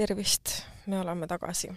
tervist, 0.00 0.62
me 0.86 1.00
oleme 1.00 1.26
tagasi 1.28 1.68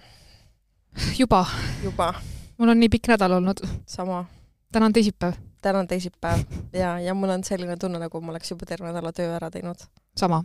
juba, 1.18 1.46
juba, 1.84 2.14
mul 2.58 2.72
on 2.72 2.80
nii 2.80 2.92
pikk 2.94 3.10
nädal 3.12 3.36
olnud, 3.36 3.60
sama. 3.90 4.24
täna 4.72 4.88
on 4.88 4.94
teisipäev, 4.96 5.36
täna 5.62 5.82
on 5.84 5.88
teisipäev 5.88 6.46
ja, 6.74 7.00
ja 7.04 7.14
mul 7.14 7.34
on 7.36 7.44
selline 7.44 7.76
tunne, 7.78 8.00
nagu 8.00 8.22
ma 8.22 8.32
oleks 8.32 8.54
juba 8.54 8.70
terve 8.70 8.88
nädala 8.88 9.12
töö 9.12 9.34
ära 9.36 9.50
teinud. 9.52 9.84
sama 10.16 10.44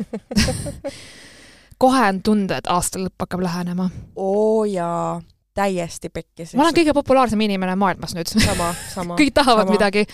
kohe 1.82 2.06
on 2.08 2.22
tunda, 2.24 2.60
et 2.60 2.72
aasta 2.72 3.02
lõpp 3.02 3.26
hakkab 3.26 3.44
lähenema. 3.44 3.90
oo 4.16 4.64
jaa, 4.64 5.20
täiesti 5.54 6.08
pekkis. 6.08 6.56
ma 6.56 6.70
olen 6.70 6.80
kõige 6.80 6.96
populaarsem 6.96 7.44
inimene 7.44 7.76
maailmas 7.76 8.16
nüüd. 8.16 8.32
sama, 8.32 8.72
sama. 8.94 9.16
kõik 9.20 9.34
tahavad 9.36 9.68
sama. 9.68 9.76
midagi, 9.76 10.06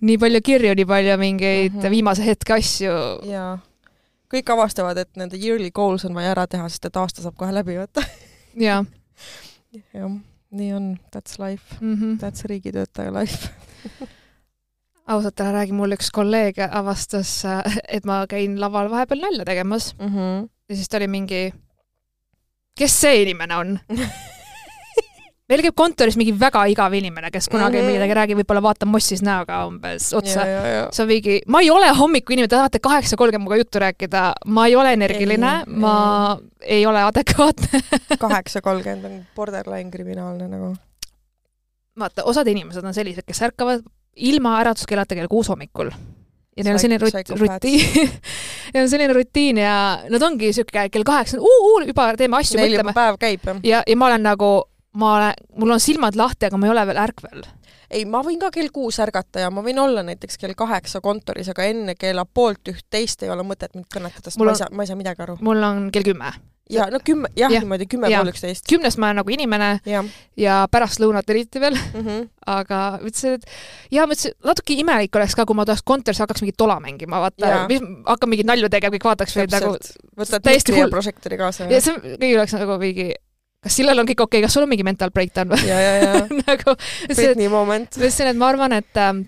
nii 0.00 0.18
palju 0.18 0.42
kirju, 0.50 0.74
nii 0.74 0.90
palju 0.90 1.22
mingeid 1.22 1.72
mm. 1.72 1.80
-hmm. 1.80 1.96
viimase 1.98 2.26
hetke 2.26 2.58
asju. 2.58 2.98
jaa. 3.30 3.58
Kõik 4.32 4.52
avastavad, 4.52 4.98
et 5.00 5.10
nende 5.16 5.38
yearly 5.40 5.70
goals 5.74 6.04
on 6.08 6.16
vaja 6.16 6.34
ära 6.34 6.46
teha, 6.50 6.68
sest 6.68 6.88
et 6.88 6.96
aasta 7.00 7.24
saab 7.24 7.36
kohe 7.38 7.52
läbi 7.54 7.78
võtta. 7.78 8.04
ja 8.58 8.82
jah, 9.96 10.18
nii 10.50 10.70
on, 10.76 10.94
that's 11.14 11.38
life, 11.38 11.78
mm 11.80 11.94
-hmm. 11.94 12.18
that's 12.22 12.44
riigitöötaja 12.44 13.12
life. 13.14 13.48
ausalt 15.08 15.40
ära 15.40 15.52
räägi, 15.52 15.72
mul 15.72 15.96
üks 15.96 16.10
kolleeg 16.12 16.58
avastas, 16.70 17.42
et 17.88 18.04
ma 18.04 18.26
käin 18.28 18.60
laval 18.60 18.90
vahepeal 18.90 19.20
nalja 19.20 19.44
tegemas 19.44 19.94
mm. 19.98 20.08
-hmm. 20.14 20.48
ja 20.68 20.76
siis 20.76 20.88
ta 20.88 20.96
oli 20.96 21.08
mingi, 21.08 21.54
kes 22.76 23.00
see 23.00 23.22
inimene 23.22 23.56
on? 23.56 23.78
meil 25.48 25.62
käib 25.64 25.76
kontoris 25.78 26.16
mingi 26.20 26.34
väga 26.36 26.64
igav 26.72 26.94
inimene, 26.98 27.30
kes 27.32 27.48
kunagi 27.48 27.78
mm. 27.78 27.86
-hmm. 27.86 27.96
midagi 27.96 28.16
räägib, 28.18 28.40
võib-olla 28.42 28.62
vaatab 28.68 28.90
mossis 28.92 29.22
näoga 29.24 29.62
umbes 29.68 30.10
otsa. 30.16 30.44
see 30.92 31.04
on 31.04 31.08
mingi, 31.08 31.38
ma 31.46 31.62
ei 31.64 31.70
ole 31.72 31.88
hommikuinimene, 31.96 32.48
te 32.48 32.56
tahate 32.56 32.82
kaheksa 32.84 33.16
kolmkümmend 33.16 33.48
minuga 33.48 33.60
juttu 33.62 33.80
rääkida, 33.80 34.24
ma 34.46 34.66
ei 34.66 34.76
ole 34.76 34.92
energiline 34.92 35.54
ma 35.66 35.94
ei 36.60 36.86
ole 36.86 37.02
adekvaatne. 37.02 37.80
kaheksa 38.26 38.60
kolmkümmend 38.60 39.04
on 39.04 39.24
borderline 39.36 39.90
kriminaalne 39.90 40.48
nagu. 40.48 40.74
vaata, 41.98 42.24
osad 42.24 42.46
inimesed 42.46 42.84
on 42.84 42.94
sellised, 42.94 43.24
kes 43.26 43.42
ärkavad 43.42 43.82
ilma 44.16 44.60
äratuskellata 44.60 45.14
kell 45.14 45.32
kuus 45.32 45.48
hommikul. 45.48 45.90
ja 46.56 46.64
neil 46.64 46.74
on 46.74 46.80
selline 46.80 47.00
rut-, 47.00 47.38
rutiin, 47.40 48.10
neil 48.74 48.84
on 48.84 48.90
selline 48.90 49.12
rutiin 49.12 49.58
ja 49.64 50.00
nad 50.10 50.22
ongi 50.22 50.52
siuke 50.52 50.88
kell 50.92 51.06
kaheksa, 51.06 51.38
juba 51.86 52.12
teeme 52.16 52.36
asju, 52.36 52.60
mõtleme. 52.60 52.92
päev 52.92 53.16
käib 53.16 53.46
jah? 53.46 53.60
ja, 53.62 53.82
ja 53.86 53.96
ma 53.96 54.12
olen 54.12 54.28
nagu, 54.28 54.50
ma 54.96 55.14
olen, 55.16 55.46
mul 55.58 55.76
on 55.76 55.80
silmad 55.82 56.16
lahti, 56.16 56.48
aga 56.48 56.58
ma 56.60 56.68
ei 56.68 56.72
ole 56.72 56.84
veel 56.88 57.00
ärkvel. 57.04 57.46
ei, 57.90 58.04
ma 58.08 58.20
võin 58.24 58.40
ka 58.40 58.50
kell 58.52 58.72
kuus 58.72 58.98
ärgata 59.00 59.46
ja 59.46 59.48
ma 59.52 59.64
võin 59.64 59.78
olla 59.80 60.04
näiteks 60.04 60.40
kell 60.40 60.56
kaheksa 60.56 61.00
kontoris, 61.04 61.48
aga 61.52 61.68
enne 61.68 61.96
kella 61.96 62.24
poolt 62.24 62.72
üht-teist 62.72 63.24
ei 63.24 63.32
ole 63.32 63.44
mõtet 63.48 63.74
mind 63.76 63.88
kõnetada, 63.92 64.28
sest 64.30 64.40
ma 64.40 64.52
ei 64.52 64.60
saa, 64.60 64.70
ma 64.72 64.84
ei 64.84 64.90
saa 64.90 65.00
midagi 65.00 65.24
aru. 65.24 65.38
mul 65.44 65.62
on 65.64 65.90
kell 65.92 66.04
kümme. 66.08 66.32
ja 66.72 66.88
no 66.92 67.00
kümme, 67.04 67.30
jah 67.36 67.52
ja., 67.52 67.62
niimoodi 67.64 67.86
kümme 67.88 68.10
pool 68.12 68.32
üksteist. 68.32 68.66
kümnest 68.68 69.00
ma 69.00 69.08
olen 69.08 69.22
nagu 69.22 69.32
inimene 69.32 69.70
ja 70.36 70.58
pärast 70.72 71.00
lõunat 71.00 71.30
eriti 71.32 71.60
veel, 71.60 71.76
mm 71.76 72.02
-hmm. 72.02 72.26
aga 72.46 72.80
ütlesin, 73.02 73.38
et 73.38 73.46
ja 73.92 74.04
mõtlesin, 74.08 74.36
natuke 74.44 74.76
imelik 74.76 75.16
oleks 75.16 75.36
ka, 75.36 75.46
kui 75.48 75.56
ma 75.56 75.64
tahaks 75.68 75.84
kontoris 75.84 76.20
hakkaks 76.24 76.44
mingit 76.44 76.60
tola 76.60 76.80
mängima, 76.80 77.20
vaata 77.24 77.54
Jaa., 77.54 77.68
hakkab 78.08 78.28
mingeid 78.28 78.52
nalju 78.52 78.68
tegema, 78.68 78.96
kõik 78.96 79.08
vaataks 79.12 79.36
või 79.36 79.48
nagu 79.52 79.72
võtad 80.16 80.44
mikri 80.44 80.76
ja 80.76 80.84
hull. 80.84 80.92
prožektori 80.92 81.40
kaasa 81.40 81.72
ja 81.72 81.80
see 81.80 81.96
kõigil 81.96 82.36
oleks 82.36 82.52
nagu 82.52 82.78
mingi, 82.78 83.14
kas 83.64 83.74
Sillal 83.78 83.98
on 83.98 84.06
kõik 84.08 84.22
okei 84.22 84.38
okay,, 84.38 84.46
kas 84.46 84.54
sul 84.54 84.66
on 84.66 84.70
mingi 84.70 84.86
mental 84.86 85.10
breakdown 85.14 85.52
või? 85.52 85.66
nagu, 86.44 86.76
Britney 87.10 87.50
moment. 87.52 87.90
ma 87.90 88.04
ütlesin, 88.04 88.30
et 88.32 88.38
ma 88.38 88.52
arvan, 88.52 88.76
et 88.78 89.02
ähm, 89.02 89.24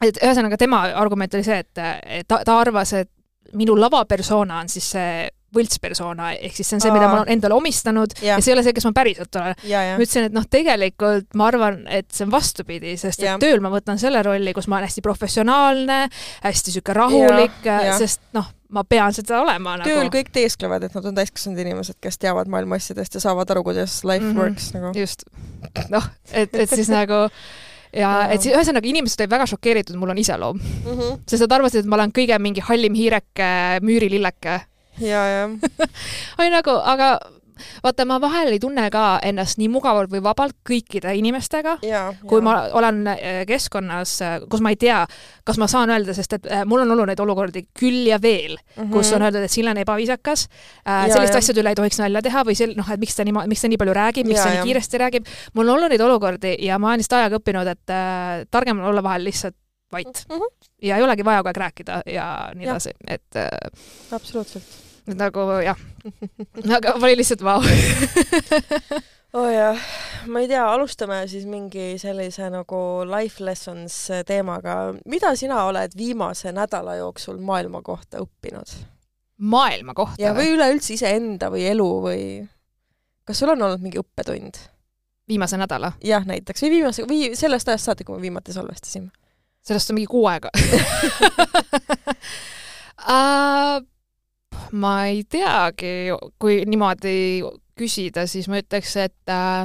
et 0.00 0.20
ühesõnaga 0.20 0.58
tema 0.60 0.84
argument 1.00 1.34
oli 1.36 1.46
see, 1.46 1.60
et 1.64 1.82
et 2.20 2.28
ta, 2.28 2.42
ta 2.46 2.58
arvas, 2.60 2.94
et 2.96 3.10
minu 3.56 3.74
lavapersona 3.78 4.60
on 4.62 4.70
siis 4.72 4.92
see 4.94 5.12
võltspersona, 5.54 6.32
ehk 6.38 6.56
siis 6.56 6.68
see 6.70 6.78
on 6.78 6.84
see, 6.84 6.92
mida 6.94 7.08
ma 7.08 7.20
olen 7.20 7.32
endale 7.34 7.56
omistanud 7.56 8.14
ja, 8.20 8.34
ja 8.34 8.40
ja, 8.40 8.44
see 8.44 8.52
ei 8.52 8.56
ole 8.56 8.64
see, 8.66 8.74
kes 8.76 8.86
ma 8.88 8.92
päriselt 8.96 9.40
olen. 9.40 9.56
ja, 9.68 9.82
ja 9.88 9.96
ma 9.98 10.04
ütlesin, 10.04 10.28
et 10.28 10.36
noh, 10.36 10.46
tegelikult 10.50 11.36
ma 11.38 11.48
arvan, 11.50 11.82
et 11.90 12.08
see 12.14 12.26
on 12.26 12.32
vastupidi, 12.34 12.96
sest 13.00 13.22
et 13.22 13.28
Jah. 13.28 13.40
tööl 13.42 13.62
ma 13.64 13.72
võtan 13.72 14.00
selle 14.00 14.22
rolli, 14.26 14.54
kus 14.56 14.70
ma 14.70 14.78
olen 14.78 14.90
hästi 14.90 15.04
professionaalne, 15.04 16.00
hästi 16.46 16.76
sihuke 16.76 16.96
rahulik 16.96 17.62
sest 18.00 18.22
noh, 18.36 18.50
ma 18.74 18.84
pean 18.88 19.14
seda 19.16 19.40
olema 19.42 19.78
tööl 19.84 20.04
nagu. 20.04 20.14
kõik 20.14 20.30
teesklevad, 20.34 20.86
et 20.86 20.94
nad 20.96 21.10
on 21.10 21.18
täiskasvanud 21.18 21.64
inimesed, 21.64 21.98
kes 22.02 22.20
teavad 22.22 22.50
maailma 22.52 22.78
asjadest 22.80 23.18
ja 23.18 23.24
saavad 23.24 23.50
aru, 23.54 23.64
kuidas 23.70 24.00
life 24.04 24.24
mm. 24.24 24.30
-hmm. 24.30 24.38
works 24.40 24.70
nagu. 24.76 24.94
just, 24.98 25.26
noh, 25.90 26.06
et, 26.32 26.54
et 26.54 26.70
siis 26.70 26.90
nagu 26.92 27.26
ja 27.96 28.10
et 28.30 28.42
siis 28.42 28.54
ühesõnaga 28.54 28.86
inimesed 28.86 29.24
olid 29.24 29.32
väga 29.34 29.46
šokeeritud, 29.50 29.98
mul 29.98 30.14
on 30.14 30.18
iseloom, 30.22 30.60
Mm 30.60 30.98
-hmm. 30.98 31.20
sest 31.26 31.46
nad 31.46 31.52
arvasid, 31.58 31.80
et 31.80 31.90
ma 31.90 31.96
olen 31.96 32.12
kõige 32.12 32.38
mingi 32.38 32.60
hallim 32.60 32.94
hiireke, 32.94 33.80
müürililleke. 33.82 34.60
ja, 35.00 35.26
ja 35.26 35.44
oli 36.38 36.50
nagu, 36.52 36.76
aga 36.84 37.14
vaata, 37.84 38.06
ma 38.08 38.18
vahel 38.22 38.54
ei 38.54 38.60
tunne 38.62 38.86
ka 38.92 39.04
ennast 39.26 39.58
nii 39.60 39.68
mugavalt 39.72 40.10
või 40.12 40.22
vabalt 40.24 40.56
kõikide 40.66 41.12
inimestega, 41.18 41.76
ja, 41.86 42.02
kui 42.28 42.42
ma 42.44 42.56
olen 42.78 43.02
äh, 43.12 43.42
keskkonnas, 43.48 44.16
kus 44.50 44.64
ma 44.64 44.72
ei 44.74 44.78
tea, 44.80 45.02
kas 45.46 45.60
ma 45.60 45.68
saan 45.70 45.92
öelda, 45.92 46.14
sest 46.16 46.38
et 46.38 46.50
äh, 46.50 46.64
mul 46.68 46.84
on 46.84 46.94
olnud 46.94 47.10
neid 47.10 47.22
olukordi 47.22 47.66
küll 47.76 48.08
ja 48.08 48.20
veel 48.22 48.56
mm, 48.56 48.82
-hmm. 48.82 48.92
kus 48.94 49.12
on 49.16 49.26
öeldud, 49.26 49.44
et 49.46 49.52
Sill 49.52 49.70
on 49.70 49.80
ebaviisakas 49.80 50.46
äh,, 50.86 51.08
Ja, 51.10 51.14
selliste 51.14 51.38
ja. 51.38 51.44
asjade 51.44 51.62
üle 51.62 51.72
ei 51.72 51.78
tohiks 51.78 51.98
nalja 52.00 52.22
teha 52.22 52.44
või 52.46 52.56
sel-, 52.58 52.76
noh, 52.76 52.90
et 52.92 53.00
miks 53.00 53.16
ta 53.16 53.24
nii, 53.24 53.46
miks 53.50 53.64
ta 53.64 53.68
nii 53.68 53.80
palju 53.80 53.96
räägib, 53.96 54.28
miks 54.28 54.38
Ja, 54.38 54.44
ta 54.44 54.50
nii 54.50 54.60
ja. 54.60 54.68
kiiresti 54.68 55.00
räägib. 55.00 55.32
mul 55.54 55.68
on 55.68 55.76
olnud 55.76 55.90
neid 55.90 56.04
olukordi 56.04 56.56
ja 56.64 56.78
ma 56.78 56.92
olen 56.92 57.02
lihtsalt 57.02 57.20
ajaga 57.20 57.40
õppinud, 57.40 57.72
et 57.72 57.94
äh, 57.94 58.44
targem 58.50 58.80
on 58.80 58.92
olla 58.92 59.02
vahel 59.02 59.24
lihtsalt 59.24 59.56
vait 59.92 60.26
mm. 60.28 60.36
-hmm. 60.36 60.68
ja 60.82 60.96
ei 60.96 61.02
olegi 61.02 61.24
vaja 61.24 61.42
kogu 61.42 61.48
aeg 61.48 61.56
rääkida 61.56 62.02
ja 62.06 62.50
nii 62.54 62.66
Jah. 62.66 62.76
edasi, 62.76 62.90
et 63.06 63.36
äh, 63.36 63.48
absoluutselt. 64.12 64.89
Nagu 65.18 65.46
jah, 65.64 65.80
aga 66.76 66.94
oli 67.00 67.16
lihtsalt 67.20 67.44
vau. 67.44 67.62
oo 69.34 69.44
oh 69.44 69.50
jah, 69.52 69.78
ma 70.26 70.42
ei 70.42 70.48
tea, 70.50 70.62
alustame 70.72 71.20
siis 71.30 71.46
mingi 71.46 71.94
sellise 72.02 72.48
nagu 72.50 72.80
life 73.08 73.44
lessons 73.44 73.96
teemaga. 74.26 74.94
mida 75.06 75.34
sina 75.38 75.64
oled 75.68 75.94
viimase 75.96 76.52
nädala 76.52 76.96
jooksul 76.98 77.38
maailma 77.38 77.82
kohta 77.82 78.22
õppinud? 78.24 78.74
maailma 79.40 79.94
kohta 79.94 80.22
ja, 80.22 80.34
või 80.36 80.50
üleüldse 80.56 80.94
iseenda 80.94 81.50
või 81.52 81.64
elu 81.70 81.88
või 82.04 82.24
kas 83.24 83.38
sul 83.40 83.54
on 83.54 83.62
olnud 83.62 83.82
mingi 83.84 84.02
õppetund? 84.02 84.58
viimase 85.30 85.56
nädala, 85.60 85.92
jah, 86.02 86.26
näiteks 86.26 86.66
või 86.66 86.72
viimase 86.74 87.06
või 87.06 87.30
sellest 87.38 87.68
ajast 87.70 87.86
saati, 87.86 88.04
kui 88.04 88.16
me 88.16 88.24
viimati 88.24 88.52
salvestasime. 88.52 89.12
sellest 89.62 89.92
on 89.92 90.00
mingi 90.00 90.10
kuu 90.10 90.26
aega 90.26 90.50
uh. 93.06 93.78
ma 94.72 95.06
ei 95.06 95.24
teagi, 95.24 96.10
kui 96.38 96.64
niimoodi 96.66 97.42
küsida, 97.80 98.26
siis 98.26 98.48
ma 98.48 98.58
ütleks, 98.60 98.96
et 99.00 99.32
uh, 99.32 99.64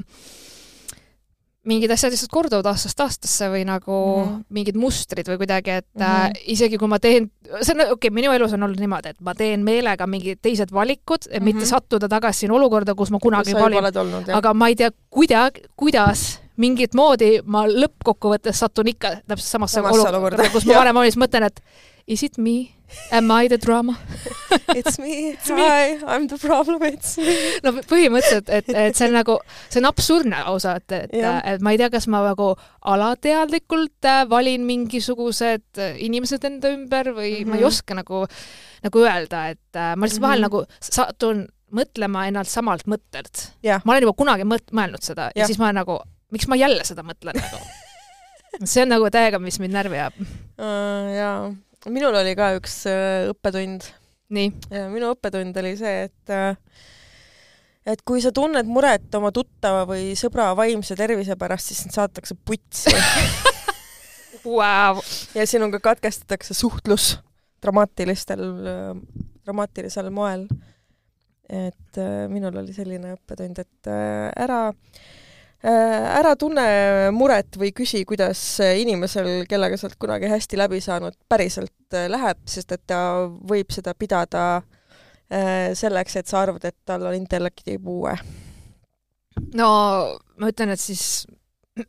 mingid 1.66 1.90
asjad 1.90 2.14
lihtsalt 2.14 2.30
korduvad 2.34 2.68
aastast 2.70 3.00
aastasse 3.02 3.48
või 3.50 3.64
nagu 3.66 3.92
mm 3.92 4.22
Mhm. 4.22 4.34
-hmm. 4.36 4.44
mingid 4.50 4.76
mustrid 4.78 5.28
või 5.28 5.38
kuidagi, 5.42 5.70
et 5.82 5.88
mm 5.96 6.04
Mhm. 6.04 6.26
-hmm. 6.26 6.42
isegi 6.54 6.78
kui 6.78 6.88
ma 6.88 7.00
teen, 7.00 7.32
see 7.62 7.74
on 7.74 7.82
okei 7.82 7.92
okay,, 7.94 8.10
minu 8.10 8.32
elus 8.32 8.54
on 8.54 8.64
olnud 8.64 8.80
niimoodi, 8.80 9.10
et 9.10 9.22
ma 9.22 9.34
teen 9.34 9.64
meelega 9.64 10.08
mingid 10.08 10.40
teised 10.42 10.72
valikud, 10.72 11.26
et 11.26 11.32
mm 11.32 11.38
-hmm. 11.40 11.44
mitte 11.44 11.60
Mhm. 11.66 11.70
sattuda 11.70 12.08
tagasi 12.08 12.40
sinna 12.40 12.56
olukorda, 12.56 12.96
kus 12.96 13.12
ma 13.12 13.20
kunagi 13.20 13.54
olnud, 13.56 14.28
jah? 14.28 14.38
aga 14.38 14.54
ma 14.54 14.68
ei 14.68 14.76
tea, 14.76 14.90
kuida-, 15.10 15.52
kuidas 15.76 16.40
mingit 16.58 16.94
moodi 16.94 17.42
ma 17.46 17.66
lõppkokkuvõttes 17.68 18.54
satun 18.54 18.88
ikka 18.88 19.10
täpselt 19.28 19.50
samasse 19.52 19.74
Samasse 19.76 20.00
olukorda, 20.00 20.18
olukorda. 20.18 20.50
kus 20.52 20.66
ma 20.66 20.74
varem 20.74 20.96
olin, 20.98 21.12
siis 21.12 21.24
mõtlen, 21.28 21.44
et 21.44 21.62
is 22.08 22.24
it 22.24 22.38
me? 22.38 22.72
Am 23.12 23.32
I 23.32 23.48
the 23.48 23.58
drama? 23.58 23.98
It's 24.76 25.00
me, 25.00 25.30
It's 25.34 25.50
hi, 25.50 25.98
I 26.06 26.16
m 26.18 26.28
the 26.28 26.38
problem, 26.38 26.82
it's 26.84 27.18
me. 27.18 27.34
no 27.64 27.72
põhimõtteliselt, 27.90 28.50
et, 28.54 28.70
et 28.70 28.98
see 28.98 29.08
on 29.08 29.14
nagu, 29.18 29.38
see 29.70 29.80
on 29.82 29.88
absurdne 29.90 30.40
ausalt, 30.52 30.86
et, 30.94 31.14
Jah. 31.16 31.40
et 31.48 31.62
ma 31.66 31.74
ei 31.74 31.80
tea, 31.82 31.90
kas 31.94 32.08
ma 32.12 32.22
nagu 32.26 32.52
alateadlikult 32.94 34.06
äh, 34.10 34.24
valin 34.30 34.66
mingisugused 34.68 35.80
äh, 35.82 35.96
inimesed 36.06 36.46
enda 36.50 36.72
ümber 36.76 37.10
või 37.16 37.32
mm 37.32 37.44
-hmm. 37.44 37.50
ma 37.50 37.56
ei 37.56 37.62
Mhm. 37.64 37.68
oska 37.68 37.96
nagu, 37.96 38.26
nagu 38.84 39.00
öelda, 39.06 39.48
et 39.56 39.76
äh, 39.76 39.96
ma 39.96 40.06
lihtsalt 40.06 40.22
vahel 40.22 40.40
Mhm. 40.40 40.46
nagu 40.50 40.66
satun 40.82 41.48
mõtlema 41.74 42.28
ennalt 42.28 42.48
samalt 42.48 42.86
mõttelt. 42.88 43.50
jah, 43.64 43.82
ma 43.86 43.94
olen 43.94 44.04
juba 44.04 44.14
kunagi 44.24 44.44
mõt-, 44.44 44.72
mõelnud 44.72 45.02
seda 45.04 45.22
ja. 45.22 45.32
ja 45.36 45.40
Jah. 45.42 45.48
siis 45.48 45.58
ma 45.60 45.66
olen 45.66 45.76
nagu, 45.76 46.00
miks 46.32 46.48
ma 46.48 46.56
jälle 46.56 46.84
seda 46.84 47.02
mõtlen 47.02 47.34
nagu. 47.36 47.58
see 48.64 48.82
on 48.84 48.90
nagu 48.90 49.10
täiega, 49.12 49.40
mis 49.40 49.60
mind 49.60 49.74
närvi 49.74 49.98
ajab. 50.00 50.14
Äh, 50.60 51.16
jaa. 51.18 51.56
Minul 51.92 52.16
oli 52.18 52.34
ka 52.38 52.54
üks 52.60 52.84
äh, 52.90 53.30
õppetund. 53.32 53.88
Nii, 54.36 54.50
minu 54.90 55.12
õppetund 55.14 55.58
oli 55.62 55.76
see, 55.78 56.08
et 56.08 56.32
äh, 56.34 56.56
et 57.86 58.02
kui 58.02 58.22
sa 58.24 58.32
tunned 58.34 58.66
muret 58.66 59.14
oma 59.18 59.30
tuttava 59.34 59.84
või 59.90 60.16
sõbra 60.18 60.50
vaimse 60.58 60.98
tervise 60.98 61.38
pärast, 61.38 61.70
siis 61.70 61.84
sind 61.84 61.94
saadetakse 61.94 62.38
putsi. 62.46 62.94
Vau, 64.46 65.02
ja 65.34 65.46
sinuga 65.50 65.80
katkestatakse 65.82 66.54
suhtlus 66.58 67.16
dramaatilistel, 67.66 68.44
dramaatilisel 69.46 70.10
moel. 70.14 70.48
et 71.46 71.98
äh, 72.02 72.26
minul 72.30 72.56
oli 72.58 72.74
selline 72.74 73.14
õppetund, 73.14 73.60
et 73.62 73.90
äh, 73.90 74.32
ära 74.34 74.62
äh, 74.72 75.25
ära 75.66 76.36
tunne 76.38 76.66
muret 77.16 77.58
või 77.58 77.72
küsi, 77.76 78.04
kuidas 78.06 78.40
inimesel, 78.62 79.46
kellega 79.50 79.78
sa 79.80 79.88
oled 79.88 79.98
kunagi 80.02 80.30
hästi 80.30 80.60
läbi 80.60 80.82
saanud, 80.84 81.16
päriselt 81.30 81.96
äh, 81.96 82.10
läheb, 82.12 82.42
sest 82.50 82.76
et 82.76 82.84
ta 82.88 83.00
võib 83.26 83.74
seda 83.74 83.96
pidada 83.98 84.46
äh, 84.60 85.74
selleks, 85.78 86.20
et 86.20 86.30
sa 86.30 86.44
arvad, 86.44 86.68
et 86.68 86.78
tal 86.86 87.08
on 87.10 87.18
intellektipuue? 87.18 88.14
no 89.56 89.70
ma 90.38 90.52
ütlen, 90.52 90.76
et 90.76 90.82
siis 90.82 91.26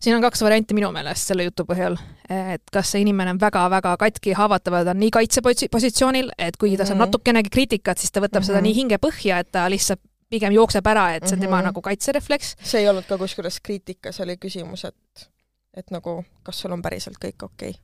siin 0.00 0.16
on 0.16 0.24
kaks 0.24 0.42
varianti 0.42 0.74
minu 0.76 0.90
meelest 0.94 1.30
selle 1.30 1.46
jutu 1.46 1.64
põhjal, 1.68 1.96
et 2.30 2.64
kas 2.72 2.92
see 2.92 3.04
inimene 3.04 3.36
on 3.36 3.40
väga-väga 3.40 3.94
katki, 4.00 4.34
haavatav 4.36 4.80
ja 4.80 4.84
ta 4.88 4.96
on 4.96 5.02
nii 5.04 5.14
kaitsepositsioonil, 5.16 6.32
et 6.38 6.58
kuigi 6.58 6.76
ta 6.76 6.84
saab 6.84 6.96
mm 6.96 7.02
-hmm. 7.02 7.06
natukenegi 7.06 7.52
kriitikat, 7.52 7.98
siis 7.98 8.10
ta 8.10 8.20
võtab 8.20 8.40
mm 8.40 8.42
-hmm. 8.42 8.52
seda 8.52 8.64
nii 8.66 8.76
hingepõhja, 8.82 9.38
et 9.38 9.52
ta 9.52 9.68
lihtsalt 9.70 10.02
pigem 10.30 10.54
jookseb 10.54 10.86
ära, 10.86 11.08
et 11.14 11.26
see 11.26 11.34
on 11.34 11.38
mm 11.38 11.42
-hmm. 11.42 11.46
tema 11.48 11.56
mhm. 11.56 11.70
nagu 11.70 11.82
kaitserefleks. 11.82 12.56
see 12.62 12.80
ei 12.80 12.88
olnud 12.88 13.06
ka 13.08 13.18
kusjuures 13.18 13.60
kriitika, 13.60 14.12
see 14.12 14.24
oli 14.24 14.36
küsimus, 14.36 14.84
et, 14.84 15.30
et 15.74 15.90
nagu 15.90 16.24
kas 16.42 16.60
sul 16.60 16.72
on 16.72 16.82
päriselt 16.82 17.18
kõik 17.24 17.42
okei 17.42 17.70
okay? 17.70 17.80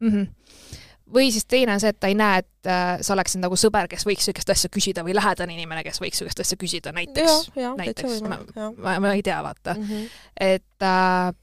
mm? 0.00 0.10
-hmm 0.10 0.82
või 1.14 1.32
siis 1.32 1.44
teine 1.44 1.74
on 1.74 1.80
see, 1.80 1.90
et 1.92 2.00
ta 2.00 2.08
ei 2.08 2.14
näe, 2.14 2.38
et 2.38 2.66
äh, 2.66 2.98
sa 3.04 3.12
oleksid 3.12 3.42
nagu 3.42 3.56
sõber, 3.60 3.88
kes 3.90 4.06
võiks 4.06 4.24
niisugust 4.24 4.50
asja 4.50 4.70
küsida 4.72 5.04
või 5.04 5.14
lähedane 5.14 5.52
inimene, 5.52 5.82
kes 5.84 6.00
võiks 6.00 6.16
niisugust 6.16 6.40
asja 6.40 6.56
küsida, 6.56 6.92
näiteks, 6.96 7.50
näiteks, 7.76 8.22
ma, 8.22 8.38
ma, 8.76 8.98
ma 9.00 9.12
ei 9.12 9.22
tea, 9.22 9.42
vaata 9.44 9.74
mm. 9.74 9.84
-hmm. 9.84 10.08
et 10.40 10.82
äh, 10.82 11.34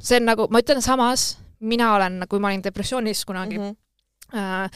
see 0.00 0.20
on 0.20 0.28
nagu, 0.28 0.48
ma 0.50 0.60
ütlen 0.60 0.82
samas, 0.84 1.38
mina 1.60 1.94
olen, 1.94 2.24
kui 2.28 2.38
ma 2.38 2.52
olin 2.52 2.64
depressioonis 2.64 3.24
kunagi 3.24 3.58
mm, 3.58 3.64
-hmm. 3.64 4.38
äh, 4.38 4.70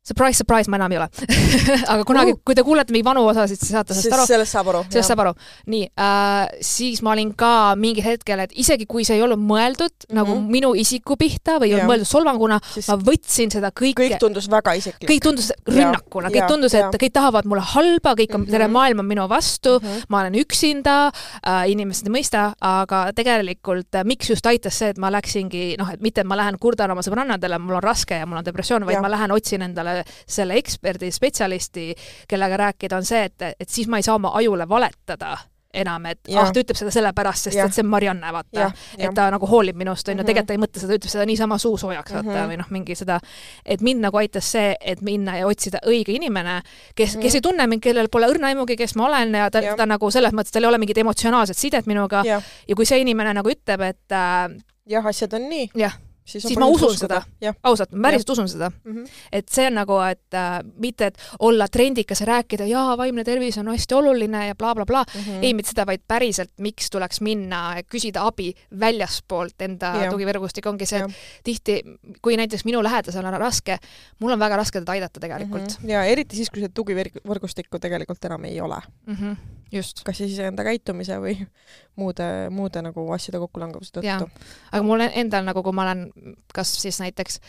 Surprise, 0.00 0.38
surprise, 0.38 0.70
ma 0.72 0.78
enam 0.78 0.92
ei 0.94 0.96
ole 0.96 1.06
aga 1.92 2.04
kunagi 2.08 2.32
uh., 2.32 2.38
kui 2.40 2.56
te 2.56 2.62
kuulete 2.64 2.94
mingi 2.94 3.04
vanu 3.04 3.20
osasid, 3.28 3.58
siis 3.60 3.74
saate 3.74 3.92
sellest 3.92 4.14
aru. 4.16 4.24
sellest 4.30 4.54
saab 4.56 4.68
aru. 4.72 4.78
sellest 4.88 5.12
saab 5.12 5.20
aru. 5.26 5.32
nii 5.74 5.90
äh,, 5.92 6.54
siis 6.64 7.02
ma 7.04 7.12
olin 7.12 7.34
ka 7.36 7.50
mingil 7.76 8.06
hetkel, 8.06 8.40
et 8.46 8.54
isegi 8.56 8.86
kui 8.88 9.04
see 9.04 9.18
ei 9.18 9.24
olnud 9.26 9.42
mõeldud 9.44 9.92
mm 9.92 10.08
-hmm. 10.08 10.16
nagu 10.16 10.36
minu 10.40 10.70
isiku 10.72 11.18
pihta 11.20 11.58
või 11.60 11.68
ei 11.68 11.74
olnud 11.76 11.90
mõeldud 11.92 12.08
solvanguna 12.08 12.56
siis..., 12.64 12.88
ma 12.88 12.96
võtsin 12.96 13.52
seda 13.52 13.68
kõike. 13.76 14.06
kõik 14.06 14.16
tundus 14.22 14.48
väga 14.50 14.74
isiklik. 14.80 15.10
kõik 15.10 15.22
tundus 15.26 15.50
rünnakuna, 15.68 16.32
kõik 16.32 16.48
tundus, 16.48 16.78
et 16.80 16.96
kõik 17.04 17.14
tahavad 17.20 17.44
mulle 17.44 17.66
halba, 17.74 18.16
kõik 18.16 18.32
on 18.34 18.40
mm, 18.40 18.46
-hmm. 18.46 18.56
terve 18.56 18.68
maailm 18.68 19.04
on 19.04 19.08
minu 19.12 19.28
vastu 19.28 19.76
mm, 19.78 19.86
-hmm. 19.86 20.08
ma 20.08 20.20
olen 20.20 20.40
üksinda 20.40 20.96
äh,, 21.44 21.68
inimesed 21.76 22.08
ei 22.08 22.16
mõista, 22.16 22.54
aga 22.56 23.12
tegelikult 23.12 24.00
äh, 24.00 24.08
miks 24.08 24.32
just 24.32 24.46
aitas 24.46 24.78
see, 24.78 24.88
et 24.88 24.98
ma 24.98 25.12
läksingi, 25.12 25.76
noh, 25.76 25.92
et 25.92 26.00
mitte, 26.00 26.24
et 26.24 26.26
ma 26.26 26.40
lähen 26.40 26.56
kurdan 26.58 26.90
oma 26.90 27.04
sõbrannadele, 27.04 27.58
mul 27.58 27.76
on 27.76 27.82
raske 27.82 28.16
ja 28.16 28.26
mul 28.26 28.40
on 28.40 28.44
depressioon, 28.48 28.86
vaid 28.88 28.96
ja. 28.96 29.04
ma 29.04 29.10
lähen 29.12 29.30
otsin 29.32 29.62
endale 29.62 29.99
selle 30.26 30.58
eksperdi, 30.60 31.10
spetsialisti, 31.14 31.92
kellega 32.28 32.56
rääkida, 32.66 32.96
on 32.96 33.08
see, 33.08 33.24
et, 33.30 33.54
et 33.60 33.68
siis 33.68 33.88
ma 33.88 34.00
ei 34.00 34.06
saa 34.06 34.18
oma 34.20 34.34
ajule 34.40 34.68
valetada 34.68 35.36
enam, 35.74 36.06
et 36.10 36.18
ja. 36.28 36.42
ah, 36.42 36.50
ta 36.50 36.62
ütleb 36.62 36.78
seda 36.78 36.90
sellepärast, 36.94 37.46
sest 37.46 37.58
ja. 37.58 37.66
et 37.68 37.74
see 37.74 37.84
on 37.84 37.90
Marianne, 37.92 38.32
vaata. 38.34 38.70
et 38.98 39.14
ta 39.14 39.28
nagu 39.30 39.46
hoolib 39.46 39.78
minust, 39.78 40.08
on 40.08 40.16
ju, 40.16 40.22
mhm. 40.22 40.26
tegelikult 40.26 40.50
ta 40.50 40.56
ei 40.56 40.62
mõtle 40.64 40.82
seda, 40.82 40.96
ütleb 40.98 41.12
seda 41.12 41.26
niisama 41.30 41.58
suu 41.62 41.76
soojaks, 41.78 42.14
vaata 42.16 42.26
mm, 42.26 42.34
-hmm. 42.34 42.50
või 42.50 42.58
noh, 42.58 42.70
mingi 42.74 42.96
seda, 42.98 43.20
et 43.64 43.84
mind 43.86 44.02
nagu 44.06 44.18
aitas 44.18 44.50
see, 44.56 44.74
et 44.80 45.02
minna 45.06 45.36
ja 45.38 45.46
otsida 45.46 45.82
õige 45.86 46.14
inimene, 46.16 46.60
kes 46.94 47.14
mm, 47.14 47.18
-hmm. 47.18 47.22
kes 47.22 47.38
ei 47.38 47.46
tunne 47.46 47.66
mind, 47.70 47.84
kellel 47.86 48.10
pole 48.10 48.30
õrna 48.32 48.50
aimugi, 48.50 48.76
kes 48.76 48.96
ma 48.98 49.06
olen 49.06 49.34
ja 49.34 49.50
ta, 49.50 49.62
ta 49.76 49.86
nagu 49.86 50.10
selles 50.10 50.34
mõttes, 50.34 50.52
tal 50.52 50.66
ei 50.66 50.72
ole 50.72 50.82
mingit 50.82 50.98
emotsionaalset 50.98 51.56
sidet 51.56 51.86
minuga 51.86 52.24
ja, 52.26 52.42
ja 52.68 52.76
kui 52.76 52.86
see 52.86 52.98
inimene 53.06 53.34
nagu 53.34 53.50
ütleb, 53.50 53.86
et 53.86 54.12
äh, 54.12 54.50
jah, 54.90 55.06
asjad 55.06 55.38
on 55.38 55.48
nii. 55.48 55.70
jah 55.78 55.94
siis, 56.24 56.44
siis 56.44 56.58
ma 56.58 56.66
usun 56.66 56.94
uskuda. 56.94 57.22
seda, 57.40 57.54
ausalt, 57.62 57.92
ma 57.92 58.08
päriselt 58.08 58.30
usun 58.30 58.48
seda 58.48 58.70
mm. 58.70 58.92
-hmm. 58.92 59.08
et 59.32 59.48
see 59.48 59.66
on 59.66 59.74
nagu, 59.80 59.98
et 60.06 60.34
äh, 60.34 60.58
mitte, 60.76 61.06
et 61.06 61.18
olla 61.38 61.68
trendikas 61.68 62.20
ja 62.20 62.26
rääkida, 62.26 62.66
jaa, 62.66 62.96
vaimne 62.98 63.24
tervis 63.24 63.58
on 63.58 63.68
hästi 63.68 63.94
oluline 63.94 64.46
ja 64.46 64.54
blablabla 64.54 65.04
bla, 65.04 65.04
bla. 65.04 65.20
mm, 65.22 65.30
-hmm. 65.30 65.44
ei 65.44 65.54
mitte 65.54 65.70
seda, 65.70 65.86
vaid 65.86 66.02
päriselt, 66.08 66.52
miks 66.58 66.90
tuleks 66.90 67.20
minna, 67.20 67.76
küsida 67.90 68.26
abi 68.26 68.54
väljaspoolt 68.80 69.62
enda 69.62 69.92
tugivõrgustik, 70.10 70.66
ongi 70.66 70.86
see, 70.86 71.04
et 71.04 71.44
tihti, 71.44 71.80
kui 72.22 72.36
näiteks 72.36 72.64
minu 72.64 72.82
lähedasel 72.82 73.24
on 73.26 73.38
raske, 73.40 73.78
mul 74.18 74.32
on 74.32 74.38
väga 74.38 74.56
raske 74.56 74.80
teda 74.80 74.92
aidata 74.92 75.20
tegelikult 75.20 75.62
mm. 75.62 75.84
-hmm. 75.84 75.90
ja 75.90 76.04
eriti 76.04 76.36
siis, 76.36 76.50
kui 76.50 76.62
seda 76.62 76.72
tugivõrgustikku 76.74 77.78
tegelikult 77.78 78.24
enam 78.24 78.44
ei 78.44 78.60
ole 78.60 78.80
mm. 79.06 79.14
-hmm. 79.14 79.36
just. 79.72 80.02
kas 80.04 80.16
siis 80.16 80.38
enda 80.38 80.64
käitumise 80.64 81.18
või 81.20 81.36
muude, 82.00 82.50
muude 82.50 82.82
nagu 82.82 83.12
asjade 83.12 83.38
kokkulangevuse 83.38 83.92
tõttu. 83.98 84.28
aga 84.72 84.82
mul 84.82 85.00
endal 85.00 85.44
nagu, 85.44 85.62
kui 85.62 85.72
ma 85.72 85.82
olen 85.82 86.09
kas 86.54 86.74
siis 86.82 87.00
näiteks 87.00 87.40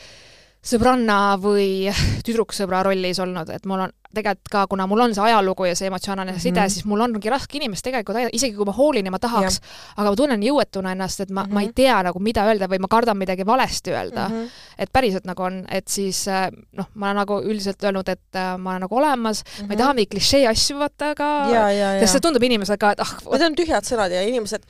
sõbranna 0.62 1.18
või 1.42 1.90
tüdruksõbra 2.26 2.84
rollis 2.86 3.20
olnud, 3.20 3.50
et 3.50 3.66
mul 3.66 3.88
on 3.88 3.94
tegelikult 4.12 4.50
ka, 4.52 4.66
kuna 4.70 4.86
mul 4.90 5.06
on 5.06 5.14
see 5.16 5.24
ajalugu 5.24 5.66
ja 5.70 5.76
see 5.78 5.88
emotsionaalne 5.88 6.34
mm 6.34 6.38
-hmm. 6.38 6.44
side, 6.44 6.70
siis 6.70 6.86
mul 6.86 7.02
ongi 7.02 7.30
raske 7.30 7.58
inimest 7.58 7.84
tegelikult 7.86 8.18
aidata, 8.18 8.36
isegi 8.36 8.56
kui 8.56 8.66
ma 8.68 8.74
hoolin 8.76 9.06
ja 9.06 9.12
ma 9.12 9.20
tahaks, 9.20 9.62
aga 9.96 10.10
ma 10.10 10.16
tunnen 10.16 10.44
jõuetuna 10.44 10.92
ennast, 10.92 11.20
et 11.20 11.30
ma 11.30 11.44
mm, 11.44 11.50
-hmm. 11.50 11.54
ma 11.54 11.62
ei 11.62 11.68
mhm. 11.68 11.76
tea 11.76 12.04
nagu, 12.04 12.20
mida 12.20 12.46
öelda 12.46 12.68
või 12.68 12.80
ma 12.80 12.88
kardan 12.88 13.18
midagi 13.18 13.46
valesti 13.46 13.92
öelda 13.92 14.28
mm. 14.30 14.36
-hmm. 14.36 14.50
et 14.78 14.90
päriselt 14.94 15.26
nagu 15.26 15.44
on, 15.44 15.66
et 15.72 15.88
siis 15.88 16.28
äh, 16.28 16.50
noh, 16.72 16.90
ma 16.94 17.06
olen 17.06 17.16
nagu 17.16 17.42
üldiselt 17.42 17.84
öelnud, 17.84 18.10
et 18.10 18.36
äh, 18.36 18.58
ma 18.58 18.70
olen 18.70 18.82
nagu 18.82 18.96
olemas 18.96 19.44
mm, 19.44 19.52
-hmm. 19.52 19.68
ma 19.68 19.74
ei 19.74 19.76
mhm. 19.76 19.78
taha 19.78 19.94
mingeid 19.94 20.12
klišee 20.12 20.48
asju 20.48 20.80
vaata, 20.80 21.10
aga 21.10 22.00
sest 22.00 22.12
see 22.12 22.20
tundub 22.20 22.44
inimesele 22.44 22.78
ka, 22.78 22.92
et 22.92 23.00
ah. 23.00 23.16
Need 23.32 23.42
on 23.42 23.56
tühjad 23.56 23.88
sõnad 23.88 24.12
ja 24.12 24.22
inimesed 24.22 24.62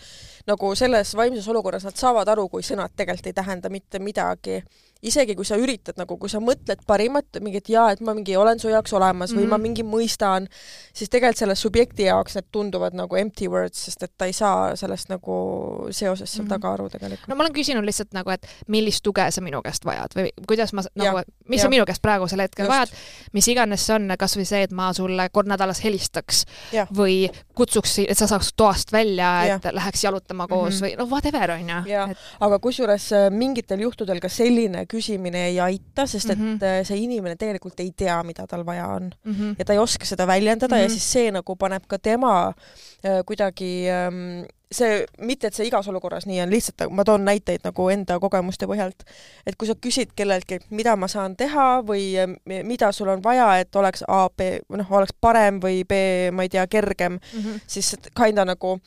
nagu 0.48 0.76
selles 0.76 1.16
vaimses 1.16 1.48
olukorras 1.48 1.84
nad 1.84 1.96
saavad 1.96 2.28
aru, 2.28 2.48
kui 2.50 2.62
sõnad 2.62 2.94
tegelikult 2.96 3.28
ei 3.28 3.34
tähenda 3.34 3.70
mitte 3.70 4.00
midagi 4.00 4.64
isegi 5.02 5.36
kui 5.36 5.46
sa 5.48 5.58
üritad 5.58 5.98
nagu, 5.98 6.18
kui 6.22 6.30
sa 6.30 6.40
mõtled 6.44 6.84
parimat, 6.88 7.40
mingit 7.42 7.70
jaa, 7.74 7.90
et 7.94 8.02
ma 8.06 8.14
mingi 8.18 8.36
olen 8.38 8.60
su 8.62 8.70
jaoks 8.70 8.94
olemas 8.94 9.32
mm 9.32 9.38
-hmm. 9.38 9.42
või 9.42 9.50
ma 9.50 9.58
mhm. 9.58 9.64
mingi 9.64 9.84
mõistan, 9.84 10.48
siis 10.94 11.10
tegelikult 11.10 11.38
selle 11.38 11.56
subjekti 11.56 12.04
jaoks 12.04 12.36
need 12.36 12.48
tunduvad 12.52 12.94
nagu 12.94 13.16
empty 13.16 13.48
words, 13.50 13.86
sest 13.86 14.04
et 14.04 14.12
ta 14.18 14.26
ei 14.26 14.34
saa 14.34 14.76
sellest 14.76 15.10
nagu 15.10 15.88
seosest 15.90 16.34
seal 16.34 16.44
mm 16.44 16.48
-hmm. 16.48 16.54
taga 16.54 16.74
aru 16.74 16.90
tegelikult. 16.90 17.28
no 17.28 17.36
ma 17.36 17.44
olen 17.44 17.54
küsinud 17.54 17.86
lihtsalt 17.86 18.14
nagu, 18.14 18.30
et 18.30 18.48
millist 18.68 19.04
tuge 19.04 19.32
sa 19.32 19.42
minu 19.42 19.62
käest 19.62 19.86
vajad 19.86 20.16
või 20.16 20.30
kuidas 20.48 20.74
ma 20.74 20.84
nagu, 20.96 21.22
mis 21.48 21.60
ja. 21.60 21.64
sa 21.64 21.70
minu 21.70 21.86
käest 21.86 22.02
praegusel 22.02 22.40
hetkel 22.40 22.66
Just. 22.66 22.76
vajad, 22.76 22.90
mis 23.34 23.48
iganes 23.48 23.86
see 23.86 23.96
on, 23.96 24.12
kas 24.18 24.38
või 24.38 24.46
see, 24.46 24.62
et 24.64 24.72
ma 24.72 24.94
sulle 24.94 25.30
kord 25.30 25.48
nädalas 25.48 25.84
helistaks 25.84 26.46
ja. 26.72 26.88
või 26.94 27.32
kutsuks, 27.56 28.00
et 28.08 28.18
sa 28.18 28.28
saaks 28.28 28.54
toast 28.56 28.92
välja, 28.92 29.44
et 29.44 29.64
ja. 29.64 29.74
läheks 29.74 30.04
jalutama 30.04 30.48
koos 30.48 30.82
mm 30.82 30.88
-hmm. 30.88 30.92
või 30.92 30.98
noh, 30.98 31.10
whatever, 31.10 31.52
on 31.52 31.70
ju. 31.70 32.12
Et... 32.12 32.18
aga 32.40 32.60
kusjuures 32.60 33.12
äh, 33.14 33.30
mingitel 33.32 33.80
juhtudel 33.80 34.20
ka 34.20 34.30
selline 34.30 34.86
küsimine 34.92 35.46
ei 35.48 35.60
aita, 35.64 36.06
sest 36.06 36.30
et 36.30 36.40
mm 36.40 36.56
-hmm. 36.56 36.88
see 36.88 37.04
inimene 37.06 37.36
tegelikult 37.40 37.80
ei 37.80 37.92
tea, 37.98 38.22
mida 38.28 38.48
tal 38.48 38.66
vaja 38.66 38.88
on 38.88 39.12
mm. 39.24 39.34
-hmm. 39.34 39.56
ja 39.60 39.66
ta 39.66 39.74
ei 39.74 39.80
oska 39.80 40.06
seda 40.06 40.28
väljendada 40.28 40.76
mm 40.76 40.80
-hmm. 40.80 40.84
ja 40.84 40.88
mhm. 40.88 40.98
siis 40.98 41.12
see 41.12 41.32
nagu 41.32 41.56
paneb 41.56 41.84
ka 41.88 42.00
tema 42.00 42.48
äh, 42.48 43.24
kuidagi 43.26 43.86
ähm, 43.90 44.44
see, 44.72 45.06
mitte 45.20 45.48
et 45.48 45.58
see 45.58 45.68
igas 45.68 45.88
olukorras 45.88 46.26
nii 46.26 46.42
on, 46.42 46.50
lihtsalt 46.50 46.88
ma 46.90 47.04
toon 47.08 47.26
näiteid 47.26 47.66
nagu 47.68 47.90
enda 47.90 48.20
kogemuste 48.20 48.68
põhjalt, 48.68 49.04
et 49.46 49.56
kui 49.60 49.68
sa 49.68 49.76
küsid 49.76 50.16
kelleltki, 50.16 50.60
mida 50.70 50.96
ma 50.96 51.08
saan 51.12 51.36
teha 51.36 51.68
või 51.88 52.06
äh, 52.20 52.64
mida 52.64 52.92
sul 52.92 53.12
on 53.12 53.24
vaja, 53.24 53.52
et 53.60 53.76
oleks 53.76 54.04
A, 54.08 54.30
B, 54.30 54.56
noh, 54.70 54.92
oleks 54.92 55.16
parem 55.22 55.60
või 55.64 55.84
B, 55.84 56.02
ma 56.32 56.48
ei 56.48 56.50
tea, 56.50 56.68
kergem 56.68 57.20
mm, 57.20 57.40
-hmm. 57.40 57.62
siis 57.68 57.96
kinda 58.18 58.46
nagu 58.46 58.80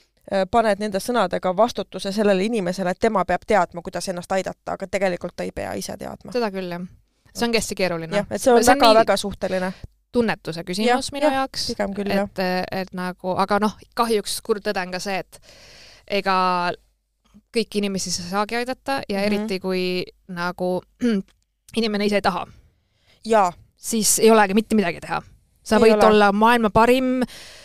paned 0.51 0.81
nende 0.81 1.01
sõnadega 1.01 1.57
vastutuse 1.57 2.13
sellele 2.13 2.45
inimesele, 2.45 2.91
et 2.91 2.99
tema 2.99 3.25
peab 3.25 3.43
teadma, 3.47 3.83
kuidas 3.83 4.09
ennast 4.09 4.33
aidata, 4.33 4.73
aga 4.73 4.87
tegelikult 4.87 5.37
ta 5.37 5.45
ei 5.45 5.53
pea 5.53 5.75
ise 5.75 5.97
teadma. 6.01 6.33
seda 6.33 6.51
küll, 6.51 6.71
jah. 6.71 6.87
see 7.35 7.49
ongi 7.49 7.61
hästi 7.61 7.75
keeruline. 7.75 8.17
jah, 8.17 8.31
et 8.31 8.43
see 8.43 8.53
on 8.53 8.65
väga-väga 8.67 9.17
suhteline 9.21 9.73
tunnetuse 10.15 10.65
küsimus 10.65 11.11
ja, 11.11 11.13
minu 11.13 11.27
ja, 11.27 11.35
jaoks, 11.41 11.71
et, 11.75 12.43
et 12.73 12.93
nagu, 12.95 13.35
aga 13.45 13.59
noh, 13.67 13.77
kahjuks 13.99 14.39
kurb 14.47 14.65
tõde 14.65 14.83
on 14.87 14.95
ka 14.95 15.03
see, 15.03 15.19
et 15.25 15.41
ega 16.21 16.37
kõiki 17.55 17.81
inimesi 17.83 18.13
sa 18.15 18.23
ei 18.23 18.31
saagi 18.31 18.59
aidata 18.61 19.01
ja 19.09 19.19
mm 19.19 19.23
-hmm. 19.23 19.27
eriti 19.27 19.61
kui 19.61 19.83
nagu 20.29 20.83
inimene 21.81 22.07
ise 22.07 22.21
ei 22.23 22.23
taha. 22.23 22.47
siis 23.77 24.19
ei 24.19 24.31
olegi 24.31 24.55
mitte 24.55 24.75
midagi 24.75 25.01
teha. 25.01 25.23
sa 25.63 25.77
ei 25.77 25.83
võid 25.83 25.99
ole. 25.99 26.07
olla 26.07 26.33
maailma 26.33 26.71
parim 26.71 27.23
äh, 27.23 27.29
äh, 27.29 27.64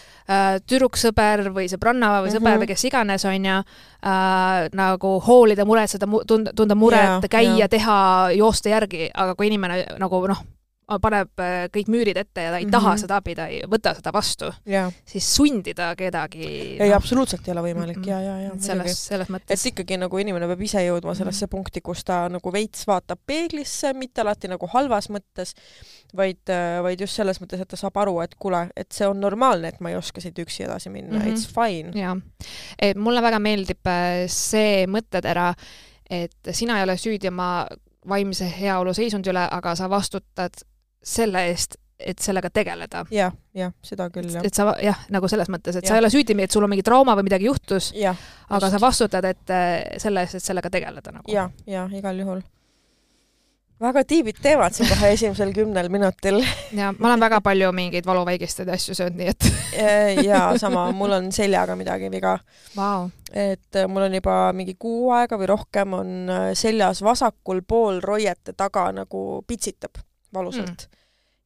tüdruksõber 0.70 1.48
või 1.56 1.66
sõbranna 1.72 2.20
või 2.22 2.30
sõber 2.30 2.40
mm 2.40 2.54
-hmm. 2.54 2.62
või 2.62 2.68
kes 2.70 2.86
iganes, 2.86 3.26
on 3.26 3.46
ju 3.46 3.58
äh,, 3.58 4.70
nagu 4.74 5.16
hoolida, 5.26 5.66
muretseda, 5.66 6.08
tunda, 6.28 6.54
tunda 6.54 6.76
muret 6.76 7.26
käia 7.30 7.68
teha, 7.68 8.30
joosta 8.38 8.70
järgi, 8.70 9.10
aga 9.14 9.36
kui 9.36 9.48
inimene 9.48 9.86
nagu 9.98 10.28
noh, 10.28 10.44
paneb 11.02 11.42
äh, 11.44 11.68
kõik 11.74 11.90
müürid 11.94 12.18
ette 12.18 12.42
ja 12.42 12.52
ta 12.52 12.58
ei 12.58 12.66
mm 12.66 12.70
-hmm. 12.70 12.72
taha 12.72 12.98
seda 12.98 13.20
abi, 13.22 13.36
ta 13.36 13.48
ei 13.48 13.62
võta 13.70 13.94
seda 13.98 14.14
vastu 14.14 14.50
siis 15.06 15.36
sundida 15.36 15.92
kedagi 15.96 16.46
ei 16.80 16.90
no,, 16.90 16.96
absoluutselt 16.96 17.48
ei 17.48 17.52
ole 17.54 17.62
võimalik 17.68 17.98
mm 17.98 18.04
-hmm. 18.04 18.10
ja, 18.10 18.22
ja, 18.22 18.42
ja 18.42 18.52
selles, 18.58 19.06
selles 19.08 19.30
mõttes. 19.30 19.54
et 19.54 19.66
ikkagi 19.72 19.98
nagu 19.98 20.18
inimene 20.18 20.48
peab 20.48 20.62
ise 20.62 20.84
jõudma 20.86 21.16
sellesse 21.16 21.46
mm 21.46 21.48
-hmm. 21.48 21.52
punkti, 21.52 21.82
kus 21.82 22.04
ta 22.04 22.30
nagu 22.30 22.54
veits 22.54 22.88
vaatab 22.88 23.20
peeglisse, 23.26 23.94
mitte 23.94 24.22
alati 24.22 24.48
nagu 24.48 24.70
halvas 24.74 25.10
mõttes, 25.10 25.54
vaid, 26.16 26.42
äh, 26.50 26.82
vaid 26.84 27.02
just 27.02 27.16
selles 27.16 27.42
mõttes, 27.42 27.62
et 27.62 27.68
ta 27.68 27.78
saab 27.78 27.98
aru, 27.98 28.22
et 28.22 28.36
kuule, 28.40 28.70
et 28.76 28.92
see 28.92 29.08
on 29.08 29.20
normaalne, 29.20 29.68
et 29.68 29.80
ma 29.80 29.90
ei 29.90 29.96
oska 29.96 30.22
siit 30.22 30.40
üksi 30.40 30.64
edasi 30.64 30.90
minna 30.90 31.20
mm, 31.20 31.26
-hmm. 31.26 31.34
it's 31.34 31.48
fine. 31.54 31.92
jaa. 32.00 32.18
et 32.82 32.98
mulle 32.98 33.22
väga 33.22 33.40
meeldib 33.40 33.88
äh, 33.88 34.26
see 34.28 34.88
mõttetera, 34.88 35.54
et 36.10 36.52
sina 36.52 36.78
ei 36.78 36.84
ole 36.84 36.98
süüdi 36.98 37.28
oma 37.28 37.68
vaimse 38.10 38.48
heaolu 38.60 38.94
seisundi 38.94 39.30
üle, 39.30 39.48
aga 39.52 39.76
sa 39.76 39.90
vastutad 39.90 40.64
selle 41.04 41.46
eest, 41.50 41.80
et 42.00 42.20
sellega 42.24 42.50
tegeleda 42.54 43.04
ja,. 43.12 43.28
jah, 43.28 43.34
jah, 43.56 43.74
seda 43.84 44.08
küll, 44.14 44.30
jah. 44.32 44.46
et 44.46 44.56
sa 44.56 44.70
jah, 44.84 45.02
nagu 45.12 45.28
selles 45.32 45.50
mõttes, 45.52 45.76
et 45.76 45.84
ja. 45.84 45.92
sa 45.92 45.98
ei 45.98 46.04
ole 46.04 46.12
süüdi, 46.14 46.38
et 46.44 46.56
sul 46.56 46.64
on 46.64 46.72
mingi 46.72 46.86
trauma 46.86 47.16
või 47.20 47.28
midagi 47.28 47.50
juhtus, 47.50 47.92
aga 48.50 48.72
sa 48.72 48.80
vastutad, 48.82 49.28
et 49.28 49.52
äh, 49.56 49.74
selle 50.02 50.24
eest, 50.24 50.40
et 50.40 50.46
sellega 50.46 50.72
tegeleda 50.72 51.14
nagu. 51.16 51.28
jah, 51.32 51.52
jah, 51.68 51.92
igal 52.00 52.24
juhul. 52.24 52.42
väga 53.84 54.04
tiibid 54.08 54.40
teemad 54.44 54.76
siin 54.76 54.88
kohe 54.92 55.12
esimesel 55.16 55.54
kümnel 55.56 55.92
minutil. 55.92 56.40
ja 56.76 56.94
ma 56.96 57.12
olen 57.12 57.28
väga 57.28 57.42
palju 57.44 57.72
mingeid 57.76 58.08
valuvaigisteid 58.08 58.72
ja 58.72 58.80
asju 58.80 58.96
söönud, 58.96 59.20
nii 59.20 59.32
et 59.36 59.50
ja 60.32 60.44
sama, 60.60 60.90
mul 60.96 61.20
on 61.20 61.32
seljaga 61.36 61.76
midagi 61.80 62.12
viga 62.16 62.38
wow.. 62.80 63.10
et 63.34 63.76
äh, 63.76 63.90
mul 63.92 64.08
on 64.08 64.20
juba 64.22 64.42
mingi 64.56 64.80
kuu 64.80 65.12
aega 65.20 65.40
või 65.40 65.52
rohkem 65.52 66.00
on 66.00 66.36
seljas 66.56 67.04
vasakul 67.04 67.66
pool 67.68 68.00
roiete 68.04 68.56
taga 68.56 68.88
nagu 69.04 69.42
pitsitab 69.48 70.00
valusalt. 70.34 70.88
Mm. 70.88 70.98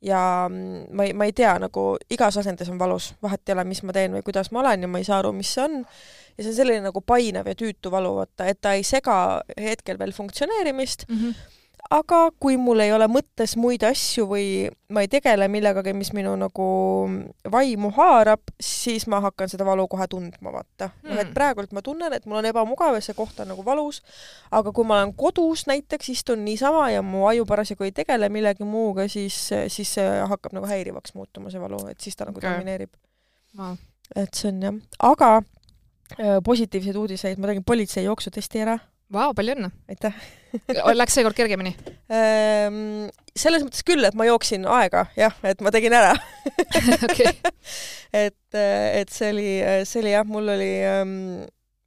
Ja 0.04 0.22
mm, 0.50 0.90
ma 0.92 1.06
ei, 1.08 1.14
ma 1.16 1.26
ei 1.30 1.34
tea, 1.34 1.54
nagu 1.64 1.94
igas 2.12 2.38
asendis 2.42 2.70
on 2.70 2.80
valus, 2.80 3.14
vahet 3.24 3.48
ei 3.48 3.56
ole, 3.56 3.64
mis 3.70 3.84
ma 3.88 3.96
teen 3.96 4.12
või 4.18 4.26
kuidas 4.28 4.52
ma 4.52 4.60
olen 4.60 4.84
ja 4.84 4.92
ma 4.92 5.00
ei 5.00 5.08
saa 5.08 5.22
aru, 5.24 5.32
mis 5.36 5.54
see 5.56 5.64
on. 5.64 5.80
ja 6.38 6.44
see 6.44 6.52
on 6.52 6.58
selline 6.58 6.84
nagu 6.90 7.02
painev 7.02 7.48
ja 7.48 7.56
tüütu 7.56 7.92
valu, 7.92 8.16
vaata, 8.20 8.50
et 8.52 8.60
ta 8.62 8.74
ei 8.76 8.84
sega 8.84 9.16
hetkel 9.60 10.00
veel 10.00 10.12
funktsioneerimist. 10.12 11.08
Mm, 11.10 11.20
-hmm 11.20 11.60
aga 11.94 12.20
kui 12.42 12.56
mul 12.58 12.82
ei 12.82 12.92
ole 12.94 13.06
mõttes 13.12 13.54
muid 13.60 13.84
asju 13.86 14.26
või 14.30 14.48
ma 14.94 15.04
ei 15.04 15.10
tegele 15.12 15.46
millegagi, 15.52 15.94
mis 15.98 16.10
minu 16.16 16.34
nagu 16.40 16.68
vaimu 17.54 17.92
haarab, 17.98 18.42
siis 18.62 19.06
ma 19.12 19.20
hakkan 19.24 19.52
seda 19.52 19.66
valu 19.68 19.86
kohe 19.92 20.08
tundma, 20.10 20.54
vaata. 20.54 20.90
Mm.. 20.90 21.10
noh, 21.10 21.20
et 21.20 21.28
hmm. 21.28 21.36
praegult 21.38 21.74
ma 21.76 21.84
tunnen, 21.86 22.14
et 22.16 22.26
mul 22.26 22.40
on 22.42 22.50
ebamugav 22.50 22.98
ja 22.98 23.04
see 23.06 23.18
koht 23.18 23.42
on 23.44 23.52
nagu 23.54 23.66
valus, 23.66 24.02
aga 24.52 24.74
kui 24.74 24.88
ma 24.90 25.02
olen 25.02 25.14
kodus 25.18 25.66
näiteks, 25.70 26.12
istun 26.16 26.46
niisama 26.46 26.88
ja 26.94 27.04
mu 27.06 27.28
aju 27.30 27.46
parasjagu 27.50 27.88
ei 27.88 27.96
tegele 27.96 28.30
millegi 28.34 28.68
muuga, 28.68 29.08
siis, 29.12 29.38
siis 29.74 29.98
see 30.00 30.08
hakkab 30.34 30.56
nagu 30.58 30.70
häirivaks 30.70 31.18
muutuma, 31.18 31.54
see 31.54 31.62
valu, 31.62 31.84
et 31.92 32.02
siis 32.02 32.18
ta 32.18 32.30
nagu 32.30 32.42
okay. 32.42 32.58
domineerib. 32.58 32.94
Wow.. 33.58 33.78
et 34.18 34.34
see 34.34 34.50
on 34.50 34.64
jah, 34.66 34.80
aga 35.12 35.36
äh, 36.18 36.40
positiivseid 36.46 36.98
uudiseid, 36.98 37.38
ma 37.42 37.52
tegin 37.52 37.66
politsei 37.68 38.08
jooksutesti 38.08 38.66
ära 38.66 38.80
Vau, 39.14 39.34
palju 39.38 39.54
õnne! 39.54 39.70
aitäh! 39.92 40.16
Läks 40.98 41.14
seekord 41.18 41.38
kergemini? 41.38 41.76
Ehm, 42.14 43.10
selles 43.38 43.62
mõttes 43.66 43.86
küll, 43.86 44.06
et 44.08 44.18
ma 44.18 44.26
jooksin 44.26 44.66
aega, 44.70 45.06
jah, 45.18 45.36
et 45.46 45.62
ma 45.62 45.74
tegin 45.74 45.94
ära. 45.98 46.16
Et, 48.14 48.54
et 48.54 49.10
see 49.10 49.30
oli, 49.34 49.46
see 49.90 50.02
oli 50.04 50.12
jah, 50.12 50.26
mul 50.30 50.52
oli 50.54 50.70
ähm, 50.86 51.14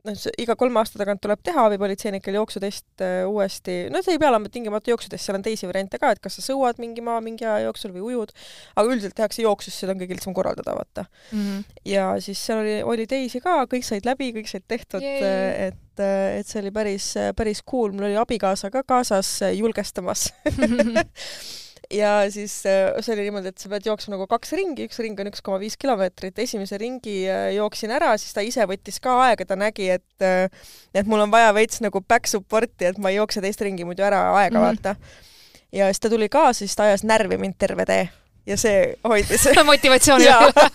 noh, 0.06 0.26
iga 0.40 0.56
kolme 0.58 0.80
aasta 0.80 1.00
tagant 1.00 1.20
tuleb 1.25 1.42
teha 1.46 1.66
abipolitseinikel 1.68 2.38
jooksutest 2.38 3.04
äh, 3.04 3.18
uuesti, 3.28 3.78
no 3.92 4.02
see 4.04 4.16
ei 4.16 4.22
pea 4.22 4.30
olema 4.32 4.50
tingimata 4.52 4.92
jooksutest, 4.92 5.26
seal 5.26 5.38
on 5.38 5.44
teisi 5.46 5.68
variante 5.68 6.00
ka, 6.02 6.12
et 6.14 6.22
kas 6.25 6.38
sa 6.38 6.44
sõuad 6.46 6.80
mingi 6.82 7.04
maa 7.04 7.18
mingi 7.25 7.46
aja 7.46 7.66
jooksul 7.66 7.94
või 7.96 8.06
ujud, 8.10 8.34
aga 8.75 8.92
üldiselt 8.92 9.16
tehakse 9.18 9.44
jooksus, 9.44 9.76
seda 9.76 9.94
on 9.94 10.00
kõige 10.02 10.18
lihtsam 10.18 10.36
korraldada, 10.36 10.76
vaata. 10.78 11.06
Mm. 11.32 11.42
-hmm. 11.42 11.82
ja 11.92 12.08
siis 12.22 12.40
seal 12.46 12.62
oli, 12.62 12.78
oli 12.94 13.06
teisi 13.10 13.42
ka, 13.44 13.58
kõik 13.70 13.86
said 13.86 14.08
läbi, 14.08 14.32
kõik 14.36 14.50
said 14.50 14.66
tehtud, 14.68 15.02
äh, 15.02 15.68
et, 15.68 16.00
äh, 16.00 16.40
et 16.40 16.48
see 16.48 16.62
oli 16.62 16.75
päris, 16.75 17.12
päris 17.36 17.62
cool, 17.62 17.92
mul 17.92 18.10
oli 18.10 18.18
abikaasa 18.20 18.70
ka 18.70 18.86
kaasas 18.86 19.38
julgestamas 19.56 20.30
ja 21.93 22.11
siis 22.31 22.59
äh, 22.66 22.90
see 23.05 23.14
oli 23.14 23.26
niimoodi, 23.26 23.52
et 23.52 23.62
sa 23.62 23.71
pead 23.71 23.87
jooksma 23.87 24.16
nagu 24.16 24.26
kaks 24.31 24.52
ringi, 24.59 24.87
üks 24.88 24.99
ring 25.05 25.21
on 25.23 25.31
üks 25.31 25.43
koma 25.45 25.61
viis 25.62 25.78
kilomeetrit, 25.81 26.38
esimese 26.43 26.78
ringi 26.83 27.16
äh, 27.31 27.49
jooksin 27.57 27.95
ära, 27.97 28.12
siis 28.21 28.35
ta 28.37 28.45
ise 28.47 28.66
võttis 28.69 29.00
ka 29.02 29.16
aega, 29.26 29.47
ta 29.49 29.59
nägi, 29.61 29.88
et 29.99 30.26
äh, 30.26 30.50
et 30.97 31.09
mul 31.09 31.25
on 31.26 31.33
vaja 31.35 31.55
veits 31.57 31.83
nagu 31.85 32.02
back 32.02 32.31
support'i, 32.31 32.90
et 32.90 33.00
ma 33.02 33.12
ei 33.12 33.21
jookse 33.21 33.45
teist 33.45 33.62
ringi 33.64 33.87
muidu 33.88 34.07
ära 34.07 34.23
aega 34.35 34.59
mm, 34.59 34.62
-hmm. 34.62 34.85
vaata. 34.87 34.97
ja 35.73 35.90
siis 35.90 36.00
ta 36.00 36.11
tuli 36.11 36.28
kaasa, 36.28 36.59
siis 36.59 36.76
ta 36.76 36.88
ajas 36.90 37.05
närvi 37.05 37.38
mind 37.38 37.59
terve 37.59 37.87
tee 37.87 38.09
ja 38.47 38.57
see 38.61 38.95
hoidis 39.07 39.47
motivatsiooni 39.71 40.29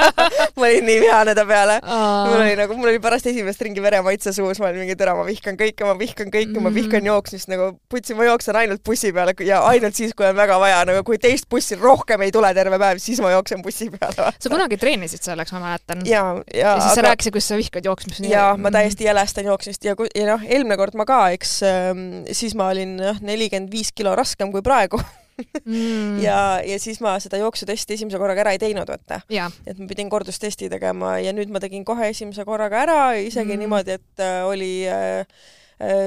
ma 0.60 0.68
olin 0.68 0.86
nii 0.88 1.00
vihane 1.02 1.36
ta 1.36 1.46
peale. 1.48 1.78
mul 1.84 2.38
oli 2.42 2.56
nagu, 2.60 2.76
mul 2.78 2.92
oli 2.92 3.00
pärast 3.04 3.28
esimest 3.32 3.62
ringi 3.64 3.84
veremaitse 3.84 4.34
suus, 4.36 4.60
ma 4.60 4.70
olin 4.70 4.84
mingi 4.84 4.98
tere, 5.00 5.14
ma 5.16 5.24
vihkan 5.28 5.58
kõike, 5.60 5.88
ma 5.88 5.96
vihkan 6.00 6.32
kõike 6.34 6.58
mm, 6.58 6.66
ma 6.68 6.74
vihkan 6.76 7.08
jooksmist 7.08 7.52
nagu 7.52 7.72
putsi, 7.92 8.16
ma 8.18 8.28
jooksen 8.28 8.60
ainult 8.64 8.84
bussi 8.88 9.14
peale 9.16 9.36
ja 9.48 9.62
ainult 9.70 9.98
siis, 9.98 10.16
kui 10.18 10.28
on 10.28 10.36
väga 10.38 10.60
vaja, 10.62 10.82
nagu 10.90 11.04
kui 11.08 11.20
teist 11.22 11.48
bussi 11.52 11.80
rohkem 11.80 12.26
ei 12.26 12.34
tule 12.36 12.52
terve 12.58 12.80
päev, 12.82 13.00
siis 13.04 13.24
ma 13.24 13.32
jooksen 13.36 13.64
bussi 13.64 13.88
peale. 13.94 14.34
sa 14.36 14.52
kunagi 14.52 14.80
treenisid 14.82 15.24
selleks, 15.24 15.56
ma 15.56 15.64
mäletan. 15.64 16.04
ja, 16.08 16.26
ja. 16.52 16.60
ja 16.60 16.76
siis 16.82 16.92
aga... 16.92 17.00
sa 17.00 17.08
rääkisid, 17.08 17.38
kuidas 17.38 17.50
sa 17.54 17.62
vihkad 17.62 17.88
jooksmist. 17.88 18.28
ja 18.28 18.52
ma 18.60 18.74
täiesti 18.74 19.08
jälestan 19.08 19.48
jooksmist 19.48 19.88
ja, 19.88 19.96
ja 20.16 20.28
noh, 20.34 20.46
eelmine 20.48 20.80
kord 20.80 21.00
ma 21.00 21.08
ka, 21.08 21.24
eks 21.38 21.58
ähm, 21.68 22.06
siis 22.36 22.58
ma 22.60 22.72
olin 22.76 22.98
jah, 23.00 23.24
nelikümmend 23.24 23.72
viis 23.72 23.96
kilo 23.96 24.16
raskem 24.18 24.52
kui 24.52 24.64
praegu 24.66 25.00
mm. 25.66 26.20
ja, 26.28 26.62
ja 26.66 26.80
siis 26.80 27.02
ma 27.04 27.16
seda 27.24 27.40
jooksutesti 27.42 27.98
esimese 27.98 28.20
korraga 28.22 28.46
ära 28.46 28.56
ei 28.56 28.62
teinud, 28.62 28.90
vaata. 28.90 29.22
et 29.66 29.80
ma 29.80 29.88
pidin 29.90 30.12
kordustesti 30.12 30.70
tegema 30.72 31.18
ja 31.24 31.34
nüüd 31.36 31.52
ma 31.54 31.62
tegin 31.64 31.86
kohe 31.88 32.12
esimese 32.12 32.46
korraga 32.48 32.84
ära, 32.86 33.00
isegi 33.20 33.56
mm. 33.56 33.66
niimoodi, 33.66 33.98
et 34.00 34.24
äh, 34.24 34.42
oli 34.48 34.74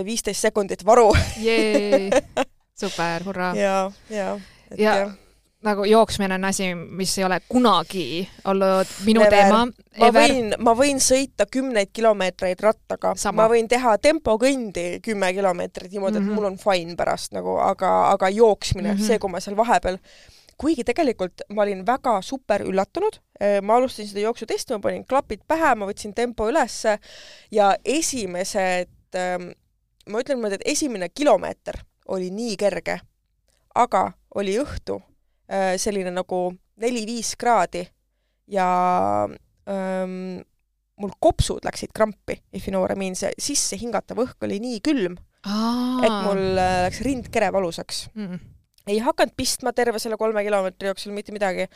viisteist 0.04 0.34
äh, 0.34 0.38
äh, 0.38 0.44
sekundit 0.48 0.86
varu 0.86 1.10
super, 2.84 3.26
hurraa! 3.26 3.52
ja, 3.58 3.76
ja, 4.10 4.32
et 4.70 4.80
ja, 4.80 4.96
jah 5.04 5.20
nagu 5.64 5.84
jooksmine 5.88 6.34
on 6.34 6.44
asi, 6.44 6.68
mis 6.74 7.16
ei 7.18 7.24
ole 7.24 7.40
kunagi 7.48 8.28
olnud 8.50 8.90
minu 9.06 9.22
Never. 9.24 9.34
teema. 9.34 9.62
ma 10.00 10.10
võin, 10.14 10.54
ma 10.58 10.74
võin 10.76 11.00
sõita 11.02 11.46
kümneid 11.50 11.92
kilomeetreid 11.92 12.60
rattaga, 12.64 13.14
ma 13.32 13.48
võin 13.50 13.68
teha 13.70 13.96
tempokõndi 14.02 15.00
kümme 15.04 15.32
kilomeetrit 15.36 15.92
niimoodi 15.92 16.20
mm, 16.20 16.24
-hmm. 16.24 16.30
et 16.30 16.32
mhm. 16.32 16.40
mul 16.40 16.50
on 16.52 16.58
fine 16.60 16.96
pärast 16.96 17.32
nagu, 17.36 17.56
aga, 17.62 17.92
aga 18.12 18.28
jooksmine 18.28 18.92
mm, 18.92 18.98
-hmm. 18.98 19.06
see, 19.06 19.18
kui 19.18 19.30
ma 19.30 19.40
seal 19.40 19.56
vahepeal 19.56 19.98
kuigi 20.58 20.84
tegelikult 20.84 21.42
ma 21.54 21.62
olin 21.62 21.82
väga 21.86 22.18
super 22.22 22.62
üllatunud, 22.62 23.18
eh, 23.40 23.60
ma 23.62 23.76
alustasin 23.76 24.08
seda 24.08 24.20
jooksutesti, 24.20 24.74
ma 24.74 24.80
panin 24.80 25.04
klapid 25.04 25.42
pähe, 25.48 25.74
ma 25.74 25.88
võtsin 25.88 26.14
tempo 26.14 26.48
ülesse 26.48 26.98
ja 27.50 27.74
esimesed, 27.84 28.92
ehm, 29.14 29.50
ma 30.08 30.20
ütlen 30.20 30.38
niimoodi, 30.38 30.60
et 30.60 30.68
esimene 30.76 31.08
kilomeeter 31.08 31.80
oli 32.08 32.30
nii 32.30 32.56
kerge, 32.56 33.00
aga 33.74 34.12
oli 34.34 34.58
õhtu 34.60 35.00
selline 35.78 36.10
nagu 36.10 36.38
neli-viis 36.80 37.34
kraadi 37.36 37.84
ja 38.50 39.28
ähm, 39.68 40.40
mul 41.00 41.12
kopsud 41.20 41.64
läksid 41.66 41.92
krampi, 41.94 42.38
if 42.52 42.66
you 42.66 42.72
know 42.72 42.82
what 42.82 42.94
I 42.94 42.98
mean, 42.98 43.16
see 43.18 43.32
sisse 43.40 43.78
hingatav 43.80 44.20
õhk 44.22 44.46
oli 44.46 44.60
nii 44.62 44.80
külm, 44.84 45.16
et 45.44 46.18
mul 46.24 46.42
äh, 46.56 46.84
läks 46.86 47.02
rindkere 47.04 47.50
valusaks 47.52 48.06
mm. 48.14 48.38
ei 48.88 49.00
hakanud 49.04 49.34
pistma 49.36 49.74
terve 49.76 50.00
selle 50.00 50.16
kolme 50.20 50.44
kilomeetri 50.46 50.88
jooksul 50.92 51.14
mitte 51.16 51.34
midagi, 51.34 51.66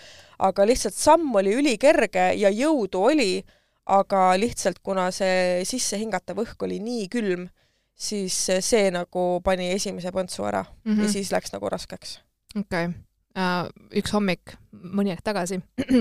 aga 0.44 0.68
lihtsalt 0.68 0.96
samm 0.96 1.34
oli 1.40 1.56
ülikerge 1.58 2.30
ja 2.38 2.52
jõudu 2.54 3.04
oli, 3.10 3.32
aga 3.88 4.30
lihtsalt 4.40 4.80
kuna 4.84 5.08
see 5.14 5.66
sisse 5.68 6.00
hingatav 6.00 6.40
õhk 6.44 6.64
oli 6.68 6.80
nii 6.84 7.10
külm, 7.12 7.48
siis 7.98 8.36
see 8.62 8.88
nagu 8.94 9.26
pani 9.44 9.72
esimese 9.74 10.14
põntsu 10.14 10.46
ära 10.46 10.62
mm 10.62 10.92
-hmm. 10.94 11.02
ja 11.02 11.12
siis 11.12 11.34
läks 11.34 11.52
nagu 11.52 11.68
raskeks. 11.68 12.20
okei 12.54 12.86
okay 12.86 12.94
Äh, 12.94 13.07
üks 13.96 14.14
hommik 14.14 14.56
mõni 14.72 15.14
aeg 15.14 15.24
tagasi. 15.24 15.60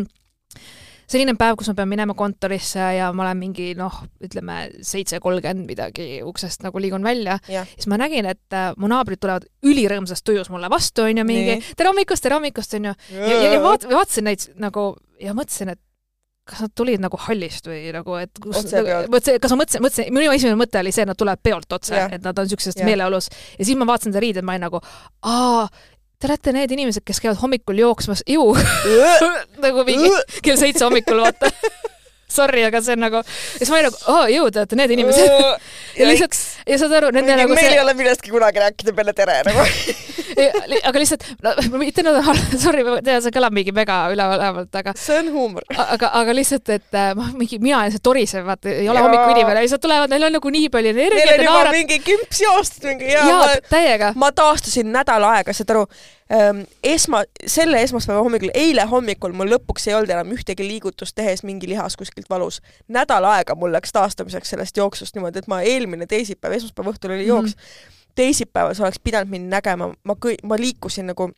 selline 1.08 1.38
päev, 1.40 1.56
kus 1.60 1.70
ma 1.72 1.78
pean 1.78 1.90
minema 1.90 2.16
kontorisse 2.20 2.84
ja 2.98 3.10
ma 3.16 3.24
olen 3.24 3.40
mingi 3.40 3.70
noh, 3.80 4.02
ütleme 4.24 4.58
seitse 4.84 5.22
kolmkümmend 5.24 5.70
midagi 5.70 6.08
uksest 6.28 6.66
nagu 6.66 6.82
liigun 6.84 7.06
välja, 7.06 7.38
siis 7.48 7.88
ma 7.92 8.00
nägin, 8.02 8.28
et 8.28 8.56
äh, 8.56 8.74
mu 8.80 8.90
naabrid 8.92 9.22
tulevad 9.24 9.48
ülirõõmsas 9.64 10.24
tujus 10.28 10.52
mulle 10.52 10.70
vastu, 10.72 11.08
onju, 11.08 11.24
mingi 11.28 11.60
tere 11.80 11.94
hommikust, 11.94 12.26
tere 12.26 12.36
hommikust, 12.36 12.76
onju. 12.80 12.96
ja, 13.16 13.28
ja, 13.32 13.52
ja 13.56 13.64
vaat-, 13.64 13.88
vaatasin 13.88 14.28
neid 14.28 14.50
nagu 14.60 14.90
ja 15.24 15.36
mõtlesin, 15.38 15.72
et 15.78 15.84
kas 16.48 16.64
nad 16.64 16.72
tulid 16.80 17.02
nagu 17.04 17.20
hallist 17.20 17.68
või 17.68 17.90
nagu, 17.92 18.16
et 18.22 18.40
kus, 18.42 18.62
mõtlesin, 18.72 19.40
kas 19.44 19.54
ma 19.54 19.60
mõtlesin, 19.62 19.84
mõtlesin, 19.84 20.14
minu 20.16 20.32
esimene 20.32 20.60
mõte 20.60 20.80
oli 20.80 20.94
see, 20.96 21.04
et 21.04 21.12
nad 21.12 21.20
tulevad 21.20 21.44
peolt 21.44 21.76
otse, 21.76 22.06
et 22.18 22.24
nad 22.24 22.40
on 22.40 22.48
siukses 22.48 22.80
meeleolus. 22.88 23.28
Ja 23.60 23.68
siis 23.68 23.80
ma 23.80 23.88
vaatasin 23.90 24.14
seda 24.14 24.24
riided, 24.24 24.48
ma 24.48 24.56
olin 24.56 24.68
nagu, 24.68 24.82
aa, 25.28 25.66
te 26.18 26.28
olete 26.28 26.54
need 26.56 26.72
inimesed, 26.74 27.06
kes 27.06 27.20
käivad 27.22 27.38
hommikul 27.42 27.78
jooksmas, 27.78 28.24
ju 28.30 28.50
nagu 29.64 29.84
mingi 29.88 30.10
kell 30.42 30.58
seitse 30.58 30.86
hommikul, 30.88 31.22
vaata 31.22 31.52
sorry, 32.32 32.66
aga 32.68 32.82
see 32.84 32.98
on 32.98 33.06
nagu, 33.06 33.22
ja 33.24 33.62
siis 33.62 33.72
ma 33.72 33.80
olin 33.80 33.90
nagu, 33.90 34.02
aa, 34.14 34.28
jõu, 34.34 34.50
te 34.52 34.64
olete 34.64 34.80
need 34.80 34.96
inimesed 34.98 35.32
ja 35.98 36.10
lihtsalt, 36.10 36.42
ja 36.68 36.82
saad 36.82 36.98
aru, 37.00 37.14
nende 37.16 37.40
nagu 37.40 37.56
meil 37.56 37.70
see... 37.70 37.78
ei 37.78 37.84
ole 37.84 37.96
millestki 37.98 38.34
kunagi 38.34 38.64
rääkida 38.64 38.96
peale 38.98 39.16
tere 39.18 39.40
nagu 39.48 39.64
aga 40.38 41.02
lihtsalt, 41.02 41.24
no 41.44 41.54
mitte 41.82 42.04
no 42.06 42.14
sorry, 42.64 42.84
ma 42.86 42.98
tean, 43.06 43.22
see 43.24 43.34
kõlab 43.36 43.56
mingi 43.56 43.74
mega 43.76 44.00
üleolevalt, 44.14 44.74
aga 44.82 44.94
see 45.00 45.22
on 45.22 45.32
huumor. 45.34 45.66
aga, 45.72 46.12
aga 46.20 46.36
lihtsalt, 46.36 46.70
et 46.76 46.98
äh, 46.98 47.14
ma 47.18 47.30
mingi, 47.38 47.60
mina 47.64 47.80
olen 47.82 47.96
see 47.96 48.04
torisev, 48.04 48.46
vaata, 48.48 48.72
ei 48.74 48.90
ole 48.92 49.04
hommikuinimene, 49.06 49.64
lihtsalt 49.66 49.84
tulevad, 49.86 50.12
neil 50.14 50.28
on 50.30 50.38
nagu 50.38 50.54
nii 50.58 50.70
palju 50.74 50.94
energiat. 50.94 51.24
Neil 51.24 51.34
on 51.34 51.46
juba 51.48 51.56
naarad... 51.62 51.80
mingi 51.80 52.00
kümps 52.06 52.44
joostud, 52.44 52.90
mingi 52.92 53.10
jaa, 53.14 53.26
jaa, 53.32 53.58
täiega. 53.72 54.14
ma 54.20 54.32
taastusin 54.36 54.92
nädal 54.94 55.26
aega, 55.32 55.56
saad 55.58 55.74
aru, 55.76 55.88
esma, 56.84 57.22
selle 57.48 57.82
esmaspäeva 57.82 58.20
hommikul, 58.20 58.52
eile 58.54 58.84
hommikul 58.92 59.36
mul 59.38 59.48
lõpuks 59.54 59.88
ei 59.88 59.96
olnud 59.96 60.12
enam 60.12 60.34
ühtegi 60.36 60.66
liigutust 60.68 61.16
tehes 61.16 61.44
mingi 61.48 61.70
lihas 61.70 61.96
kuskilt 61.96 62.30
valus. 62.30 62.62
nädal 62.88 63.26
aega 63.32 63.56
mul 63.56 63.72
läks 63.72 63.96
taastamiseks 63.96 64.50
sellest 64.50 64.78
jooksust 64.78 65.16
niimoodi, 65.16 65.40
et 65.40 65.48
ma 65.48 65.62
eelmine 65.62 66.06
teisipäev, 66.06 66.58
esmaspäeva 66.60 66.92
õhtul 66.92 67.16
oli 67.16 67.28
jooks 67.28 67.56
mm, 67.56 67.62
-hmm 67.62 67.96
teisipäeval 68.18 68.74
sa 68.74 68.84
oleks 68.84 69.00
pidanud 69.04 69.30
mind 69.30 69.52
nägema, 69.52 69.92
ma 70.04 70.16
kõi-, 70.26 70.40
ma 70.48 70.58
liikusin 70.58 71.12
nagu 71.12 71.30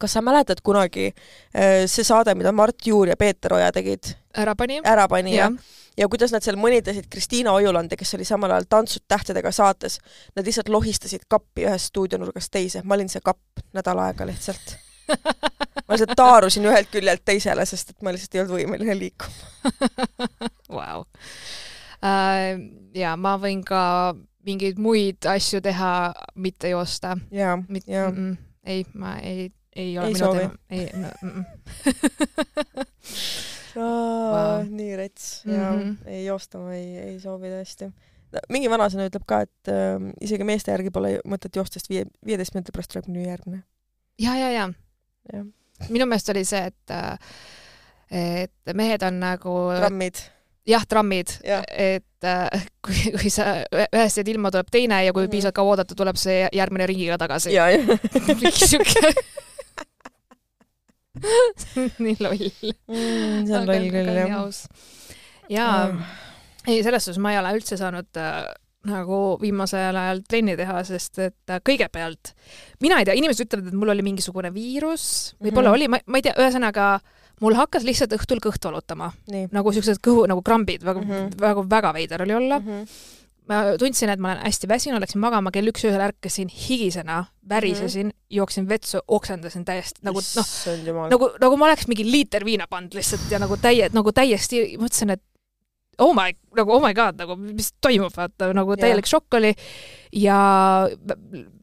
kas 0.00 0.14
sa 0.16 0.22
mäletad 0.22 0.62
kunagi 0.64 1.10
äh, 1.10 1.84
see 1.90 2.06
saade, 2.06 2.34
mida 2.38 2.52
Mart 2.52 2.86
Juur 2.86 3.10
ja 3.10 3.16
Peeter 3.16 3.54
Oja 3.54 3.72
tegid? 3.74 4.14
ära 4.38 4.54
pani. 4.56 4.80
ära 4.84 5.08
pani 5.08 5.34
ja, 5.36 5.48
jah, 5.48 5.52
ja 5.52 5.87
kuidas 6.08 6.32
nad 6.32 6.44
seal 6.44 6.58
mõnitasid 6.60 7.08
Kristiina 7.10 7.52
Ojulande, 7.56 7.96
kes 7.98 8.14
oli 8.14 8.24
samal 8.24 8.52
ajal 8.54 8.68
Tantsud 8.70 9.02
tähtedega 9.10 9.50
saates. 9.52 9.98
Nad 10.36 10.46
lihtsalt 10.46 10.68
lohistasid 10.70 11.26
kappi 11.28 11.66
ühest 11.66 11.90
stuudionurgast 11.90 12.52
teise, 12.54 12.82
ma 12.84 12.94
olin 12.94 13.10
see 13.10 13.24
kapp 13.24 13.64
nädal 13.74 13.98
aega 14.04 14.26
lihtsalt. 14.28 14.76
ma 15.88 15.96
lihtsalt 15.96 16.14
taarusin 16.16 16.68
ühelt 16.70 16.92
küljelt 16.92 17.24
teisele, 17.24 17.66
sest 17.66 17.90
et 17.94 18.02
ma 18.06 18.14
lihtsalt 18.14 18.34
ei 18.36 18.44
olnud 18.44 18.54
võimeline 18.60 18.98
liikuma. 18.98 19.34
vau. 20.78 21.04
ja 22.94 23.16
ma 23.18 23.36
võin 23.42 23.64
ka 23.66 23.82
mingeid 24.46 24.78
muid 24.78 25.26
asju 25.28 25.60
teha, 25.64 25.92
mitte 26.38 26.70
joosta. 26.74 27.16
jaa, 27.34 27.58
jaa. 27.86 28.12
ei, 28.64 28.84
ma 28.94 29.18
ei, 29.18 29.50
ei 29.76 29.98
ole 29.98 30.06
Ei 30.06 30.14
minu 30.14 30.24
soovi? 30.24 30.38
teema, 30.38 30.54
ei 30.70 30.90
no, 30.94 31.08
mm 31.22 31.30
-mm. 31.30 31.44
Vau. 33.78 34.64
nii 34.68 34.96
rets 34.96 35.42
ja 35.46 35.70
mm. 35.72 35.80
-hmm. 35.80 36.08
ei 36.14 36.24
joosta 36.24 36.58
ma 36.58 36.74
ei, 36.74 36.96
ei 36.98 37.20
soovi 37.20 37.50
tõesti 37.52 37.90
no,. 37.90 38.40
mingi 38.48 38.70
vanasõna 38.70 39.06
ütleb 39.10 39.26
ka, 39.26 39.40
et 39.46 39.72
äh, 39.72 40.10
isegi 40.20 40.44
meeste 40.44 40.74
järgi 40.74 40.90
pole 40.94 41.18
mõtet 41.28 41.56
joosta, 41.56 41.78
sest 41.78 41.90
viie, 41.92 42.04
viieteist 42.26 42.54
minuti 42.54 42.74
pärast 42.74 42.92
tuleb 42.92 43.08
minu 43.12 43.28
järgmine. 43.28 43.62
ja, 44.18 44.34
ja, 44.36 44.50
ja 44.50 44.66
jah, 45.32 45.46
minu 45.88 46.06
meelest 46.06 46.28
oli 46.34 46.44
see, 46.44 46.66
et 46.72 46.90
äh, 46.90 47.16
et 48.10 48.74
mehed 48.74 49.02
on 49.04 49.20
nagu 49.20 49.54
trammid. 49.76 50.20
jah, 50.68 50.84
trammid, 50.88 51.32
Jah. 51.44 51.64
et 51.68 52.24
äh, 52.24 52.66
kui, 52.84 53.12
kui 53.20 53.30
sa 53.32 53.64
ühest 53.72 54.20
jääd 54.20 54.32
ilma, 54.32 54.50
tuleb 54.50 54.70
teine 54.72 55.04
ja 55.04 55.12
kui 55.12 55.26
Mhm. 55.26 55.30
piisavalt 55.30 55.54
kaua 55.54 55.74
oodata, 55.76 55.94
tuleb 55.94 56.16
see 56.16 56.48
järgmine 56.52 56.86
ringiga 56.86 57.18
tagasi. 57.18 57.52
ja, 57.52 57.68
ja. 57.70 57.84
Mingi 61.24 61.64
siuke 61.64 62.04
nii 62.04 62.16
loll. 62.24 62.46
Mm, 62.88 63.44
see 63.48 63.58
on 63.58 63.68
loll 63.68 63.90
küll 63.94 64.14
jah. 64.22 64.62
jaa, 65.52 65.82
ei 66.68 66.80
selles 66.86 67.08
suhtes 67.08 67.20
ma 67.22 67.34
ei 67.34 67.40
ole 67.42 67.52
üldse 67.58 67.78
saanud 67.80 68.20
äh, 68.20 68.40
nagu 68.88 69.20
viimasel 69.42 69.96
ajal 69.96 70.22
trenni 70.28 70.56
teha, 70.58 70.80
sest 70.86 71.18
et 71.24 71.52
äh, 71.52 71.60
kõigepealt 71.64 72.32
mina 72.84 73.00
ei 73.00 73.08
tea, 73.08 73.16
inimesed 73.18 73.48
ütlevad, 73.48 73.70
et 73.72 73.78
mul 73.78 73.94
oli 73.94 74.04
mingisugune 74.06 74.52
viirus, 74.54 75.34
võib-olla 75.42 75.72
Mhm. 75.72 75.78
oli, 75.80 75.88
ma, 75.88 76.00
ma 76.06 76.20
ei 76.20 76.26
tea, 76.28 76.36
ühesõnaga 76.38 76.90
mul 77.42 77.54
hakkas 77.58 77.84
lihtsalt 77.86 78.14
õhtul 78.16 78.40
kõht 78.42 78.64
valutama, 78.64 79.12
nagu 79.54 79.72
siuksed 79.74 80.00
kõhu 80.04 80.26
nagu 80.30 80.42
krambid, 80.42 80.82
väga 80.86 81.00
mm. 81.02 81.10
-hmm. 81.10 81.40
väga, 81.40 81.64
väga 81.70 81.92
veider 81.94 82.22
oli 82.22 82.34
olla. 82.34 82.60
Mhm. 82.60 82.84
Ma 83.48 83.62
tundsin, 83.80 84.10
et 84.12 84.20
ma 84.20 84.32
olen 84.34 84.44
hästi 84.44 84.68
väsinud, 84.68 85.00
läksin 85.00 85.20
magama, 85.22 85.50
kell 85.54 85.70
üks 85.70 85.84
öösel 85.88 86.02
ärkasin 86.04 86.50
higisena, 86.52 87.24
värisesin 87.48 88.06
mm, 88.06 88.10
-hmm. 88.10 88.36
jooksin 88.40 88.68
vetsu, 88.68 88.98
oksendasin 89.08 89.64
täiesti 89.64 90.00
nagu 90.02 90.20
noh, 90.20 91.08
nagu, 91.10 91.30
nagu 91.40 91.56
ma 91.56 91.70
oleks 91.70 91.88
mingi 91.88 92.04
liiter 92.10 92.44
viina 92.44 92.66
pannud 92.70 92.94
lihtsalt 92.94 93.30
ja 93.30 93.38
nagu 93.38 93.56
täie, 93.56 93.88
nagu 93.92 94.12
täiesti 94.12 94.76
mõtlesin, 94.76 95.10
et 95.16 95.22
oh 95.98 96.14
my, 96.14 96.30
nagu 96.56 96.72
oh 96.72 96.82
my 96.82 96.92
god, 96.94 97.16
nagu 97.18 97.36
mis 97.36 97.72
toimub, 97.82 98.12
vaata 98.16 98.52
nagu 98.54 98.76
täielik 98.78 99.06
šokk 99.10 99.34
oli. 99.34 99.54
ja 100.12 100.88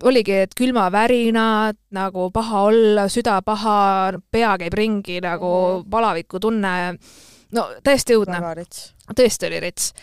oligi, 0.03 0.35
et 0.45 0.55
külmavärinad, 0.57 1.77
nagu 1.95 2.29
paha 2.31 2.65
olla, 2.69 3.07
süda 3.11 3.39
paha, 3.45 4.13
pea 4.31 4.57
käib 4.57 4.73
ringi 4.73 5.21
nagu 5.23 5.79
Mhm. 5.79 5.89
palavikutunne. 5.89 6.97
no 7.51 7.69
täiesti 7.83 8.17
õudne, 8.17 8.41
tõesti 9.15 9.47
oli 9.47 9.59
rits. 9.59 9.93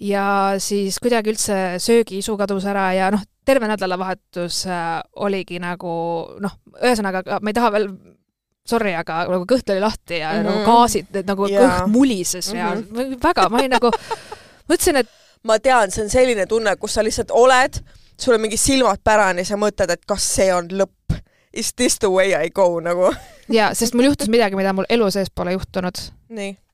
Ja 0.00 0.54
siis 0.58 0.98
kuidagi 1.02 1.30
üldse 1.34 1.56
söögiisu 1.78 2.36
kadus 2.40 2.64
ära 2.64 2.92
ja 2.96 3.10
noh, 3.10 3.20
terve 3.44 3.68
nädalavahetus 3.68 4.62
äh, 4.66 5.00
oligi 5.16 5.58
nagu 5.60 5.92
noh, 6.40 6.56
ühesõnaga 6.80 7.40
ma 7.40 7.50
ei 7.50 7.56
taha 7.56 7.72
veel 7.74 7.88
sorry, 8.70 8.92
aga 8.96 9.24
nagu 9.30 9.46
kõht 9.48 9.70
oli 9.72 9.80
lahti 9.82 10.20
ja 10.20 10.32
mm 10.32 10.38
Mhm. 10.38 10.46
-hmm. 10.46 10.58
nagu 10.58 10.70
gaasid, 10.70 11.22
nagu 11.26 11.46
Jaa. 11.48 11.62
kõht 11.62 11.86
mulises 11.90 12.52
ja 12.52 12.74
mm 12.74 12.82
-hmm. 12.82 13.16
väga, 13.22 13.48
ma 13.48 13.58
olin 13.58 13.70
nagu, 13.70 13.90
mõtlesin, 14.70 14.96
et 14.96 15.08
ma 15.44 15.58
tean, 15.58 15.90
see 15.90 16.04
on 16.04 16.10
selline 16.10 16.46
tunne, 16.46 16.76
kus 16.76 16.94
sa 16.94 17.04
lihtsalt 17.04 17.30
oled, 17.30 17.80
sul 18.20 18.34
on 18.34 18.40
mingi 18.40 18.56
silmad 18.56 19.00
pärani, 19.04 19.44
sa 19.44 19.56
mõtled, 19.56 19.90
et 19.90 20.04
kas 20.06 20.34
see 20.36 20.54
on 20.54 20.68
lõpp. 20.68 21.20
Is 21.52 21.72
this 21.74 21.98
the 21.98 22.06
way 22.06 22.34
I 22.46 22.50
go 22.50 22.80
nagu? 22.80 23.14
ja, 23.48 23.74
sest 23.74 23.94
mul 23.94 24.04
juhtus 24.04 24.28
midagi, 24.28 24.56
mida 24.56 24.72
mul 24.72 24.86
elu 24.88 25.10
sees 25.10 25.30
pole 25.34 25.52
juhtunud. 25.52 25.98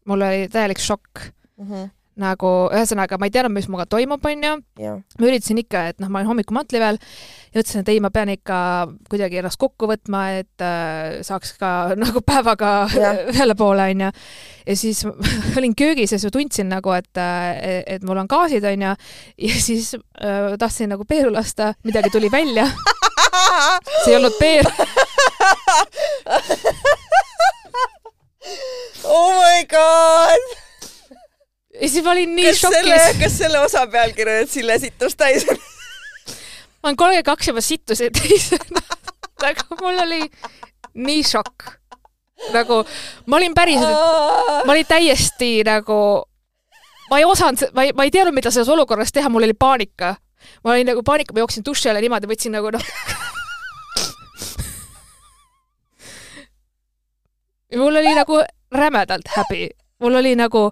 mul 0.04 0.20
oli 0.20 0.48
täielik 0.52 0.78
šokk, 0.78 1.20
mm. 1.56 1.70
-hmm. 1.70 1.90
Nagu 2.20 2.50
ühesõnaga 2.72 3.18
ma 3.20 3.28
ei 3.28 3.34
teadnud, 3.34 3.54
mis 3.54 3.66
minuga 3.68 3.84
toimub, 3.90 4.24
onju 4.24 4.52
ma 4.80 5.28
üritasin 5.28 5.60
ikka, 5.60 5.82
et 5.92 6.00
noh, 6.00 6.08
ma 6.08 6.20
olin 6.20 6.30
hommikumatli 6.30 6.80
veel 6.80 6.98
ja 7.52 7.60
ütlesin, 7.60 7.82
et 7.84 7.90
ei, 7.92 8.00
ma 8.04 8.10
pean 8.12 8.30
ikka 8.32 8.58
kuidagi 9.10 9.40
ennast 9.40 9.60
kokku 9.60 9.88
võtma, 9.90 10.22
et 10.40 10.64
äh, 10.64 11.20
saaks 11.26 11.54
ka 11.60 11.70
nagu 12.02 12.22
päevaga 12.24 12.72
ühele 13.32 13.56
poole, 13.58 13.90
onju. 13.92 14.10
ja 14.66 14.76
siis 14.76 15.04
olin 15.58 15.76
köögis 15.76 16.16
ja 16.16 16.20
siis 16.20 16.32
tundsin 16.32 16.70
nagu, 16.72 16.92
et, 16.96 17.12
et 17.20 18.04
mul 18.06 18.24
on 18.24 18.30
gaasid, 18.30 18.64
onju. 18.64 18.92
ja 19.48 19.62
siis 19.68 19.94
äh, 19.96 20.54
tahtsin 20.58 20.92
nagu 20.92 21.04
peeru 21.08 21.32
lasta, 21.34 21.74
midagi 21.84 22.12
tuli 22.14 22.32
välja, 22.32 22.68
see 24.04 24.14
ei 24.14 24.20
olnud 24.20 24.38
peer. 24.40 24.68
oh 29.04 29.34
my 29.36 29.66
god. 29.68 30.65
Ja 31.80 31.88
siis 31.88 32.04
ma 32.04 32.10
olin 32.12 32.36
nii 32.36 32.50
kas 32.50 32.60
šokis., 32.60 33.18
kas 33.20 33.38
selle 33.38 33.60
osa 33.60 33.86
pealkiri 33.86 34.40
on 34.42 34.48
Sille 34.50 34.78
situs 34.78 35.16
täis? 35.16 35.46
ma 36.80 36.88
olen 36.90 36.96
kolmkümmend 36.96 37.26
kaks 37.26 37.48
juba 37.48 37.60
sittusin 37.60 38.12
teisena. 38.12 38.82
aga 39.48 39.62
mul 39.80 39.98
oli 40.02 40.22
nii 40.94 41.22
šokk. 41.26 41.62
nagu 42.52 42.84
ma 43.26 43.36
olin 43.36 43.54
päriselt, 43.54 43.96
ma 44.66 44.72
olin 44.72 44.86
täiesti 44.88 45.64
nagu, 45.64 46.24
ma 47.10 47.18
ei 47.18 47.24
osanud, 47.24 47.58
ma 47.74 47.82
ei, 47.86 47.92
ma 47.96 48.04
ei 48.04 48.10
teadnud, 48.12 48.34
mida 48.36 48.50
selles 48.52 48.68
olukorras 48.68 49.12
teha, 49.12 49.28
mul 49.32 49.42
oli 49.48 49.54
paanika. 49.58 50.16
ma 50.64 50.70
olin 50.72 50.86
nagu 50.92 51.02
paanika, 51.02 51.32
ma 51.34 51.38
jooksin 51.44 51.64
duši 51.64 51.88
alla 51.90 52.00
niimoodi, 52.04 52.26
võtsin 52.30 52.52
nagu 52.54 52.70
noh. 52.74 52.84
mul 57.82 57.96
oli 58.02 58.14
nagu 58.14 58.42
rämedalt 58.72 59.28
häbi, 59.36 59.68
mul 60.04 60.14
oli 60.20 60.36
nagu, 60.36 60.70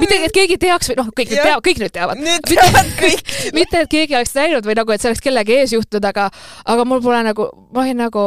mitte 0.00 0.18
et 0.26 0.34
keegi 0.34 0.58
teaks 0.60 0.90
või 0.90 0.98
noh, 1.00 1.08
kõik 1.16 1.32
nüüd 1.32 1.42
teavad, 1.42 1.64
kõik 1.66 1.82
nüüd 1.82 1.94
teavad, 1.94 2.20
nüüd 2.22 2.50
teavad 2.50 2.90
kõik. 3.00 3.22
mitte 3.58 3.82
et 3.84 3.92
keegi 3.92 4.18
oleks 4.18 4.34
näinud 4.36 4.66
või 4.68 4.76
nagu, 4.78 4.94
et 4.94 5.02
see 5.02 5.10
oleks 5.12 5.24
kellegi 5.24 5.56
ees 5.60 5.76
juhtunud, 5.76 6.08
aga, 6.10 6.28
aga 6.64 6.86
mul 6.88 7.02
pole 7.04 7.22
nagu, 7.26 7.48
ma 7.74 7.84
olin 7.84 8.02
nagu, 8.06 8.26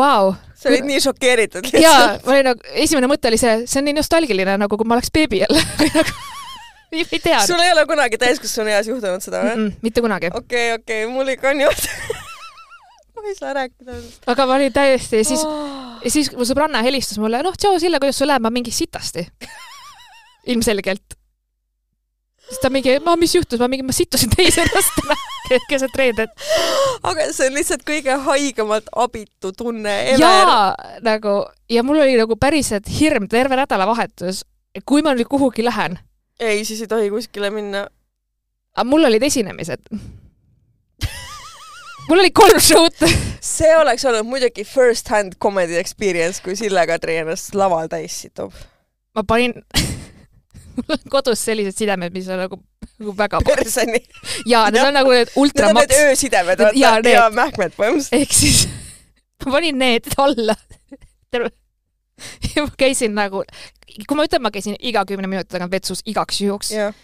vau, 0.00 0.32
sa 0.56 0.70
olid 0.72 0.88
nii 0.88 1.04
šokeeritud 1.04 1.70
jaa, 1.80 2.16
ma 2.24 2.34
olin 2.36 2.50
nagu, 2.52 2.72
esimene 2.84 3.10
mõte 3.10 3.30
oli 3.30 3.40
see, 3.40 3.62
see 3.70 3.80
on 3.82 3.88
nii 3.90 3.98
nostalgiline 4.00 4.58
nagu, 4.60 4.80
kui 4.80 4.88
ma 4.88 4.98
oleks 4.98 5.12
beebi 5.14 5.44
jälle 5.44 5.62
või 5.80 5.92
nagu, 5.94 6.16
ei 6.90 7.04
ei 7.06 7.22
tea. 7.22 7.44
sul 7.46 7.62
ei 7.62 7.72
ole 7.74 7.86
kunagi 7.86 8.18
täiskasvanueas 8.20 8.90
juhtunud 8.90 9.24
seda 9.24 9.44
või? 9.46 9.70
mitte 9.84 10.02
kunagi. 10.04 10.32
okei, 10.34 10.74
okei, 10.78 11.06
mul 11.10 11.36
ikka 11.36 11.54
on 11.54 11.64
juhtunud. 11.66 12.26
ma 13.20 13.28
ei 13.28 13.34
saa 13.34 13.52
rääkida. 13.52 13.98
aga 14.32 14.46
ma 14.46 14.54
olin 14.54 14.72
täiesti, 14.72 15.24
siis, 15.24 15.44
oh. 15.44 16.00
siis 16.06 16.32
mu 16.36 16.46
sõbranna 16.48 16.82
helistas 16.86 17.20
mulle, 17.22 17.42
noh, 17.44 17.56
tšau 17.56 17.78
Sille, 17.82 18.00
kuidas 18.02 18.18
sul 18.20 18.30
läheb, 18.30 18.44
ma 18.44 18.52
mingi 18.54 18.72
sitasti. 18.74 19.26
ilmselgelt. 20.46 21.16
siis 22.48 22.62
ta 22.62 22.70
mingi, 22.70 22.98
ma, 23.04 23.16
mis 23.16 23.34
juhtus, 23.34 23.60
ma 23.60 23.68
mingi, 23.68 23.86
ma 23.86 23.92
sittusin 23.92 24.32
teise 24.36 24.64
ennast 24.66 24.96
täna 25.00 25.16
keset 25.70 25.96
reedet. 25.96 26.30
aga 27.02 27.30
see 27.32 27.48
on 27.50 27.58
lihtsalt 27.58 27.84
kõige 27.86 28.16
haigemalt 28.26 28.90
abitu 28.96 29.52
tunne 29.56 29.96
ever. 30.12 30.22
jaa, 30.22 30.74
nagu 31.06 31.40
ja 31.70 31.84
mul 31.86 32.02
oli 32.04 32.16
nagu 32.20 32.36
päriselt 32.40 32.88
hirm 33.00 33.28
terve 33.30 33.58
nädalavahetus, 33.60 34.44
kui 34.86 35.02
ma 35.06 35.14
nüüd 35.14 35.30
kuhugi 35.30 35.64
lähen, 35.66 35.98
ei, 36.40 36.64
siis 36.64 36.80
ei 36.80 36.90
tohi 36.90 37.10
kuskile 37.10 37.50
minna. 37.50 37.86
aga 38.76 38.88
mul 38.88 39.04
olid 39.04 39.22
esinemised. 39.22 39.86
mul 42.08 42.18
oli 42.18 42.30
kolm 42.30 42.60
show'd. 42.60 43.06
see 43.40 43.76
oleks 43.76 44.04
olnud 44.04 44.28
muidugi 44.28 44.64
first 44.64 45.08
hand 45.08 45.38
comedy 45.42 45.78
experience, 45.80 46.42
kui 46.44 46.56
Sille 46.56 46.86
Kadri 46.86 47.20
ennast 47.22 47.54
laval 47.54 47.90
täis 47.92 48.20
situb. 48.26 48.54
ma 49.14 49.24
panin, 49.26 49.54
mul 50.76 50.92
on 50.96 51.04
kodus 51.12 51.44
sellised 51.44 51.78
sidemed, 51.78 52.14
mis 52.14 52.28
on 52.30 52.42
nagu, 52.44 52.60
nagu 53.00 53.14
väga 53.16 53.40
perseni. 53.46 54.02
ja 54.50 54.66
need 54.70 54.84
on 54.84 54.96
nagu 54.96 55.14
need 55.14 55.34
Need 55.36 55.64
on 55.66 55.78
need 55.80 55.96
öösidemed, 55.96 56.64
jaa, 56.74 56.94
vaata, 56.96 57.14
ja 57.14 57.26
mähkmed 57.34 57.76
põhimõtteliselt. 57.78 58.16
ehk 58.20 58.36
siis 58.36 58.64
ma 59.44 59.56
panin 59.56 59.78
need 59.80 60.08
alla. 60.20 60.56
terve, 61.30 61.52
ja 62.54 62.64
ma 62.66 62.72
käisin 62.78 63.14
nagu, 63.16 63.44
kui 64.06 64.18
ma 64.18 64.26
ütlen, 64.28 64.42
ma 64.44 64.52
käisin 64.54 64.76
iga 64.80 65.04
kümne 65.08 65.30
minuti 65.30 65.52
tagant 65.52 65.72
vetsus 65.72 66.02
igaks 66.10 66.40
juhuks, 66.44 66.72
jah, 66.74 66.94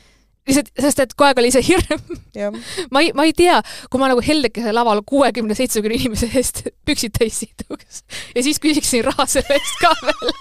lihtsalt, 0.47 0.71
sest 0.81 1.03
et 1.03 1.15
kogu 1.15 1.29
aeg 1.29 1.41
oli 1.43 1.53
see 1.55 1.65
hirm, 1.67 2.19
jah. 2.37 2.55
ma 2.95 3.03
ei, 3.05 3.13
ma 3.17 3.27
ei 3.27 3.35
tea, 3.37 3.59
kui 3.91 4.03
ma 4.03 4.11
nagu 4.13 4.23
heldekese 4.25 4.75
laval 4.75 5.03
kuuekümne, 5.07 5.57
seitsmekümne 5.59 5.99
inimese 5.99 6.31
eest 6.39 6.67
püksid 6.87 7.17
täis 7.19 7.41
situks 7.43 8.05
ja 8.35 8.45
siis 8.47 8.61
küsiksin 8.63 9.07
raha 9.07 9.27
selle 9.31 9.59
eest 9.59 9.81
ka 9.83 9.95
veel. 10.05 10.37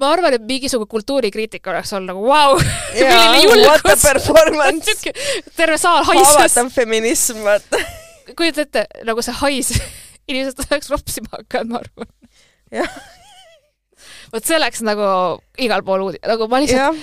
Ma 0.00 0.12
arvan, 0.14 0.34
et 0.36 0.44
mingisugune 0.48 0.88
kultuurikriitika 0.90 1.70
oleks 1.74 1.92
olnud 1.96 2.14
nagu 2.14 2.26
vau! 2.26 2.56
Wow,, 2.90 3.06
milline 3.06 3.42
julgus. 3.46 4.02
Terve 5.56 5.76
saal 5.78 6.04
haises, 6.08 6.32
haavatav 6.34 6.70
feminism, 6.74 7.44
vaata. 7.46 7.78
kujutad 8.38 8.66
ette, 8.66 8.84
nagu 9.06 9.22
see 9.24 9.36
hais, 9.42 9.72
inimesed 10.30 10.64
oleks 10.66 10.90
ropsima 10.92 11.32
hakanud, 11.38 11.72
ma 11.72 11.82
arvan. 11.82 12.10
jah, 12.74 13.00
vot 14.34 14.46
see 14.46 14.58
oleks 14.58 14.84
nagu 14.86 15.08
igal 15.62 15.84
pool 15.86 16.06
uudis, 16.08 16.22
nagu 16.26 16.48
ma 16.50 16.62
lihtsalt, 16.62 17.00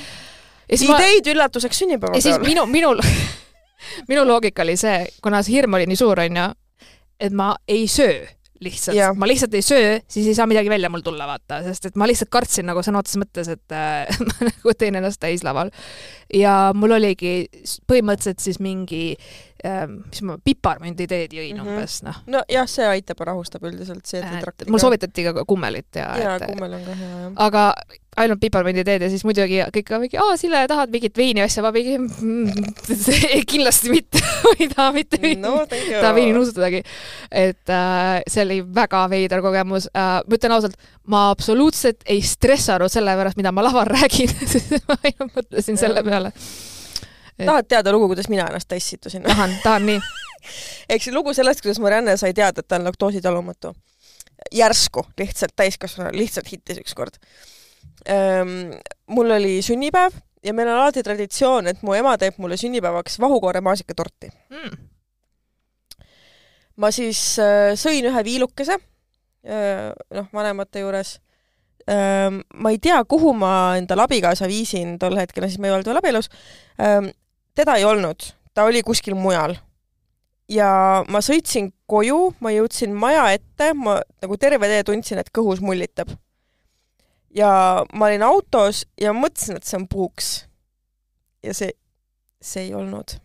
siis 0.69 0.87
ma, 0.89 0.99
ideid 1.01 1.33
üllatuseks 1.33 1.83
sünnipäeva 1.83 2.19
ja 2.19 2.23
siis 2.23 2.39
minu, 2.43 2.65
minul, 2.71 3.01
minu 4.11 4.25
loogika 4.27 4.65
oli 4.65 4.77
see, 4.79 5.03
kuna 5.23 5.43
see 5.43 5.57
hirm 5.57 5.77
oli 5.79 5.89
nii 5.89 5.99
suur, 5.99 6.23
onju, 6.23 6.47
et 7.19 7.35
ma 7.35 7.53
ei 7.67 7.87
söö 7.91 8.25
lihtsalt 8.63 8.97
Jah., 8.97 9.15
ma 9.17 9.27
lihtsalt 9.29 9.53
ei 9.57 9.65
söö, 9.65 9.97
siis 10.09 10.27
ei 10.31 10.35
saa 10.37 10.47
midagi 10.49 10.71
välja 10.71 10.89
mul 10.93 11.03
tulla, 11.05 11.27
vaata, 11.29 11.61
sest 11.65 11.89
et 11.89 11.99
ma 11.99 12.07
lihtsalt 12.09 12.31
kartsin 12.33 12.67
nagu 12.69 12.83
sõna 12.85 13.01
otseses 13.03 13.21
mõttes, 13.21 13.51
et 13.53 13.75
äh, 13.75 14.07
ma 14.27 14.49
nagu 14.49 14.75
teen 14.77 14.99
ennast 14.99 15.21
täis 15.23 15.45
laval. 15.47 15.71
ja 16.33 16.73
mul 16.75 16.97
oligi 16.97 17.35
põhimõtteliselt 17.89 18.43
siis 18.43 18.61
mingi 18.63 19.17
mis 19.63 20.21
ma, 20.27 20.37
piparmünditeed 20.43 21.33
jõin 21.33 21.55
mm 21.57 21.63
-hmm. 21.63 21.77
umbes, 21.77 22.01
noh. 22.05 22.19
nojah, 22.29 22.67
see 22.69 22.85
aitab 22.87 23.23
ja 23.23 23.31
rahustab 23.31 23.63
üldiselt 23.69 24.05
see, 24.05 24.21
traktiga- 24.21 24.71
mul 24.71 24.81
soovitati 24.81 25.23
ka 25.29 25.45
kummelit 25.47 25.95
ja, 25.97 26.11
jaa, 26.21 26.39
kummel 26.45 26.77
on 26.77 26.83
ka 26.85 26.97
hea, 26.99 27.13
jah. 27.23 27.31
aga 27.47 27.63
ainult 28.17 28.41
piparmünditeed 28.41 29.05
ja 29.05 29.09
siis 29.11 29.23
muidugi 29.27 29.59
kõik 29.73 29.87
ka 29.87 29.99
mingi, 30.01 30.17
aa 30.21 30.37
Sille, 30.39 30.63
tahad 30.69 30.93
mingit 30.93 31.17
veini 31.17 31.43
asja, 31.45 31.63
ma 31.65 31.71
mingi 31.75 31.97
mm, 31.97 32.71
kindlasti 33.51 33.93
mitte, 33.93 34.21
ei 34.57 34.69
taha 34.71 34.91
mitte 34.95 35.21
veini 35.21 35.41
no 35.43 35.65
thank 35.65 35.89
you. 35.91 36.01
ta 36.01 36.13
veini 36.17 36.33
nuusutadagi. 36.37 36.83
et 37.31 37.73
äh, 37.73 38.21
see 38.27 38.45
oli 38.45 38.61
väga 38.79 39.05
veider 39.11 39.43
kogemus 39.45 39.89
äh,. 39.93 40.21
ma 40.25 40.39
ütlen 40.39 40.57
ausalt, 40.57 40.79
ma 41.05 41.27
absoluutselt 41.33 42.01
ei 42.05 42.21
stressanud 42.25 42.91
selle 42.91 43.13
pärast, 43.19 43.37
mida 43.37 43.53
ma 43.53 43.65
laval 43.65 43.89
räägin, 43.89 44.33
sest 44.53 44.79
ma 44.89 44.97
ainult 45.03 45.37
mõtlesin 45.37 45.79
selle 45.79 46.03
peale. 46.05 46.33
Tahad 47.45 47.67
teada 47.69 47.91
lugu, 47.91 48.07
kuidas 48.11 48.29
mina 48.29 48.47
ennast 48.47 48.67
tassitusin? 48.67 49.23
tahan, 49.23 49.53
tahan 49.63 49.85
nii. 49.85 49.99
ehk 50.89 51.03
see 51.03 51.13
lugu 51.13 51.33
sellest, 51.33 51.61
kuidas 51.61 51.79
Marianne 51.83 52.17
sai 52.17 52.33
teada, 52.33 52.63
et 52.63 52.67
ta 52.67 52.79
on 52.79 52.87
laktoositalumatu. 52.87 53.75
järsku, 54.53 55.05
lihtsalt 55.17 55.55
täiskasvanu, 55.55 56.13
lihtsalt 56.17 56.51
hittis 56.51 56.77
ükskord. 56.77 57.17
mul 59.07 59.31
oli 59.31 59.61
sünnipäev 59.61 60.13
ja 60.43 60.53
meil 60.53 60.67
on 60.67 60.81
alati 60.81 61.03
traditsioon, 61.03 61.67
et 61.67 61.81
mu 61.85 61.95
ema 61.97 62.15
teeb 62.17 62.37
mulle 62.41 62.57
sünnipäevaks 62.57 63.19
vahukoore 63.19 63.61
maasikatorti. 63.61 64.29
Mm. 64.49 64.77
ma 66.77 66.91
siis 66.93 67.19
äh, 67.41 67.73
sõin 67.73 68.05
ühe 68.05 68.23
viilukese 68.23 68.75
äh,, 68.77 69.93
noh, 70.13 70.27
vanemate 70.33 70.83
juures 70.83 71.15
ähm,. 71.89 72.43
ma 72.53 72.69
ei 72.69 72.77
tea, 72.77 72.99
kuhu 73.09 73.33
ma 73.33 73.51
endale 73.79 74.05
abikaasa 74.05 74.47
viisin 74.47 74.99
tol 75.01 75.17
hetkel, 75.17 75.47
siis 75.49 75.57
me 75.59 75.71
ei 75.71 75.73
olnud 75.73 75.89
veel 75.89 76.01
abielus 76.03 76.29
ähm,. 76.77 77.09
Teda 77.57 77.77
ei 77.79 77.85
olnud, 77.85 78.29
ta 78.53 78.67
oli 78.69 78.83
kuskil 78.85 79.17
mujal. 79.17 79.55
ja 80.49 81.03
ma 81.11 81.19
sõitsin 81.19 81.73
koju, 81.91 82.31
ma 82.39 82.53
jõudsin 82.53 82.93
maja 82.95 83.25
ette, 83.35 83.73
ma 83.75 83.97
nagu 84.23 84.37
terve 84.39 84.69
tee 84.71 84.83
tundsin, 84.87 85.19
et 85.19 85.31
kõhus 85.35 85.61
mullitab. 85.63 86.13
ja 87.35 87.49
ma 87.93 88.09
olin 88.09 88.23
autos 88.23 88.85
ja 89.01 89.13
mõtlesin, 89.13 89.57
et 89.57 89.65
see 89.65 89.79
on 89.79 89.87
puuks. 89.87 90.29
ja 91.43 91.53
see, 91.57 91.73
see 92.41 92.67
ei 92.69 92.75
olnud. 92.77 93.17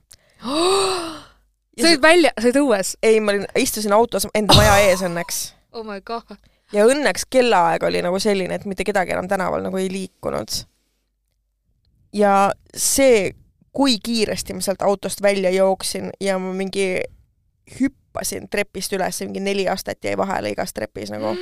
sa 0.42 1.88
olid 1.88 2.03
välja, 2.03 2.33
sa 2.38 2.49
olid 2.49 2.62
õues. 2.64 2.97
ei, 3.03 3.21
ma 3.21 3.37
olin, 3.37 3.47
istusin 3.57 3.92
autos 3.92 4.27
enda 4.35 4.57
maja 4.57 4.79
ees 4.88 5.05
õnneks 5.05 5.45
oh 5.77 5.85
my 5.85 6.01
god. 6.01 6.37
ja 6.73 6.88
õnneks 6.88 7.29
kellaaeg 7.31 7.85
oli 7.85 8.03
nagu 8.03 8.18
selline, 8.18 8.57
et 8.57 8.64
mitte 8.64 8.85
kedagi 8.88 9.12
enam 9.12 9.29
tänaval 9.29 9.62
nagu 9.68 9.77
ei 9.77 9.92
liikunud. 9.92 10.64
ja 12.16 12.51
see, 12.73 13.35
kui 13.72 13.98
kiiresti 14.04 14.54
ma 14.54 14.61
sealt 14.61 14.82
autost 14.82 15.22
välja 15.22 15.50
jooksin 15.50 16.11
ja 16.20 16.38
ma 16.38 16.52
mingi 16.52 17.00
hüppasin 17.80 18.48
trepist 18.50 18.92
üles, 18.92 19.20
mingi 19.24 19.40
neli 19.40 19.68
astet 19.68 20.04
jäi 20.04 20.16
vahele 20.16 20.52
igas 20.52 20.74
trepis 20.76 21.11
nagu. 21.12 21.37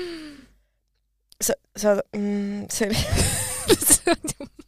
sa, 1.47 1.57
sa 1.77 1.97
mm,, 2.17 2.67
see 2.71 2.91
oli, 2.91 2.99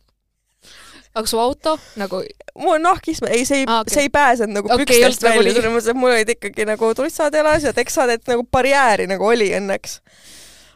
aga 1.14 1.26
su 1.28 1.38
auto 1.38 1.78
nagu, 2.00 2.22
mul 2.58 2.74
on 2.78 2.86
nahkis, 2.86 3.20
ei, 3.28 3.44
see 3.44 3.62
ei 3.62 3.66
ah, 3.68 3.82
okay., 3.82 3.94
see 3.94 4.06
ei 4.06 4.12
pääsenud 4.12 4.56
nagu 4.56 4.70
okay, 4.72 4.86
pükstest 4.86 5.24
nagu 5.26 5.42
välja, 5.42 5.54
selles 5.58 5.74
mõttes, 5.74 5.90
et 5.92 6.00
mul 6.00 6.14
olid 6.14 6.32
ikkagi 6.36 6.66
nagu 6.68 6.92
trussad 6.96 7.36
jalas 7.36 7.66
ja 7.68 7.74
teksad, 7.76 8.14
et 8.16 8.30
nagu 8.30 8.46
barjääri 8.48 9.08
nagu 9.10 9.28
oli 9.28 9.50
õnneks. 9.58 9.98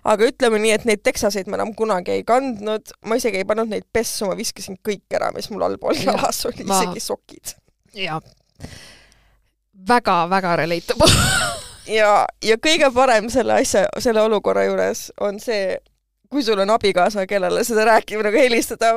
Aga 0.06 0.28
ütleme 0.30 0.60
nii, 0.62 0.74
et 0.76 0.84
neid 0.88 1.02
teksaseid 1.06 1.48
ma 1.50 1.58
enam 1.58 1.72
kunagi 1.76 2.14
ei 2.14 2.24
kandnud, 2.26 2.92
ma 3.08 3.18
isegi 3.18 3.40
ei 3.42 3.48
pannud 3.48 3.70
neid 3.70 3.86
pessu, 3.92 4.28
ma 4.28 4.36
viskasin 4.38 4.78
kõik 4.86 5.16
ära, 5.18 5.32
mis 5.34 5.48
mul 5.52 5.66
allpool 5.66 5.98
jalas 5.98 6.44
oli, 6.48 6.66
isegi 6.66 7.02
sokid. 7.02 7.56
jaa. 7.96 8.20
väga-väga 9.88 10.56
relatable. 10.62 11.10
ja, 11.98 12.26
ja 12.44 12.58
kõige 12.62 12.90
parem 12.94 13.30
selle 13.32 13.60
asja, 13.62 13.86
selle 14.02 14.22
olukorra 14.26 14.66
juures 14.68 15.08
on 15.20 15.40
see, 15.42 15.76
kui 16.30 16.44
sul 16.46 16.62
on 16.62 16.74
abikaasa, 16.76 17.26
kellele 17.30 17.64
seda 17.66 17.88
rääkima 17.90 18.26
nagu 18.26 18.40
helistada, 18.40 18.94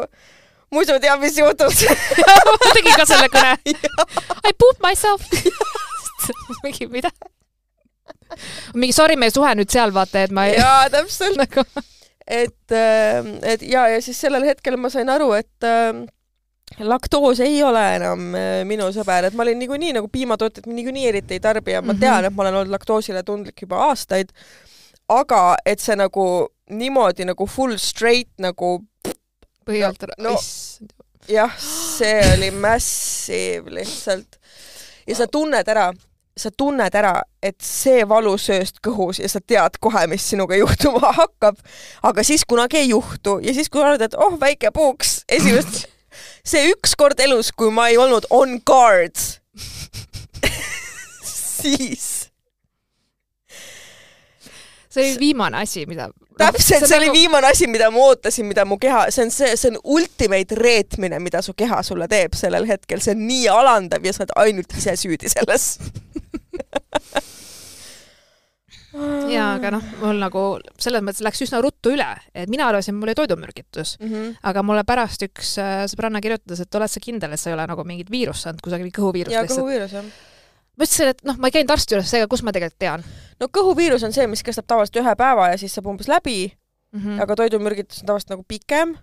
muidu 0.74 1.00
teab, 1.02 1.22
mis 1.24 1.38
juhtub. 1.38 1.74
ma 2.64 2.76
tegin 2.78 2.96
ka 2.96 3.10
selle 3.10 3.32
kõne. 3.34 3.58
I 4.50 4.54
poop 4.58 4.86
myself. 4.86 5.26
mingi 6.64 6.90
mida? 6.92 7.12
Mingi 8.76 8.94
sorry, 8.94 9.16
me 9.20 9.30
ei 9.30 9.34
suhe 9.36 9.52
nüüd 9.58 9.70
seal, 9.74 9.92
vaata, 9.96 10.24
et 10.28 10.32
ma 10.36 10.46
ei. 10.50 10.56
jaa, 10.60 10.90
täpselt. 10.96 11.38
nagu 11.40 11.64
et, 12.28 12.72
et 13.50 13.62
ja, 13.66 13.88
ja 13.90 14.02
siis 14.06 14.20
sellel 14.22 14.46
hetkel 14.46 14.78
ma 14.78 14.90
sain 14.94 15.10
aru, 15.10 15.32
et 15.40 15.66
äh, 15.66 16.04
laktoos 16.86 17.40
ei 17.42 17.58
ole 17.66 17.82
enam 17.96 18.28
äh, 18.38 18.62
minu 18.70 18.92
sõber, 18.94 19.26
et 19.30 19.34
ma 19.38 19.42
olin 19.48 19.58
niikuinii 19.64 19.96
nagu 19.98 20.08
piimatooteid 20.14 20.68
ma 20.70 20.76
niikuinii 20.78 21.08
eriti 21.10 21.38
ei 21.40 21.44
tarbi 21.44 21.74
ja 21.74 21.82
ma 21.82 21.94
Mhm. 21.96 22.00
tean, 22.04 22.26
et 22.30 22.36
ma 22.38 22.46
olen 22.46 22.60
olnud 22.62 22.76
laktoosile 22.78 23.24
tundlik 23.26 23.62
juba 23.66 23.82
aastaid, 23.90 24.30
aga 25.10 25.56
et 25.66 25.82
see 25.82 25.96
nagu 25.98 26.26
niimoodi 26.70 27.26
nagu 27.26 27.48
full 27.50 27.74
straight 27.82 28.30
nagu 28.38 28.76
põhjalt 29.66 30.04
ära 30.06 30.14
No- 30.22 30.36
no.. 30.36 30.88
jah, 31.30 31.56
see 31.62 32.22
oli 32.36 32.52
massive 32.54 33.74
lihtsalt. 33.74 34.38
ja 35.10 35.16
sa 35.18 35.26
tunned 35.28 35.68
ära, 35.74 35.88
sa 36.40 36.52
tunned 36.56 36.96
ära, 36.96 37.14
et 37.44 37.58
see 37.64 38.04
valu 38.08 38.36
sööst 38.40 38.80
kõhus 38.86 39.22
ja 39.22 39.30
sa 39.32 39.42
tead 39.42 39.80
kohe, 39.84 40.06
mis 40.12 40.26
sinuga 40.32 40.58
juhtuma 40.60 41.14
hakkab, 41.22 41.60
aga 42.04 42.26
siis 42.28 42.46
kunagi 42.50 42.82
ei 42.84 42.92
juhtu 42.94 43.40
ja 43.46 43.54
siis, 43.56 43.70
kui 43.70 43.84
arvad, 43.84 44.06
et 44.08 44.18
oh, 44.18 44.38
väike 44.42 44.72
puuks, 44.76 45.22
esimest, 45.40 45.86
see 46.48 46.72
üks 46.74 46.96
kord 47.00 47.20
elus, 47.24 47.52
kui 47.52 47.74
ma 47.74 47.90
ei 47.92 48.00
olnud 48.02 48.30
on 48.34 48.58
guard, 48.66 49.20
siis 51.60 52.20
see 54.90 55.12
oli 55.12 55.20
viimane 55.20 55.58
asi, 55.58 55.86
mida. 55.86 56.10
täpselt, 56.38 56.88
see 56.88 56.98
oli 56.98 57.10
nagu... 57.10 57.18
viimane 57.18 57.48
asi, 57.48 57.68
mida 57.68 57.92
ma 57.92 58.06
ootasin, 58.10 58.46
mida 58.46 58.66
mu 58.66 58.78
keha, 58.82 59.06
see 59.14 59.26
on 59.28 59.32
see, 59.34 59.52
see 59.58 59.72
on 59.74 59.80
ultimate 59.84 60.56
reetmine, 60.58 61.20
mida 61.20 61.42
su 61.46 61.54
keha 61.58 61.82
sulle 61.84 62.08
teeb 62.10 62.38
sellel 62.38 62.68
hetkel, 62.70 63.02
see 63.04 63.14
on 63.18 63.26
nii 63.28 63.48
alandav 63.54 64.06
ja 64.06 64.16
sa 64.16 64.26
oled 64.26 64.36
ainult 64.46 64.78
ise 64.78 64.96
süüdi 65.00 65.30
selles. 65.32 65.76
jaa, 69.36 69.50
aga 69.56 69.74
noh, 69.76 69.86
mul 70.02 70.22
nagu 70.22 70.42
selles 70.82 71.04
mõttes 71.06 71.24
läks 71.26 71.44
üsna 71.46 71.62
ruttu 71.64 71.94
üle, 71.94 72.10
et 72.34 72.50
mina 72.50 72.68
arvasin, 72.70 72.98
mul 72.98 73.12
oli 73.12 73.20
toidumürgitus, 73.20 73.96
mm. 74.00 74.10
-hmm. 74.10 74.36
aga 74.52 74.66
mulle 74.66 74.84
pärast 74.88 75.24
üks 75.28 75.48
äh, 75.62 75.86
sõbranna 75.92 76.24
kirjutas, 76.26 76.66
et 76.66 76.76
oled 76.76 76.92
sa 76.92 77.04
kindel, 77.04 77.34
et 77.34 77.42
sa 77.42 77.52
ei 77.52 77.58
ole 77.58 77.66
nagu 77.70 77.86
mingit 77.86 78.10
viirust 78.12 78.48
saanud, 78.48 78.62
kusagil 78.66 78.92
kõhuviirust 78.96 79.36
ja 79.36 79.46
lihtsalt. 79.46 79.62
kõhuviirus 79.62 79.98
jah. 80.00 80.06
ma 80.76 80.88
ütlesin, 80.88 81.14
et 81.14 81.26
noh, 81.28 81.38
ma 81.38 81.46
ei 81.48 81.60
käinud 81.60 81.76
arsti 81.76 81.96
juures, 81.96 82.10
seega 82.10 82.32
kus 82.32 82.44
ma 82.44 82.56
tegelikult 82.56 82.82
tean 82.82 83.06
no 83.40 83.48
kõhuviirus 83.48 84.04
on 84.08 84.16
see, 84.16 84.28
mis 84.30 84.44
kestab 84.46 84.68
tavaliselt 84.70 85.02
ühe 85.04 85.14
päeva 85.20 85.52
ja 85.52 85.60
siis 85.60 85.76
saab 85.76 85.90
umbes 85.92 86.10
läbi 86.12 86.50
mm., 86.50 87.00
-hmm. 87.00 87.22
aga 87.24 87.38
toidumürgitus 87.44 88.02
on 88.02 88.12
tavaliselt 88.12 88.36
nagu 88.36 88.46
pikem 88.48 88.98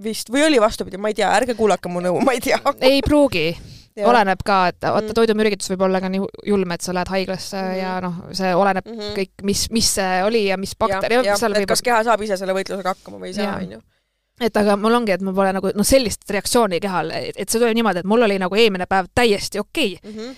vist 0.00 0.30
või 0.32 0.46
oli 0.46 0.60
vastupidi, 0.62 1.00
ma 1.00 1.10
ei 1.10 1.18
tea, 1.18 1.28
ärge 1.34 1.56
kuulake 1.58 1.90
mu 1.92 2.00
nõu, 2.00 2.20
ma 2.24 2.32
ei 2.32 2.40
tea. 2.40 2.60
ei 2.80 3.02
pruugi, 3.02 3.50
oleneb 3.98 4.42
ka, 4.44 4.58
et 4.70 4.78
vaata 4.82 5.06
Mhm. 5.10 5.14
toidumürgitus 5.14 5.70
võib 5.72 5.84
olla 5.86 6.00
ka 6.00 6.08
nii 6.08 6.20
julm, 6.46 6.72
et 6.72 6.80
sa 6.80 6.94
lähed 6.94 7.08
haiglasse 7.08 7.56
mm. 7.56 7.70
-hmm. 7.70 7.78
ja 7.82 8.00
noh, 8.00 8.14
see 8.32 8.54
oleneb 8.54 8.86
mm 8.86 8.98
-hmm. 8.98 9.14
kõik, 9.18 9.32
mis, 9.42 9.70
mis 9.70 9.94
see 9.94 10.24
oli 10.24 10.46
ja 10.46 10.56
mis 10.56 10.74
bakter, 10.78 11.12
jah, 11.12 11.24
et 11.26 11.56
võib 11.56 11.66
kas 11.68 11.82
keha 11.82 12.04
saab 12.04 12.22
ise 12.22 12.36
selle 12.36 12.54
võitlusega 12.54 12.94
hakkama 12.94 13.18
või 13.18 13.32
ei 13.32 13.34
saa, 13.34 13.44
Jaa. 13.44 13.56
onju. 13.56 13.80
et 14.40 14.56
aga 14.56 14.76
mul 14.76 14.94
ongi, 14.94 15.12
et 15.12 15.22
mul 15.22 15.34
pole 15.34 15.52
nagu 15.52 15.72
noh, 15.74 15.86
sellist 15.86 16.30
reaktsiooni 16.30 16.80
kehal, 16.80 17.10
et 17.10 17.48
see 17.48 17.58
tuleb 17.58 17.74
niimoodi, 17.74 17.98
et 17.98 18.06
mul 18.06 18.22
oli 18.22 18.38
nagu 18.38 18.54
eelmine 18.54 18.86
päev 18.86 19.10
täiesti 19.14 19.58
okei 19.58 19.98
okay.. 20.02 20.34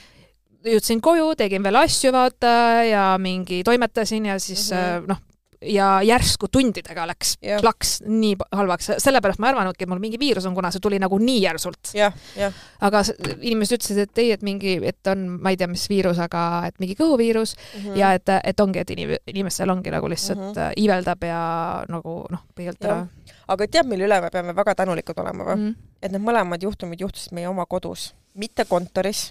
jõudsin 0.65 1.01
koju, 1.01 1.35
tegin 1.37 1.63
veel 1.63 1.77
asju, 1.77 2.13
vaata, 2.13 2.83
ja 2.89 3.19
mingi 3.19 3.63
toimetasin 3.65 4.27
ja 4.27 4.39
siis 4.39 4.71
mm. 4.71 4.77
-hmm. 4.79 5.09
noh, 5.09 5.19
ja 5.63 6.03
järsku 6.03 6.49
tundidega 6.53 7.07
läks 7.07 7.37
Jah. 7.43 7.61
plaks 7.61 8.01
nii 8.07 8.37
halvaks, 8.53 8.91
sellepärast 9.03 9.41
ma 9.43 9.49
ei 9.49 9.55
arvanudki, 9.55 9.85
et 9.85 9.91
mul 9.91 10.01
mingi 10.03 10.19
viirus 10.21 10.47
on, 10.49 10.55
kuna 10.55 10.71
see 10.75 10.83
tuli 10.83 10.99
nagu 11.03 11.19
nii 11.19 11.43
järsult. 11.43 11.93
jah, 11.97 12.15
jah. 12.37 12.55
aga 12.81 13.03
inimesed 13.41 13.79
ütlesid, 13.79 14.03
et 14.07 14.23
ei, 14.23 14.33
et 14.37 14.43
mingi, 14.47 14.79
et 14.89 15.13
on, 15.13 15.27
ma 15.43 15.53
ei 15.53 15.59
tea, 15.61 15.69
mis 15.71 15.85
viirus, 15.91 16.19
aga 16.23 16.45
et 16.71 16.79
mingi 16.83 16.97
kõhuviirus 16.99 17.55
mm. 17.57 17.83
Mhm. 17.83 17.99
ja 18.01 18.13
et, 18.19 18.33
et 18.45 18.65
ongi, 18.65 18.83
et 18.83 18.95
inim-, 18.95 19.17
inimestel 19.35 19.71
ongi 19.71 19.93
nagu 19.95 20.11
lihtsalt 20.11 20.41
mm. 20.41 20.55
-hmm. 20.55 20.81
iiveldab 20.83 21.29
ja 21.29 21.43
nagu 21.89 22.17
noh, 22.33 22.47
põhjalt 22.57 22.89
ära 22.89 22.97
Jah. 23.03 23.37
aga 23.55 23.69
tead, 23.69 23.89
mille 23.91 24.09
üle 24.09 24.21
me 24.21 24.31
peame 24.31 24.57
väga 24.57 24.75
tänulikud 24.83 25.19
olema 25.23 25.47
või 25.51 25.57
mm.? 25.57 25.69
mm.. 25.69 25.93
et 26.03 26.13
need 26.13 26.25
mõlemad 26.25 26.63
juhtumid 26.63 27.01
juhtusid 27.01 27.37
meie 27.37 27.49
oma 27.49 27.67
kodus, 27.67 28.13
mitte 28.35 28.65
kontoris. 28.65 29.31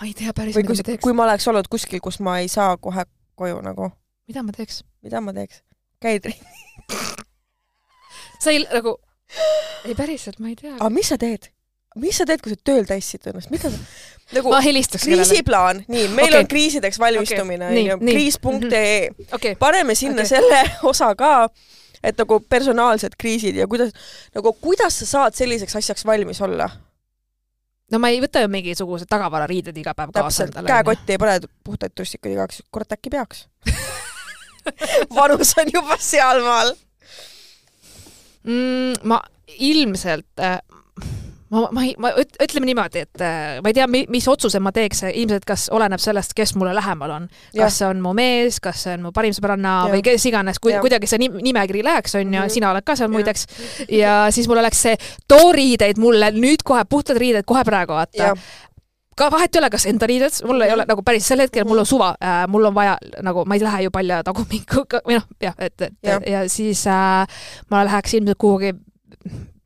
ma 0.00 0.08
ei 0.08 0.14
tea 0.14 0.32
päris, 0.32 0.56
mida 0.56 0.68
kui 0.68 0.76
ma, 0.76 0.88
teeks 0.88 1.02
kui, 1.02 1.12
ma 1.12 1.28
oleks 1.28 1.48
olnud 1.48 1.68
kuskil, 1.70 2.00
kus 2.00 2.20
ma 2.20 2.38
ei 2.38 2.48
saa 2.48 2.76
kohe 2.76 3.06
koju 3.34 3.60
nagu, 3.64 3.90
mida 4.28 4.42
ma 4.42 4.54
teeks. 4.54 4.82
Mida 5.04 5.20
ma 5.24 5.34
teeks? 5.36 5.62
käid 6.04 6.28
sa 8.40 8.52
ei 8.52 8.64
nagu, 8.68 8.96
ei 9.88 9.96
päriselt, 9.96 10.40
ma 10.42 10.52
ei 10.52 10.56
tea. 10.58 10.76
aga 10.76 10.90
mis 10.92 11.12
sa 11.12 11.18
teed? 11.20 11.50
mis 12.00 12.16
sa 12.18 12.26
teed, 12.26 12.42
kui 12.42 12.50
sa 12.50 12.58
tööl 12.66 12.86
täissid 12.88 13.28
ennast, 13.30 13.52
mida 13.54 13.70
sa 13.70 13.78
nagu 14.34 14.50
ma 14.50 14.60
helistaks 14.64 15.06
kriisiplaan, 15.06 15.84
nii, 15.86 16.08
meil 16.16 16.32
Okei. 16.32 16.40
on 16.40 16.48
kriisideks 16.50 16.98
valmistumine, 16.98 17.68
Okei, 17.70 17.84
onju, 17.84 17.98
nii, 18.00 18.08
nii. 18.08 18.16
kriis.ee 18.16 19.34
okei, 19.36 19.54
paneme 19.60 19.94
sinna 19.98 20.24
Okei. 20.24 20.32
selle 20.32 20.62
osa 20.90 21.12
ka, 21.18 21.34
et 22.02 22.18
nagu 22.18 22.40
personaalsed 22.50 23.14
kriisid 23.20 23.60
ja 23.60 23.68
kuidas, 23.70 23.94
nagu 24.34 24.56
kuidas 24.60 24.98
sa 25.02 25.10
saad 25.12 25.38
selliseks 25.38 25.76
asjaks 25.80 26.06
valmis 26.08 26.42
olla? 26.42 26.68
no 27.92 28.00
ma 28.02 28.10
ei 28.10 28.18
võta 28.24 28.42
ju 28.42 28.50
mingisugused 28.50 29.06
tagavarariided 29.12 29.76
iga 29.78 29.94
päev 29.94 30.10
kaasa 30.10 30.48
täpselt, 30.48 30.66
käekotti 30.66 31.14
ei 31.14 31.20
pane 31.20 31.38
puhtaid 31.62 31.94
trussikuid 31.94 32.34
igaks, 32.34 32.64
kurat 32.74 32.96
äkki 32.96 33.12
peaks 33.14 33.46
vanus 35.16 35.54
on 35.60 35.70
juba 35.74 35.96
sealmaal. 36.00 36.74
mm,. 38.44 38.94
ma 39.08 39.20
ilmselt 39.58 40.40
äh, 40.42 40.58
ma, 41.54 41.68
ma 41.70 41.82
ei, 41.86 41.92
ma 42.02 42.10
üt- 42.18 42.34
ütleme 42.42 42.66
niimoodi, 42.66 43.04
et 43.06 43.22
äh, 43.22 43.60
ma 43.62 43.70
ei 43.70 43.76
tea, 43.76 43.86
mis 44.10 44.26
otsuse 44.30 44.58
ma 44.64 44.72
teeks, 44.74 45.04
ilmselt 45.12 45.44
kas 45.46 45.68
oleneb 45.74 46.02
sellest, 46.02 46.34
kes 46.36 46.54
mulle 46.58 46.72
lähemal 46.74 47.12
on. 47.20 47.28
Kas 47.54 47.78
see 47.78 47.86
on 47.86 48.00
mu 48.02 48.10
mees, 48.16 48.58
kas 48.64 48.82
see 48.86 48.96
on 48.96 49.04
mu 49.06 49.12
parim 49.14 49.34
sõbranna 49.36 49.74
Jah. 49.84 49.92
või 49.94 50.02
kes 50.08 50.26
iganes, 50.30 50.58
Jah. 50.66 50.82
kuidagi 50.82 51.06
see 51.10 51.20
nim- 51.22 51.38
nimekiri 51.44 51.84
läheks, 51.86 52.16
on 52.18 52.26
ju 52.34 52.40
Mhm., 52.42 52.50
sina 52.56 52.72
oled 52.72 52.84
ka 52.84 52.96
seal 52.98 53.12
muideks. 53.12 53.46
ja 53.88 54.16
siis 54.34 54.48
mul 54.50 54.58
oleks 54.64 54.82
see, 54.88 54.96
too 55.30 55.52
riideid 55.54 56.00
mulle 56.02 56.32
nüüd 56.34 56.64
kohe, 56.66 56.82
puhtad 56.90 57.20
riided 57.22 57.46
kohe 57.46 57.62
praegu, 57.64 57.92
vaata 58.00 58.34
ka 59.16 59.30
vahet 59.30 59.54
ei 59.54 59.60
ole, 59.62 59.70
kas 59.70 59.86
enda 59.86 60.06
riided, 60.10 60.40
mul 60.48 60.64
ei 60.66 60.72
ole 60.74 60.84
nagu 60.88 61.02
päris 61.06 61.26
sel 61.28 61.40
hetkel, 61.44 61.64
mul 61.68 61.82
on 61.84 61.86
suva 61.86 62.12
äh,, 62.18 62.44
mul 62.50 62.64
on 62.70 62.74
vaja 62.74 62.96
nagu, 63.22 63.44
ma 63.46 63.54
ei 63.58 63.62
lähe 63.64 63.82
ju 63.86 63.90
palja 63.94 64.22
tagumikuga 64.26 65.00
või 65.06 65.18
noh, 65.20 65.26
jah, 65.42 65.54
et, 65.58 65.76
et 65.88 65.94
ja. 66.02 66.18
ja 66.26 66.42
siis 66.50 66.86
äh, 66.90 67.26
ma 67.70 67.84
läheks 67.86 68.14
ilmselt 68.18 68.38
kuhugi 68.40 68.74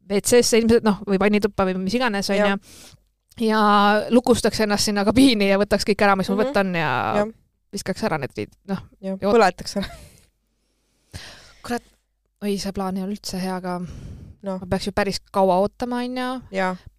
WC-sse 0.09 0.61
ilmselt 0.63 0.85
noh, 0.87 1.03
või 1.09 1.19
vannituppa 1.21 1.67
või 1.69 1.77
mis 1.83 1.97
iganes, 1.99 2.31
onju. 2.33 2.59
ja 3.45 3.63
lukustaks 4.11 4.61
ennast 4.65 4.89
sinna 4.89 5.05
kabiini 5.09 5.51
ja 5.51 5.59
võtaks 5.61 5.85
kõik 5.89 6.05
ära, 6.07 6.17
mis 6.17 6.29
mul 6.31 6.39
Mhm. 6.41 6.47
võtta 6.49 6.65
on 6.65 6.75
ja, 6.75 6.93
ja. 7.21 7.27
viskaks 7.73 8.05
ära 8.09 8.19
need 8.19 8.33
riided, 8.37 8.57
noh, 8.69 8.85
põletaks 9.23 9.77
ära. 9.81 9.89
oi, 12.43 12.55
see 12.59 12.73
plaan 12.73 12.97
ei 12.97 13.03
ole 13.03 13.17
üldse 13.17 13.41
hea, 13.43 13.57
aga 13.59 13.81
noh, 14.47 14.59
ma 14.63 14.71
peaks 14.71 14.89
ju 14.89 14.95
päris 14.97 15.21
kaua 15.35 15.59
ootama, 15.63 16.03
onju. 16.07 16.29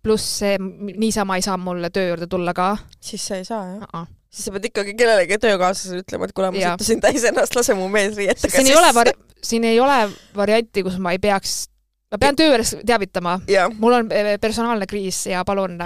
pluss 0.04 0.40
see, 0.42 0.58
niisama 0.60 1.40
ei 1.40 1.46
saa 1.46 1.58
mulle 1.62 1.90
töö 1.94 2.12
juurde 2.12 2.28
tulla 2.32 2.54
ka 2.58 2.74
siis 3.00 3.28
sa 3.28 3.40
ei 3.40 3.46
saa 3.48 3.64
jah, 3.66 3.84
uh. 3.84 4.02
-uh. 4.02 4.08
siis 4.30 4.46
sa 4.50 4.52
pead 4.56 4.70
ikkagi 4.72 4.94
kellelegi 5.00 5.38
töökaaslasele 5.42 6.04
ütlema, 6.04 6.30
et 6.30 6.36
kuule, 6.36 6.52
ma 6.52 6.62
Jaa. 6.62 6.76
sõitusin 6.76 7.04
täis 7.04 7.24
ennast, 7.32 7.56
lase 7.56 7.74
mu 7.78 7.88
mees 7.92 8.16
riietega 8.18 8.56
siin 8.56 8.72
ei 8.72 8.78
ole 8.78 8.94
vari-, 8.96 9.18
siin 9.44 9.64
ei 9.64 9.80
ole 9.80 10.00
varianti, 10.36 10.84
kus 10.84 10.98
ma 11.00 11.12
ei 11.16 11.20
peaks, 11.24 11.70
ma 12.12 12.18
pean 12.22 12.36
töö 12.40 12.52
juures 12.52 12.76
teavitama, 12.86 13.40
mul 13.78 13.94
on 14.02 14.12
eh, 14.12 14.36
personaalne 14.42 14.88
kriis 14.90 15.26
ja 15.32 15.46
palun. 15.48 15.78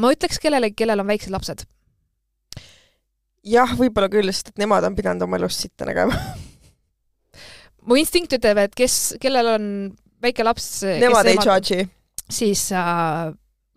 ma 0.00 0.12
ütleks 0.12 0.40
kellelegi, 0.40 0.74
kellel 0.82 1.00
on 1.00 1.08
väiksed 1.12 1.32
lapsed. 1.32 1.64
jah, 3.44 3.72
võib-olla 3.76 4.08
küll, 4.12 4.32
sest 4.32 4.48
et 4.52 4.58
nemad 4.60 4.84
on 4.84 4.96
pidanud 4.96 5.22
oma 5.28 5.36
elust 5.40 5.60
sitta 5.66 5.88
nägema. 5.88 6.16
mu 7.88 7.98
instinkt 8.00 8.36
ütleb, 8.36 8.60
et 8.66 8.76
kes, 8.76 9.00
kellel 9.22 9.54
on 9.54 9.66
väike 10.22 10.44
laps, 10.46 10.70
Nemad 11.00 11.28
ei 11.30 11.40
charge'i. 11.40 11.86
siis 12.30 12.68
äh, 12.76 13.30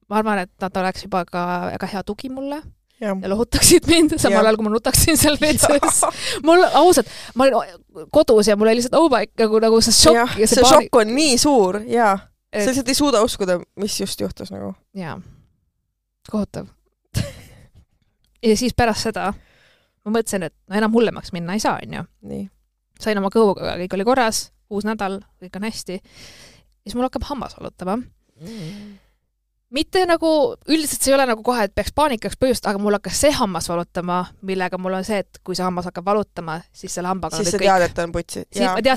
ma 0.10 0.22
arvan, 0.22 0.44
et 0.46 0.52
nad 0.62 0.82
oleks 0.84 1.06
juba 1.06 1.24
ka 1.30 1.44
väga 1.72 1.92
hea 1.94 2.04
tugi 2.08 2.32
mulle 2.34 2.60
jah. 3.02 3.16
ja 3.22 3.32
lohutaksid 3.32 3.88
mind, 3.90 4.18
samal 4.22 4.46
ajal 4.46 4.60
kui 4.60 4.68
ma 4.68 4.74
nutaksin 4.74 5.20
seal 5.20 5.40
WC-s. 5.42 6.04
mul 6.46 6.66
ausalt, 6.82 7.10
ma 7.36 7.48
olin 7.48 8.10
kodus 8.14 8.52
ja 8.52 8.58
mul 8.60 8.72
oli 8.72 8.82
lihtsalt 8.82 9.00
oh 9.00 9.10
my, 9.12 9.28
nagu, 9.40 9.64
nagu 9.64 9.82
see 9.86 9.96
šokk 10.02 10.20
jah, 10.20 10.38
ja 10.40 10.50
see 10.50 10.60
see 10.60 10.74
šokk 10.76 11.02
on 11.02 11.16
nii 11.16 11.40
suur 11.42 11.80
sa 11.84 12.12
et 12.54 12.70
lihtsalt 12.70 12.92
ei 12.94 12.98
suuda 12.98 13.24
uskuda, 13.26 13.58
mis 13.82 14.00
just 14.00 14.22
juhtus 14.22 14.52
nagu. 14.54 14.74
jaa, 14.98 15.18
kohutav. 16.30 16.70
ja 18.50 18.58
siis 18.60 18.76
pärast 18.78 19.10
seda 19.10 19.32
ma 20.04 20.18
mõtlesin, 20.18 20.50
et 20.50 20.56
no 20.68 20.78
enam 20.80 20.94
hullemaks 20.96 21.32
minna 21.36 21.56
ei 21.56 21.64
saa, 21.64 21.80
onju. 21.84 22.04
Sain 23.04 23.20
oma 23.20 23.32
kõhuga, 23.34 23.78
kõik 23.84 23.96
oli 23.98 24.08
korras, 24.08 24.48
uus 24.74 24.88
nädal, 24.88 25.22
kõik 25.42 25.60
on 25.60 25.70
hästi. 25.70 26.02
siis 26.84 26.96
mul 26.96 27.08
hakkab 27.08 27.30
hammas 27.30 27.56
valutama. 27.60 27.98
mitte 29.74 30.04
nagu, 30.06 30.30
üldiselt 30.70 31.02
see 31.02 31.12
ei 31.12 31.16
ole 31.16 31.26
nagu 31.26 31.42
kohe, 31.46 31.64
et 31.66 31.74
peaks 31.76 31.94
paanikaks 31.96 32.38
põhjust, 32.38 32.68
aga 32.70 32.82
mul 32.82 32.94
hakkas 32.94 33.18
see 33.24 33.32
hammas 33.34 33.70
valutama, 33.70 34.20
millega 34.46 34.78
mul 34.78 35.00
on 35.00 35.06
see, 35.08 35.24
et 35.24 35.40
kui 35.44 35.58
see 35.58 35.66
hammas 35.66 35.88
hakkab 35.90 36.06
valutama, 36.06 36.60
siis 36.74 36.94
selle 36.94 37.10
hambaga 37.10 37.40
siis 37.40 37.50
sa 37.54 37.62
kõik 37.62 37.72
tead, 37.72 37.86
et 37.88 37.96
ta 37.98 38.06
on 38.06 38.14
putsi. 38.14 38.46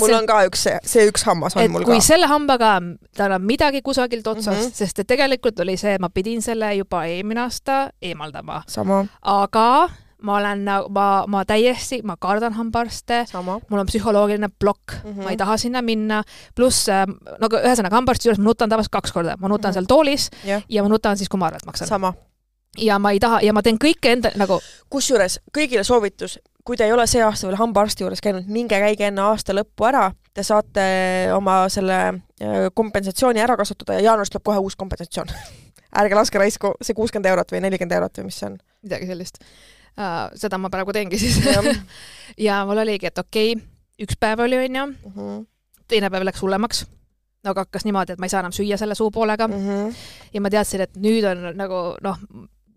Mul 0.05 0.17
on 0.19 0.29
ka 0.29 0.41
üks 0.51 0.67
see, 0.69 0.81
see 0.85 1.07
üks 1.11 1.25
hammas 1.29 1.57
on 1.57 1.71
mul 1.73 1.87
kui 1.89 1.97
ka. 1.97 2.09
selle 2.09 2.29
hambaga 2.31 2.79
tal 3.17 3.37
on 3.39 3.47
midagi 3.49 3.83
kusagilt 3.87 4.27
otsast 4.27 4.57
mm. 4.57 4.65
-hmm. 4.65 4.81
sest 4.85 5.05
et 5.05 5.13
tegelikult 5.15 5.61
oli 5.65 5.77
see, 5.81 5.97
ma 5.99 6.13
pidin 6.13 6.43
selle 6.43 6.75
juba 6.77 7.05
eelmine 7.09 7.47
aasta 7.47 7.87
eemaldama, 8.03 8.63
aga 9.23 9.69
ma 10.23 10.37
olen, 10.39 10.65
ma, 10.89 11.07
ma 11.29 11.45
täiesti, 11.45 12.01
ma 12.05 12.17
kardan 12.21 12.53
hambaarste, 12.57 13.25
mul 13.69 13.81
on 13.81 13.87
psühholoogiline 13.87 14.49
plokk 14.59 14.95
mm. 15.05 15.11
-hmm. 15.11 15.23
ma 15.25 15.31
ei 15.31 15.37
taha 15.37 15.57
sinna 15.57 15.83
minna, 15.83 16.23
pluss 16.55 16.89
äh, 16.89 17.05
nagu 17.41 17.57
ühesõnaga 17.57 17.99
hambaarsti 18.01 18.29
juures 18.29 18.39
ma 18.39 18.45
nutan 18.51 18.69
tavaliselt 18.69 18.93
kaks 18.93 19.13
korda, 19.13 19.37
ma 19.41 19.49
nutan 19.49 19.71
Mhm. 19.71 19.75
seal 19.75 19.87
toolis 19.89 20.31
Jah. 20.45 20.63
ja 20.69 20.83
ma 20.83 20.89
nutan 20.89 21.17
siis, 21.17 21.29
kui 21.29 21.39
ma 21.39 21.47
arvet 21.47 21.67
maksan. 21.67 21.89
sama. 21.89 22.15
ja 22.79 22.99
ma 22.99 23.11
ei 23.11 23.21
taha 23.21 23.41
ja 23.43 23.53
ma 23.53 23.63
teen 23.63 23.79
kõike 23.79 24.13
enda 24.13 24.31
nagu 24.37 24.61
kusjuures 24.91 25.41
kõigile 25.59 25.85
soovitus, 25.85 26.39
kui 26.65 26.77
te 26.77 26.85
ei 26.85 26.93
ole 26.93 27.07
see 27.07 27.23
aasta 27.23 27.47
veel 27.47 27.57
hambaarsti 27.57 28.05
juures 28.05 28.21
käinud, 28.21 28.47
minge 28.47 28.79
käige 28.79 29.07
enne 29.07 29.23
aasta 29.23 29.53
lõppu 29.53 29.87
ära, 29.89 30.11
te 30.35 30.43
saate 30.43 30.87
oma 31.35 31.69
selle 31.69 32.01
äh, 32.43 32.67
kompensatsiooni 32.75 33.41
ära 33.41 33.57
kasutada 33.57 33.95
ja 33.95 34.01
jaanuarist 34.11 34.33
tuleb 34.33 34.45
kohe 34.45 34.59
uus 34.59 34.77
kompensatsioon. 34.77 35.29
ärge 36.01 36.15
laske 36.19 36.39
raisku 36.39 36.75
see 36.83 36.95
kuuskümmend 36.95 37.31
eurot 37.31 37.53
või 37.53 37.63
nelikümmend 37.65 37.97
eurot 37.97 38.19
või 38.19 38.29
mis 38.29 38.41
see 38.43 38.51
on. 38.51 38.59
midagi 38.83 39.07
sellist. 39.07 39.39
Seda 40.35 40.59
ma 40.59 40.69
praegu 40.71 40.93
teengi 40.93 41.19
siis 41.19 41.39
ja 42.47 42.65
mul 42.69 42.79
oligi, 42.83 43.07
et 43.07 43.19
okei 43.19 43.53
okay,, 43.57 43.65
üks 44.03 44.17
päev 44.21 44.41
oli 44.45 44.59
onju, 44.59 44.87
Mhm. 45.07 45.47
teine 45.89 46.11
päev 46.11 46.25
läks 46.29 46.43
hullemaks. 46.43 46.85
nagu 47.47 47.61
hakkas 47.63 47.85
niimoodi, 47.87 48.13
et 48.13 48.19
ma 48.19 48.27
ei 48.27 48.31
saa 48.33 48.41
enam 48.43 48.51
süüa 48.53 48.77
selle 48.77 48.95
suupoolega 48.99 49.47
mm. 49.49 49.55
-hmm. 49.55 49.95
ja 50.35 50.41
ma 50.41 50.51
teadsin, 50.51 50.81
et 50.81 50.97
nüüd 50.99 51.25
on 51.31 51.57
nagu 51.57 51.95
noh, 52.03 52.17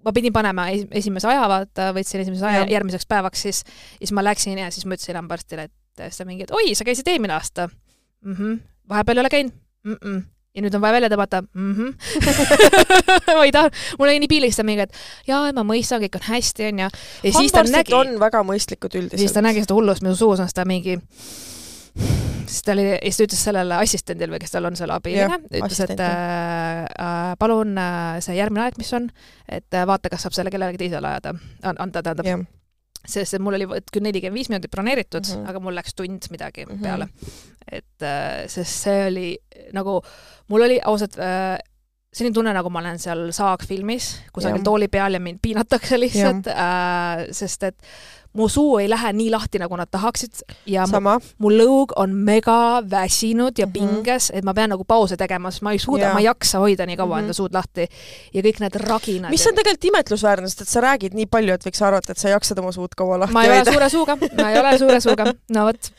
ma 0.06 0.12
pidin 0.14 0.34
panema 0.34 0.68
es- 0.70 0.86
esimese 0.92 1.28
aja, 1.28 1.48
vaata, 1.50 1.88
võtsin 1.94 2.22
esimese 2.22 2.46
aja 2.46 2.60
Jah. 2.60 2.70
järgmiseks 2.72 3.06
päevaks, 3.10 3.42
siis, 3.42 3.64
siis 3.98 4.12
ma 4.12 4.24
läksin 4.24 4.58
ja 4.58 4.70
siis 4.72 4.86
ma 4.86 4.94
ütlesin 4.94 5.16
hambaarstile, 5.16 5.64
et 5.64 5.74
siis 6.04 6.18
ta 6.18 6.26
mingi, 6.26 6.44
et 6.44 6.52
oi, 6.52 6.76
sa 6.76 6.84
käisid 6.86 7.08
eelmine 7.08 7.34
aasta 7.34 7.68
mm. 8.22 8.34
-hmm. 8.36 8.60
vahepeal 8.90 9.18
ei 9.18 9.22
ole 9.22 9.30
käinud 9.30 9.54
mm. 9.84 9.94
-mm. 10.06 10.22
Ja 10.56 10.64
nüüd 10.66 10.76
on 10.76 10.82
vaja 10.84 10.98
välja 10.98 11.10
tõmmata 11.14 11.42
mm. 11.46 11.74
-hmm. 11.76 11.90
ma 13.38 13.46
ei 13.46 13.54
taha, 13.54 13.70
mul 14.00 14.10
oli 14.10 14.24
nii 14.24 14.32
piinlik 14.32 14.56
seda 14.56 14.66
mingi, 14.70 14.88
et 14.88 15.30
jaa, 15.30 15.52
ma 15.54 15.66
mõistan, 15.68 16.02
kõik 16.06 16.18
on 16.20 16.26
hästi, 16.30 16.72
onju. 16.72 16.90
ja 17.24 17.36
siis 17.38 17.54
ta 17.54 17.64
nägi, 17.68 17.96
on 17.96 18.18
väga 18.22 18.44
mõistlikud 18.48 18.96
siis 18.96 19.06
üldiselt 19.06 19.38
ta. 19.38 19.46
nägi 19.46 19.66
seda 19.66 19.78
hullust, 19.78 20.06
minu 20.06 20.16
suus 20.18 20.42
on 20.42 20.50
seda 20.50 20.66
mingi 20.70 20.98
siis 22.50 22.64
ta 22.66 22.74
oli, 22.74 22.86
siis 23.04 23.18
ta 23.18 23.28
ütles 23.28 23.44
sellele 23.50 23.80
assistendile 23.84 24.36
või 24.36 24.44
kes 24.44 24.56
tal 24.56 24.70
on 24.70 24.78
seal 24.80 24.94
abiline 24.94 25.40
ütles, 25.50 25.82
et 25.86 26.00
äh, 26.00 26.86
äh, 26.86 27.34
palun 27.40 27.78
äh, 27.78 28.18
see 28.26 28.38
järgmine 28.40 28.66
aeg, 28.66 28.80
mis 28.82 28.94
on, 28.98 29.10
et 29.48 29.70
äh, 29.74 29.88
vaata, 29.90 30.10
kas 30.10 30.26
saab 30.26 30.38
selle 30.38 30.54
kellelegi 30.54 30.86
teisele 30.86 31.14
ajada, 31.14 31.36
anda, 31.76 32.02
tähendab, 32.02 32.48
sest 33.08 33.38
et 33.38 33.42
mul 33.42 33.56
oli 33.58 33.68
küll 33.94 34.04
nelikümmend 34.04 34.38
viis 34.38 34.50
minutit 34.52 34.72
broneeritud 34.72 35.24
mm. 35.24 35.36
-hmm. 35.36 35.50
aga 35.50 35.60
mul 35.64 35.76
läks 35.76 35.96
tund 35.96 36.28
midagi 36.32 36.66
mm. 36.66 36.76
-hmm. 36.76 36.84
peale. 36.84 37.08
et 37.72 38.02
äh, 38.02 38.48
sest 38.48 38.84
see 38.84 39.08
oli 39.08 39.38
nagu, 39.74 40.02
mul 40.48 40.62
oli 40.62 40.80
ausalt 40.84 41.18
äh, 41.20 41.58
selline 42.14 42.34
tunne, 42.34 42.54
nagu 42.54 42.70
ma 42.70 42.80
olen 42.80 43.00
seal 43.00 43.28
saagfilmis 43.36 44.22
kusagil 44.34 44.64
tooli 44.66 44.88
peal 44.88 45.14
ja 45.14 45.20
mind 45.20 45.40
piinatakse 45.42 46.00
lihtsalt, 46.00 46.48
äh, 46.48 47.28
sest 47.32 47.64
et 47.64 47.78
mu 48.40 48.48
suu 48.50 48.78
ei 48.80 48.88
lähe 48.90 49.12
nii 49.14 49.30
lahti, 49.34 49.60
nagu 49.62 49.76
nad 49.78 49.90
tahaksid 49.92 50.42
ja 50.72 50.86
mu, 50.88 50.92
sama. 50.96 51.14
mu 51.44 51.52
lõug 51.52 51.92
on 52.00 52.14
mega 52.16 52.80
väsinud 52.90 53.60
ja 53.60 53.66
Mhm. 53.68 53.74
pinges, 53.74 54.30
et 54.34 54.44
ma 54.48 54.54
pean 54.58 54.70
nagu 54.72 54.84
pause 54.88 55.18
tegema, 55.20 55.52
sest 55.52 55.62
ma 55.68 55.74
ei 55.76 55.80
suuda 55.84 56.08
Jaa., 56.08 56.14
ma 56.14 56.20
ei 56.24 56.26
jaksa 56.30 56.60
hoida 56.64 56.86
nii 56.88 56.98
kaua 56.98 57.16
Mhm. 57.18 57.24
enda 57.26 57.34
suud 57.38 57.54
lahti 57.54 57.88
ja 58.34 58.42
kõik 58.42 58.60
need 58.64 58.76
raginad. 58.88 59.30
mis 59.32 59.48
on 59.48 59.56
tegelikult 59.60 59.90
imetlusväärne, 59.92 60.48
sest 60.50 60.62
et 60.62 60.68
sa 60.72 60.82
räägid 60.82 61.14
nii 61.14 61.26
palju, 61.28 61.54
et 61.54 61.64
võiks 61.68 61.82
arvata, 61.86 62.12
et 62.12 62.18
sa 62.18 62.30
jaksad 62.30 62.60
oma 62.60 62.72
suud 62.72 62.96
kaua 62.96 63.20
lahti 63.20 63.34
ma 63.34 63.44
ei 63.44 63.50
ole 63.50 63.58
hoida. 63.60 63.72
suure 63.72 63.90
suuga, 63.90 64.16
ma 64.42 64.52
ei 64.52 64.60
ole 64.60 64.78
suure 64.78 65.02
suuga, 65.02 65.26
no 65.56 65.66
vot, 65.66 65.92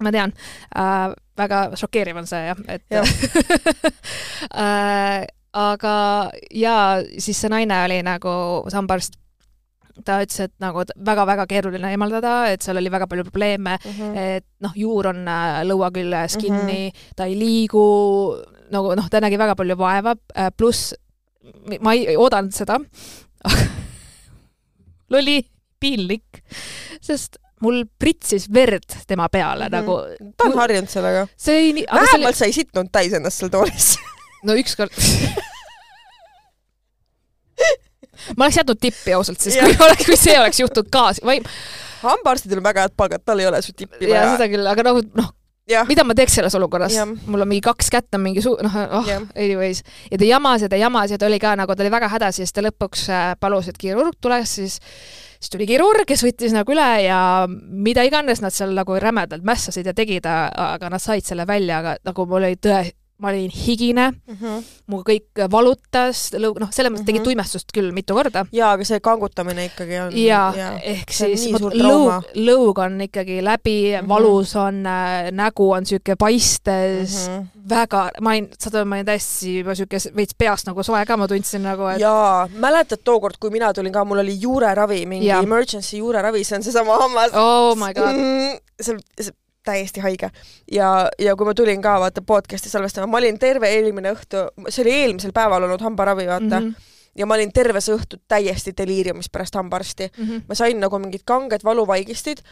ma 0.00 0.10
tean 0.12 0.32
äh,. 0.76 1.14
väga 1.40 1.70
šokeeriv 1.76 2.16
on 2.20 2.26
see 2.26 2.46
jah, 2.46 2.56
et 2.68 2.82
Jah. 2.90 3.04
äh, 4.54 5.26
aga 5.52 5.94
ja 6.54 6.74
siis 7.18 7.40
see 7.40 7.50
naine 7.50 7.78
oli 7.84 8.00
nagu 8.06 8.32
hambaarst, 8.72 9.16
ta 10.04 10.20
ütles, 10.22 10.40
et 10.46 10.52
nagu 10.62 10.84
väga-väga 10.96 11.46
keeruline 11.50 11.90
eemaldada, 11.92 12.46
et 12.52 12.62
seal 12.62 12.76
oli 12.80 12.90
väga 12.90 13.06
palju 13.10 13.24
probleeme, 13.24 13.78
Mhm. 13.84 14.16
et 14.16 14.44
noh, 14.60 14.72
juur 14.76 15.06
on 15.12 15.26
äh, 15.28 15.60
lõua 15.66 15.90
küljes 15.92 16.36
kinni 16.40 16.90
mm, 16.90 16.94
-hmm. 16.94 17.14
ta 17.16 17.24
ei 17.24 17.34
liigu, 17.38 17.84
nagu 18.70 18.94
noh, 18.96 19.08
ta 19.10 19.20
nägi 19.20 19.38
väga 19.38 19.54
palju 19.56 19.76
vaeva, 19.76 20.14
pluss 20.56 20.94
ma 21.80 21.92
ei 21.94 22.16
oodanud 22.16 22.52
seda, 22.52 22.78
oli 25.18 25.40
piinlik, 25.80 26.42
sest 27.02 27.36
mul 27.60 27.82
pritsis 27.98 28.46
verd 28.52 28.86
tema 29.08 29.28
peale 29.28 29.68
mm 29.68 29.74
Mhm. 29.74 29.86
-hmm. 29.88 30.16
nagu, 30.20 30.32
ta 30.36 30.44
on 30.44 30.58
harjunud 30.58 30.88
sellega. 30.88 31.26
see 31.36 31.72
see 31.72 31.86
vähemalt 31.92 32.26
oli, 32.26 32.34
sa 32.34 32.44
ei 32.44 32.52
sitnud 32.52 32.88
täis 32.92 33.12
ennast 33.12 33.38
seal 33.38 33.50
toolis. 33.50 33.96
no 34.44 34.52
ükskord 34.54 34.90
ma 38.36 38.46
oleks 38.46 38.60
jätnud 38.60 38.80
tippi 38.80 39.14
ausalt, 39.16 39.42
Jah. 39.46 39.66
kui 39.66 39.86
oleks, 39.86 40.06
kui 40.08 40.18
see 40.20 40.38
oleks 40.38 40.62
juhtunud 40.62 40.90
ka, 40.92 41.10
ei, 41.32 41.42
hambaarstidel 42.04 42.62
on 42.62 42.66
väga 42.70 42.86
head 42.86 42.96
palgad, 42.96 43.24
tal 43.24 43.42
ei 43.42 43.50
ole 43.50 43.62
su 43.62 43.76
tippi 43.76 44.08
ja 44.08 44.24
vaja. 44.24 44.32
seda 44.36 44.50
küll, 44.52 44.66
aga 44.70 44.86
nagu 44.86 45.04
noh, 45.18 45.32
jah, 45.70 45.88
mida 45.88 46.04
ma 46.06 46.16
teeks 46.18 46.38
selles 46.40 46.56
olukorras 46.58 46.96
mul 47.06 47.44
on 47.44 47.50
mingi 47.50 47.64
kaks 47.64 47.90
kätt 47.92 48.18
on 48.18 48.24
mingi 48.24 48.44
suu-, 48.44 48.58
noh, 48.64 48.76
oh 48.98 49.10
anyways. 49.36 49.82
ja 50.10 50.20
ta 50.20 50.28
jamas 50.28 50.66
ja 50.66 50.70
ta 50.72 50.80
jamas 50.80 51.14
ja 51.14 51.18
ta 51.20 51.28
oli 51.30 51.40
ka 51.42 51.56
nagu, 51.58 51.76
ta 51.76 51.84
oli 51.84 51.92
väga 51.92 52.12
hädas 52.12 52.40
ja 52.40 52.46
siis 52.46 52.54
ta 52.56 52.64
lõpuks 52.64 53.08
äh, 53.10 53.32
palus, 53.40 53.70
et 53.70 53.80
kirurg 53.80 54.16
tuleks, 54.20 54.56
siis 54.60 54.80
siis 55.40 55.52
tuli 55.54 55.66
kirurg, 55.68 56.04
kes 56.08 56.22
võttis 56.24 56.52
nagu 56.52 56.72
üle 56.74 56.88
ja 57.06 57.18
mida 57.48 58.04
iganes 58.04 58.42
nad 58.44 58.52
seal 58.52 58.74
nagu 58.76 58.96
rämedalt 59.00 59.44
mässasid 59.46 59.88
ja 59.88 59.94
tegid, 59.96 60.26
aga 60.28 60.90
nad 60.92 61.00
said 61.00 61.24
selle 61.24 61.46
välja, 61.48 61.80
aga 61.80 61.96
nagu 62.04 62.26
mul 62.28 62.44
oli 62.44 62.58
tõe, 62.60 62.82
ma 63.20 63.28
olin 63.28 63.50
higine, 63.52 64.06
mu 64.90 65.02
kõik 65.06 65.44
valutas, 65.52 66.30
noh, 66.40 66.70
selles 66.72 66.92
mõttes 66.92 67.06
tegi 67.06 67.20
Mhm. 67.20 67.24
tuimestust 67.28 67.72
küll 67.74 67.92
mitu 67.92 68.14
korda. 68.14 68.46
jaa, 68.52 68.72
aga 68.72 68.84
see 68.84 69.00
kangutamine 69.00 69.66
ikkagi 69.68 69.98
on. 70.00 70.16
ja 70.16 70.52
ehk 70.82 71.12
see 71.12 71.30
on 71.30 71.36
siis 71.36 71.60
lõug 71.60 72.30
lõug 72.34 72.78
on 72.84 73.00
ikkagi 73.00 73.40
läbi 73.44 73.76
mm. 73.92 74.00
-hmm. 74.00 74.08
valus 74.08 74.56
on 74.56 74.86
äh,, 74.86 75.30
nägu 75.32 75.70
on 75.72 75.86
sihuke 75.86 76.16
paistes 76.16 77.28
mm. 77.28 77.34
-hmm. 77.36 77.68
väga, 77.68 78.10
ma 78.20 78.30
olin, 78.30 78.48
saad 78.58 78.74
aru, 78.74 78.88
ma 78.88 78.96
olin 78.96 79.06
täiesti 79.06 79.58
juba 79.58 79.74
sihuke 79.74 79.98
veits 80.16 80.34
peast 80.38 80.66
nagu 80.66 80.82
soe 80.82 81.04
ka, 81.06 81.16
ma 81.16 81.28
tundsin 81.28 81.62
nagu, 81.62 81.86
et 81.94 82.00
jaa, 82.00 82.48
mäletad 82.52 83.04
tookord, 83.04 83.36
kui 83.40 83.50
mina 83.50 83.72
tulin 83.72 83.92
ka, 83.92 84.04
mul 84.04 84.18
oli 84.24 84.40
juureravi, 84.40 85.04
mingi 85.06 85.26
Jaa. 85.26 85.42
emergency 85.42 85.96
juureravi, 86.00 86.44
see 86.44 86.56
on 86.56 86.62
seesama 86.62 86.98
hammas. 86.98 87.30
oh 87.34 87.76
my 87.76 87.92
god, 87.94 88.16
see 88.80 88.94
on 88.94 89.00
see 89.20 89.30
on 89.30 89.49
täiesti 89.64 90.00
haige 90.00 90.30
ja, 90.72 91.08
ja 91.18 91.36
kui 91.36 91.46
ma 91.48 91.54
tulin 91.54 91.82
ka 91.82 91.98
vaata 92.00 92.22
podcast'i 92.26 92.72
salvestama, 92.72 93.10
ma 93.10 93.20
olin 93.20 93.38
terve 93.38 93.68
eelmine 93.68 94.14
õhtu, 94.14 94.46
see 94.68 94.84
oli 94.84 94.96
eelmisel 95.02 95.34
päeval 95.36 95.68
olnud 95.68 95.82
hambaravi, 95.84 96.26
vaata 96.26 96.60
mm, 96.60 96.66
-hmm. 96.66 96.90
ja 97.20 97.26
ma 97.26 97.36
olin 97.36 97.52
terve 97.52 97.80
see 97.80 97.94
õhtu 97.96 98.20
täiesti 98.28 98.74
deliiriumis 98.76 99.30
pärast 99.30 99.54
hambaarsti. 99.54 100.10
mhm. 100.18 100.44
ma 100.48 100.54
sain 100.54 100.80
nagu 100.80 100.98
mingid 100.98 101.24
kanged 101.24 101.64
valuvaigistid 101.64 102.44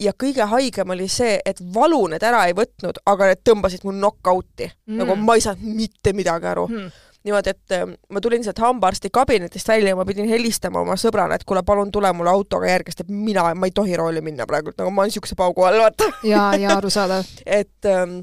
ja 0.00 0.12
kõige 0.24 0.44
haigem 0.50 0.90
oli 0.90 1.08
see, 1.08 1.38
et 1.44 1.60
valu 1.74 2.06
need 2.12 2.22
ära 2.22 2.44
ei 2.46 2.54
võtnud, 2.56 3.00
aga 3.06 3.30
need 3.30 3.42
tõmbasid 3.48 3.84
mul 3.84 3.96
knock-out'i 3.96 4.68
mm.. 4.68 4.96
nagu 5.00 5.16
ma 5.16 5.36
ei 5.36 5.44
saanud 5.44 5.76
mitte 5.76 6.12
midagi 6.12 6.52
aru. 6.52 6.68
Mhm. 6.68 7.02
niimoodi, 7.26 7.52
et 7.52 7.74
äh, 7.74 7.84
ma 8.10 8.22
tulin 8.22 8.44
sealt 8.46 8.60
hambaarsti 8.62 9.10
kabinetist 9.14 9.68
välja 9.68 9.92
ja 9.92 9.98
ma 9.98 10.06
pidin 10.08 10.28
helistama 10.30 10.82
oma 10.84 10.96
sõbrale, 11.00 11.36
et 11.36 11.44
kuule, 11.48 11.62
palun 11.66 11.90
tule 11.94 12.12
mulle 12.16 12.32
autoga 12.32 12.70
järgi, 12.70 12.94
sest 12.94 13.04
et 13.06 13.12
mina, 13.12 13.48
ma 13.58 13.68
ei 13.68 13.74
tohi 13.74 13.96
rooli 13.98 14.22
minna 14.24 14.46
praegu, 14.48 14.74
nagu 14.78 14.94
ma 14.94 15.04
olen 15.04 15.14
siukse 15.14 15.38
paugu 15.38 15.66
all, 15.66 15.80
vaata. 15.82 16.10
ja, 16.26 16.48
ja 16.60 16.76
arusaadav. 16.78 17.26
et 17.60 17.90
ähm, 17.90 18.20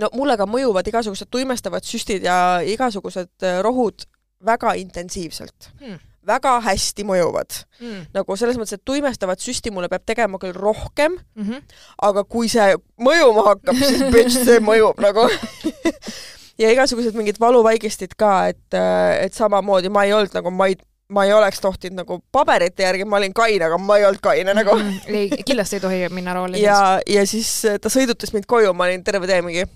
no 0.00 0.12
mulle 0.16 0.36
ka 0.40 0.46
mõjuvad 0.48 0.88
igasugused 0.90 1.30
tuimestavad 1.30 1.86
süstid 1.86 2.24
ja 2.26 2.60
igasugused 2.66 3.34
äh, 3.46 3.60
rohud 3.66 4.06
väga 4.44 4.74
intensiivselt 4.80 5.68
Hmm. 5.80 5.98
väga 6.26 6.58
hästi 6.64 7.04
mõjuvad. 7.04 7.62
Mm 7.80 8.06
nagu 8.14 8.36
selles 8.36 8.56
mõttes, 8.56 8.78
et 8.78 8.84
tuimestavat 8.84 9.40
süsti 9.40 9.70
mulle 9.72 9.88
peab 9.88 10.04
tegema 10.06 10.38
küll 10.38 10.56
rohkem, 10.56 11.16
-hmm. 11.36 11.62
aga 12.02 12.24
kui 12.24 12.48
see 12.48 12.74
mõjuma 13.00 13.46
hakkab, 13.52 13.76
siis 13.76 14.04
bitch, 14.12 14.44
see 14.44 14.60
mõjub 14.60 15.00
nagu. 15.00 15.28
ja 16.60 16.70
igasugused 16.74 17.16
mingid 17.16 17.40
valuvaigistid 17.40 18.14
ka, 18.20 18.34
et, 18.52 18.78
et 19.24 19.36
samamoodi 19.36 19.92
ma 19.92 20.04
ei 20.06 20.14
olnud 20.16 20.34
nagu, 20.36 20.52
ma 20.54 20.68
ei, 20.70 20.76
ma 21.10 21.24
ei 21.26 21.34
oleks 21.34 21.62
tohtinud 21.64 22.02
nagu 22.02 22.20
paberite 22.32 22.84
järgi, 22.86 23.08
ma 23.08 23.18
olin 23.20 23.34
kaine, 23.36 23.66
aga 23.66 23.78
ma 23.82 23.98
ei 23.98 24.06
olnud 24.08 24.22
kaine 24.24 24.54
nagu. 24.56 24.76
Mhm. 24.76 25.14
ei, 25.14 25.44
kindlasti 25.46 25.80
ei 25.80 25.84
tohi 25.86 26.00
minna 26.14 26.36
rooli. 26.36 26.62
ja, 26.62 27.00
ja 27.06 27.26
siis 27.26 27.52
ta 27.80 27.92
sõidutas 27.92 28.34
mind 28.36 28.48
koju, 28.50 28.74
ma 28.76 28.88
olin 28.90 29.04
terve 29.04 29.30
tee 29.30 29.42
mingi 29.46 29.66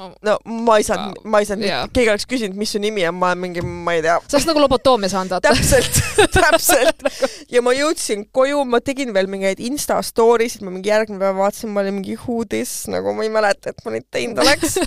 no 0.00 0.36
ma 0.44 0.78
ei 0.80 0.86
saanud 0.86 1.18
Wow., 1.20 1.30
ma 1.30 1.40
ei 1.42 1.46
saanud 1.48 1.66
yeah., 1.66 1.84
keegi 1.92 2.10
oleks 2.12 2.26
küsinud, 2.28 2.56
mis 2.58 2.72
su 2.74 2.80
nimi 2.82 3.04
on, 3.08 3.16
ma 3.18 3.32
olen 3.32 3.42
mingi, 3.42 3.62
ma 3.62 3.94
ei 3.96 4.02
tea, 4.04 4.16
sa 4.24 4.38
oleks 4.38 4.48
nagu 4.48 4.62
lobotoomia 4.62 5.10
saanud, 5.12 5.34
vaata. 5.34 5.52
täpselt, 5.52 6.00
täpselt. 6.36 7.04
ja 7.52 7.62
ma 7.64 7.74
jõudsin 7.76 8.24
koju, 8.34 8.64
ma 8.68 8.80
tegin 8.84 9.12
veel 9.14 9.28
mingeid 9.30 9.60
Insta 9.64 10.00
story 10.06 10.48
sid, 10.52 10.64
ma 10.66 10.72
mingi 10.74 10.92
järgmine 10.92 11.20
päev 11.22 11.38
vaatasin, 11.42 11.72
ma 11.74 11.84
olin 11.84 11.98
mingi 12.00 12.16
who 12.24 12.42
this, 12.48 12.82
nagu 12.92 13.14
ma 13.16 13.26
ei 13.26 13.32
mäleta, 13.34 13.74
et 13.74 13.84
ma 13.84 13.94
neid 13.94 14.08
teinud 14.14 14.40
oleks. 14.44 14.78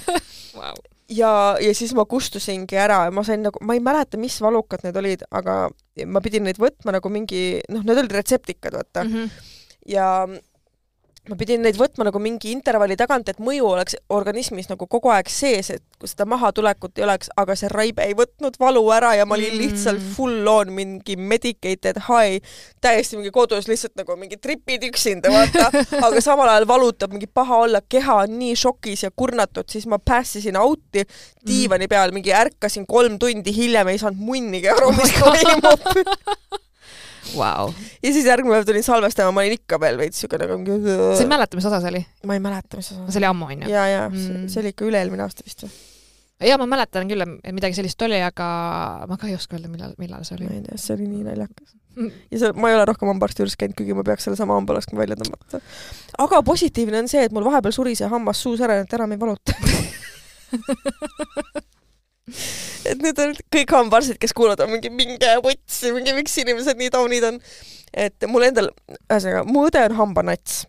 Wow. 0.55 0.81
ja, 1.11 1.31
ja 1.61 1.75
siis 1.77 1.93
ma 1.97 2.07
kustusingi 2.09 2.79
ära 2.79 3.03
ja 3.07 3.13
ma 3.13 3.25
sain 3.27 3.45
nagu, 3.45 3.61
ma 3.65 3.77
ei 3.77 3.83
mäleta, 3.83 4.19
mis 4.21 4.39
valukad 4.43 4.87
need 4.87 4.99
olid, 5.03 5.27
aga 5.35 5.65
ma 6.09 6.23
pidin 6.25 6.47
neid 6.49 6.59
võtma 6.61 6.97
nagu 6.97 7.13
mingi, 7.13 7.45
noh, 7.69 7.85
need 7.85 8.03
olid 8.03 8.19
retseptikad, 8.19 8.75
vaata 8.79 9.05
mm. 9.05 9.15
-hmm. 9.15 9.47
ja 9.93 10.09
ma 11.29 11.35
pidin 11.39 11.63
neid 11.65 11.77
võtma 11.79 12.05
nagu 12.05 12.19
mingi 12.21 12.51
intervalli 12.53 12.95
tagant, 12.99 13.29
et 13.31 13.39
mõju 13.41 13.65
oleks 13.71 13.95
organismis 14.13 14.69
nagu 14.69 14.85
kogu 14.87 15.09
aeg 15.09 15.29
sees, 15.31 15.71
et 15.73 15.83
kui 15.99 16.09
seda 16.11 16.27
mahatulekut 16.29 16.99
ei 16.99 17.05
oleks, 17.07 17.31
aga 17.37 17.55
see 17.57 17.69
raibe 17.71 18.05
ei 18.05 18.13
võtnud 18.17 18.59
valu 18.61 18.83
ära 18.93 19.15
ja 19.17 19.25
ma 19.25 19.35
olin 19.37 19.55
Mm. 19.55 19.61
lihtsalt 19.61 20.01
full 20.15 20.47
on 20.47 20.71
mingi 20.73 21.15
medicated 21.15 21.99
high, 22.07 22.41
täiesti 22.81 23.17
mingi 23.17 23.31
kodus 23.31 23.67
lihtsalt 23.69 23.95
nagu 23.95 24.15
mingi 24.19 24.37
tripid 24.37 24.83
üksinda, 24.89 25.31
vaata, 25.31 25.69
aga 26.07 26.21
samal 26.21 26.49
ajal 26.49 26.67
valutab 26.67 27.13
mingi 27.15 27.27
paha 27.27 27.61
olla, 27.65 27.81
keha 27.89 28.19
on 28.25 28.37
nii 28.39 28.55
šokis 28.55 29.05
ja 29.07 29.11
kurnatud, 29.15 29.69
siis 29.71 29.87
ma 29.87 29.99
päässisin 29.99 30.57
out'i 30.59 31.05
diivani 31.47 31.87
peal, 31.87 32.11
mingi 32.15 32.33
ärkasin 32.33 32.85
kolm 32.85 33.19
tundi 33.19 33.55
hiljem, 33.55 33.87
ei 33.93 34.01
saanud 34.01 34.19
munnigi 34.19 34.69
aru, 34.69 34.91
mis 34.97 35.15
toimub. 35.19 35.89
Vau. 37.33 37.71
ja 38.03 38.11
siis 38.13 38.27
järgmine 38.29 38.53
päev 38.59 38.67
tulin 38.69 38.85
salvestama, 38.85 39.31
ma 39.33 39.41
olin 39.45 39.55
ikka 39.57 39.79
veel 39.81 39.97
veits 39.97 40.19
siuke 40.21 40.37
nagu 40.41 40.77
sa 41.17 41.23
ei 41.23 41.29
mäleta, 41.31 41.57
mis 41.57 41.65
osa 41.71 41.79
see 41.81 41.89
oli? 41.95 42.03
ma 42.29 42.37
ei 42.37 42.43
mäleta, 42.43 42.77
mis 42.79 42.91
on. 42.93 43.07
see 43.09 43.21
oli 43.23 43.29
ammu, 43.31 43.47
onju. 43.55 43.69
ja, 43.71 43.83
ja 43.89 44.03
Mm. 44.09 44.45
see 44.51 44.61
oli 44.61 44.69
ikka 44.75 44.85
üle-eelmine 44.85 45.23
aasta 45.25 45.45
vist 45.47 45.65
või? 45.65 45.71
ja 46.45 46.57
ma 46.61 46.67
mäletan 46.69 47.09
küll, 47.09 47.23
et 47.23 47.55
midagi 47.55 47.77
sellist 47.79 48.01
oli, 48.05 48.19
aga 48.21 48.45
ma 49.09 49.17
ka 49.17 49.27
ei 49.31 49.35
oska 49.37 49.55
öelda, 49.57 49.69
millal, 49.71 49.95
millal 49.97 50.23
see 50.27 50.37
ma 50.37 50.45
oli. 50.45 50.59
ei 50.59 50.63
tea, 50.67 50.77
see 50.77 50.93
oli 50.97 51.07
nii 51.09 51.23
naljakas. 51.29 51.69
ja 52.31 52.37
see, 52.43 52.51
ma 52.59 52.69
ei 52.69 52.75
ole 52.77 52.85
rohkem 52.91 53.07
hambaarsti 53.13 53.41
juures 53.43 53.55
käinud, 53.59 53.75
kuigi 53.79 53.95
ma 53.97 54.03
peaks 54.07 54.23
sellesama 54.27 54.57
hamba 54.59 54.75
laskma 54.77 54.99
välja 55.01 55.15
tõmmata. 55.21 55.55
aga 56.27 56.35
positiivne 56.45 56.97
on 57.05 57.09
see, 57.11 57.23
et 57.25 57.33
mul 57.35 57.47
vahepeal 57.47 57.73
suri 57.75 57.95
see 57.97 58.09
hammas 58.11 58.37
suus 58.45 58.59
ära, 58.67 58.73
et 58.83 58.93
enam 58.99 59.15
ei 59.15 59.19
valuta. 59.25 59.51
et 62.89 63.01
nüüd 63.01 63.19
on 63.21 63.33
kõik 63.53 63.73
hambaarstid, 63.75 64.19
kes 64.21 64.33
kuulavad, 64.37 64.65
on 64.65 64.73
mingi 64.75 64.91
minge 64.93 65.31
vutsi, 65.45 65.91
mingi 65.95 66.15
miks 66.17 66.37
inimesed 66.41 66.79
nii 66.79 66.91
taunid 66.93 67.27
on. 67.27 67.39
et 67.95 68.25
mul 68.27 68.47
endal, 68.47 68.71
ühesõnaga, 69.05 69.43
mu 69.47 69.67
õde 69.69 69.83
on 69.89 69.97
hambanats. 69.99 70.65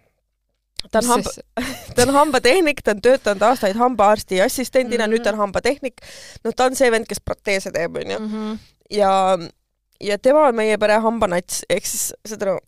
ta 0.92 1.01
on 1.01 1.11
hamba, 1.14 1.33
ta 1.97 2.05
on 2.05 2.14
hambatehnik, 2.14 2.85
ta 2.85 2.95
on 2.95 3.03
töötanud 3.03 3.42
aastaid 3.49 3.77
hambaarsti 3.81 4.40
assistendina 4.45 5.07
mm, 5.07 5.11
-hmm. 5.11 5.16
nüüd 5.16 5.25
ta 5.25 5.33
on 5.33 5.42
hambatehnik. 5.47 6.01
noh, 6.45 6.55
ta 6.55 6.69
on 6.71 6.77
see 6.79 6.90
vend, 6.92 7.09
kes 7.09 7.21
proteese 7.21 7.73
teeb, 7.73 7.97
onju. 7.97 8.21
Mhm. 8.21 8.55
ja, 8.90 9.11
ja 10.01 10.19
tema 10.19 10.47
on 10.49 10.57
meie 10.57 10.79
pere 10.79 11.01
hambanats, 11.01 11.64
ehk 11.71 11.87
siis 11.87 12.12
saad 12.29 12.42
aru, 12.42 12.59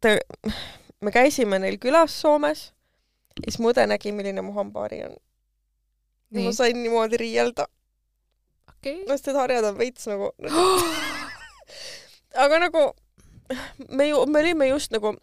ta, 0.00 0.16
me 1.00 1.10
käisime 1.10 1.58
neil 1.58 1.78
külas 1.80 2.20
Soomes 2.20 2.70
ja 3.40 3.50
siis 3.50 3.58
mu 3.58 3.72
õde 3.72 3.86
nägi, 3.90 4.12
milline 4.12 4.44
mu 4.44 4.52
hambaari 4.56 5.04
on. 5.08 5.16
ja 6.34 6.44
ma, 6.44 6.52
sain 6.52 6.78
niimoodi 6.82 7.18
riielda, 7.20 7.66
okei. 8.84 8.96
no 9.08 9.16
sest 9.16 9.26
need 9.32 9.40
harjad 9.40 9.64
on 9.72 9.78
veits 9.80 10.06
nagu 10.12 10.30
aga 12.44 12.58
nagu 12.68 12.88
me 13.90 14.08
ju, 14.10 14.24
me 14.26 14.40
olime 14.40 14.68
just 14.70 14.92
nagu, 14.94 15.14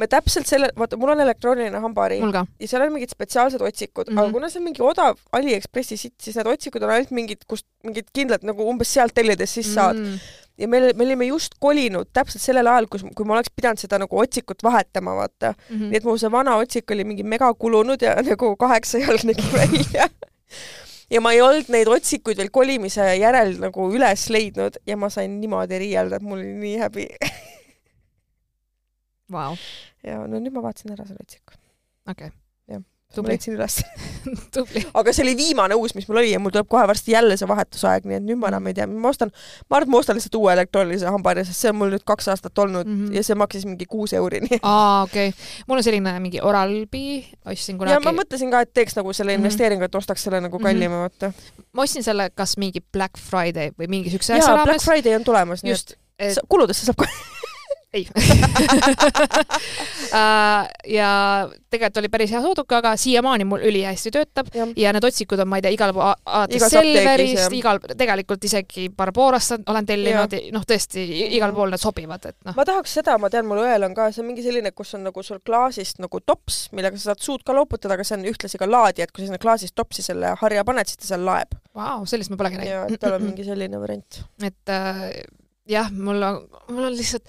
me 0.00 0.06
täpselt 0.10 0.48
selle, 0.48 0.70
vaata, 0.78 0.96
mul 1.00 1.12
on 1.14 1.20
elektrooniline 1.24 1.80
hambaari 1.84 2.18
ja 2.60 2.68
seal 2.70 2.84
on 2.86 2.92
mingid 2.96 3.12
spetsiaalsed 3.12 3.60
otsikud 3.64 4.08
mm, 4.08 4.12
Mhm. 4.14 4.18
-hmm. 4.18 4.28
aga 4.28 4.32
kuna 4.38 4.48
see 4.50 4.60
on 4.60 4.64
mingi 4.64 4.82
odav 4.82 5.18
Aliekspressi 5.38 5.96
sitt, 5.96 6.14
siis 6.20 6.36
need 6.36 6.46
otsikud 6.54 6.82
on 6.82 6.90
ainult 6.90 7.10
mingid, 7.10 7.44
kust 7.48 7.66
mingid 7.84 8.08
kindlad 8.16 8.42
nagu 8.48 8.68
umbes 8.70 8.92
sealt 8.94 9.14
tellides 9.14 9.54
siis 9.54 9.74
saad 9.74 9.96
Mm. 10.00 10.18
ja 10.58 10.68
me, 10.68 10.80
me 10.96 11.04
olime 11.04 11.26
just 11.26 11.54
kolinud 11.60 12.08
täpselt 12.12 12.42
sellel 12.42 12.66
ajal, 12.66 12.86
kus, 12.86 13.04
kui 13.16 13.26
ma 13.26 13.34
oleks 13.38 13.50
pidanud 13.56 13.78
seda 13.78 13.98
nagu 13.98 14.18
otsikut 14.18 14.62
vahetama, 14.62 15.14
vaata. 15.16 15.54
Mhm. 15.70 15.88
nii 15.90 15.96
et 15.96 16.04
mu 16.04 16.16
see 16.18 16.30
vana 16.32 16.56
otsik 16.56 16.90
oli 16.90 17.04
mingi 17.04 17.22
mega 17.22 17.54
kulunud 17.54 18.02
ja 18.02 18.14
nagu 18.30 18.56
kaheksa 18.56 18.98
jalg 18.98 19.24
nägi 19.24 19.48
välja. 19.52 20.08
Ja 21.12 21.20
ma 21.20 21.32
ei 21.36 21.42
olnud 21.44 21.70
neid 21.72 21.90
otsikuid 21.92 22.40
veel 22.40 22.52
kolimise 22.54 23.06
järel 23.20 23.56
nagu 23.62 23.88
üles 23.94 24.26
leidnud 24.32 24.78
ja 24.88 24.96
ma 24.96 25.10
sain 25.12 25.38
niimoodi 25.40 25.80
riielda, 25.82 26.18
et 26.18 26.26
mul 26.26 26.40
oli 26.40 26.54
nii 26.60 26.76
häbi. 26.82 27.08
Vau, 29.32 29.56
ja 30.06 30.22
no 30.28 30.40
nüüd 30.40 30.54
ma 30.56 30.64
vaatasin 30.68 30.96
ära 30.96 31.08
selle 31.08 31.24
otsiku. 31.24 31.58
okei. 32.10 32.28
Jah. 32.28 32.41
Ma 33.20 33.28
leidsin 33.28 33.54
üles. 33.58 33.76
aga 34.98 35.12
see 35.12 35.22
oli 35.26 35.34
viimane 35.36 35.74
uus, 35.76 35.92
mis 35.94 36.06
mul 36.08 36.16
oli 36.22 36.30
ja 36.32 36.38
mul 36.40 36.50
tuleb 36.54 36.68
kohe 36.72 36.86
varsti 36.88 37.12
jälle 37.12 37.36
see 37.36 37.48
vahetusaeg, 37.50 38.06
nii 38.08 38.16
et 38.16 38.24
nüüd 38.24 38.40
ma 38.40 38.48
enam 38.48 38.66
ei 38.70 38.74
tea, 38.74 38.86
ma 38.86 39.10
ostan, 39.12 39.30
ma 39.68 39.76
arvan, 39.76 39.88
et 39.88 39.92
ma 39.92 39.98
ostan 39.98 40.16
lihtsalt 40.16 40.38
uue 40.40 40.52
elektroonilise 40.56 41.06
hambaharja, 41.12 41.44
sest 41.44 41.60
see 41.66 41.70
on 41.74 41.76
mul 41.82 41.92
nüüd 41.92 42.04
kaks 42.08 42.28
aastat 42.32 42.58
olnud 42.58 42.86
mm 42.86 42.92
Mhm. 42.92 43.06
-hmm. 43.08 43.14
ja 43.16 43.22
see 43.24 43.34
maksis 43.34 43.64
mingi 43.66 43.86
kuus 43.86 44.12
euri, 44.12 44.40
aa, 44.62 45.02
okei 45.02 45.28
okay.. 45.28 45.64
mul 45.68 45.76
on 45.76 45.82
selline 45.84 46.12
mingi 46.20 46.40
Oral-B, 46.42 46.94
ostsin 47.46 47.76
ja 47.76 47.78
ma 47.78 48.00
kunagi, 48.00 48.16
mõtlesin 48.20 48.50
ka, 48.50 48.60
et 48.60 48.72
teeks 48.74 48.96
nagu 48.96 49.12
selle 49.12 49.32
Mhm. 49.36 49.40
investeeringu, 49.44 49.84
et 49.84 49.94
ostaks 49.94 50.22
selle 50.24 50.40
nagu 50.40 50.58
Mhm. 50.58 50.64
kallima, 50.66 50.96
vaata. 51.08 51.32
ma 51.72 51.82
ostsin 51.82 52.02
selle 52.02 52.30
kas 52.34 52.56
mingi 52.56 52.80
Black 52.92 53.18
Friday 53.18 53.70
või 53.78 53.88
mingi 53.88 54.10
siukse 54.10 54.32
asja 54.34 54.44
jaa, 54.48 54.54
Black 54.64 54.66
raames. 54.66 54.84
Friday 54.84 55.14
on 55.16 55.24
tulemas, 55.24 55.62
nii 55.62 55.72
et 55.72 56.38
kuludesse 56.48 56.86
saab 56.86 56.96
ka. 56.96 57.06
ei 57.92 58.06
Äh, 60.12 60.68
ja 60.92 61.10
tegelikult 61.70 61.96
oli 61.96 62.08
päris 62.12 62.32
hea 62.34 62.40
sooduka, 62.44 62.82
aga 62.82 62.90
siiamaani 63.00 63.46
mul 63.48 63.62
ülihästi 63.64 64.10
töötab 64.12 64.50
Jah. 64.52 64.68
ja 64.76 64.90
need 64.92 65.04
otsikud 65.08 65.40
on, 65.40 65.48
ma 65.48 65.56
ei 65.56 65.64
tea, 65.64 65.72
igal 65.72 65.94
pool, 65.96 66.10
alates 66.26 66.66
Selverist, 66.68 67.54
igal, 67.56 67.80
tegelikult 67.96 68.44
isegi 68.44 68.90
Barbarost 68.92 69.64
olen 69.72 69.88
tellinud, 69.88 70.36
noh 70.52 70.66
tõesti, 70.68 71.06
igal 71.38 71.54
pool 71.56 71.72
need 71.72 71.80
sobivad, 71.80 72.28
et 72.28 72.36
noh. 72.44 72.58
ma 72.58 72.66
tahaks 72.68 72.98
seda, 72.98 73.16
ma 73.22 73.30
tean, 73.32 73.48
mul 73.48 73.62
õel 73.62 73.86
on 73.88 73.96
ka, 73.96 74.10
see 74.12 74.20
on 74.20 74.28
mingi 74.28 74.44
selline, 74.44 74.74
kus 74.76 74.92
on 74.98 75.06
nagu 75.08 75.24
sul 75.24 75.40
klaasist 75.40 76.02
nagu 76.04 76.20
tops, 76.20 76.66
millega 76.76 77.00
sa 77.00 77.12
saad 77.12 77.24
suud 77.24 77.46
ka 77.46 77.56
loputada, 77.56 77.96
aga 77.96 78.04
see 78.04 78.18
on 78.18 78.28
ühtlasi 78.34 78.60
ka 78.60 78.68
laadija, 78.68 79.08
et 79.08 79.16
kui 79.16 79.24
sa 79.24 79.30
sinna 79.30 79.40
klaasist 79.40 79.78
topsi 79.78 80.04
selle 80.04 80.34
harja 80.42 80.66
paned, 80.68 80.92
siis 80.92 81.00
ta 81.00 81.14
seal 81.14 81.24
laeb. 81.24 81.56
Vau, 81.78 82.04
sellist 82.04 82.34
ma 82.34 82.36
polegi 82.42 82.60
ja 82.60 82.84
näinud. 82.84 82.98
et 82.98 83.00
tal 83.00 83.16
on 83.16 83.26
mingi 83.30 83.48
selline 83.48 83.80
variant. 83.80 84.22
et 84.44 84.76
äh, 84.76 85.08
jah, 85.72 85.88
mul 85.88 86.20
on, 86.28 86.44
mul 86.68 86.90
on 86.90 87.00
lihtsalt 87.00 87.24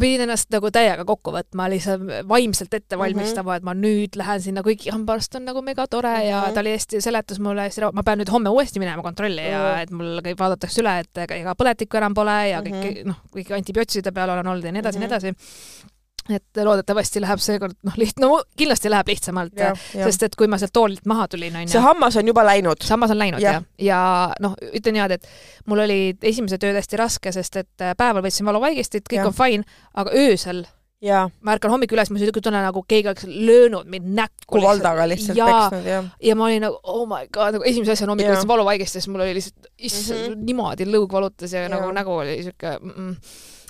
pidin 0.00 0.22
ennast 0.24 0.48
nagu 0.50 0.70
täiega 0.72 1.04
kokku 1.04 1.32
võtma, 1.34 1.66
lihtsalt 1.68 2.06
vaimselt 2.28 2.72
ette 2.74 2.96
Mhm. 2.96 3.02
valmistama, 3.02 3.56
et 3.56 3.62
ma 3.62 3.74
nüüd 3.74 4.16
lähen 4.16 4.40
sinna, 4.40 4.62
kuigi 4.62 4.90
hambaarst 4.90 5.34
on 5.36 5.44
nagu 5.44 5.62
megatore 5.62 6.14
ja 6.28 6.42
Mhm. 6.46 6.54
ta 6.54 6.60
oli 6.60 6.72
hästi, 6.76 7.00
seletas 7.04 7.38
mulle 7.38 7.68
hästi, 7.68 7.92
ma 7.92 8.02
pean 8.02 8.18
nüüd 8.18 8.30
homme 8.32 8.48
uuesti 8.50 8.78
minema 8.80 9.02
kontrolli 9.02 9.44
ja 9.50 9.60
Mhm. 9.74 9.82
et 9.82 9.90
mul 9.90 10.20
kõik 10.24 10.38
vaadatakse 10.38 10.80
üle, 10.82 10.98
et 11.00 11.18
ega 11.30 11.54
põletikku 11.54 11.96
enam 11.96 12.14
pole 12.14 12.48
ja 12.50 12.60
kõik 12.62 13.04
Mhm. 13.04 13.08
noh, 13.08 13.16
kõik 13.34 13.50
antibiootside 13.52 14.12
peal 14.14 14.30
olen 14.30 14.46
olnud 14.46 14.64
ja 14.64 14.72
nii 14.72 14.80
edasi 14.82 14.96
ja 14.96 15.00
nii 15.00 15.08
Mhm. 15.08 15.14
edasi. 15.14 15.88
Et 16.36 16.62
loodetavasti 16.64 17.22
läheb 17.24 17.42
seekord 17.42 17.76
noh, 17.86 17.98
liht-, 18.00 18.20
no 18.22 18.30
kindlasti 18.58 18.92
läheb 18.92 19.12
lihtsamalt, 19.12 19.60
sest 19.92 20.26
et 20.28 20.38
kui 20.38 20.50
ma 20.50 20.58
sealt 20.60 20.74
toolilt 20.76 21.06
maha 21.08 21.28
tulin, 21.32 21.56
onju 21.62 21.72
see 21.72 21.84
hammas 21.84 22.18
on 22.20 22.30
juba 22.30 22.44
läinud. 22.46 22.82
sammas 22.84 23.14
on 23.14 23.20
läinud 23.20 23.42
Jah. 23.44 23.60
jah, 23.60 23.68
ja 23.82 24.00
noh, 24.44 24.56
ütlen 24.72 24.98
niimoodi, 24.98 25.20
et 25.20 25.68
mul 25.70 25.84
oli 25.84 26.00
esimesed 26.22 26.64
ööd 26.64 26.80
hästi 26.80 27.00
raske, 27.00 27.32
sest 27.34 27.62
et 27.62 27.84
äh, 27.84 27.94
päeval 27.98 28.24
võtsin 28.26 28.48
valuvaigistit, 28.48 29.06
kõik 29.08 29.22
Jah. 29.22 29.30
on 29.30 29.38
fine, 29.38 29.80
aga 29.94 30.14
öösel 30.16 30.66
jaa, 31.04 31.26
ma 31.44 31.54
ärkan 31.54 31.72
hommikul 31.72 31.98
üles, 31.98 32.10
ma 32.10 32.18
niisugune 32.18 32.44
tunne 32.44 32.62
nagu 32.62 32.82
keegi 32.90 33.10
oleks 33.10 33.26
löönud 33.28 33.90
mind 33.90 34.08
näkku. 34.18 34.48
kui 34.56 34.62
valdaga 34.64 35.06
lihtsalt 35.10 35.38
ja, 35.38 35.46
peksnud, 35.46 35.86
jah. 35.86 36.08
ja 36.30 36.38
ma 36.38 36.48
olin 36.48 36.64
nagu 36.66 36.80
oh 36.82 37.04
my 37.10 37.28
god, 37.34 37.58
nagu 37.58 37.66
esimese 37.68 37.94
asjana 37.94 38.14
hommikul 38.14 38.48
valuvaigistit, 38.50 38.98
siis 38.98 39.12
mul 39.12 39.22
oli 39.26 39.36
lihtsalt, 39.38 39.70
issand 39.78 40.18
mm. 40.18 40.32
-hmm. 40.32 40.48
niimoodi 40.50 40.88
lõug 40.90 41.12
valutas 41.12 41.54
ja, 41.54 41.62
ja 41.66 41.70
nagu 41.72 41.92
nägu 41.94 42.16
oli 42.16 42.34
niisugune 42.40 42.78
mm 42.80 42.94
-mm. 42.96 43.14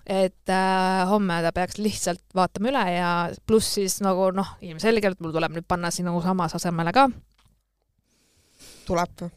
Et 0.09 0.53
äh, 0.53 1.09
homme 1.09 1.41
ta 1.45 1.53
peaks 1.53 1.79
lihtsalt 1.79 2.23
vaatama 2.35 2.71
üle 2.73 2.85
ja 2.95 3.09
pluss 3.47 3.75
siis 3.77 3.99
nagu 4.05 4.31
noh, 4.33 4.55
ilmselgelt 4.65 5.21
mul 5.21 5.35
tuleb 5.37 5.59
nüüd 5.59 5.69
panna 5.69 5.91
siin 5.93 6.09
nagu 6.09 6.23
samas 6.25 6.57
asemele 6.57 6.95
ka 6.97 7.09
tuleb 8.89 9.29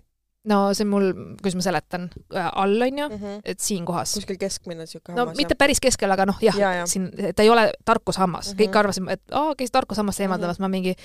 no 0.49 0.61
see 0.73 0.85
on 0.85 0.89
mul, 0.89 1.09
kuidas 1.41 1.57
ma 1.59 1.65
seletan, 1.65 2.07
all 2.33 2.81
on 2.81 2.99
ju, 2.99 3.09
mm 3.09 3.17
-hmm. 3.17 3.41
et 3.45 3.59
siin 3.59 3.85
kohas. 3.85 4.13
kuskil 4.13 4.37
keskmine 4.37 4.85
siuke 4.85 5.13
no 5.13 5.25
hammas 5.25 5.37
mitte 5.37 5.55
päris 5.55 5.79
keskel, 5.79 6.11
aga 6.11 6.25
noh, 6.25 6.37
jah 6.41 6.57
ja, 6.57 6.73
jah. 6.73 6.87
siin, 6.87 7.11
ta 7.35 7.43
ei 7.43 7.49
ole 7.49 7.71
tarkushammas 7.85 8.47
mm, 8.47 8.51
-hmm. 8.51 8.61
kõik 8.63 8.79
arvasime, 8.79 9.13
et 9.13 9.21
aa, 9.31 9.55
käis 9.55 9.71
tarkushammast 9.71 10.19
eemaldamas 10.19 10.59
mm, 10.59 10.65
-hmm. 10.65 10.69
ma 10.69 10.77
mingi 10.77 10.95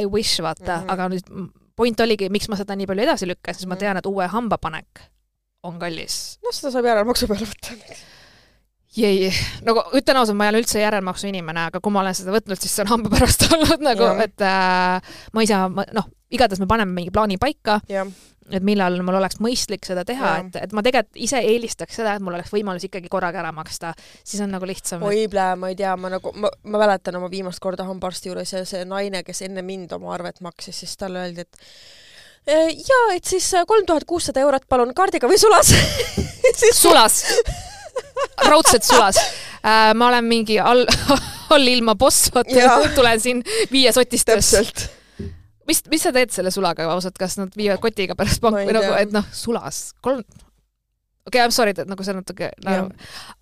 I 0.00 0.06
wish, 0.06 0.42
vaata 0.42 0.76
mm. 0.76 0.82
-hmm. 0.82 0.92
aga 0.92 1.08
nüüd 1.08 1.50
point 1.76 2.00
oligi, 2.00 2.28
miks 2.28 2.48
ma 2.48 2.56
seda 2.56 2.76
nii 2.76 2.86
palju 2.86 3.02
edasi 3.02 3.26
lükkan, 3.26 3.54
sest 3.54 3.64
mm 3.64 3.66
-hmm. 3.66 3.68
ma 3.68 3.74
Mhm. 3.74 3.80
tean, 3.80 3.96
et 3.96 4.06
uue 4.06 4.26
hambapanek 4.26 5.00
on 5.62 5.78
kallis. 5.78 6.38
noh, 6.44 6.52
seda 6.52 6.70
saab 6.70 6.84
järelmaksu 6.84 7.28
peale 7.28 7.46
võtta. 7.46 7.96
Jei, 8.96 9.28
nagu 9.62 9.84
ütlen 9.94 10.18
ausalt, 10.18 10.34
ma 10.34 10.48
ei 10.48 10.50
ole 10.50 10.64
üldse 10.64 10.80
järelmaksu 10.82 11.28
inimene, 11.30 11.68
aga 11.70 11.78
kui 11.78 11.92
ma 11.94 12.00
olen 12.02 12.16
seda 12.18 12.32
võtnud, 12.34 12.58
siis 12.58 12.72
see 12.74 12.82
on 12.82 12.88
hamba 12.90 13.12
pärast 13.12 13.44
olnud 13.54 13.84
nagu, 13.86 14.08
et 14.24 14.42
äh, 14.42 15.12
ma 15.36 15.44
ei 15.44 15.46
saa, 15.46 15.68
noh, 15.70 16.08
igatahes 16.34 16.58
me 16.58 16.66
paneme 16.70 16.90
mingi 16.96 17.12
plaani 17.14 17.36
paika, 17.38 17.76
et 18.50 18.64
millal 18.66 18.96
mul 19.06 19.14
oleks 19.20 19.38
mõistlik 19.38 19.86
seda 19.86 20.02
teha, 20.08 20.32
et, 20.42 20.58
et 20.64 20.74
ma 20.74 20.82
tegelikult 20.82 21.20
ise 21.22 21.38
eelistaks 21.38 22.00
seda, 22.00 22.16
et 22.18 22.24
mul 22.26 22.34
oleks 22.34 22.50
võimalus 22.50 22.88
ikkagi 22.88 23.06
korraga 23.12 23.38
ära 23.44 23.52
maksta, 23.54 23.92
siis 24.26 24.42
on 24.42 24.50
nagu 24.56 24.66
lihtsam. 24.66 25.06
oi 25.06 25.28
plää, 25.30 25.54
ma 25.54 25.70
ei 25.70 25.78
tea, 25.78 25.94
ma 25.94 26.10
nagu, 26.16 26.34
ma, 26.34 26.50
ma 26.66 26.82
mäletan 26.82 27.14
oma 27.22 27.30
viimast 27.30 27.62
korda 27.62 27.86
hambaarsti 27.86 28.32
juures 28.32 28.56
ja 28.56 28.64
see 28.66 28.82
naine, 28.90 29.22
kes 29.22 29.44
enne 29.46 29.62
mind 29.62 29.94
oma 29.94 30.16
arvet 30.18 30.42
maksis, 30.42 30.82
siis 30.82 30.98
talle 30.98 31.22
öeldi, 31.28 31.46
et 31.46 31.62
"E, 32.42 32.58
jaa, 32.74 33.06
et 33.14 33.22
siis 33.24 33.52
kolm 33.70 33.86
tuhat 33.86 34.02
kuussada 34.02 34.42
eurot 34.42 34.66
palun 34.66 34.90
kaardiga 34.98 35.30
või 35.30 35.38
sulas? 35.38 35.70
Siis 36.60 36.80
sulas 36.82 37.20
raudselt 38.48 38.86
sulas. 38.86 39.18
Äh,. 39.64 39.94
ma 39.94 40.08
olen 40.08 40.24
mingi 40.24 40.60
all, 40.60 40.86
all 41.54 41.66
ilma 41.66 41.94
boss, 41.94 42.30
vaata. 42.34 42.78
Tulen 42.96 43.20
siin 43.20 43.42
viie 43.72 43.92
sotistes. 43.92 44.52
mis, 45.68 45.82
mis 45.90 46.02
sa 46.02 46.12
teed 46.12 46.32
selle 46.34 46.50
sulaga 46.50 46.88
ausalt, 46.92 47.18
kas 47.18 47.38
nad 47.38 47.56
viivad 47.56 47.82
kotiga 47.82 48.16
pärast 48.18 48.44
ei 48.44 48.70
või 48.70 48.76
nagu, 48.76 48.94
et 48.98 49.12
noh, 49.14 49.26
sulas, 49.32 49.90
kolm, 50.02 50.24
okei 50.24 51.38
okay,, 51.38 51.44
I 51.44 51.50
m 51.50 51.54
sorry, 51.54 51.74
et 51.76 51.90
nagu 51.90 52.06
see 52.06 52.14
on 52.14 52.22
natuke 52.22 52.50
nagu, 52.66 52.88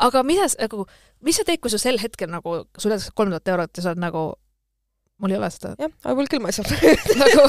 aga 0.09 0.24
mida 0.26 0.48
sa 0.50 0.66
nagu, 0.66 0.84
mis 1.24 1.38
sa 1.40 1.46
teed, 1.48 1.62
kui 1.62 1.72
sul 1.72 1.80
sel 1.82 2.00
hetkel 2.02 2.28
nagu, 2.32 2.61
sul 2.76 2.92
öeldakse 2.92 3.14
kolm 3.16 3.32
tuhat 3.32 3.54
eurot 3.54 3.80
ja 3.80 3.86
sa 3.86 3.94
oled 3.94 4.02
nagu, 4.02 4.24
mul 5.22 5.34
ei 5.34 5.40
ole 5.40 5.48
seda. 5.54 5.72
Jah, 5.80 5.94
aga 6.04 6.18
mul 6.18 6.28
küll 6.30 6.44
ma 6.44 6.52
ei 6.52 6.59
saa. 6.59 6.68
nagu, 7.22 7.46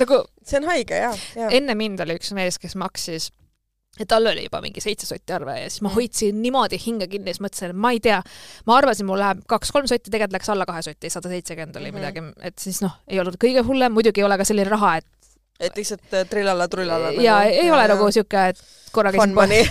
nagu 0.00 0.20
see 0.42 0.58
on 0.58 0.68
haige 0.72 1.00
jaa, 1.04 1.14
jaa. 1.38 1.54
enne 1.60 1.78
mind 1.78 2.02
oli 2.02 2.18
üks 2.18 2.34
mees, 2.36 2.58
kes 2.58 2.74
maksis 2.80 3.30
ja 3.98 4.06
tal 4.06 4.26
oli 4.26 4.44
juba 4.44 4.60
mingi 4.60 4.80
seitse 4.80 5.06
sotti 5.06 5.32
arve 5.32 5.54
ja 5.60 5.70
siis 5.70 5.82
ma 5.82 5.88
Mm. 5.88 5.94
hoidsin 5.94 6.42
niimoodi 6.42 6.78
hinge 6.86 7.06
kinni 7.06 7.30
ja 7.30 7.34
siis 7.34 7.44
mõtlesin, 7.46 7.70
et 7.70 7.76
ma 7.76 7.90
ei 7.94 8.00
tea, 8.00 8.22
ma 8.66 8.76
arvasin, 8.76 9.06
mul 9.06 9.18
läheb 9.18 9.42
kaks-kolm 9.48 9.86
sotti, 9.86 10.10
tegelikult 10.10 10.32
läks 10.38 10.48
alla 10.50 10.66
kahe 10.66 10.82
sotti, 10.82 11.10
sada 11.10 11.28
seitsekümmend 11.28 11.76
oli 11.76 11.92
Mhm. 11.92 11.98
midagi, 12.00 12.22
et 12.42 12.58
siis 12.58 12.80
noh, 12.82 12.92
ei 13.08 13.20
olnud 13.20 13.36
kõige 13.38 13.62
hullem, 13.66 13.92
muidugi 13.92 14.20
ei 14.20 14.24
ole 14.24 14.36
ka 14.38 14.44
selline 14.44 14.68
raha, 14.70 14.96
et 14.96 15.06
et 15.60 15.76
lihtsalt 15.76 16.12
äh, 16.14 16.24
trillala-trullala. 16.28 17.12
ja 17.22 17.42
ei 17.44 17.70
ole 17.70 17.86
nagu 17.88 18.10
sihuke, 18.10 18.48
et 18.48 18.58
korra 18.92 19.12
käisin 19.12 19.34
money. 19.34 19.62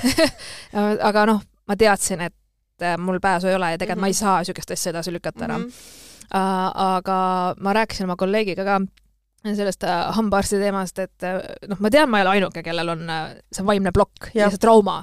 aga 1.09 1.25
noh, 1.25 1.41
ma 1.67 1.75
teadsin, 1.75 2.21
et 2.21 2.33
äh, 2.81 2.97
mul 2.97 3.19
pääsu 3.19 3.47
ei 3.47 3.55
ole 3.55 3.71
ja 3.71 3.77
tegelikult 3.77 3.97
mm 3.97 3.99
-hmm. 3.99 4.01
ma 4.01 4.07
ei 4.07 4.11
Mhm. 4.11 4.19
saa 4.19 4.39
niisugust 4.39 4.71
asja 4.71 4.89
edasi 4.89 5.11
lükata 5.13 5.43
ära 5.45 5.57
mm. 5.57 5.65
-hmm. 5.65 6.71
aga 6.75 7.55
ma 7.59 7.73
rääkisin 7.73 8.03
oma 8.05 8.15
kolleegiga 8.15 8.63
ka 8.63 8.79
sellest 9.43 9.83
äh, 9.83 9.99
hambaarsti 10.15 10.59
teemast, 10.61 10.99
et 11.03 11.25
äh, 11.27 11.39
noh, 11.67 11.79
ma 11.83 11.91
tean, 11.93 12.09
ma 12.11 12.19
ei 12.19 12.25
ole 12.25 12.33
ainuke, 12.37 12.63
kellel 12.65 12.93
on 12.93 13.09
äh, 13.11 13.35
see 13.53 13.65
vaimne 13.67 13.91
plokk 13.95 14.29
ja 14.37 14.49
see 14.53 14.61
trauma 14.61 15.01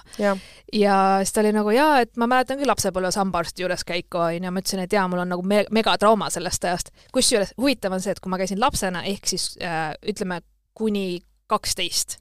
ja 0.73 0.97
siis 1.21 1.35
ta 1.37 1.43
oli 1.45 1.53
nagu 1.57 1.75
jaa, 1.75 2.01
et 2.05 2.17
ma 2.21 2.29
mäletan 2.31 2.61
küll 2.61 2.71
lapsepõlves 2.71 3.19
hambaarsti 3.21 3.67
juures 3.67 3.85
käiku 3.89 4.23
onju, 4.25 4.53
ma 4.53 4.63
ütlesin, 4.63 4.85
et 4.87 4.97
jaa, 4.97 5.07
mul 5.13 5.25
on 5.25 5.33
nagu 5.35 5.45
me 5.47 5.65
megatrauma 5.71 6.31
sellest 6.33 6.65
ajast. 6.65 6.93
kusjuures 7.13 7.55
huvitav 7.61 7.97
on 7.97 8.05
see, 8.05 8.17
et 8.17 8.21
kui 8.21 8.33
ma 8.33 8.41
käisin 8.41 8.61
lapsena 8.61 9.05
ehk 9.11 9.29
siis 9.29 9.53
äh, 9.63 9.93
ütleme 10.09 10.41
kuni 10.75 11.23
kaksteist 11.51 12.21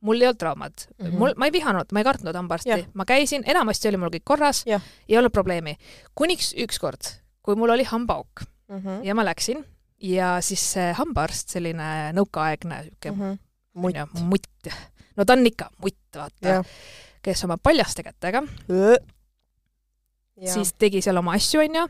mul 0.00 0.20
ei 0.20 0.28
olnud 0.28 0.38
traumat 0.38 0.86
mm. 0.86 1.06
-hmm. 1.06 1.18
mul, 1.18 1.32
ma 1.36 1.48
ei 1.48 1.52
vihanud, 1.52 1.92
ma 1.92 2.00
ei 2.00 2.06
kartnud 2.06 2.36
hambaarsti 2.36 2.84
ma 2.94 3.04
käisin, 3.04 3.42
enamasti 3.46 3.88
oli 3.88 4.00
mul 4.00 4.14
kõik 4.14 4.24
korras 4.24 4.64
ei 4.66 5.18
olnud 5.18 5.32
probleemi. 5.34 5.76
kuniks 6.14 6.54
ükskord, 6.54 7.18
kui 7.42 7.56
mul 7.56 7.70
oli 7.70 7.84
hambaauk 7.84 8.46
Mhm. 8.68 9.04
ja 9.04 9.14
ma 9.14 9.24
läksin 9.24 9.64
ja 10.00 10.36
siis 10.44 10.62
see 10.74 10.92
hambaarst, 10.94 11.48
selline 11.56 12.12
nõukaaegne 12.16 12.82
siuke 12.84 13.10
Mhm. 13.12 13.38
mutt. 13.74 13.96
onju, 13.96 14.24
mutt, 14.28 14.68
no 15.16 15.24
ta 15.24 15.32
on 15.32 15.46
ikka 15.46 15.70
mutt, 15.82 15.96
vaata 16.14 16.62
kes 17.22 17.44
oma 17.44 17.56
paljaste 17.58 18.02
kätega 18.02 18.42
siis 20.54 20.72
tegi 20.78 21.00
seal 21.02 21.16
oma 21.18 21.32
asju, 21.34 21.60
onju. 21.64 21.86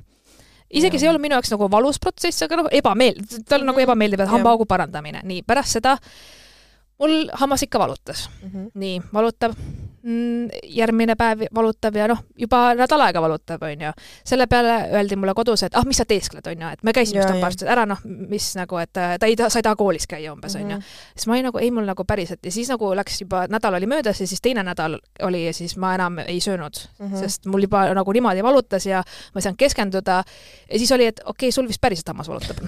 isegi 0.71 0.97
Jah. 0.97 1.01
see 1.01 1.07
ei 1.07 1.11
olnud 1.13 1.23
minu 1.25 1.35
jaoks 1.37 1.51
nagu 1.55 1.69
valus 1.73 1.99
protsess, 1.99 2.43
aga 2.45 2.57
noh, 2.57 2.67
ebameeldiv, 2.73 3.45
tal 3.49 3.61
on 3.63 3.67
nagu 3.71 3.79
Mhm. 3.81 3.87
ebameeldiv, 3.89 4.21
et 4.21 4.29
hambaaugu 4.29 4.67
parandamine, 4.69 5.23
nii 5.25 5.43
pärast 5.43 5.73
seda 5.79 5.97
mul 7.01 7.29
hammas 7.41 7.63
ikka 7.63 7.79
valutas, 7.79 8.29
Mhm. 8.43 8.67
nii 8.75 9.01
valutab 9.13 9.55
mm,, 9.57 9.88
järgmine 10.65 11.17
päev 11.19 11.47
valutab 11.55 11.97
ja 11.97 12.09
noh, 12.11 12.23
juba 12.39 12.75
nädal 12.79 13.05
aega 13.07 13.23
valutab, 13.23 13.63
onju. 13.69 13.93
selle 14.25 14.47
peale 14.47 14.79
öeldi 14.99 15.17
mulle 15.17 15.35
kodus, 15.37 15.63
et 15.67 15.77
ah, 15.77 15.87
mis 15.89 16.01
sa 16.01 16.07
teeskled, 16.09 16.47
onju, 16.47 16.73
et 16.73 16.83
me 16.87 16.95
käisime 16.97 17.21
just 17.21 17.29
jaa. 17.29 17.37
hambaarstis, 17.37 17.69
ära 17.69 17.87
noh, 17.89 18.01
mis 18.05 18.51
nagu, 18.59 18.79
et 18.83 18.97
äh, 18.97 19.17
ta 19.21 19.29
ei 19.29 19.37
taha, 19.37 19.51
sa 19.53 19.61
ei 19.63 19.67
taha 19.67 19.77
koolis 19.77 20.07
käia 20.11 20.33
umbes, 20.33 20.57
onju. 20.57 20.77
Mhm. 20.79 20.97
siis 21.17 21.27
ma 21.29 21.37
olin 21.37 21.49
nagu, 21.51 21.63
ei 21.63 21.71
mul 21.75 21.89
nagu 21.89 22.05
päriselt 22.09 22.45
ja 22.45 22.53
siis 22.55 22.71
nagu 22.73 22.93
läks 22.97 23.21
juba, 23.25 23.47
nädal 23.51 23.79
oli 23.79 23.91
möödas 23.91 24.21
ja 24.21 24.27
siis 24.27 24.41
teine 24.45 24.63
nädal 24.67 24.99
oli 25.27 25.45
ja 25.47 25.53
siis 25.57 25.77
ma 25.77 25.95
enam 25.99 26.19
ei 26.27 26.41
söönud 26.41 26.79
Mhm. 26.99 27.17
sest 27.17 27.47
mul 27.47 27.63
juba 27.67 27.87
nagu 27.95 28.13
niimoodi 28.13 28.43
valutas 28.43 28.87
ja 28.87 29.03
ma 29.35 29.39
ei 29.39 29.43
saanud 29.47 29.59
keskenduda. 29.59 30.23
ja 30.73 30.79
siis 30.79 30.93
oli, 30.93 31.07
et 31.07 31.21
okei 31.25 31.49
okay,, 31.49 31.53
sul 31.53 31.69
vist 31.69 31.81
päriselt 31.81 32.09
hammas 32.09 32.29
valutab. 32.29 32.59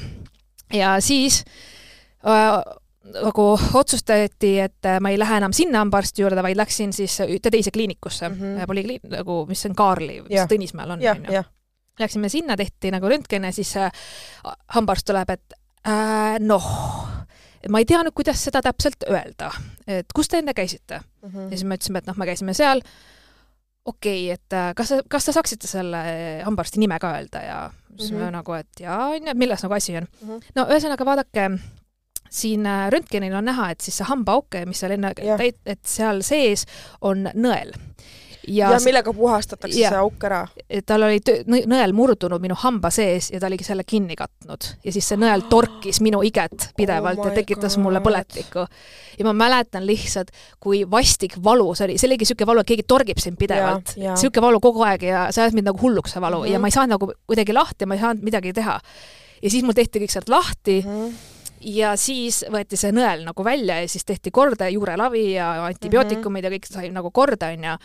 ja 0.72 0.96
siis 1.00 1.44
äh, 2.26 2.60
nagu 3.04 3.58
otsustati, 3.74 4.58
et 4.60 4.88
ma 5.00 5.08
ei 5.10 5.18
lähe 5.18 5.36
enam 5.40 5.52
sinna 5.56 5.78
hambaarsti 5.78 6.22
juurde, 6.22 6.42
vaid 6.42 6.56
läksin 6.56 6.92
siis 6.92 7.14
ühte 7.24 7.50
teise 7.50 7.70
kliinikusse 7.70 8.28
mm, 8.28 8.34
Mhm. 8.36 8.44
-hmm. 8.58 8.66
polikliin-, 8.66 9.08
nagu 9.16 9.46
mis 9.48 9.66
on 9.66 9.74
Kaarli, 9.74 10.20
mis. 10.28 10.40
Tõnismäel 10.50 10.90
on, 10.90 11.00
onju. 11.00 11.32
jah. 11.32 11.44
Läksime 12.00 12.28
sinna, 12.28 12.56
tehti 12.56 12.90
nagu 12.90 13.08
röntgen 13.08 13.44
ja 13.44 13.52
siis 13.52 13.76
äh, 13.76 13.90
hambaarst 14.68 15.06
tuleb, 15.06 15.30
et 15.30 15.52
äh, 15.88 16.38
noh, 16.40 16.64
ma 17.68 17.78
ei 17.78 17.84
tea 17.84 18.02
nüüd, 18.02 18.14
kuidas 18.16 18.44
seda 18.44 18.62
täpselt 18.62 19.04
öelda, 19.10 19.50
et 19.86 20.06
kus 20.14 20.28
te 20.28 20.38
enne 20.38 20.52
käisite 20.54 21.00
Mhm. 21.22 21.42
ja 21.42 21.48
siis 21.50 21.64
me 21.64 21.74
ütlesime, 21.76 21.98
et 21.98 22.06
noh, 22.06 22.16
me 22.16 22.26
käisime 22.26 22.54
seal. 22.54 22.80
okei 23.84 24.24
okay,, 24.32 24.34
et 24.34 24.52
äh, 24.52 24.74
kas, 24.76 24.92
kas 25.08 25.24
te 25.24 25.32
saaksite 25.32 25.66
selle 25.66 25.96
hambaarsti 26.44 26.78
nime 26.80 26.98
ka 27.00 27.14
öelda 27.16 27.42
ja 27.42 27.70
siis 27.98 28.10
mm 28.12 28.16
Mhm. 28.16 28.26
-hmm. 28.28 28.32
nagu, 28.32 28.52
et 28.52 28.80
jaa, 28.80 29.06
onju, 29.08 29.28
et 29.30 29.36
milles 29.36 29.62
nagu 29.62 29.74
asi 29.74 29.96
on 29.96 30.02
mm. 30.02 30.26
Mhm. 30.28 30.32
-hmm. 30.38 30.42
no 30.54 30.64
ühesõnaga 30.64 31.04
vaadake, 31.04 31.50
siin 32.30 32.66
äh, 32.66 32.88
röntgenil 32.92 33.34
on 33.34 33.50
näha, 33.50 33.70
et 33.70 33.80
siis 33.84 34.00
see 34.00 34.08
hambaauk, 34.10 34.60
mis 34.66 34.82
seal 34.82 34.96
enne 34.96 35.12
täit-, 35.18 35.62
et 35.66 35.82
seal 35.86 36.22
sees 36.26 36.66
on 37.00 37.28
nõel 37.34 37.74
ja, 38.48 38.72
ja 38.72 38.78
millega 38.84 39.12
puhastatakse 39.12 39.80
ja. 39.80 39.90
see 39.92 40.00
auk 40.00 40.24
ära? 40.24 40.40
tal 40.86 41.04
oli 41.06 41.20
nõel 41.68 41.92
murdunud 41.96 42.42
minu 42.42 42.56
hamba 42.62 42.90
sees 42.94 43.30
ja 43.32 43.40
ta 43.40 43.48
oligi 43.50 43.66
selle 43.66 43.84
kinni 43.88 44.16
katnud 44.18 44.68
ja 44.84 44.94
siis 44.94 45.08
see 45.12 45.20
nõel 45.20 45.44
torkis 45.50 46.00
minu 46.04 46.22
iget 46.26 46.70
pidevalt 46.78 47.20
oh 47.20 47.30
ja 47.30 47.36
tekitas 47.36 47.76
God. 47.76 47.84
mulle 47.84 48.02
põletikku. 48.04 48.66
ja 49.18 49.28
ma 49.28 49.34
mäletan 49.36 49.86
lihtsalt, 49.86 50.32
kui 50.60 50.82
vastik 50.90 51.36
valu 51.44 51.72
see 51.74 51.88
oli, 51.88 51.98
see 52.00 52.10
oligi 52.10 52.26
niisugune 52.26 52.50
valu, 52.52 52.64
et 52.64 52.72
keegi 52.72 52.86
torgib 52.88 53.22
sind 53.22 53.40
pidevalt. 53.40 53.96
niisugune 54.00 54.46
valu 54.46 54.60
kogu 54.60 54.86
aeg 54.88 55.08
ja 55.10 55.26
see 55.30 55.44
ajas 55.44 55.56
mind 55.56 55.70
nagu 55.70 55.82
hulluks, 55.82 56.14
see 56.16 56.22
valu 56.22 56.42
mm, 56.42 56.46
-hmm. 56.46 56.52
ja 56.52 56.62
ma 56.62 56.70
ei 56.70 56.78
saanud 56.78 56.96
nagu 56.96 57.12
kuidagi 57.26 57.56
lahti, 57.56 57.86
ma 57.86 57.98
ei 57.98 58.06
saanud 58.06 58.24
midagi 58.24 58.52
teha. 58.52 58.80
ja 59.42 59.50
siis 59.50 59.64
mul 59.64 59.76
tehti 59.76 60.00
kõik 60.00 60.16
sealt 60.16 60.28
lahti 60.28 60.82
mm, 60.86 60.96
-hmm 60.96 61.38
ja 61.60 61.92
siis 62.00 62.44
võeti 62.50 62.78
see 62.80 62.92
nõel 62.94 63.24
nagu 63.26 63.44
välja 63.44 63.80
ja 63.82 63.88
siis 63.88 64.06
tehti 64.08 64.32
korda 64.32 64.68
juurelavi 64.72 65.26
ja 65.34 65.52
antibiootikumid 65.66 66.44
mm 66.44 66.48
-hmm. 66.48 66.52
ja 66.52 66.58
kõik 66.58 66.72
sai 66.72 66.90
nagu 66.90 67.10
korda, 67.10 67.52
onju. 67.52 67.76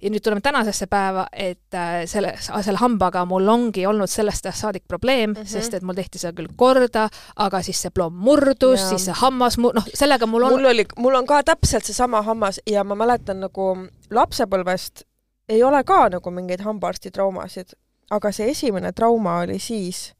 ja 0.00 0.10
nüüd 0.10 0.20
tuleme 0.20 0.40
tänasesse 0.40 0.86
päeva, 0.86 1.26
et 1.32 1.74
äh, 1.74 2.04
selle, 2.06 2.34
selle 2.38 2.78
hambaga 2.78 3.24
mul 3.24 3.48
ongi 3.48 3.86
olnud 3.86 4.10
sellest 4.10 4.46
ajast 4.46 4.60
saadik 4.60 4.84
probleem 4.88 5.30
mm, 5.30 5.36
-hmm. 5.36 5.46
sest 5.46 5.74
et 5.74 5.82
mul 5.82 5.94
tehti 5.94 6.18
seda 6.18 6.32
küll 6.32 6.48
korda, 6.56 7.08
aga 7.36 7.62
siis 7.62 7.82
see 7.82 7.90
plomm 7.90 8.14
murdus, 8.14 8.88
siis 8.88 9.04
see 9.04 9.14
hammas 9.14 9.58
mu-, 9.58 9.72
noh, 9.74 9.86
sellega 9.94 10.26
mul 10.26 10.42
on 10.42 10.52
mul 10.52 10.64
oli, 10.64 10.84
mul 10.98 11.14
on 11.14 11.26
ka 11.26 11.42
täpselt 11.42 11.84
seesama 11.84 12.22
hammas 12.22 12.60
ja 12.66 12.84
ma 12.84 12.94
mäletan 12.94 13.40
nagu 13.40 13.88
lapsepõlvest 14.10 15.04
ei 15.48 15.62
ole 15.62 15.84
ka 15.84 16.08
nagu 16.08 16.30
mingeid 16.30 16.60
hambaarsti 16.60 17.10
traumasid, 17.10 17.74
aga 18.10 18.32
see 18.32 18.50
esimene 18.50 18.92
trauma 18.92 19.38
oli 19.38 19.58
siis 19.58 20.14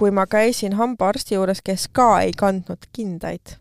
kui 0.00 0.10
ma 0.10 0.24
käisin 0.26 0.72
hambaarsti 0.78 1.36
juures, 1.36 1.60
kes 1.64 1.88
ka 1.92 2.20
ei 2.24 2.32
kandnud 2.32 2.88
kindaid. 2.92 3.56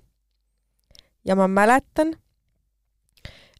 ja 1.26 1.36
ma 1.36 1.48
mäletan, 1.52 2.14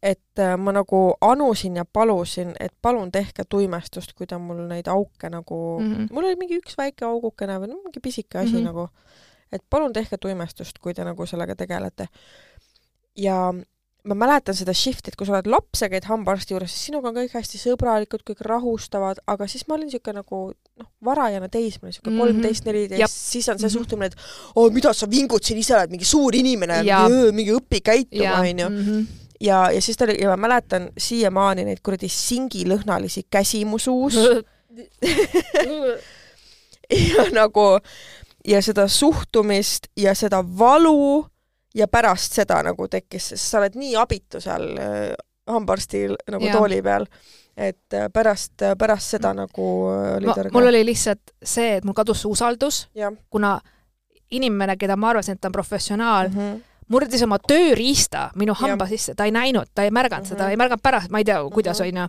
et 0.02 0.38
äh, 0.38 0.56
ma 0.56 0.72
nagu 0.72 1.00
anusin 1.20 1.76
ja 1.76 1.84
palusin, 1.84 2.54
et 2.60 2.72
palun 2.82 3.12
tehke 3.12 3.44
tuimestust, 3.48 4.14
kui 4.16 4.26
ta 4.26 4.38
mul 4.38 4.64
neid 4.68 4.88
auke 4.88 5.28
nagu 5.28 5.80
mm, 5.80 5.92
-hmm. 5.94 6.08
mul 6.12 6.24
oli 6.24 6.36
mingi 6.36 6.58
üks 6.62 6.78
väike 6.78 7.04
augukene 7.04 7.58
või 7.60 7.68
no 7.68 7.82
mingi 7.82 8.00
pisike 8.00 8.38
asi 8.38 8.52
mm 8.52 8.58
-hmm. 8.58 8.64
nagu, 8.64 8.88
et 9.52 9.62
palun 9.70 9.92
tehke 9.92 10.16
tuimestust, 10.18 10.78
kui 10.78 10.94
te 10.94 11.04
nagu 11.04 11.26
sellega 11.26 11.56
tegelete. 11.56 12.08
ja 13.16 13.54
ma 14.08 14.16
mäletan 14.16 14.56
seda 14.56 14.72
shift'it, 14.76 15.16
kui 15.18 15.26
sa 15.28 15.34
oled 15.36 15.48
laps 15.50 15.82
ja 15.84 15.88
käid 15.92 16.06
hambaarsti 16.08 16.54
juures, 16.54 16.72
siis 16.72 16.88
sinuga 16.88 17.10
on 17.10 17.16
kõik 17.18 17.34
hästi 17.36 17.60
sõbralikud, 17.60 18.22
kõik 18.26 18.42
rahustavad, 18.46 19.20
aga 19.30 19.48
siis 19.50 19.66
ma 19.68 19.76
olin 19.76 19.90
niisugune 19.90 20.22
nagu 20.22 20.40
noh, 20.54 20.88
varajane 21.04 21.48
teismeline, 21.52 21.92
niisugune 21.92 22.14
mhm. 22.14 22.20
kolmteist, 22.24 22.68
neliteist, 22.68 23.16
siis 23.32 23.48
on 23.48 23.58
see 23.58 23.66
mm 23.66 23.70
-hmm. 23.70 23.78
suhtumine, 23.78 24.06
et 24.06 24.16
oo, 24.54 24.70
mida 24.70 24.92
sa 24.96 25.10
vingud 25.10 25.44
siin, 25.44 25.58
ise 25.60 25.74
oled 25.76 25.90
mingi 25.90 26.08
suur 26.08 26.36
inimene, 26.36 26.82
mingi 27.32 27.52
õpi 27.56 27.82
käituma, 27.84 28.40
onju. 28.40 28.68
Mhm. 28.68 29.02
ja, 29.40 29.70
ja 29.70 29.82
siis 29.82 29.96
ta 29.96 30.04
oli, 30.04 30.16
ja 30.22 30.28
ma 30.32 30.36
mäletan 30.48 30.90
siiamaani 30.96 31.64
neid 31.64 31.80
kuradi 31.82 32.08
singilõhnalisi 32.08 33.26
käsi 33.30 33.64
mu 33.64 33.78
suus 33.78 34.16
ja 37.14 37.24
nagu, 37.32 37.78
ja 38.46 38.62
seda 38.62 38.88
suhtumist 38.88 39.86
ja 39.96 40.14
seda 40.14 40.44
valu 40.58 41.29
ja 41.74 41.88
pärast 41.88 42.38
seda 42.40 42.62
nagu 42.66 42.88
tekkis, 42.90 43.32
sest 43.32 43.50
sa 43.50 43.60
oled 43.60 43.76
nii 43.78 43.96
abitu 44.00 44.40
seal 44.42 44.66
äh, 44.78 45.12
hambaarsti 45.50 46.06
nagu 46.32 46.46
ja. 46.46 46.54
tooli 46.56 46.80
peal, 46.82 47.06
et 47.56 47.94
äh, 47.96 48.08
pärast, 48.12 48.56
äh, 48.62 48.76
pärast 48.78 49.16
seda 49.16 49.34
nagu 49.36 49.68
oli 49.90 50.30
tõrge. 50.30 50.54
mul 50.54 50.70
oli 50.72 50.82
lihtsalt 50.90 51.34
see, 51.42 51.76
et 51.78 51.86
mul 51.86 51.96
kadus 51.96 52.24
see 52.24 52.32
usaldus, 52.32 52.82
kuna 53.30 53.58
inimene, 54.30 54.76
keda 54.78 54.96
ma 54.96 55.10
arvasin, 55.14 55.38
et 55.38 55.42
ta 55.42 55.50
on 55.50 55.58
professionaal 55.58 56.28
mm, 56.32 56.40
-hmm 56.40 56.66
murdis 56.90 57.22
oma 57.22 57.36
tööriista 57.38 58.32
minu 58.34 58.54
hamba 58.58 58.88
ja. 58.88 58.90
sisse, 58.90 59.12
ta 59.14 59.24
ei 59.24 59.30
näinud, 59.30 59.68
ta 59.74 59.84
ei 59.86 59.92
märganud 59.94 60.24
mm 60.24 60.32
-hmm. 60.32 60.38
seda, 60.38 60.50
ei 60.50 60.56
märganud 60.56 60.82
pärast, 60.82 61.10
ma 61.10 61.18
ei 61.18 61.24
tea, 61.24 61.38
kuidas 61.54 61.78
mm 61.78 61.84
-hmm. 61.84 61.88
onju 61.88 62.08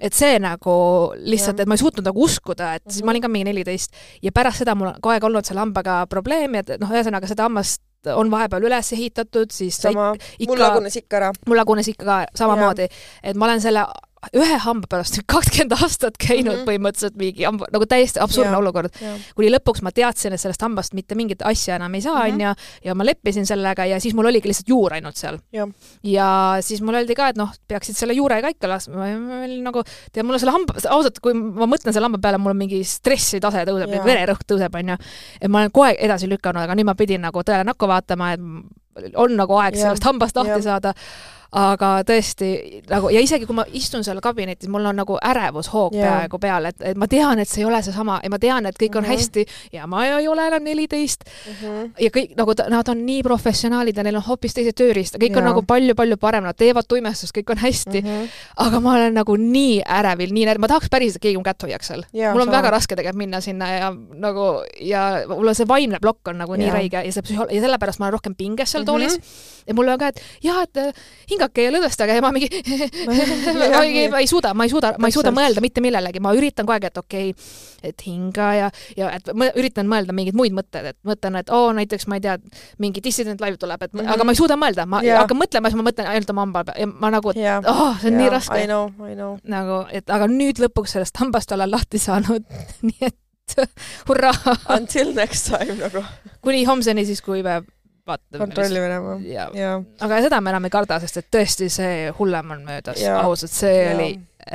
et 0.00 0.14
see 0.14 0.38
nagu 0.42 0.76
lihtsalt, 1.18 1.60
et 1.60 1.68
ma 1.68 1.74
ei 1.74 1.82
suutnud 1.82 2.06
nagu 2.06 2.24
uskuda, 2.24 2.74
et 2.74 2.82
mm 2.82 2.88
-hmm. 2.88 2.92
siis 2.92 3.04
ma 3.04 3.10
olin 3.10 3.22
ka 3.22 3.28
mingi 3.28 3.50
neliteist. 3.50 3.92
Ja 4.22 4.32
pärast 4.32 4.58
seda 4.58 4.74
mul 4.74 4.88
on 4.88 5.00
kogu 5.00 5.12
aeg 5.12 5.24
olnud 5.24 5.44
selle 5.44 5.60
hambaga 5.60 6.06
probleemi, 6.06 6.58
et 6.58 6.78
noh, 6.80 6.90
ühesõnaga 6.90 7.26
seda 7.26 7.42
hammast 7.48 7.82
on 8.14 8.30
vahepeal 8.30 8.62
üles 8.62 8.92
ehitatud, 8.92 9.50
siis 9.50 9.76
sama, 9.82 10.12
mul 10.46 10.60
lagunes 10.60 10.96
ikka 10.96 11.16
ära. 11.16 11.32
mul 11.48 11.56
lagunes 11.56 11.88
ikka 11.88 12.04
ka 12.04 12.18
samamoodi, 12.34 12.88
et 13.22 13.36
ma 13.36 13.48
olen 13.48 13.60
selle 13.60 13.84
ühe 14.34 14.58
hamba 14.64 14.88
pärast 14.90 15.20
kakskümmend 15.32 15.74
aastat 15.78 16.18
käinud 16.20 16.52
mm 16.52 16.58
-hmm. 16.58 16.68
põhimõtteliselt 16.68 17.18
mingi 17.20 17.46
hamba, 17.46 17.68
nagu 17.72 17.86
täiesti 17.86 18.20
absurdne 18.20 18.52
ja, 18.52 18.58
olukord. 18.58 18.94
kuni 19.36 19.50
lõpuks 19.52 19.82
ma 19.82 19.92
teadsin, 19.94 20.32
et 20.32 20.40
sellest 20.40 20.62
hambast 20.62 20.94
mitte 20.94 21.14
mingit 21.14 21.42
asja 21.46 21.76
enam 21.76 21.94
ei 21.94 22.02
saa, 22.02 22.26
mhm. 22.26 22.34
onju, 22.34 22.54
ja 22.84 22.94
ma 22.94 23.06
leppisin 23.06 23.46
sellega 23.46 23.86
ja 23.86 24.00
siis 24.00 24.14
mul 24.14 24.30
oligi 24.30 24.48
lihtsalt 24.48 24.68
juur 24.68 24.92
ainult 24.92 25.16
seal. 25.16 25.38
ja 26.02 26.58
siis 26.60 26.82
mulle 26.82 27.02
öeldi 27.02 27.14
ka, 27.14 27.28
et 27.28 27.36
noh, 27.36 27.52
peaksid 27.68 27.96
selle 27.96 28.12
juure 28.12 28.40
ka 28.42 28.48
ikka 28.48 28.68
laskma, 28.68 29.06
nagu, 29.62 29.82
tead, 30.12 30.26
mul 30.26 30.34
on 30.34 30.40
selle 30.40 30.56
hamba, 30.56 30.74
ausalt, 30.90 31.20
kui 31.20 31.34
ma 31.34 31.66
mõtlen 31.70 31.92
selle 31.92 32.06
hamba 32.10 32.18
peale, 32.18 32.38
mul 32.38 32.54
on 32.56 32.62
mingi 32.64 32.82
stressitase 32.84 33.64
tõuseb, 33.68 33.94
vererõhk 34.04 34.44
tõuseb, 34.48 34.74
onju. 34.82 34.98
et 35.40 35.48
ma 35.48 35.64
olen 35.64 35.72
aeg 35.88 36.04
edasi 36.08 36.28
lükanud, 36.28 36.62
aga 36.62 36.74
nüüd 36.74 36.88
ma 36.88 36.94
pidin 36.98 37.22
nagu 37.22 37.42
tõele 37.42 37.64
näkku 37.64 37.88
vaatama, 37.88 38.32
et 38.34 39.14
on 39.14 39.34
nagu 39.38 39.58
aeg 39.62 39.76
sellest 39.78 40.06
hambast 40.08 40.36
lahti 40.36 40.62
saada 40.64 40.94
aga 41.56 42.02
tõesti 42.04 42.82
nagu 42.90 43.08
ja 43.08 43.20
isegi 43.24 43.46
kui 43.48 43.56
ma 43.56 43.64
istun 43.72 44.02
seal 44.04 44.20
kabinetis, 44.20 44.68
mul 44.68 44.84
on 44.90 44.98
nagu 45.00 45.16
ärevushoog 45.24 45.94
yeah. 45.96 46.04
peaaegu 46.04 46.40
peal, 46.42 46.68
et, 46.68 46.82
et 46.90 46.98
ma 47.00 47.08
tean, 47.08 47.40
et 47.40 47.48
see 47.48 47.62
ei 47.62 47.68
ole 47.68 47.80
seesama 47.84 48.18
ja 48.20 48.28
ma 48.32 48.40
tean, 48.42 48.68
et 48.68 48.76
kõik 48.76 48.98
on 48.98 49.06
mm 49.06 49.08
-hmm. 49.08 49.16
hästi 49.16 49.46
ja 49.72 49.86
ma 49.86 50.04
ei 50.04 50.28
ole 50.28 50.46
enam 50.46 50.62
neliteist 50.62 51.24
mm. 51.24 51.52
-hmm. 51.52 51.90
ja 52.04 52.10
kõik 52.16 52.34
nagu 52.36 52.52
nad 52.68 52.88
on 52.88 53.06
nii 53.06 53.22
professionaalid 53.22 53.96
ja 53.96 54.04
neil 54.04 54.16
on 54.16 54.26
hoopis 54.28 54.54
teised 54.54 54.76
tööriistad, 54.76 55.20
kõik 55.22 55.32
yeah. 55.32 55.38
on 55.38 55.44
nagu 55.44 55.62
palju-palju 55.62 56.16
parem, 56.16 56.44
nad 56.44 56.56
teevad 56.56 56.84
tuimestust, 56.88 57.32
kõik 57.38 57.50
on 57.50 57.58
hästi 57.58 58.00
mm. 58.02 58.08
-hmm. 58.08 58.28
aga 58.56 58.80
ma 58.80 58.94
olen 58.94 59.14
nagu 59.14 59.36
nii 59.36 59.82
ärevil, 59.88 60.32
nii 60.32 60.44
närv, 60.44 60.60
ma 60.60 60.68
tahaks 60.68 60.88
päriselt, 60.90 61.16
et 61.16 61.22
keegi 61.22 61.38
mu 61.38 61.42
kätt 61.42 61.62
hoiaks 61.62 61.86
seal 61.86 62.04
yeah,. 62.14 62.32
mul 62.32 62.42
on 62.42 62.48
sama. 62.48 62.56
väga 62.58 62.70
raske 62.70 62.96
tegelikult 62.96 63.18
minna 63.18 63.40
sinna 63.40 63.70
ja 63.72 63.94
nagu 64.14 64.64
ja 64.80 65.24
mul 65.28 65.48
on 65.48 65.54
see 65.54 65.68
vaimne 65.68 65.98
plokk 66.00 66.28
on 66.28 66.38
nagu 66.38 66.54
yeah. 66.54 66.64
nii 66.64 66.74
räige 66.76 67.06
ja 67.06 67.12
see 67.12 67.22
psühho- 67.22 67.48
ja 67.50 67.60
sellepärast 67.60 67.98
ma 67.98 68.06
olen 68.06 68.12
rohkem 68.12 68.34
pinges 68.34 68.70
seal 68.70 68.82
mm 68.82 68.88
-hmm. 68.88 68.92
toolis 68.92 69.20
ja 69.66 69.74
mul 69.74 69.88
on 69.88 69.98
ka, 69.98 70.08
et 70.08 70.20
jah, 70.42 70.62
et 70.62 70.76
hingake 71.38 71.68
ja 71.68 71.72
lõdvestage 71.74 72.16
ja 72.18 72.24
ma 72.24 72.32
mingi 72.34 72.48
ma 73.06 73.82
ei, 73.84 74.06
ma 74.12 74.22
ei 74.22 74.28
suuda, 74.30 74.52
ma 74.54 74.66
ei 74.66 74.72
suuda, 74.72 74.94
ma 74.98 75.10
ei 75.10 75.14
suuda 75.14 75.32
mõelda 75.34 75.62
mitte 75.64 75.82
millelegi, 75.84 76.22
ma 76.24 76.34
üritan 76.36 76.66
kogu 76.66 76.76
aeg, 76.76 76.88
et 76.90 77.00
okei 77.00 77.30
okay,, 77.32 77.46
et 77.90 78.06
hinga 78.06 78.48
ja, 78.56 78.70
ja 78.98 79.12
et 79.16 79.30
ma 79.38 79.50
üritan 79.58 79.88
mõelda 79.90 80.14
mingeid 80.16 80.36
muid 80.38 80.56
mõtteid, 80.56 80.90
et 80.92 80.98
mõtlen, 81.06 81.38
et 81.40 81.52
oo, 81.54 81.70
näiteks 81.76 82.08
ma 82.10 82.18
ei 82.18 82.24
tea, 82.24 82.36
mingi 82.82 83.02
dissident 83.04 83.40
live 83.44 83.60
tuleb, 83.60 83.82
et 83.82 83.94
mm 83.94 84.00
-hmm. 84.02 84.14
aga 84.16 84.26
ma 84.26 84.34
ei 84.34 84.40
suuda 84.40 84.58
mõelda, 84.58 84.86
ma 84.86 85.02
yeah. 85.04 85.22
hakkan 85.22 85.38
mõtlema, 85.38 85.70
siis 85.70 85.80
ma 85.80 85.86
mõtlen 85.90 86.10
ainult 86.10 86.34
oma 86.34 86.46
hamba 86.46 86.64
peale 86.64 86.84
ja 86.84 86.90
ma 86.90 87.12
nagu, 87.14 87.30
et 87.30 87.40
yeah. 87.40 87.62
oh, 87.64 87.94
see 88.00 88.10
on 88.10 88.18
yeah. 88.18 88.22
nii 88.22 88.34
raske. 88.34 88.60
I 88.64 88.66
know, 88.66 88.90
I 89.06 89.14
know. 89.14 89.38
nagu, 89.44 89.84
et 89.92 90.10
aga 90.10 90.28
nüüd 90.30 90.60
lõpuks 90.62 90.98
sellest 90.98 91.16
hambast 91.22 91.52
olen 91.52 91.70
lahti 91.70 91.98
saanud 92.02 92.44
nii 92.88 93.08
et 93.10 93.16
hurraa. 94.08 94.56
Until 94.76 95.14
next 95.14 95.48
time 95.48 95.78
nagu. 95.78 96.04
kuni 96.44 96.64
homseni 96.64 97.04
siis, 97.08 97.22
kui 97.22 97.42
me 97.42 97.62
vaatame. 98.08 98.40
kontrolli 98.42 98.82
minema. 98.82 99.16
aga 100.06 100.20
seda 100.24 100.40
ma 100.40 100.54
enam 100.54 100.68
ei 100.68 100.74
karda, 100.74 101.00
sest 101.04 101.22
et 101.22 101.30
tõesti 101.36 101.70
see 101.72 102.10
hullem 102.18 102.56
on 102.56 102.64
möödas, 102.66 103.02
ausalt, 103.22 103.54
see 103.54 103.82
ja. 103.82 103.94
oli 103.94 104.10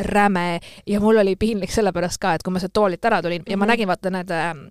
räme 0.10 0.48
ja 0.90 1.00
mul 1.00 1.22
oli 1.22 1.36
piinlik 1.40 1.72
sellepärast 1.72 2.22
ka, 2.22 2.34
et 2.38 2.46
kui 2.46 2.54
ma 2.54 2.62
sealt 2.62 2.74
toolilt 2.74 3.06
ära 3.06 3.22
tulin 3.22 3.42
mm 3.42 3.46
-hmm. 3.46 3.52
ja 3.52 3.58
ma 3.58 3.66
mhm. 3.66 3.72
nägin, 3.72 3.88
vaata 3.88 4.10
need 4.10 4.32
ähm, 4.32 4.66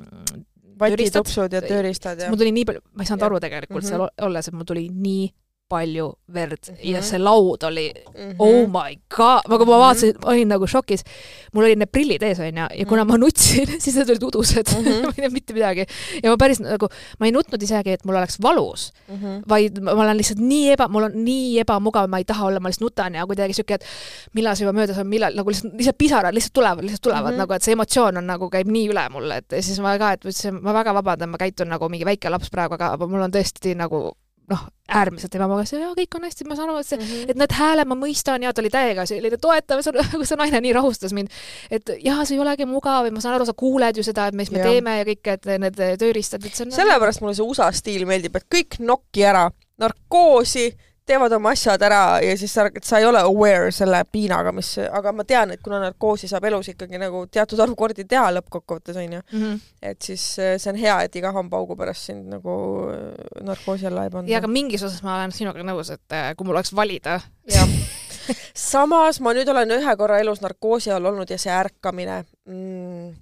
vatitupsud 0.80 1.52
ja 1.52 1.62
tööriistad 1.62 2.20
ja 2.20 2.28
mul 2.28 2.40
tuli 2.40 2.52
nii 2.52 2.64
palju, 2.64 2.80
ma 2.92 3.02
ei 3.02 3.06
saanud 3.06 3.22
ja. 3.22 3.26
aru 3.26 3.40
tegelikult 3.40 3.82
mm 3.82 3.88
-hmm. 3.88 4.10
seal 4.10 4.28
olles, 4.28 4.48
et 4.48 4.54
mul 4.54 4.68
tuli 4.68 4.88
nii 4.88 5.30
palju 5.72 6.08
verd 6.32 6.68
mm 6.68 6.74
-hmm. 6.74 6.90
ja 6.92 7.02
see 7.02 7.18
laud 7.18 7.62
oli 7.68 7.86
mm, 7.94 8.30
-hmm. 8.30 8.34
oh 8.38 8.68
my 8.68 8.96
god, 9.16 9.48
aga 9.48 9.64
ma 9.64 9.78
vaatasin, 9.84 10.14
ma 10.22 10.30
olin 10.32 10.48
nagu 10.48 10.66
šokis. 10.66 11.04
mul 11.52 11.64
olid 11.64 11.78
need 11.78 11.92
prillid 11.92 12.22
ees, 12.22 12.40
onju, 12.40 12.66
ja 12.78 12.86
kuna 12.88 13.04
ma 13.04 13.18
nutsin, 13.18 13.68
siis 13.82 13.96
need 13.96 14.10
olid 14.14 14.26
udused 14.28 14.66
mm, 14.72 14.84
-hmm. 14.84 15.02
ma 15.06 15.12
ei 15.16 15.22
tea 15.22 15.30
mitte 15.30 15.56
midagi. 15.56 15.86
ja 16.22 16.30
ma 16.30 16.36
päris 16.36 16.60
nagu, 16.60 16.88
ma 17.18 17.26
ei 17.26 17.32
nutnud 17.32 17.62
isegi, 17.62 17.96
et 17.96 18.04
mul 18.04 18.16
oleks 18.20 18.38
valus 18.42 18.92
mm, 19.08 19.16
-hmm. 19.16 19.42
vaid 19.48 19.80
ma 19.80 19.96
olen 20.04 20.16
lihtsalt 20.16 20.40
nii 20.40 20.72
eba, 20.76 20.88
mul 20.88 21.08
on 21.08 21.18
nii 21.24 21.58
ebamugav, 21.64 22.08
ma 22.08 22.18
ei 22.18 22.24
taha 22.24 22.46
olla, 22.46 22.60
ma 22.60 22.68
lihtsalt 22.68 22.88
nutan 22.88 23.14
ja 23.14 23.26
kuidagi 23.26 23.56
siuke, 23.58 23.74
et 23.74 23.84
millal 24.32 24.56
see 24.56 24.66
juba 24.66 24.76
möödas 24.80 24.98
on, 24.98 25.06
millal 25.06 25.36
nagu 25.36 25.50
lihtsalt, 25.50 25.74
lihtsalt 25.78 25.98
pisarad 25.98 26.34
lihtsalt 26.34 26.56
tulevad, 26.58 26.84
lihtsalt 26.84 27.02
tulevad 27.08 27.30
mm 27.30 27.34
-hmm. 27.34 27.44
nagu, 27.44 27.52
et 27.52 27.62
see 27.62 27.76
emotsioon 27.78 28.16
on 28.16 28.26
nagu, 28.26 28.50
käib 28.50 28.68
nii 28.68 28.88
üle 28.92 29.08
mulle, 29.10 29.36
et 29.42 29.60
siis 29.60 29.80
ma 29.80 29.98
ka, 29.98 30.12
et 30.12 30.24
ma 30.60 30.74
väga 30.74 30.94
vabandan, 30.94 31.30
ma 31.30 31.38
käitun 31.38 31.68
nagu 31.68 31.88
mingi 31.88 32.04
väike 32.04 32.30
laps 32.30 32.50
praegu, 32.50 32.74
aga 32.74 33.06
mul 33.06 33.22
on 33.22 33.32
tõesti 33.32 33.76
nagu 33.76 34.12
noh, 34.52 34.62
äärmiselt 34.92 35.34
ebamugav, 35.38 35.66
jaa, 35.72 35.92
kõik 35.96 36.16
on 36.18 36.26
hästi, 36.26 36.46
ma 36.48 36.56
saan 36.58 36.70
aru, 36.70 36.82
et 36.82 36.88
see 36.88 36.98
mm, 36.98 37.08
-hmm. 37.08 37.32
et 37.32 37.40
need 37.40 37.54
hääled 37.56 37.88
ma 37.88 37.96
mõistan 37.98 38.44
ja 38.44 38.52
ta 38.52 38.62
oli 38.62 38.70
täiega 38.72 39.06
selline 39.08 39.38
toetav, 39.40 39.82
see, 39.84 40.38
naine 40.38 40.60
nii 40.60 40.74
rahustas 40.76 41.14
mind. 41.16 41.32
et 41.70 41.94
jaa, 42.04 42.24
see 42.24 42.36
ei 42.36 42.44
olegi 42.44 42.68
mugav 42.68 43.08
ja 43.08 43.14
ma 43.14 43.24
saan 43.24 43.38
aru, 43.38 43.48
sa 43.48 43.56
kuuled 43.56 43.96
ju 43.96 44.04
seda, 44.06 44.28
et 44.28 44.38
mis 44.38 44.50
me 44.52 44.60
ja. 44.60 44.68
teeme 44.68 44.98
ja 44.98 45.08
kõik, 45.08 45.32
et 45.36 45.50
need 45.64 45.82
tööriistad, 46.00 46.44
et 46.44 46.54
see 46.54 46.66
on 46.66 46.76
sellepärast 46.76 47.24
mulle 47.24 47.34
see 47.38 47.46
USA 47.46 47.70
stiil 47.72 48.06
meeldib, 48.08 48.36
et 48.36 48.48
kõik 48.52 48.80
nokki 48.80 49.24
ära, 49.28 49.48
narkoosi 49.80 50.70
teevad 51.06 51.32
oma 51.36 51.52
asjad 51.56 51.82
ära 51.82 52.02
ja 52.22 52.34
siis 52.38 52.52
sa, 52.54 52.66
sa 52.82 53.00
ei 53.00 53.06
ole 53.06 53.20
aware 53.22 53.70
selle 53.74 54.02
piinaga, 54.12 54.52
mis, 54.54 54.74
aga 54.84 55.12
ma 55.16 55.24
tean, 55.28 55.54
et 55.54 55.62
kuna 55.64 55.80
narkoosi 55.82 56.30
saab 56.30 56.46
elus 56.50 56.70
ikkagi 56.72 57.00
nagu 57.00 57.24
teatud 57.32 57.60
arv 57.62 57.74
kordi 57.78 58.06
teha 58.08 58.28
lõppkokkuvõttes 58.38 59.00
onju 59.02 59.20
mm, 59.20 59.40
-hmm. 59.40 59.58
et 59.92 60.02
siis 60.02 60.26
äh, 60.38 60.54
see 60.62 60.70
on 60.72 60.78
hea, 60.78 61.00
et 61.06 61.16
iga 61.18 61.32
hambaugu 61.34 61.76
pärast 61.76 62.10
sind 62.10 62.30
nagu 62.30 62.54
äh, 62.92 63.42
narkoosi 63.48 63.86
alla 63.90 64.04
ei 64.04 64.14
panda. 64.14 64.30
ja 64.30 64.38
aga 64.38 64.48
mingis 64.48 64.82
osas 64.82 65.02
ma 65.02 65.16
olen 65.18 65.34
sinuga 65.34 65.66
nõus, 65.66 65.90
et 65.90 66.18
äh, 66.18 66.32
kui 66.36 66.46
mul 66.46 66.56
oleks 66.56 66.74
valida 66.76 67.20
samas 68.70 69.20
ma 69.20 69.34
nüüd 69.34 69.48
olen 69.48 69.78
ühe 69.78 69.96
korra 69.96 70.20
elus 70.22 70.40
narkoosi 70.40 70.94
all 70.94 71.10
olnud 71.10 71.30
ja 71.30 71.38
see 71.38 71.52
ärkamine 71.52 72.22
mm, 72.46 73.12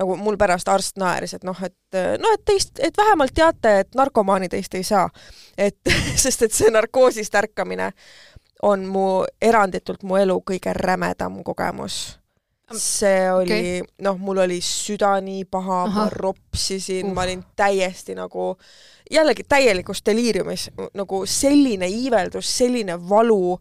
nagu 0.00 0.16
mul 0.16 0.38
pärast 0.40 0.68
arst 0.72 0.96
naeris, 1.00 1.34
et 1.36 1.44
noh, 1.44 1.56
et 1.64 1.98
noh, 2.20 2.34
et 2.34 2.44
teist, 2.48 2.78
et 2.80 2.96
vähemalt 2.96 3.34
teate, 3.36 3.74
et 3.84 3.98
narkomaani 3.98 4.48
teist 4.48 4.74
ei 4.74 4.84
saa. 4.86 5.08
et 5.58 5.76
sest 6.22 6.46
et 6.46 6.56
see 6.56 6.70
narkoosist 6.72 7.34
ärkamine 7.34 7.92
on 8.62 8.86
mu, 8.86 9.24
eranditult 9.42 10.02
mu 10.02 10.18
elu 10.20 10.40
kõige 10.46 10.72
rämedam 10.76 11.42
kogemus. 11.44 12.18
see 12.70 13.26
oli 13.32 13.50
okay., 13.50 13.80
noh, 14.06 14.18
mul 14.18 14.44
oli 14.44 14.60
süda 14.62 15.16
nii 15.20 15.44
paha, 15.50 15.82
ma 15.90 16.08
ropsisin 16.12 17.08
uh., 17.08 17.14
ma 17.14 17.24
olin 17.26 17.42
täiesti 17.56 18.14
nagu, 18.14 18.52
jällegi 19.10 19.44
täielikus 19.48 20.04
deliiriumis, 20.06 20.68
nagu 20.94 21.24
selline 21.26 21.88
iiveldus, 21.90 22.52
selline 22.58 22.94
valu, 23.08 23.58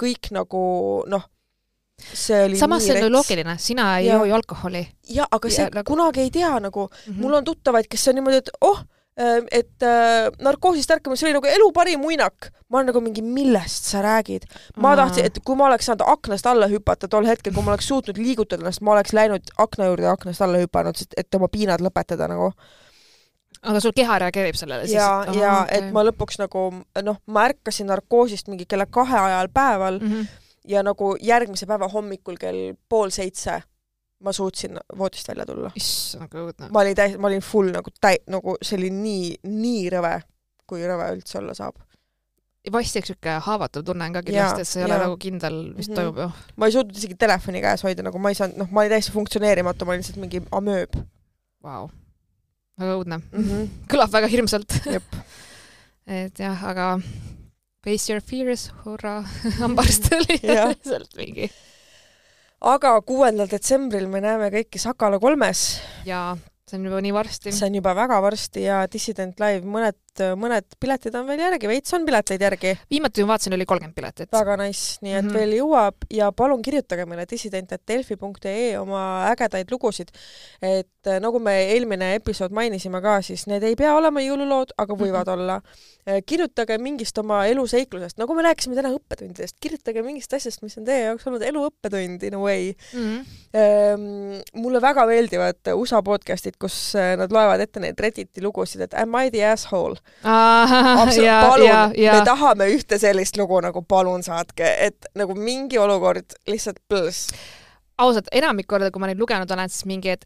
kõik 0.00 0.32
nagu 0.36 0.62
noh 1.08 1.28
samas 2.58 2.86
see 2.86 2.96
on 2.96 3.04
ju 3.06 3.10
loogiline, 3.12 3.56
sina 3.58 3.90
ei 3.98 4.06
joo 4.06 4.24
ju 4.28 4.34
alkoholi. 4.34 4.86
ja 5.08 5.26
aga 5.30 5.50
see 5.50 5.66
ja, 5.66 5.74
nagu... 5.74 5.86
kunagi 5.92 6.24
ei 6.26 6.30
tea 6.30 6.54
nagu 6.60 6.88
mm, 6.88 7.12
-hmm. 7.12 7.20
mul 7.20 7.34
on 7.40 7.44
tuttavaid, 7.44 7.88
kes 7.90 8.08
on 8.08 8.18
niimoodi, 8.18 8.36
et 8.36 8.50
oh, 8.60 8.82
ähm, 9.20 9.46
et 9.50 9.82
äh, 9.82 10.30
narkoosist 10.40 10.90
ärkamine, 10.90 11.16
see 11.20 11.28
oli 11.28 11.38
nagu 11.38 11.46
elu 11.46 11.70
parim 11.72 12.04
uinak. 12.04 12.50
ma 12.68 12.78
olen 12.78 12.86
nagu 12.92 13.00
mingi, 13.00 13.22
millest 13.22 13.84
sa 13.84 14.02
räägid? 14.02 14.46
ma 14.76 14.96
tahtsin, 14.96 15.24
et 15.24 15.40
kui 15.44 15.56
ma 15.56 15.66
oleks 15.66 15.86
saanud 15.86 16.04
aknast 16.06 16.46
alla 16.46 16.68
hüpata 16.68 17.08
tol 17.08 17.26
hetkel, 17.26 17.54
kui 17.54 17.62
ma 17.62 17.74
oleks 17.74 17.88
suutnud 17.88 18.18
liigutada 18.18 18.62
ennast, 18.62 18.80
ma 18.80 18.92
oleks 18.92 19.12
läinud 19.12 19.42
akna 19.58 19.90
juurde 19.90 20.08
ja 20.08 20.12
aknast 20.12 20.42
alla 20.42 20.58
hüpanud, 20.62 21.02
et 21.16 21.34
oma 21.34 21.48
piinad 21.48 21.80
lõpetada 21.80 22.28
nagu 22.28 22.52
aga 23.60 23.80
sul 23.82 23.92
keha 23.96 24.18
reageerib 24.24 24.56
sellele 24.58 24.86
siis? 24.86 24.96
ja, 24.96 25.08
ja 25.36 25.54
okay. 25.62 25.78
et 25.78 25.90
ma 25.94 26.04
lõpuks 26.06 26.40
nagu 26.40 26.68
noh, 27.04 27.18
ma 27.26 27.48
ärkasin 27.50 27.90
narkoosist 27.90 28.48
mingi 28.48 28.66
kella 28.68 28.86
kahe 28.88 29.18
ajal 29.18 29.50
päeval 29.52 30.00
mm, 30.00 30.12
-hmm 30.12 30.39
ja 30.68 30.82
nagu 30.82 31.14
järgmise 31.22 31.66
päeva 31.66 31.88
hommikul 31.88 32.36
kell 32.40 32.74
pool 32.88 33.10
seitse 33.10 33.60
ma 34.20 34.32
suutsin 34.32 34.78
voodist 34.98 35.28
välja 35.28 35.46
tulla. 35.46 35.70
issand, 35.76 36.28
kui 36.28 36.42
õudne. 36.44 36.68
ma 36.72 36.82
olin 36.84 36.96
täi-, 36.96 37.16
ma 37.18 37.30
olin 37.30 37.44
full 37.44 37.70
nagu 37.72 37.92
täi-, 38.00 38.20
nagu 38.30 38.56
see 38.62 38.76
oli 38.78 38.90
nii, 38.94 39.30
nii 39.48 39.86
rõve, 39.94 40.16
kui 40.68 40.84
rõve 40.86 41.08
üldse 41.14 41.38
olla 41.40 41.54
saab. 41.56 41.78
vast 42.72 42.98
eks 43.00 43.14
niisugune 43.14 43.38
haavatav 43.46 43.86
tunne 43.88 44.10
on 44.10 44.18
ka 44.18 44.22
kindlasti, 44.26 44.66
et 44.66 44.68
sa 44.68 44.82
ei 44.82 44.86
ole 44.88 44.98
nagu 45.04 45.16
kindel, 45.20 45.56
mis 45.76 45.88
mm 45.88 45.94
-hmm. 45.94 45.96
toimub 45.96 46.18
ju. 46.18 46.28
ma 46.56 46.66
ei 46.66 46.76
suutnud 46.76 46.96
isegi 46.96 47.16
telefoni 47.16 47.64
käes 47.64 47.82
hoida, 47.86 48.02
nagu 48.02 48.18
ma 48.18 48.28
ei 48.28 48.38
saanud, 48.42 48.60
noh, 48.60 48.70
ma 48.70 48.84
olin 48.84 48.92
täiesti 48.92 49.12
funktsioneerimatu, 49.16 49.84
ma 49.84 49.96
olin 49.96 50.04
lihtsalt 50.04 50.20
mingi 50.20 50.42
amööb. 50.52 51.00
Vau, 51.62 51.90
väga 52.78 52.94
õudne 53.00 53.18
mm. 53.18 53.44
-hmm. 53.44 53.68
kõlab 53.88 54.12
väga 54.12 54.26
hirmsalt. 54.26 54.80
et 56.20 56.38
jah, 56.38 56.64
aga 56.64 57.00
Face 57.80 58.12
your 58.12 58.20
fears, 58.20 58.66
hurraa, 58.84 59.22
hambaarst 59.62 60.10
oli 60.12 60.36
sealt 60.44 61.14
mingi. 61.16 61.46
aga 62.60 62.90
kuuendal 63.08 63.48
detsembril 63.48 64.04
me 64.12 64.20
näeme 64.20 64.50
kõiki 64.52 64.80
Sakala 64.82 65.16
kolmes. 65.22 65.62
jaa, 66.04 66.34
see 66.68 66.76
on 66.76 66.84
juba 66.90 67.00
nii 67.00 67.14
varsti. 67.16 67.54
see 67.56 67.70
on 67.70 67.78
juba 67.80 67.94
väga 67.96 68.18
varsti 68.20 68.66
ja 68.66 68.82
Dissident 68.92 69.40
Live, 69.40 69.64
mõned, 69.64 69.96
mõned 70.40 70.66
piletid 70.80 71.14
on 71.14 71.26
veel 71.28 71.42
järgi, 71.44 71.68
veits 71.70 71.94
on 71.94 72.04
pileteid 72.06 72.42
järgi. 72.42 72.74
viimati 72.90 73.22
ma 73.22 73.34
vaatasin, 73.34 73.54
oli 73.54 73.66
kolmkümmend 73.66 73.94
piletit. 73.94 74.32
väga 74.32 74.56
nice, 74.56 74.98
nii 75.02 75.14
et 75.14 75.24
mm 75.24 75.30
-hmm. 75.30 75.38
veel 75.38 75.52
jõuab 75.60 76.06
ja 76.10 76.32
palun 76.32 76.62
kirjutage 76.62 77.06
meile 77.06 77.26
dissident.delfi.ee 77.30 78.78
oma 78.78 79.30
ägedaid 79.30 79.70
lugusid. 79.70 80.08
et 80.62 81.06
äh, 81.06 81.20
nagu 81.20 81.38
me 81.38 81.54
eelmine 81.72 82.14
episood 82.14 82.50
mainisime 82.52 83.00
ka, 83.00 83.22
siis 83.22 83.46
need 83.46 83.62
ei 83.62 83.76
pea 83.76 83.94
olema 83.94 84.20
jõululood, 84.20 84.74
aga 84.76 84.94
võivad 84.94 85.26
mm 85.26 85.32
-hmm. 85.32 85.40
olla 85.40 85.62
Äh, 86.08 86.22
kirjutage 86.24 86.78
mingist 86.80 87.18
oma 87.20 87.42
eluseiklusest, 87.50 88.16
nagu 88.18 88.32
me 88.32 88.44
rääkisime 88.46 88.76
täna 88.78 88.88
õppetundidest, 88.94 89.58
kirjutage 89.60 90.00
mingist 90.00 90.32
asjast, 90.32 90.62
mis 90.64 90.78
on 90.80 90.86
teie 90.86 91.02
jaoks 91.04 91.26
olnud 91.28 91.42
elu 91.44 91.64
õppetund 91.68 92.24
in 92.24 92.36
a 92.38 92.40
way 92.40 92.70
mm. 92.72 93.26
-hmm. 93.52 94.38
mulle 94.62 94.80
väga 94.80 95.04
meeldivad 95.10 95.70
USA 95.74 96.00
podcast'id, 96.02 96.56
kus 96.58 96.94
äh, 96.96 97.12
nad 97.20 97.32
loevad 97.32 97.60
ette 97.60 97.82
neid 97.84 98.00
Redditi 98.00 98.40
lugusid, 98.40 98.86
et 98.86 98.96
am 98.96 99.14
I 99.20 99.28
the 99.30 99.44
asshole? 99.44 99.99
palun, 101.48 101.94
me 101.96 102.20
tahame 102.24 102.68
ühte 102.74 102.98
sellist 103.00 103.38
lugu 103.40 103.60
nagu 103.64 103.82
palun 103.82 104.22
saatke, 104.22 104.68
et 104.86 105.10
nagu 105.16 105.34
mingi 105.34 105.78
olukord 105.80 106.36
lihtsalt 106.50 106.82
pluss 106.88 107.32
ausalt, 108.00 108.30
enamik 108.32 108.68
korda, 108.70 108.90
kui 108.92 109.02
ma 109.02 109.10
neid 109.10 109.20
lugenud 109.20 109.50
olen, 109.50 109.72
siis 109.72 109.86
mingi, 109.88 110.14
et 110.16 110.24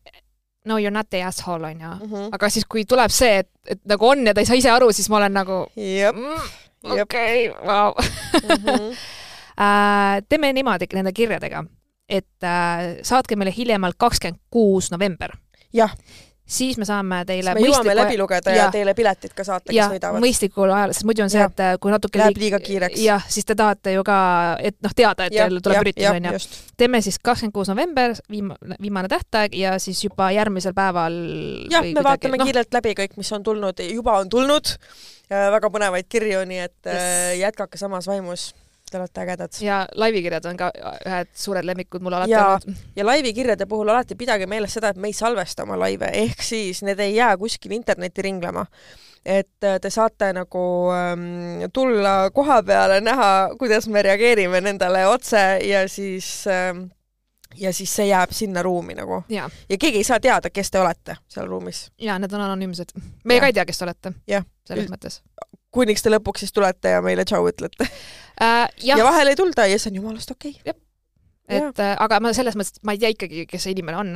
no 0.69 0.79
you 0.79 0.89
are 0.89 0.95
not 0.95 1.11
the 1.11 1.23
asshole 1.25 1.67
onju 1.67 1.89
mm, 1.89 2.11
-hmm. 2.11 2.29
aga 2.33 2.49
siis, 2.51 2.65
kui 2.69 2.85
tuleb 2.85 3.11
see, 3.11 3.39
et, 3.39 3.51
et 3.67 3.81
nagu 3.85 4.09
on 4.09 4.27
ja 4.27 4.35
ta 4.35 4.41
ei 4.41 4.47
saa 4.47 4.57
ise 4.57 4.71
aru, 4.71 4.93
siis 4.93 5.09
ma 5.11 5.17
olen 5.17 5.33
nagu 5.33 5.67
mm, 5.77 7.01
okei, 7.03 7.51
vau. 7.67 7.95
Mhm. 8.43 8.91
Äh, 9.55 10.23
teeme 10.29 10.49
niimoodi 10.53 10.89
nende 10.93 11.13
kirjadega, 11.15 11.61
et 12.09 12.43
äh, 12.43 12.97
saatke 13.07 13.37
meile 13.37 13.53
hiljemalt 13.57 13.95
kakskümmend 13.99 14.41
kuus 14.51 14.91
november. 14.91 15.31
jah 15.73 15.95
siis 16.47 16.79
me 16.79 16.85
saame 16.85 17.23
teile 17.25 17.55
me 17.57 17.63
jõuame 17.65 17.95
läbi 17.97 18.19
lugeda 18.21 18.53
ja, 18.53 18.67
ja 18.67 18.71
teile 18.73 18.95
piletid 18.95 19.33
ka 19.37 19.47
saata, 19.47 19.73
kes 19.73 19.95
võidavad. 19.95 20.21
mõistlikul 20.21 20.73
ajal, 20.75 20.93
sest 20.93 21.07
muidu 21.09 21.25
on 21.25 21.33
see, 21.33 21.45
et 21.45 21.63
äh, 21.65 21.77
kui 21.81 21.93
natuke 21.95 22.21
läheb 22.21 22.41
liiga 22.41 22.61
kiireks. 22.61 23.01
jah, 23.01 23.25
siis 23.33 23.49
te 23.49 23.57
tahate 23.59 23.95
ju 23.97 24.05
ka, 24.05 24.19
et 24.61 24.77
noh, 24.85 24.93
teada, 24.97 25.29
et 25.29 25.37
teil 25.37 25.63
tuleb 25.65 25.87
üritus, 25.87 26.09
onju. 26.11 26.43
teeme 26.81 27.01
siis 27.05 27.19
kakskümmend 27.19 27.57
kuus 27.57 27.73
november, 27.73 28.13
viimane, 28.31 28.77
viimane 28.81 29.11
tähtaeg 29.13 29.57
ja 29.57 29.79
siis 29.83 30.05
juba 30.05 30.29
järgmisel 30.37 30.77
päeval 30.77 31.17
jah, 31.73 31.81
me 31.81 31.95
kuidagi, 31.95 32.05
vaatame 32.11 32.41
no. 32.43 32.49
kiirelt 32.51 32.77
läbi 32.81 32.97
kõik, 33.01 33.17
mis 33.21 33.33
on 33.33 33.47
tulnud, 33.47 33.81
juba 33.89 34.19
on 34.21 34.29
tulnud, 34.29 34.75
väga 35.31 35.73
põnevaid 35.73 36.11
kirju, 36.13 36.45
nii 36.49 36.61
et 36.67 36.77
yes. 36.85 37.01
Äh, 37.01 37.33
jätkake 37.41 37.81
samas 37.81 38.11
vaimus 38.11 38.53
te 38.95 39.01
olete 39.01 39.21
ägedad. 39.21 39.61
ja 39.61 39.87
laivikirjad 39.95 40.45
on 40.47 40.59
ka 40.59 40.71
ühed 41.07 41.31
suured 41.35 41.67
lemmikud 41.67 42.03
mul 42.03 42.15
alati 42.15 42.37
olnud. 42.39 42.77
ja 42.97 43.07
laivikirjade 43.07 43.67
puhul 43.67 43.91
alati 43.91 44.15
pidage 44.15 44.47
meeles 44.47 44.77
seda, 44.79 44.93
et 44.95 45.01
me 45.01 45.11
ei 45.11 45.17
salvesta 45.17 45.67
oma 45.67 45.79
laive, 45.79 46.11
ehk 46.13 46.43
siis 46.43 46.83
need 46.87 47.01
ei 47.03 47.17
jää 47.17 47.37
kuskil 47.37 47.75
internetti 47.75 48.23
ringlema. 48.23 48.67
et 49.25 49.65
äh, 49.65 49.81
te 49.81 49.91
saate 49.91 50.33
nagu 50.37 50.65
ähm, 50.95 51.65
tulla 51.73 52.31
koha 52.31 52.63
peale, 52.63 53.01
näha, 53.01 53.57
kuidas 53.59 53.89
me 53.89 54.03
reageerime 54.03 54.61
nendele 54.61 55.07
otse 55.07 55.43
ja 55.65 55.89
siis 55.89 56.45
ähm, 56.47 56.87
ja 57.59 57.73
siis 57.73 57.97
see 57.97 58.07
jääb 58.07 58.31
sinna 58.31 58.63
ruumi 58.63 58.95
nagu. 58.95 59.25
ja 59.29 59.51
keegi 59.79 59.97
ei 59.97 60.05
saa 60.05 60.21
teada, 60.21 60.51
kes 60.51 60.71
te 60.71 60.81
olete 60.81 61.17
seal 61.29 61.51
ruumis. 61.51 61.89
ja 61.99 62.19
need 62.19 62.33
on 62.33 62.47
anonüümsed. 62.47 62.95
meie 63.25 63.41
ka 63.41 63.51
ei 63.51 63.59
tea, 63.59 63.67
kes 63.67 63.79
te 63.79 63.91
olete. 63.91 64.15
selles 64.69 64.91
mõttes 64.91 65.23
kuniks 65.75 66.05
te 66.05 66.13
lõpuks 66.13 66.45
siis 66.45 66.55
tulete 66.55 66.95
ja 66.95 67.03
meile 67.05 67.27
tšau 67.27 67.49
ütlete 67.51 67.87
äh,. 68.43 68.69
ja 68.85 68.99
vahel 69.05 69.33
ei 69.33 69.39
tulda 69.39 69.67
ja 69.71 69.79
see 69.81 69.93
on 69.93 70.01
jumalast 70.01 70.33
okei 70.35 70.55
okay.. 70.61 70.77
et 71.49 71.83
äh, 71.83 71.95
aga 72.05 72.21
ma 72.23 72.33
selles 72.37 72.57
mõttes, 72.59 72.79
et 72.79 72.87
ma 72.87 72.95
ei 72.95 73.03
tea 73.03 73.13
ikkagi, 73.15 73.47
kes 73.51 73.67
see 73.67 73.75
inimene 73.77 74.01
on. 74.01 74.15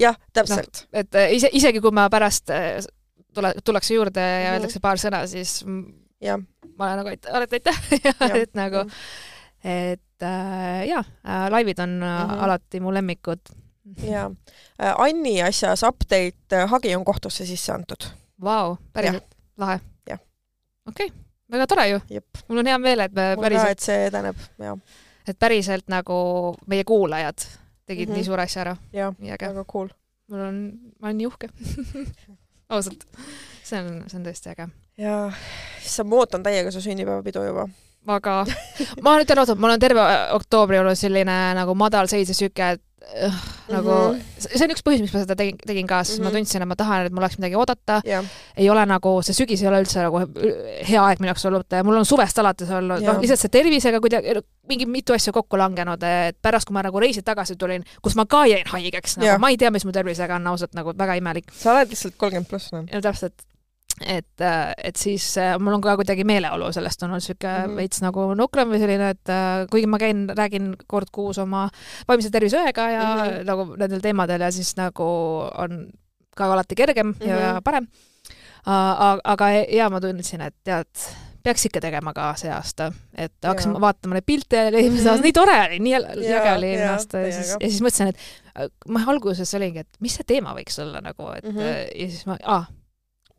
jah, 0.00 0.18
täpselt 0.36 0.84
no,. 0.84 1.04
et 1.04 1.20
äh, 1.20 1.36
ise, 1.38 1.50
isegi 1.52 1.82
kui 1.84 1.94
ma 1.94 2.08
pärast 2.12 2.52
äh, 2.54 2.80
tule, 3.34 3.54
tullakse 3.64 3.98
juurde 3.98 4.20
ja 4.20 4.30
mm 4.30 4.46
-hmm. 4.46 4.56
öeldakse 4.58 4.84
paar 4.84 5.00
sõna, 5.00 5.24
siis 5.30 5.62
ja. 6.20 6.38
ma 6.78 6.90
olen 6.90 7.02
nagu, 7.02 7.14
et 7.14 7.28
olete 7.32 7.60
aitäh 7.60 7.82
et 8.42 8.54
nagu, 8.58 8.86
et 9.64 10.22
äh, 10.22 10.86
jaa 10.88 11.04
laivid 11.50 11.78
on 11.78 12.00
mm 12.00 12.04
-hmm. 12.04 12.44
alati 12.48 12.80
mu 12.80 12.94
lemmikud. 12.94 13.40
jaa 14.02 14.30
Anni 14.78 15.42
asjas 15.42 15.82
update, 15.82 16.66
hagi 16.66 16.96
on 16.96 17.04
kohtusse 17.04 17.46
sisse 17.46 17.72
antud. 17.72 18.08
Vau, 18.40 18.76
päriselt, 18.92 19.36
lahe 19.56 19.80
okei 20.86 21.06
okay., 21.06 21.18
väga 21.50 21.66
tore 21.66 21.88
ju. 21.88 22.00
mul 22.48 22.62
on 22.62 22.66
hea 22.66 22.78
meel, 22.78 23.04
et 23.06 23.12
me 23.12 23.28
mul 23.34 23.46
päriselt. 23.46 23.70
et 23.70 23.80
see 23.80 24.06
edeneb, 24.08 24.46
jah. 24.58 24.78
et 25.28 25.38
päriselt 25.38 25.88
nagu 25.92 26.16
meie 26.66 26.84
kuulajad 26.84 27.46
tegid 27.86 28.08
mm 28.08 28.12
-hmm. 28.12 28.16
nii 28.16 28.24
suure 28.24 28.42
asja 28.42 28.60
ära. 28.60 28.76
jah, 28.92 29.14
väga 29.20 29.64
cool. 29.64 29.88
mul 30.28 30.40
on, 30.40 30.60
ma 31.00 31.08
olen 31.08 31.18
nii 31.18 31.26
uhke 31.26 31.48
ausalt. 32.74 33.04
see 33.62 33.80
on, 33.80 34.04
see 34.08 34.18
on 34.18 34.26
tõesti 34.26 34.52
äge. 34.52 34.68
jaa, 34.98 35.32
issand, 35.84 36.08
ma 36.08 36.16
ootan 36.16 36.42
täiega 36.42 36.70
su 36.70 36.80
sünnipäevapidu 36.80 37.44
juba 37.44 37.68
aga 38.06 38.44
ma 39.02 39.16
nüüd 39.16 39.26
ütlen 39.26 39.42
ausalt, 39.42 39.60
mul 39.60 39.74
on 39.74 39.80
terve 39.80 40.04
oktoobri 40.36 40.78
olnud 40.78 40.98
selline 40.98 41.38
nagu 41.58 41.74
madalseis 41.74 42.28
ja 42.28 42.34
sihuke, 42.34 42.70
et 42.76 42.82
nagu 43.68 43.90
mm 43.90 44.18
-hmm. 44.18 44.46
see 44.58 44.64
on 44.64 44.72
üks 44.74 44.84
põhjus, 44.86 45.02
miks 45.04 45.14
ma 45.14 45.22
seda 45.22 45.36
tegin, 45.38 45.58
tegin 45.66 45.86
ka, 45.86 46.02
sest 46.04 46.18
mm 46.18 46.20
-hmm. 46.20 46.24
ma 46.24 46.30
mhm. 46.30 46.38
tundsin, 46.38 46.62
et 46.62 46.68
ma 46.68 46.76
tahan, 46.76 47.06
et 47.06 47.12
mul 47.12 47.22
oleks 47.22 47.38
midagi 47.38 47.56
oodata 47.56 48.00
yeah.. 48.06 48.24
ei 48.56 48.70
ole 48.70 48.86
nagu, 48.86 49.22
see 49.22 49.36
sügis 49.36 49.62
ei 49.62 49.68
ole 49.68 49.80
üldse 49.84 50.02
nagu 50.02 50.18
hea 50.88 51.04
aeg 51.04 51.20
minu 51.20 51.30
jaoks 51.30 51.46
olnud, 51.50 51.78
mul 51.84 52.02
on 52.02 52.04
suvest 52.04 52.38
alates 52.38 52.70
olnud 52.70 53.00
yeah., 53.00 53.14
noh, 53.14 53.20
lihtsalt 53.22 53.40
see 53.40 53.54
tervisega 53.54 54.00
kuidagi, 54.00 54.36
mingi 54.68 54.86
mitu 54.86 55.12
asja 55.12 55.32
kokku 55.32 55.58
langenud, 55.58 56.02
et 56.02 56.36
pärast, 56.42 56.66
kui 56.66 56.74
ma 56.74 56.82
nagu 56.82 57.00
reisilt 57.00 57.24
tagasi 57.24 57.56
tulin, 57.56 57.84
kus 58.02 58.16
ma 58.16 58.26
ka 58.26 58.46
jäin 58.46 58.66
haigeks, 58.66 59.18
nagu 59.18 59.30
yeah. 59.30 59.40
ma 59.40 59.48
ei 59.48 59.56
tea, 59.56 59.70
mis 59.70 59.84
mu 59.84 59.92
tervisega 59.92 60.36
on 60.36 60.46
ausalt 60.46 60.74
nagu 60.74 60.92
väga 60.98 61.14
imelik. 61.14 61.50
sa 61.52 61.72
oled 61.72 61.90
lihtsalt 61.90 62.16
kolmkümmend 62.16 62.48
pluss, 62.48 62.72
noh. 62.72 62.88
täpselt 63.02 63.34
et, 64.00 64.40
äh, 64.40 64.72
et 64.84 64.96
siis 64.96 65.26
äh, 65.38 65.54
mul 65.62 65.76
on 65.76 65.82
ka 65.82 65.94
kuidagi 65.98 66.24
meeleolu 66.26 66.72
sellest 66.74 67.02
olnud 67.06 67.22
sihuke 67.22 67.48
mm 67.48 67.64
-hmm. 67.64 67.76
veits 67.76 68.02
nagu 68.02 68.26
nukram 68.34 68.72
või 68.72 68.80
selline, 68.82 69.10
et 69.14 69.30
äh, 69.30 69.66
kuigi 69.70 69.86
ma 69.86 69.98
käin, 69.98 70.26
räägin 70.28 70.74
kord 70.86 71.12
kuus 71.12 71.38
oma 71.38 71.68
vaimse 72.08 72.30
tervise 72.30 72.58
õega 72.58 72.88
ja 72.90 73.04
mm 73.04 73.20
-hmm. 73.20 73.44
nagu 73.44 73.76
nendel 73.76 74.00
teemadel 74.00 74.40
ja 74.40 74.50
siis 74.50 74.76
nagu 74.76 75.04
on 75.58 75.86
ka 76.36 76.52
alati 76.52 76.74
kergem 76.74 77.06
mm 77.06 77.14
-hmm. 77.20 77.28
ja 77.28 77.52
mhm. 77.52 77.62
parem. 77.64 77.86
aga 79.24 79.50
ja 79.50 79.90
ma 79.90 80.00
tundsin, 80.00 80.40
et 80.40 80.54
tead, 80.64 80.86
peaks 81.42 81.66
ikka 81.66 81.80
tegema 81.80 82.12
ka 82.12 82.34
see 82.36 82.50
aasta, 82.50 82.92
et 83.16 83.32
hakkasin 83.44 83.80
vaatama 83.80 84.14
neid 84.14 84.24
pilte 84.26 84.56
ja 84.56 84.62
eelmise 84.64 85.02
Mhm. 85.02 85.08
aasta, 85.08 85.22
nii 85.22 85.32
tore 85.32 85.58
oli, 85.66 85.78
nii 85.78 85.94
äge 85.94 86.52
oli 86.56 86.66
eelmine 86.66 86.88
aasta 86.88 87.18
ja 87.18 87.32
siis, 87.32 87.50
ja 87.60 87.68
siis 87.68 87.82
mõtlesin, 87.82 88.08
et 88.08 88.72
ma 88.88 89.04
alguses 89.06 89.54
olingi, 89.54 89.78
et 89.78 89.88
mis 90.00 90.14
see 90.14 90.24
teema 90.26 90.54
võiks 90.54 90.82
olla 90.82 91.00
nagu, 91.00 91.28
et 91.36 91.44
mm 91.44 91.50
Mhm. 91.50 91.60
-hmm. 91.60 92.02
ja 92.02 92.08
siis 92.08 92.26
ma, 92.26 92.36
aa, 92.42 92.64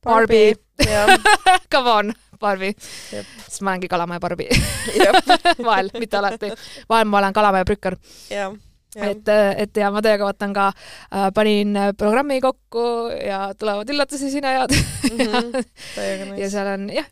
Barbie. 0.05 0.53
jah, 0.85 1.07
come 1.73 1.89
on, 1.97 2.13
Barbie 2.39 2.73
sest 2.77 3.61
ma 3.63 3.71
olengi 3.73 3.87
Kalamaja 3.91 4.19
Barbie 4.23 4.49
vahel, 5.67 5.89
mitte 5.99 6.17
alati. 6.19 6.51
vahel 6.89 7.07
ma 7.09 7.19
olen 7.21 7.33
Kalamaja 7.35 7.65
Prükkar, 7.67 7.95
jah, 8.31 8.53
jah, 8.95 9.09
et, 9.11 9.27
et 9.65 9.77
ja 9.81 9.89
ma 9.91 10.01
teiega 10.05 10.27
vaatan 10.29 10.53
ka 10.55 10.69
äh,, 10.71 11.29
panin 11.35 11.75
äh, 11.79 11.91
programmi 11.97 12.39
kokku 12.43 12.85
ja 13.25 13.49
tulevad 13.59 13.89
üllatusi 13.91 14.29
sinna 14.33 14.53
Mhm. 14.55 15.19
ja 15.21 15.63
täiega 15.95 16.25
ja 16.25 16.31
nice. 16.33 16.49
seal 16.53 16.67
on 16.75 16.89
jah, 16.93 17.07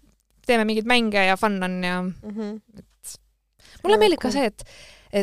teeme 0.48 0.66
mingeid 0.68 0.88
mänge 0.90 1.26
ja 1.28 1.38
fun 1.40 1.60
on 1.64 1.80
ja 1.84 2.02
Mhm. 2.04 2.58
mulle 3.84 3.98
meeldib 4.00 4.22
ka 4.24 4.32
see, 4.32 4.46
et, 4.52 4.64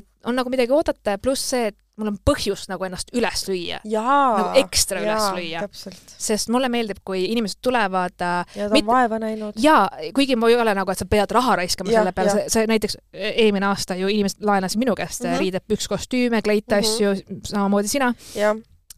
et 0.01 0.07
on 0.29 0.37
nagu 0.37 0.51
midagi 0.53 0.73
oodata 0.77 1.17
ja 1.17 1.19
pluss 1.23 1.45
see, 1.55 1.71
et 1.73 1.77
mul 2.01 2.11
on 2.13 2.19
põhjust 2.27 2.71
nagu 2.73 2.85
ennast 2.89 3.13
üles 3.17 3.45
lüüa, 3.49 3.81
jaa, 3.85 4.39
nagu 4.39 4.59
ekstra 4.65 5.03
üles 5.05 5.27
lüüa, 5.37 5.63
sest 6.21 6.49
mulle 6.53 6.69
meeldib, 6.73 7.03
kui 7.05 7.25
inimesed 7.31 7.61
tulevad 7.63 8.17
äh, 8.25 8.57
ja 8.57 8.69
ta 8.69 8.75
Mit- 8.75 8.85
on 8.89 8.95
vaeva 8.95 9.19
näinud. 9.23 9.55
ja 9.61 9.77
kuigi 10.17 10.37
ma 10.37 10.49
ei 10.51 10.57
ole 10.57 10.75
nagu, 10.75 10.91
et 10.91 10.99
sa 10.99 11.07
pead 11.11 11.31
raha 11.37 11.57
raiskama 11.63 11.93
Jah, 11.93 12.01
selle 12.03 12.13
peale, 12.17 12.31
see, 12.39 12.49
see 12.57 12.67
näiteks 12.71 12.97
eelmine 13.13 13.67
aasta 13.71 13.95
ju 14.01 14.09
inimesed 14.09 14.43
laenasid 14.47 14.79
minu 14.81 14.95
käest 14.99 15.23
mm. 15.25 15.31
-hmm. 15.31 15.39
riided, 15.45 15.67
pükskostüüme, 15.69 16.43
kleite 16.43 16.81
Mhm. 16.81 16.85
asju, 16.85 17.41
samamoodi 17.45 17.89
sina, 17.89 18.15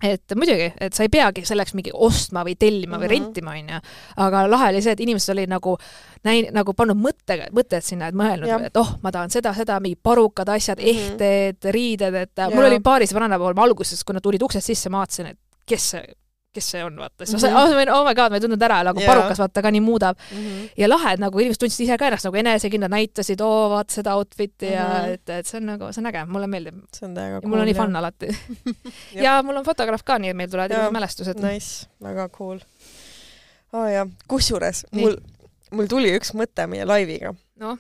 et 0.03 0.35
muidugi, 0.35 0.73
et 0.81 0.95
sa 0.95 1.05
ei 1.07 1.09
peagi 1.13 1.45
selleks 1.47 1.75
mingi 1.79 1.93
ostma 1.95 2.43
või 2.45 2.57
tellima 2.59 2.99
või 2.99 3.09
Mhm. 3.09 3.13
rentima, 3.13 3.51
onju. 3.59 3.81
aga 4.17 4.47
lahe 4.51 4.69
oli 4.73 4.83
see, 4.83 4.93
et 4.93 5.01
inimesed 5.01 5.33
olid 5.35 5.49
nagu 5.49 5.77
näin-, 6.25 6.51
nagu 6.53 6.75
pannud 6.75 6.97
mõttega, 6.99 7.51
mõtted 7.53 7.83
sinna, 7.83 8.09
et 8.09 8.15
mõelnud 8.15 8.49
et 8.67 8.77
oh, 8.77 8.97
ma 9.03 9.11
tahan 9.11 9.31
seda, 9.31 9.55
seda, 9.55 9.81
mingi 9.81 9.99
parukad 10.03 10.49
asjad 10.49 10.79
mm. 10.79 10.85
-hmm. 10.85 11.13
ehted, 11.13 11.71
riided, 11.73 12.15
et 12.15 12.31
ja. 12.37 12.51
Mul 12.51 12.65
oli 12.65 12.81
paaris 12.81 13.15
vananeval, 13.15 13.55
ma 13.55 13.63
alguses, 13.63 14.05
kui 14.05 14.15
nad 14.15 14.23
tulid 14.23 14.43
uksest 14.43 14.67
sisse, 14.67 14.91
ma 14.91 14.99
vaatasin, 14.99 15.27
et 15.27 15.39
kes 15.67 15.91
see, 15.91 16.15
kes 16.53 16.71
see 16.75 16.83
on, 16.85 16.97
vaata, 17.01 17.25
siis 17.27 17.33
ma 17.35 17.39
sain 17.41 17.55
mm, 17.55 17.59
-hmm. 17.79 17.93
oh 17.97 18.05
my 18.09 18.15
god, 18.15 18.31
ma 18.31 18.37
ei 18.37 18.41
tundnud 18.45 18.63
ära, 18.63 18.83
nagu 18.85 19.01
Jaa. 19.01 19.09
parukas 19.15 19.39
vaata 19.39 19.63
ka 19.63 19.71
nii 19.71 19.81
muudab 19.81 20.17
Mhm. 20.33 20.69
ja 20.77 20.89
lahe, 20.89 21.13
et 21.15 21.21
nagu 21.21 21.39
inimesed 21.39 21.61
tundsid 21.61 21.85
ise 21.87 21.99
ka 21.99 22.07
ennast 22.07 22.25
nagu 22.29 22.37
enesekindlad, 22.37 22.91
näitasid, 22.91 23.41
oo, 23.41 23.69
vaata 23.71 23.95
seda 23.95 24.15
outfit'i 24.17 24.67
mm 24.67 24.73
-hmm. 24.73 24.75
ja 24.77 25.03
Mhm. 25.03 25.13
et, 25.15 25.29
et 25.31 25.47
see 25.47 25.59
on 25.61 25.67
nagu, 25.67 25.93
see 25.93 26.01
on 26.05 26.07
äge, 26.13 26.25
mulle 26.27 26.47
meeldib 26.47 26.75
see 26.97 27.09
on 27.09 27.15
täiega 27.15 27.41
ja 27.43 27.49
mul 27.49 27.59
on 27.59 27.67
nii 27.67 27.75
fun 27.75 27.97
alati 27.97 28.29
ja 29.27 29.43
mul 29.43 29.57
on 29.57 29.65
fotograaf 29.65 30.03
ka, 30.05 30.19
nii 30.19 30.31
et 30.31 30.37
meil 30.37 30.49
tulevad 30.51 30.71
Jaa. 30.71 30.79
ilusad 30.81 30.93
mälestused. 30.93 31.41
Nice, 31.43 31.87
väga 32.03 32.29
cool. 32.29 32.59
aa 33.73 33.89
jah, 33.91 34.09
kusjuures 34.29 34.85
mul, 34.93 35.17
mul 35.73 35.87
tuli 35.87 36.13
üks 36.19 36.35
mõte 36.37 36.67
meie 36.67 36.85
laiviga. 36.85 37.35
noh, 37.57 37.79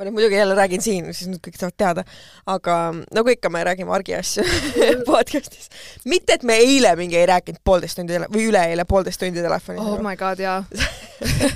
ma 0.00 0.06
nüüd 0.08 0.16
muidugi 0.16 0.38
jälle 0.38 0.54
räägin 0.56 0.80
siin, 0.80 1.08
siis 1.12 1.28
nüüd 1.28 1.42
kõik 1.44 1.58
saavad 1.60 1.76
teada, 1.76 2.04
aga 2.48 2.76
nagu 3.12 3.32
ikka, 3.34 3.50
me 3.52 3.60
räägime 3.68 3.92
argiasju 3.92 4.46
podcast'is. 5.10 5.68
mitte, 6.08 6.38
et 6.38 6.46
me 6.48 6.56
eile 6.56 6.94
mingi 6.96 7.18
ei 7.20 7.26
rääkinud 7.28 7.60
poolteist 7.68 8.00
tundi 8.00 8.16
või 8.32 8.46
üleeile 8.48 8.86
poolteist 8.88 9.20
tundi 9.20 9.44
telefonis 9.44 9.84
oh 9.84 10.00
my 10.00 10.16
god, 10.16 10.40
jaa. 10.40 10.62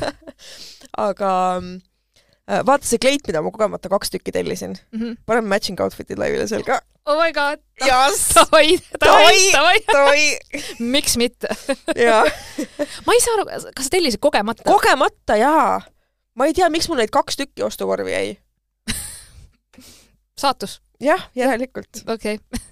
aga 1.08 1.30
äh, 1.64 2.60
vaata 2.68 2.84
see 2.84 3.00
kleit, 3.00 3.24
mida 3.30 3.40
ma 3.40 3.54
kogemata 3.54 3.88
kaks 3.94 4.12
tükki 4.12 4.36
tellisin, 4.36 4.76
paneme 5.24 5.48
matching 5.54 5.80
outfit'id 5.80 6.20
laivile 6.20 6.44
seal 6.50 6.66
ka. 6.68 6.82
oh 7.08 7.16
my 7.16 7.32
god, 7.32 7.64
davai, 7.88 8.76
davai, 9.00 9.40
davai, 9.48 9.80
Toi, 9.88 10.28
miks 10.84 11.16
mitte. 11.16 11.48
jaa. 11.96 12.20
ma 13.08 13.16
ei 13.16 13.24
saa 13.24 13.40
aru, 13.40 13.48
kas 13.72 13.88
sa 13.88 13.96
tellisid 13.96 14.20
kogemata? 14.20 14.68
kogemata 14.68 15.40
jaa. 15.40 15.80
Ma 16.34 16.48
ei 16.48 16.54
tea, 16.56 16.68
miks 16.72 16.88
mul 16.90 17.00
neid 17.00 17.12
kaks 17.14 17.38
tükki 17.40 17.64
ostukorvi 17.66 18.12
jäi. 18.12 18.36
saatus, 20.42 20.80
jah, 21.00 21.28
järelikult. 21.34 22.04
okei 22.06 22.38
okay., 22.40 22.64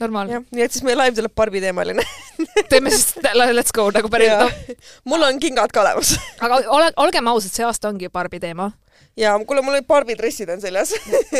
normaalne. 0.00 0.42
nii 0.50 0.64
et 0.64 0.72
siis 0.72 0.84
meie 0.86 0.98
live 0.98 1.16
tuleb 1.18 1.34
Barbi 1.36 1.60
teemaline. 1.60 2.04
teeme 2.70 2.92
siis, 2.94 3.14
let's 3.52 3.74
go 3.74 3.90
nagu 3.94 4.08
päriselt. 4.12 4.80
mul 5.04 5.22
on 5.26 5.40
kingad 5.42 5.74
ka 5.74 5.82
olemas. 5.84 6.14
aga 6.40 6.62
ole, 6.66 6.92
olgem 6.96 7.32
ausad, 7.32 7.54
see 7.54 7.66
aasta 7.66 7.90
ongi 7.90 8.08
Barbi 8.08 8.40
teema. 8.40 8.70
ja 9.16 9.36
kuule, 9.44 9.62
mul 9.62 9.78
olid 9.78 9.88
Barbi 9.90 10.16
dressid 10.18 10.50
on 10.50 10.60
seljas. 10.62 10.94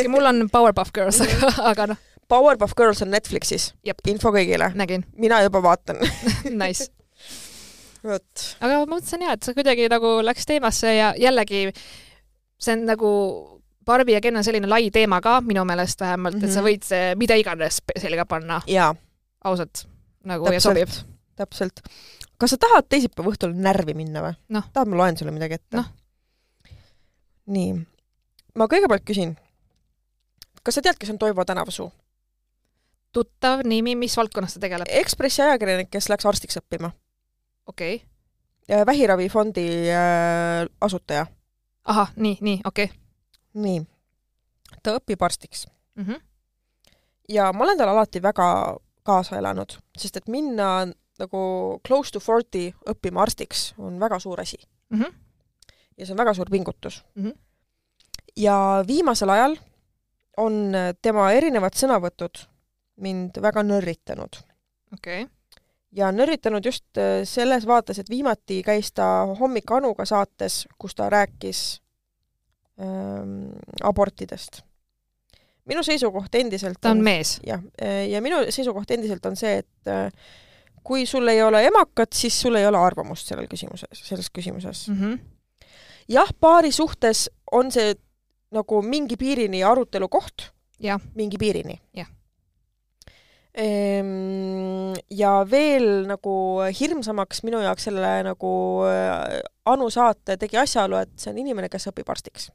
mul 0.07 0.25
on 0.25 0.47
Powerpuff 0.51 0.93
Girls, 0.95 1.21
aga, 1.25 1.53
aga 1.71 1.91
noh, 1.93 2.01
Powerpuff 2.31 2.75
Girls 2.77 3.01
on 3.03 3.11
Netflixis 3.11 3.71
info 4.07 4.31
kõigile. 4.35 4.71
nägin, 4.75 5.05
mina 5.17 5.41
juba 5.43 5.63
vaatan. 5.63 6.03
nice. 6.63 6.91
vot. 8.03 8.43
aga 8.61 8.79
ma 8.81 8.85
mõtlesin 8.95 9.21
jaa, 9.25 9.33
et 9.37 9.43
see 9.43 9.53
kuidagi 9.57 9.87
nagu 9.91 10.19
läks 10.25 10.45
teemasse 10.49 10.93
ja 10.95 11.13
jällegi 11.19 11.71
see 12.61 12.73
on 12.77 12.85
nagu 12.89 13.11
Barbi 13.85 14.13
ja 14.13 14.21
Ken 14.21 14.37
on 14.37 14.43
selline 14.45 14.67
lai 14.69 14.91
teema 14.93 15.17
ka 15.21 15.39
minu 15.41 15.63
meelest 15.65 15.99
vähemalt 16.01 16.35
mm, 16.35 16.41
-hmm. 16.41 16.45
et 16.45 16.53
sa 16.53 16.61
Mhm. 16.61 16.67
võid 16.67 17.17
mida 17.17 17.35
iganes 17.35 17.81
selga 17.97 18.25
panna, 18.25 18.61
ausalt. 19.43 19.87
nagu 20.23 20.51
ja 20.53 20.59
sobib. 20.61 20.89
täpselt. 21.35 21.81
kas 22.37 22.49
sa 22.49 22.57
tahad 22.57 22.85
teisipäeva 22.89 23.31
õhtul 23.31 23.53
närvi 23.55 23.93
minna 23.93 24.21
või 24.21 24.35
Noh. 24.49 24.63
tahad, 24.73 24.87
ma 24.87 24.95
loen 24.97 25.17
sulle 25.17 25.31
midagi 25.31 25.53
ette 25.53 25.77
Noh. 25.77 25.85
nii. 27.47 27.73
ma 28.55 28.65
kõigepealt 28.67 29.05
küsin. 29.05 29.35
kas 30.63 30.75
sa 30.75 30.81
tead, 30.81 30.97
kes 30.99 31.09
on 31.09 31.17
Toivo 31.17 31.45
Tänavasuu? 31.45 31.91
tuttav 33.11 33.65
nimi, 33.67 33.95
mis 33.95 34.15
valdkonnas 34.17 34.53
ta 34.53 34.59
tegeleb? 34.59 34.87
Ekspressi 34.87 35.41
ajakirjanik, 35.41 35.89
kes 35.91 36.07
läks 36.09 36.25
arstiks 36.25 36.57
õppima. 36.61 36.91
Okei 37.71 37.95
okay.. 38.01 38.85
vähiravifondi 38.85 39.67
äh, 39.91 40.67
asutaja. 40.81 41.25
ahah, 41.85 42.13
nii, 42.15 42.37
nii, 42.41 42.61
okei 42.65 42.85
okay. 42.85 42.97
nii. 43.53 43.81
ta 44.83 44.97
õpib 44.99 45.25
arstiks 45.25 45.67
mm. 45.95 46.05
-hmm. 46.05 46.21
ja 47.29 47.51
ma 47.53 47.63
olen 47.63 47.77
talle 47.77 47.95
alati 47.95 48.21
väga 48.23 48.77
kaasa 49.03 49.37
elanud, 49.37 49.79
sest 49.97 50.17
et 50.17 50.27
minna 50.29 50.87
nagu 51.19 51.41
close 51.87 52.11
to 52.11 52.19
forty 52.19 52.69
õppima 52.89 53.23
arstiks 53.25 53.71
on 53.77 53.99
väga 53.99 54.19
suur 54.19 54.41
asi 54.41 54.57
Mm 54.91 55.01
-hmm. 55.01 55.13
ja 55.97 56.05
see 56.05 56.13
on 56.13 56.17
väga 56.17 56.33
suur 56.33 56.49
pingutus 56.51 57.03
mm. 57.15 57.21
Mhm. 57.23 57.31
-hmm. 57.31 57.37
ja 58.35 58.83
viimasel 58.87 59.29
ajal 59.29 59.55
on 60.37 60.73
tema 61.01 61.31
erinevad 61.31 61.73
sõnavõtud 61.73 62.47
mind 62.95 63.41
väga 63.41 63.63
nörritanud 63.63 64.35
okei 64.93 65.23
okay., 65.23 65.35
ja 65.91 66.11
nörritanud 66.11 66.65
just 66.65 66.97
äh, 66.97 67.21
selles 67.27 67.67
vaates, 67.67 67.99
et 67.99 68.09
viimati 68.09 68.61
käis 68.63 68.91
ta 68.95 69.07
Hommik 69.39 69.71
Anuga 69.71 70.05
saates, 70.05 70.65
kus 70.77 70.95
ta 70.95 71.09
rääkis 71.09 71.81
ähm, 72.81 73.51
abortidest. 73.83 74.61
minu 75.65 75.83
seisukoht 75.83 76.35
endiselt 76.35 76.79
ta 76.81 76.91
on 76.91 77.03
mees. 77.03 77.39
jah, 77.45 77.61
ja 78.09 78.21
minu 78.21 78.43
seisukoht 78.49 78.91
endiselt 78.91 79.25
on 79.25 79.35
see, 79.35 79.57
et 79.61 79.87
äh, 79.91 80.09
kui 80.83 81.05
sul 81.05 81.27
ei 81.27 81.41
ole 81.43 81.65
emakat, 81.67 82.13
siis 82.13 82.41
sul 82.41 82.55
ei 82.55 82.65
ole 82.67 82.77
arvamust 82.77 83.27
sellel 83.27 83.47
küsimuses, 83.47 84.05
selles 84.07 84.31
küsimuses. 84.33 84.87
Mm 84.89 85.01
-hmm. 85.01 85.19
jah, 86.09 86.33
paari 86.39 86.71
suhtes 86.71 87.29
on 87.51 87.71
see 87.71 87.95
nagu 88.51 88.81
mingi 88.81 89.17
piirini 89.17 89.63
arutelu 89.63 90.09
koht, 90.09 90.51
mingi 91.15 91.37
piirini 91.37 91.81
Jah.. 91.93 92.07
Ja 95.11 95.31
veel 95.51 96.05
nagu 96.07 96.33
hirmsamaks 96.79 97.43
minu 97.43 97.59
jaoks 97.59 97.83
selle 97.89 98.11
nagu 98.23 98.51
äh, 98.87 99.41
Anu 99.65 99.89
saate 99.93 100.37
tegi 100.41 100.57
asjaolu, 100.57 100.95
et 101.03 101.11
see 101.19 101.29
on 101.33 101.37
inimene, 101.37 101.67
kes 101.69 101.89
õpib 101.91 102.07
arstiks. 102.09 102.47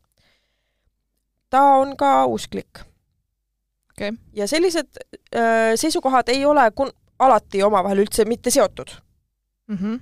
ta 1.51 1.61
on 1.79 1.93
ka 1.97 2.25
usklik 2.27 2.81
okei, 3.93 4.13
ja 4.35 4.49
sellised 4.49 4.89
äh, 5.37 5.75
seisukohad 5.79 6.29
ei 6.33 6.45
ole 6.49 6.65
kun- 6.75 6.95
alati 7.19 7.63
omavahel 7.63 8.03
üldse 8.07 8.25
mitte 8.29 8.51
seotud 8.51 8.91
Mhm. 9.69 9.95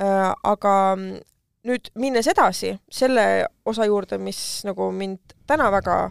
äh,. 0.00 0.32
aga 0.44 0.96
mm, 0.96 1.20
nüüd 1.68 1.90
minnes 1.94 2.26
edasi 2.28 2.74
selle 2.90 3.46
osa 3.66 3.84
juurde, 3.86 4.18
mis 4.18 4.62
nagu 4.64 4.90
mind 4.92 5.34
täna 5.46 5.70
väga 5.72 6.10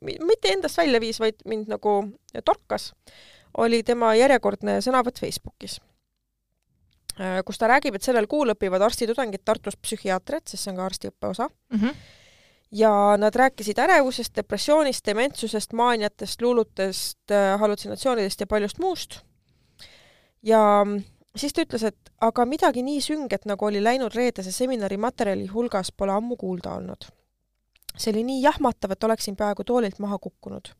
mitte 0.00 0.52
endast 0.54 0.78
välja 0.78 1.00
viis, 1.00 1.20
vaid 1.20 1.42
mind 1.48 1.68
nagu 1.68 2.00
torkas, 2.44 2.92
oli 3.60 3.82
tema 3.84 4.14
järjekordne 4.16 4.78
sõnavõtt 4.84 5.20
Facebookis 5.20 5.80
äh,, 7.20 7.40
kus 7.44 7.60
ta 7.60 7.68
räägib, 7.68 7.98
et 7.98 8.06
sellel 8.06 8.28
kuul 8.30 8.54
õpivad 8.54 8.82
arstitudengid 8.86 9.44
Tartus 9.44 9.76
psühhiaatriat, 9.76 10.48
sest 10.48 10.64
see 10.64 10.72
on 10.72 10.80
ka 10.80 10.88
arstiõppe 10.88 11.30
osa, 11.34 11.50
mm 11.72 11.78
-hmm. 11.78 11.94
ja 12.82 12.92
nad 13.18 13.36
rääkisid 13.36 13.78
ärevusest, 13.78 14.34
depressioonist, 14.36 15.06
dementsusest, 15.06 15.72
maaniatest, 15.72 16.42
luulutest, 16.42 17.36
hallutsinatsioonidest 17.58 18.40
ja 18.40 18.46
paljust 18.46 18.78
muust. 18.78 19.20
ja 20.42 20.86
siis 21.36 21.52
ta 21.52 21.62
ütles, 21.62 21.84
et 21.84 22.12
aga 22.20 22.44
midagi 22.46 22.82
nii 22.82 23.00
sünget, 23.00 23.44
nagu 23.44 23.64
oli 23.64 23.82
läinud 23.82 24.14
reedese 24.14 24.52
seminari 24.52 24.96
materjali 24.96 25.46
hulgas, 25.46 25.92
pole 25.92 26.12
ammu 26.12 26.36
kuulda 26.36 26.74
olnud. 26.74 27.10
See 27.96 28.12
oli 28.12 28.24
nii 28.24 28.42
jahmatav, 28.42 28.94
et 28.94 29.04
oleksin 29.04 29.36
peaaegu 29.36 29.64
toolilt 29.64 29.98
maha 29.98 30.18
kukkunud. 30.18 30.72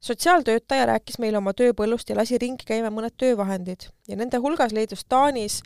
sotsiaaltöötaja 0.00 0.86
rääkis 0.86 1.18
meile 1.18 1.38
oma 1.38 1.52
tööpõllust 1.52 2.10
ja 2.10 2.16
lasi 2.16 2.38
ringi 2.38 2.64
käima 2.66 2.90
mõned 2.90 3.16
töövahendid 3.16 3.88
ja 4.08 4.16
nende 4.16 4.38
hulgas 4.38 4.72
leidus 4.72 5.04
Taanis 5.08 5.62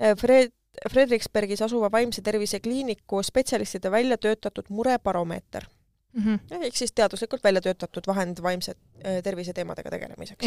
eh, 0.00 0.16
Fred 0.16 0.52
Frederiksbergis 0.90 1.62
asuva 1.62 1.90
vaimse 1.92 2.22
tervise 2.22 2.60
kliiniku 2.60 3.22
spetsialistide 3.22 3.90
välja 3.90 4.18
töötatud 4.18 4.68
murebaromeeter 4.68 5.66
mm. 6.12 6.22
-hmm. 6.24 6.64
ehk 6.64 6.76
siis 6.76 6.92
teaduslikult 6.92 7.44
välja 7.44 7.60
töötatud 7.60 8.06
vahend 8.06 8.42
vaimse 8.42 8.72
äh, 8.72 9.22
tervise 9.22 9.52
teemadega 9.52 9.90
tegelemiseks. 9.90 10.46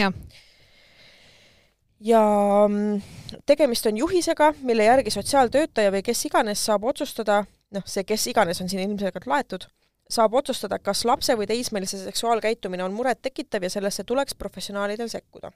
ja 2.00 2.22
mm, 2.70 3.02
tegemist 3.46 3.86
on 3.86 3.98
juhisega, 3.98 4.54
mille 4.62 4.84
järgi 4.84 5.10
sotsiaaltöötaja 5.10 5.92
või 5.92 6.02
kes 6.02 6.26
iganes 6.26 6.66
saab 6.66 6.84
otsustada, 6.84 7.46
noh, 7.72 7.86
see 7.86 8.04
kes 8.04 8.28
iganes 8.28 8.62
on 8.62 8.70
siin 8.70 8.84
ilmselgelt 8.84 9.28
laetud, 9.28 9.68
saab 10.12 10.34
otsustada, 10.36 10.80
kas 10.80 11.06
lapse 11.06 11.36
või 11.40 11.48
teismelise 11.48 12.00
seksuaalkäitumine 12.04 12.84
on 12.84 12.94
murettekitav 12.94 13.64
ja 13.64 13.70
sellesse 13.70 14.04
tuleks 14.04 14.36
professionaalidel 14.36 15.10
sekkuda 15.10 15.52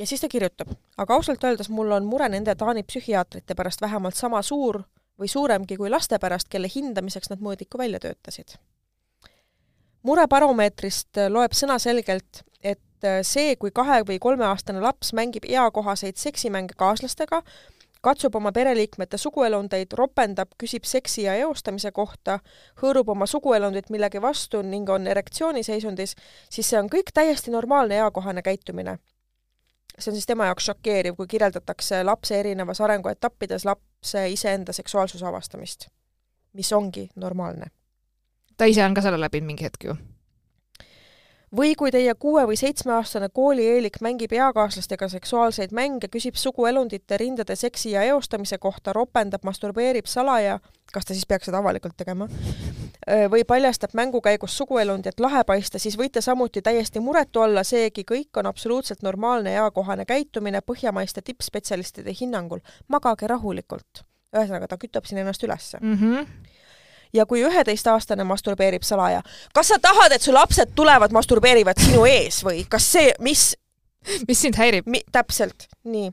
ja 0.00 0.06
siis 0.06 0.20
ta 0.20 0.28
kirjutab, 0.28 0.72
aga 0.96 1.14
ausalt 1.14 1.44
öeldes 1.44 1.68
mul 1.68 1.92
on 1.92 2.06
mure 2.08 2.28
nende 2.32 2.54
Taani 2.56 2.82
psühhiaatrite 2.88 3.54
pärast 3.54 3.82
vähemalt 3.84 4.16
sama 4.16 4.42
suur 4.42 4.80
või 5.20 5.28
suuremgi 5.28 5.76
kui 5.76 5.90
laste 5.92 6.18
pärast, 6.18 6.48
kelle 6.48 6.70
hindamiseks 6.74 7.28
nad 7.30 7.42
mõõdiku 7.44 7.78
välja 7.78 8.00
töötasid. 8.00 8.56
murebaromeetrist 10.02 11.20
loeb 11.28 11.52
sõnaselgelt, 11.52 12.42
et 12.64 13.08
see, 13.22 13.56
kui 13.56 13.70
kahe- 13.70 14.04
või 14.08 14.18
kolmeaastane 14.18 14.80
laps 14.80 15.12
mängib 15.12 15.44
eakohaseid 15.44 16.16
seksimänge 16.16 16.74
kaaslastega, 16.76 17.42
katsub 18.00 18.34
oma 18.34 18.52
pereliikmete 18.52 19.18
suguelundeid, 19.20 19.92
ropendab, 19.98 20.54
küsib 20.58 20.84
seksi 20.88 21.26
ja 21.26 21.34
eostamise 21.44 21.92
kohta, 21.92 22.38
hõõrub 22.82 23.12
oma 23.14 23.26
suguelundit 23.26 23.90
millegi 23.90 24.22
vastu 24.22 24.62
ning 24.62 24.88
on 24.90 25.06
erektsiooniseisundis, 25.06 26.16
siis 26.50 26.70
see 26.70 26.80
on 26.80 26.90
kõik 26.92 27.12
täiesti 27.14 27.50
normaalne 27.50 28.00
eakohane 28.00 28.42
käitumine 28.42 28.98
see 29.98 30.10
on 30.10 30.16
siis 30.16 30.26
tema 30.26 30.46
jaoks 30.48 30.64
šokeeriv, 30.64 31.16
kui 31.16 31.26
kirjeldatakse 31.26 32.02
lapse 32.04 32.38
erinevas 32.40 32.80
arenguetappides 32.80 33.64
lapse 33.68 34.28
iseenda 34.32 34.72
seksuaalsuse 34.72 35.26
avastamist, 35.26 35.88
mis 36.52 36.72
ongi 36.72 37.08
normaalne. 37.16 37.66
ta 38.56 38.64
ise 38.64 38.84
on 38.84 38.94
ka 38.94 39.02
selle 39.02 39.20
läbinud 39.20 39.46
mingi 39.46 39.64
hetk 39.64 39.84
ju? 39.84 39.96
Või 41.56 41.74
kui 41.74 41.90
teie 41.90 42.14
kuue- 42.14 42.46
või 42.46 42.56
seitsmeaastane 42.56 43.28
koolieelik 43.28 44.00
mängib 44.00 44.32
eakaaslastega 44.32 45.08
seksuaalseid 45.08 45.72
mänge, 45.72 46.08
küsib 46.08 46.34
suguelundite, 46.34 47.16
rindade, 47.16 47.56
seksi 47.56 47.90
ja 47.90 48.02
eostamise 48.02 48.58
kohta, 48.58 48.92
ropendab, 48.92 49.42
masturbeerib 49.44 50.06
salaja, 50.06 50.60
kas 50.92 51.04
ta 51.04 51.14
siis 51.14 51.26
peaks 51.26 51.50
seda 51.50 51.58
avalikult 51.58 51.96
tegema, 51.96 52.28
või 53.30 53.44
paljastab 53.44 53.94
mängu 53.94 54.20
käigus 54.20 54.56
suguelundit 54.58 55.20
lahe 55.20 55.44
paista, 55.44 55.78
siis 55.78 55.98
võite 55.98 56.20
samuti 56.20 56.62
täiesti 56.62 57.00
muretu 57.00 57.40
olla, 57.40 57.64
seegi 57.64 58.04
kõik 58.12 58.38
on 58.38 58.46
absoluutselt 58.46 59.02
normaalne 59.02 59.52
ja 59.52 59.64
eakohane 59.64 60.04
käitumine 60.04 60.60
põhjamaiste 60.60 61.22
tippspetsialistide 61.22 62.14
hinnangul. 62.20 62.60
magage 62.88 63.26
rahulikult. 63.26 64.04
ühesõnaga, 64.36 64.68
ta 64.68 64.76
kütab 64.78 65.04
siin 65.04 65.18
ennast 65.18 65.42
ülesse 65.42 65.78
mm. 65.82 65.94
-hmm 65.94 66.26
ja 67.12 67.26
kui 67.26 67.42
üheteistaastane 67.44 68.24
masturbeerib 68.24 68.82
salaja, 68.82 69.22
kas 69.54 69.68
sa 69.68 69.78
tahad, 69.82 70.12
et 70.12 70.22
su 70.22 70.34
lapsed 70.34 70.74
tulevad, 70.74 71.12
masturbeerivad 71.12 71.80
sinu 71.80 72.04
ees 72.06 72.44
või 72.44 72.64
kas 72.68 72.92
see, 72.92 73.12
mis 73.20 73.50
mis 74.28 74.40
sind 74.42 74.56
häirib? 74.56 74.86
täpselt, 75.12 75.66
nii. 75.84 76.10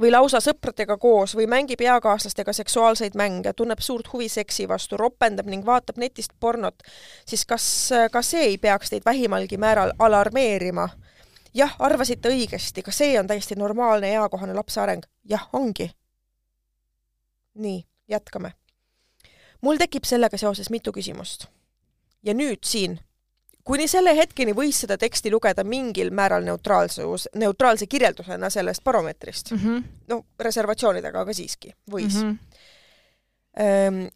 või 0.00 0.10
lausa 0.10 0.40
sõpradega 0.40 0.96
koos 0.98 1.34
või 1.36 1.46
mängib 1.50 1.80
eakaaslastega 1.80 2.52
seksuaalseid 2.52 3.16
mänge, 3.18 3.52
tunneb 3.52 3.80
suurt 3.80 4.12
huvi 4.12 4.28
seksi 4.28 4.68
vastu, 4.68 4.96
ropendab 4.96 5.46
ning 5.46 5.66
vaatab 5.66 5.98
netist 5.98 6.36
pornot, 6.40 6.82
siis 7.26 7.46
kas 7.46 7.66
ka 8.12 8.22
see 8.22 8.52
ei 8.52 8.58
peaks 8.58 8.90
teid 8.90 9.06
vähimalgi 9.06 9.56
määral 9.56 9.92
alarmeerima? 9.98 10.88
jah, 11.54 11.76
arvasite 11.78 12.28
õigesti, 12.28 12.82
ka 12.84 12.92
see 12.92 13.18
on 13.18 13.26
täiesti 13.26 13.56
normaalne 13.56 14.12
eakohane 14.12 14.54
lapse 14.54 14.80
areng. 14.80 15.08
jah, 15.24 15.48
ongi. 15.52 15.90
nii, 17.54 17.82
jätkame 18.08 18.52
mul 19.66 19.82
tekib 19.82 20.06
sellega 20.06 20.38
seoses 20.38 20.70
mitu 20.70 20.94
küsimust. 20.94 21.48
ja 22.22 22.34
nüüd 22.34 22.62
siin, 22.66 22.98
kuni 23.66 23.88
selle 23.90 24.14
hetkeni 24.16 24.54
võis 24.54 24.80
seda 24.84 24.96
teksti 24.98 25.30
lugeda 25.34 25.64
mingil 25.66 26.10
määral 26.14 26.46
neutraalsus, 26.46 27.28
neutraalse 27.34 27.86
kirjeldusena 27.86 28.50
sellest 28.50 28.84
baromeetrist 28.84 29.52
mm. 29.52 29.58
-hmm. 29.58 29.82
no 30.08 30.22
reservatsioonidega, 30.40 31.20
aga 31.20 31.32
siiski, 31.32 31.74
võis 31.90 32.22
mm. 32.22 32.30
-hmm 32.30 32.64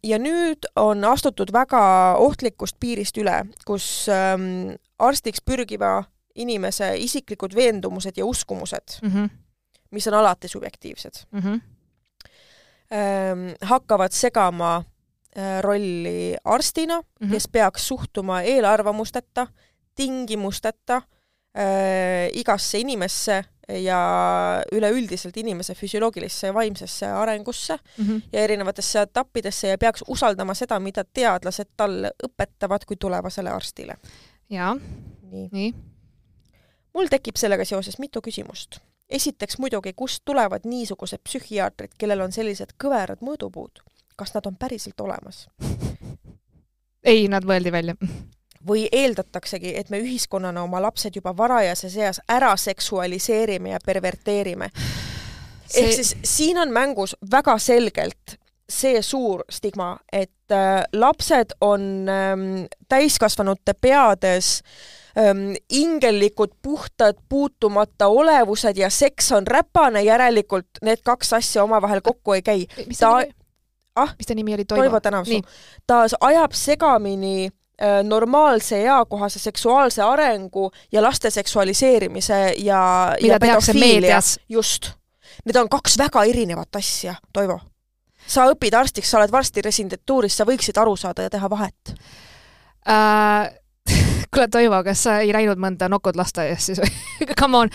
ja 0.03 0.17
nüüd 0.21 0.67
on 0.75 1.03
astutud 1.03 1.49
väga 1.53 2.15
ohtlikust 2.21 2.75
piirist 2.79 3.17
üle, 3.17 3.39
kus 3.65 4.05
ähm, 4.09 4.75
arstiks 4.99 5.41
pürgiva 5.41 6.03
inimese 6.35 6.91
isiklikud 7.01 7.55
veendumused 7.55 8.17
ja 8.17 8.25
uskumused 8.25 9.01
mm, 9.01 9.09
-hmm. 9.09 9.29
mis 9.91 10.07
on 10.07 10.13
alati 10.13 10.47
subjektiivsed 10.47 11.25
mm, 11.31 11.39
-hmm. 11.39 11.59
hakkavad 13.61 14.11
segama 14.11 14.83
rolli 15.61 16.35
arstina 16.43 17.01
mm, 17.01 17.27
-hmm. 17.27 17.31
kes 17.31 17.47
peaks 17.51 17.87
suhtuma 17.87 18.41
eelarvamusteta, 18.41 19.47
tingimusteta 19.95 20.95
äh, 20.97 22.29
igasse 22.33 22.79
inimesse 22.79 23.43
ja 23.79 24.63
üleüldiselt 24.71 25.37
inimese 25.37 25.75
füsioloogilisse 25.75 26.47
ja 26.47 26.53
vaimsesse 26.53 27.07
arengusse 27.07 27.77
mm 27.97 28.05
-hmm. 28.05 28.21
ja 28.33 28.41
erinevatesse 28.41 29.01
etappidesse 29.01 29.67
ja 29.67 29.77
peaks 29.77 30.03
usaldama 30.07 30.53
seda, 30.53 30.79
mida 30.79 31.03
teadlased 31.13 31.67
talle 31.77 32.11
õpetavad 32.27 32.85
kui 32.87 32.97
tulevasele 32.99 33.49
arstile. 33.49 33.97
jaa. 34.49 34.75
nii, 35.31 35.49
nii.. 35.51 35.73
mul 36.93 37.07
tekib 37.07 37.35
sellega 37.35 37.65
seoses 37.65 37.99
mitu 37.99 38.21
küsimust. 38.21 38.79
esiteks 39.09 39.57
muidugi, 39.57 39.93
kust 39.93 40.21
tulevad 40.25 40.61
niisugused 40.63 41.19
psühhiaatrid, 41.29 41.91
kellel 41.97 42.21
on 42.21 42.31
sellised 42.31 42.69
kõverad 42.83 43.19
mõõdupuud? 43.21 43.83
Kas 44.15 44.33
nad 44.33 44.45
on 44.45 44.55
päriselt 44.55 44.99
olemas? 45.01 45.47
ei, 47.03 47.27
nad 47.27 47.45
mõeldi 47.47 47.71
välja. 47.71 47.95
või 48.67 48.87
eeldataksegi, 48.91 49.73
et 49.77 49.89
me 49.89 49.99
ühiskonnana 50.03 50.63
oma 50.63 50.81
lapsed 50.81 51.15
juba 51.15 51.33
varajases 51.37 51.97
eas 51.97 52.21
ära 52.29 52.55
seksualiseerime 52.57 53.75
ja 53.75 53.79
perverteerime 53.85 54.69
see...? 54.73 55.83
ehk 55.83 55.93
siis 55.93 56.15
siin 56.23 56.57
on 56.61 56.73
mängus 56.73 57.15
väga 57.31 57.57
selgelt 57.57 58.37
see 58.71 59.01
suur 59.03 59.43
stigma, 59.51 59.97
et 60.11 60.53
äh, 60.53 60.83
lapsed 60.93 61.55
on 61.61 62.07
ähm, 62.09 62.45
täiskasvanute 62.89 63.73
peades 63.81 64.61
ähm, 65.17 65.53
ingellikud, 65.69 66.55
puhtad, 66.61 67.19
puutumata 67.29 68.07
olevused 68.07 68.77
ja 68.77 68.89
seks 68.89 69.31
on 69.31 69.47
räpane, 69.47 70.03
järelikult 70.03 70.81
need 70.81 71.03
kaks 71.03 71.33
asja 71.33 71.63
omavahel 71.63 72.01
kokku 72.01 72.37
ei 72.37 72.41
käi. 72.41 72.65
ta, 72.99 73.23
ah, 73.95 74.13
mis 74.17 74.27
ta 74.27 74.35
nimi 74.35 74.53
oli, 74.53 74.65
Toivo? 74.65 74.83
Toivo 74.83 74.99
Tänavsuu. 74.99 75.41
ta 75.87 76.05
ajab 76.21 76.51
segamini 76.51 77.45
äh, 77.45 78.03
normaalse 78.03 78.83
eakohase 78.83 79.39
seksuaalse 79.39 80.01
arengu 80.01 80.71
ja 80.91 81.01
laste 81.01 81.29
seksualiseerimise 81.29 82.53
ja, 82.57 83.13
mida 83.21 83.33
ja 83.33 83.39
tehakse 83.39 83.73
meedias. 83.73 84.39
just. 84.49 84.91
Need 85.45 85.55
on 85.55 85.69
kaks 85.69 85.97
väga 85.97 86.23
erinevat 86.23 86.75
asja, 86.75 87.15
Toivo. 87.33 87.59
sa 88.27 88.45
õpid 88.51 88.75
arstiks, 88.77 89.11
sa 89.11 89.17
oled 89.17 89.31
varsti 89.31 89.61
residentuuris, 89.61 90.37
sa 90.37 90.45
võiksid 90.45 90.77
aru 90.77 90.95
saada 90.95 91.25
ja 91.25 91.29
teha 91.29 91.49
vahet 91.49 91.95
äh, 92.87 93.60
kuule, 94.33 94.47
Toivo, 94.51 94.79
kas 94.83 95.03
sa 95.05 95.17
ei 95.23 95.31
näinud 95.35 95.59
mõnda 95.61 95.89
Nokod 95.91 96.17
lasteaias 96.19 96.65
siis 96.69 96.81
või 96.81 96.91
Come 97.39 97.63
on, 97.63 97.71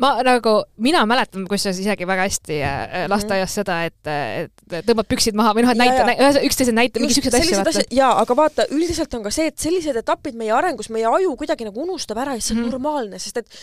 ma 0.00 0.14
nagu, 0.26 0.54
mina 0.82 1.04
mäletan 1.08 1.46
kusjuures 1.48 1.80
isegi 1.82 2.06
väga 2.08 2.26
hästi 2.28 2.60
äh, 2.62 2.78
mhm. 2.84 3.10
lasteaias 3.12 3.56
seda, 3.60 3.80
et, 3.88 4.12
et 4.12 4.78
tõmbad 4.88 5.08
püksid 5.10 5.36
maha 5.38 5.54
või 5.56 5.66
noh, 5.66 5.74
et 5.74 5.82
näita, 5.82 6.06
näita, 6.08 6.44
üksteisele 6.48 6.78
näita 6.80 7.02
mingi 7.02 7.18
siukseid 7.18 7.40
asju. 7.40 7.60
asjad, 7.64 7.90
jaa, 7.94 8.14
aga 8.22 8.38
vaata, 8.38 8.68
üldiselt 8.74 9.18
on 9.18 9.26
ka 9.26 9.34
see, 9.34 9.50
et 9.52 9.58
sellised 9.60 10.00
etapid 10.02 10.38
meie 10.38 10.54
arengus, 10.54 10.90
meie 10.94 11.08
aju 11.08 11.36
kuidagi 11.40 11.68
nagu 11.68 11.84
unustab 11.84 12.20
ära 12.24 12.38
ja 12.38 12.42
see 12.44 12.56
on 12.56 12.64
mm 12.64 12.66
normaalne, 12.68 13.16
sest 13.22 13.38
et 13.40 13.54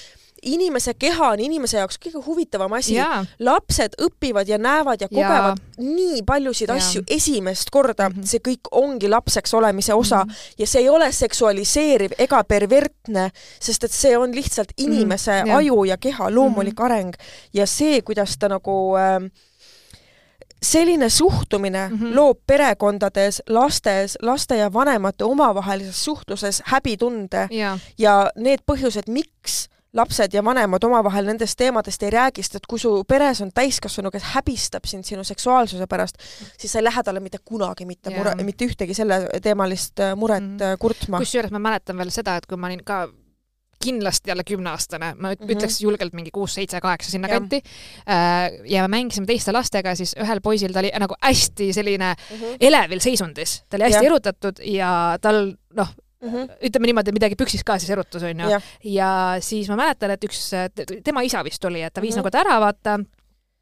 inimese 0.46 0.94
keha 0.94 1.30
on 1.34 1.42
inimese 1.42 1.80
jaoks 1.80 1.98
kõige 2.02 2.22
huvitavam 2.26 2.74
asi. 2.78 2.98
lapsed 3.40 3.96
õpivad 4.02 4.50
ja 4.50 4.58
näevad 4.62 5.02
ja 5.02 5.10
kogevad 5.10 5.58
ja. 5.58 5.84
nii 5.84 6.22
paljusid 6.26 6.70
ja. 6.70 6.76
asju 6.76 7.04
esimest 7.08 7.70
korda 7.72 8.10
mm, 8.10 8.16
-hmm. 8.16 8.28
see 8.30 8.40
kõik 8.48 8.70
ongi 8.72 9.10
lapseks 9.10 9.54
olemise 9.54 9.94
osa 9.94 10.24
mm 10.24 10.30
-hmm. 10.30 10.54
ja 10.58 10.68
see 10.68 10.82
ei 10.82 10.90
ole 10.90 11.12
seksualiseeriv 11.12 12.12
ega 12.18 12.35
pervertne, 12.44 13.30
sest 13.60 13.84
et 13.84 13.92
see 13.92 14.18
on 14.18 14.36
lihtsalt 14.36 14.72
inimese 14.78 15.32
mm 15.32 15.44
-hmm. 15.44 15.50
ja. 15.50 15.58
aju 15.58 15.84
ja 15.84 15.98
keha 15.98 16.30
loomulik 16.36 16.74
mm 16.74 16.84
-hmm. 16.84 16.86
areng 16.86 17.14
ja 17.54 17.66
see, 17.68 18.02
kuidas 18.02 18.38
ta 18.38 18.50
nagu 18.50 18.96
äh, 18.98 19.32
selline 20.64 21.10
suhtumine 21.10 21.90
mm 21.90 21.98
-hmm. 21.98 22.16
loob 22.16 22.38
perekondades, 22.48 23.42
lastes, 23.50 24.18
laste 24.22 24.56
ja 24.56 24.74
vanemate 24.74 25.24
omavahelises 25.24 26.06
suhtluses 26.06 26.62
häbitunde 26.66 27.48
ja, 27.52 27.80
ja 27.98 28.32
need 28.36 28.60
põhjused, 28.72 29.08
miks 29.08 29.70
lapsed 29.96 30.34
ja 30.34 30.44
vanemad 30.46 30.84
omavahel 30.84 31.26
nendest 31.26 31.58
teemadest 31.58 32.04
ei 32.04 32.12
räägi, 32.14 32.44
sest 32.44 32.56
et 32.60 32.66
kui 32.70 32.80
su 32.80 32.92
peres 33.08 33.42
on 33.42 33.52
täiskasvanu, 33.56 34.12
kes 34.12 34.24
häbistab 34.36 34.86
sind 34.86 35.08
sinu 35.08 35.24
seksuaalsuse 35.24 35.88
pärast, 35.88 36.20
siis 36.60 36.72
sa 36.72 36.80
ei 36.80 36.84
lähe 36.84 37.04
talle 37.04 37.20
mitte 37.24 37.40
kunagi 37.46 37.86
mitte 37.86 38.10
yeah. 38.12 38.20
mure, 38.24 38.36
mitte 38.44 38.66
ühtegi 38.68 38.94
selleteemalist 38.94 40.00
äh, 40.00 40.16
muret 40.16 40.44
mm 40.44 40.58
-hmm. 40.58 40.78
kurtma. 40.80 41.18
kusjuures 41.24 41.52
ma 41.52 41.60
mäletan 41.60 41.98
veel 41.98 42.12
seda, 42.12 42.36
et 42.36 42.46
kui 42.46 42.58
ma 42.58 42.68
olin 42.68 42.84
ka 42.84 43.08
kindlasti 43.86 44.32
alla 44.32 44.44
kümneaastane, 44.44 45.14
ma 45.20 45.30
Mhm. 45.34 45.50
ütleks 45.52 45.82
julgelt 45.82 46.14
mingi 46.14 46.32
kuus, 46.32 46.54
seitse, 46.54 46.80
kaheksa 46.82 47.12
sinna 47.12 47.28
Jah. 47.28 47.40
kanti. 47.40 47.62
ja 48.66 48.82
me 48.82 48.88
mängisime 48.88 49.26
teiste 49.26 49.52
lastega, 49.54 49.96
siis 49.96 50.16
ühel 50.20 50.42
poisil 50.42 50.74
ta 50.74 50.80
oli 50.80 50.92
nagu 51.00 51.14
hästi 51.22 51.74
selline 51.74 52.16
Mhm. 52.32 52.56
elevil 52.60 53.00
seisundis, 53.00 53.64
ta 53.70 53.78
oli 53.78 53.84
hästi 53.84 53.96
Jah. 54.04 54.06
erutatud 54.06 54.60
ja 54.66 55.18
tal 55.22 55.54
noh, 55.76 55.88
ütleme 56.62 56.88
niimoodi, 56.92 57.12
midagi 57.16 57.36
püksis 57.36 57.64
ka 57.64 57.78
siis 57.80 57.90
erutus 57.90 58.24
onju. 58.24 58.50
Jah. 58.50 58.62
ja 58.84 59.10
siis 59.40 59.68
ma 59.70 59.76
mäletan, 59.76 60.12
et 60.12 60.24
üks, 60.24 60.50
tema 61.04 61.22
isa 61.24 61.44
vist 61.44 61.64
oli, 61.66 61.82
et 61.82 61.94
ta 61.94 62.02
viis 62.02 62.16
Mhm. 62.16 62.24
nagu 62.24 62.32
ta 62.32 62.40
ära, 62.44 62.60
vaata 62.60 63.00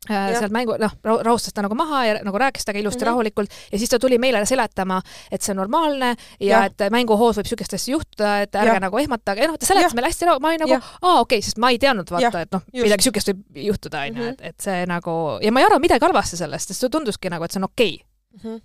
äh, 0.09 0.13
Jah. 0.31 0.39
sealt 0.41 0.51
mängu, 0.51 0.75
noh, 0.79 0.91
rahustas 1.23 1.53
ta 1.53 1.61
nagu 1.63 1.75
maha 1.75 2.05
ja 2.05 2.13
nagu 2.23 2.35
rääkis 2.37 2.65
temaga 2.65 2.79
ilusti 2.81 2.99
mm 2.99 3.03
-hmm. 3.03 3.07
rahulikult 3.07 3.49
ja 3.71 3.77
siis 3.79 3.89
ta 3.89 3.99
tuli 3.99 4.17
meile 4.17 4.45
seletama, 4.45 5.01
et 5.31 5.41
see 5.41 5.51
on 5.53 5.57
normaalne 5.57 6.15
ja 6.39 6.47
Jah. 6.57 6.65
et 6.65 6.91
mänguhoos 6.91 7.37
võib 7.37 7.47
siukest 7.47 7.73
asja 7.73 7.91
juhtuda, 7.93 8.41
et 8.41 8.51
ärge 8.55 8.67
Jah. 8.73 8.79
nagu 8.81 8.97
ehmatage, 8.97 9.41
ja 9.41 9.47
noh, 9.47 9.57
ta 9.57 9.65
seletas 9.65 9.93
meile 9.93 10.07
hästi, 10.07 10.25
ma 10.41 10.47
olin 10.49 10.59
nagu, 10.59 10.73
aa 11.01 11.19
okei 11.21 11.37
okay,, 11.37 11.41
sest 11.41 11.57
ma 11.57 11.69
ei 11.69 11.77
teadnud 11.79 12.09
vaata, 12.11 12.41
et 12.41 12.51
noh, 12.51 12.61
midagi 12.73 13.03
siukest 13.03 13.27
võib 13.29 13.43
juhtuda, 13.55 14.01
onju, 14.07 14.19
Mhm. 14.23 14.29
et, 14.29 14.41
et 14.41 14.59
see 14.61 14.85
nagu 14.85 15.39
ja 15.41 15.51
ma 15.51 15.59
ei 15.59 15.65
arva 15.65 15.79
midagi 15.79 16.05
halvasti 16.05 16.37
sellest, 16.37 16.67
sest 16.67 16.79
see 16.81 16.89
tunduski 16.89 17.29
nagu, 17.29 17.43
et 17.43 17.51
see 17.51 17.59
on 17.59 17.63
okei 17.71 18.03
okay. 18.35 18.51
Mhm. 18.51 18.59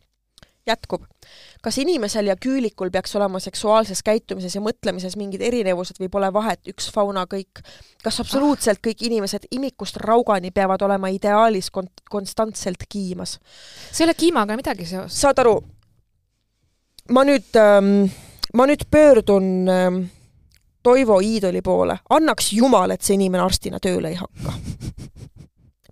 Jätkub. 0.69 1.05
kas 1.63 1.79
inimesel 1.79 2.27
ja 2.31 2.37
küülikul 2.37 2.91
peaks 2.91 3.17
olema 3.17 3.41
seksuaalses 3.41 4.03
käitumises 4.07 4.55
ja 4.55 4.63
mõtlemises 4.65 5.17
mingid 5.17 5.43
erinevused 5.43 5.99
või 6.01 6.11
pole 6.13 6.33
vahet, 6.33 6.61
üks 6.69 6.91
fauna 6.95 7.27
kõik? 7.31 7.63
kas 8.03 8.21
absoluutselt 8.21 8.83
kõik 8.85 9.03
inimesed 9.09 9.49
imikust 9.51 9.97
raugani 9.97 10.51
peavad 10.51 10.83
olema 10.83 11.09
ideaalis 11.09 11.71
kon-, 11.71 11.91
konstantselt 12.11 12.87
kiimas? 12.89 13.39
see 13.93 14.05
ei 14.05 14.09
ole 14.09 14.15
kiimaga 14.15 14.57
midagi 14.57 14.87
seost. 14.87 15.17
saad 15.17 15.43
aru, 15.45 15.59
ma 17.11 17.25
nüüd 17.25 17.59
ähm,, 17.59 18.07
ma 18.55 18.69
nüüd 18.69 18.87
pöördun 18.91 19.69
ähm, 19.69 20.05
Toivo 20.83 21.19
Iidoli 21.21 21.61
poole, 21.63 21.99
annaks 22.11 22.53
jumal, 22.53 22.95
et 22.95 23.03
see 23.03 23.19
inimene 23.19 23.43
arstina 23.45 23.81
tööle 23.83 24.15
ei 24.15 24.21
hakka 24.21 24.55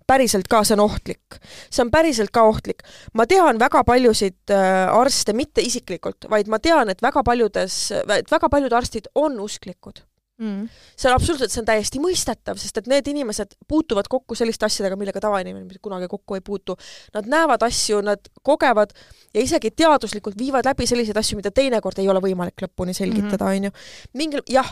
päriselt 0.07 0.47
ka, 0.51 0.63
see 0.63 0.77
on 0.77 0.83
ohtlik. 0.87 1.39
see 1.69 1.83
on 1.83 1.91
päriselt 1.93 2.31
ka 2.33 2.43
ohtlik. 2.47 2.83
ma 3.13 3.27
tean 3.29 3.59
väga 3.59 3.83
paljusid 3.87 4.53
äh, 4.53 4.87
arste, 4.91 5.33
mitte 5.33 5.61
isiklikult, 5.61 6.29
vaid 6.29 6.47
ma 6.51 6.59
tean, 6.59 6.89
et 6.89 7.01
väga 7.03 7.23
paljudes, 7.23 7.79
et 7.91 8.31
väga 8.31 8.49
paljud 8.49 8.73
arstid 8.73 9.11
on 9.15 9.39
usklikud. 9.39 10.03
Mm. 10.37 10.67
see 10.95 11.09
on 11.09 11.15
absoluutselt, 11.15 11.49
see 11.49 11.61
on 11.63 11.65
täiesti 11.65 11.99
mõistetav, 12.01 12.59
sest 12.61 12.75
et 12.77 12.89
need 12.91 13.07
inimesed 13.09 13.55
puutuvad 13.67 14.05
kokku 14.05 14.35
selliste 14.37 14.67
asjadega, 14.67 14.93
millega 14.99 15.21
tavainimene 15.23 15.65
mitte 15.65 15.81
kunagi 15.81 16.05
kokku 16.11 16.37
ei 16.37 16.43
puutu. 16.45 16.75
Nad 17.15 17.25
näevad 17.31 17.65
asju, 17.65 18.03
nad 18.05 18.29
kogevad 18.45 18.93
ja 19.33 19.41
isegi 19.41 19.71
teaduslikult 19.73 20.37
viivad 20.37 20.69
läbi 20.69 20.85
selliseid 20.85 21.17
asju, 21.17 21.39
mida 21.41 21.49
teinekord 21.49 21.97
ei 21.97 22.11
ole 22.13 22.21
võimalik 22.21 22.67
lõpuni 22.67 22.93
selgitada, 22.93 23.49
onju. 23.49 23.73
mingil, 24.13 24.45
jah, 24.53 24.69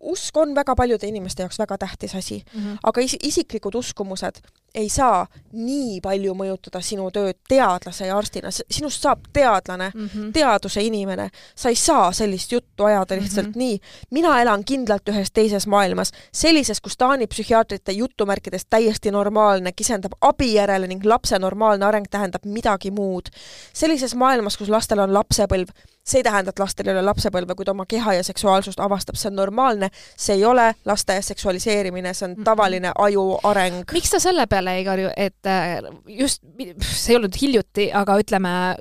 usk 0.00 0.36
on 0.36 0.54
väga 0.54 0.74
paljude 0.74 1.06
inimeste 1.06 1.42
jaoks 1.42 1.58
väga 1.58 1.78
tähtis 1.78 2.14
asi 2.14 2.44
Mm 2.54 2.60
-hmm. 2.60 2.78
aga 2.82 3.00
is-, 3.00 3.18
isiklikud 3.22 3.74
uskumused 3.74 4.40
ei 4.74 4.88
saa 4.88 5.26
nii 5.52 6.00
palju 6.02 6.34
mõjutada 6.34 6.80
sinu 6.82 7.06
tööd 7.14 7.36
teadlase 7.48 8.06
ja 8.06 8.16
arstina, 8.18 8.50
sinust 8.50 9.02
saab 9.02 9.28
teadlane, 9.32 9.90
Mm 9.94 10.06
-hmm. 10.06 10.32
teaduse 10.32 10.82
inimene, 10.82 11.28
sa 11.54 11.68
ei 11.68 11.74
saa 11.74 12.12
sellist 12.12 12.52
juttu 12.52 12.84
ajada 12.84 13.16
lihtsalt 13.16 13.46
mm. 13.46 13.52
-hmm. 13.52 13.58
nii. 13.58 13.80
mina 14.10 14.40
elan 14.42 14.64
kindlalt 14.64 15.08
ühes 15.08 15.32
teises 15.32 15.66
maailmas, 15.66 16.12
sellises, 16.32 16.80
kus 16.80 16.96
Taani 16.96 17.26
psühhiaatrite 17.26 17.92
jutumärkides 17.92 18.66
täiesti 18.70 19.10
normaalne 19.10 19.72
kisendab 19.72 20.12
abi 20.20 20.54
järele 20.54 20.86
ning 20.86 21.04
lapse 21.04 21.38
normaalne 21.38 21.86
areng 21.86 22.06
tähendab 22.10 22.44
midagi 22.44 22.90
muud. 22.90 23.26
sellises 23.72 24.14
maailmas, 24.14 24.56
kus 24.56 24.68
lastel 24.68 24.98
on 24.98 25.14
lapsepõlv, 25.14 25.68
see 26.04 26.18
ei 26.20 26.22
tähenda, 26.26 26.52
et 26.52 26.58
lastel 26.60 26.88
ei 26.88 26.92
ole 26.94 27.02
lapsepõlve, 27.06 27.54
kui 27.56 27.64
ta 27.64 27.72
oma 27.72 27.86
keha 27.88 28.12
ja 28.18 28.22
seksuaalsust 28.26 28.80
avastab, 28.80 29.16
see 29.16 29.30
on 29.30 29.36
normaalne, 29.40 29.88
see 30.20 30.34
ei 30.36 30.44
ole 30.44 30.74
laste 30.84 31.16
seksualiseerimine, 31.22 32.12
see 32.14 32.26
on 32.28 32.34
Mhm. 32.36 32.44
tavaline 32.44 32.92
aju 32.98 33.38
areng. 33.44 33.84
miks 33.92 34.10
ta 34.10 34.20
selle 34.20 34.46
peale 34.46 34.76
ei 34.76 34.84
karju, 34.84 35.10
et 35.16 35.46
äh, 35.46 35.80
just, 36.06 36.42
see 36.80 37.12
ei 37.14 37.16
olnud 37.16 37.34
hiljuti, 37.40 37.90
aga 37.92 38.18
ütleme, 38.20 38.76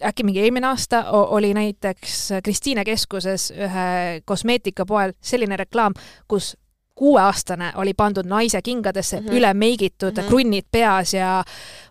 äkki 0.00 0.24
mingi 0.24 0.40
eelmine 0.40 0.66
aasta 0.66 1.02
oli 1.12 1.50
näiteks 1.54 2.28
Kristiine 2.44 2.84
keskuses 2.84 3.50
ühe 3.50 4.22
kosmeetikapoel 4.24 5.12
selline 5.20 5.56
reklaam, 5.56 5.92
kus 6.28 6.56
kuueaastane 7.00 7.72
oli 7.80 7.94
pandud 7.96 8.26
naise 8.28 8.60
kingadesse 8.62 9.20
mm. 9.20 9.26
-hmm. 9.26 9.36
üle 9.38 9.54
meigitud 9.54 10.12
mm. 10.12 10.22
-hmm. 10.22 10.28
krunnid 10.28 10.66
peas 10.72 11.14
ja 11.14 11.42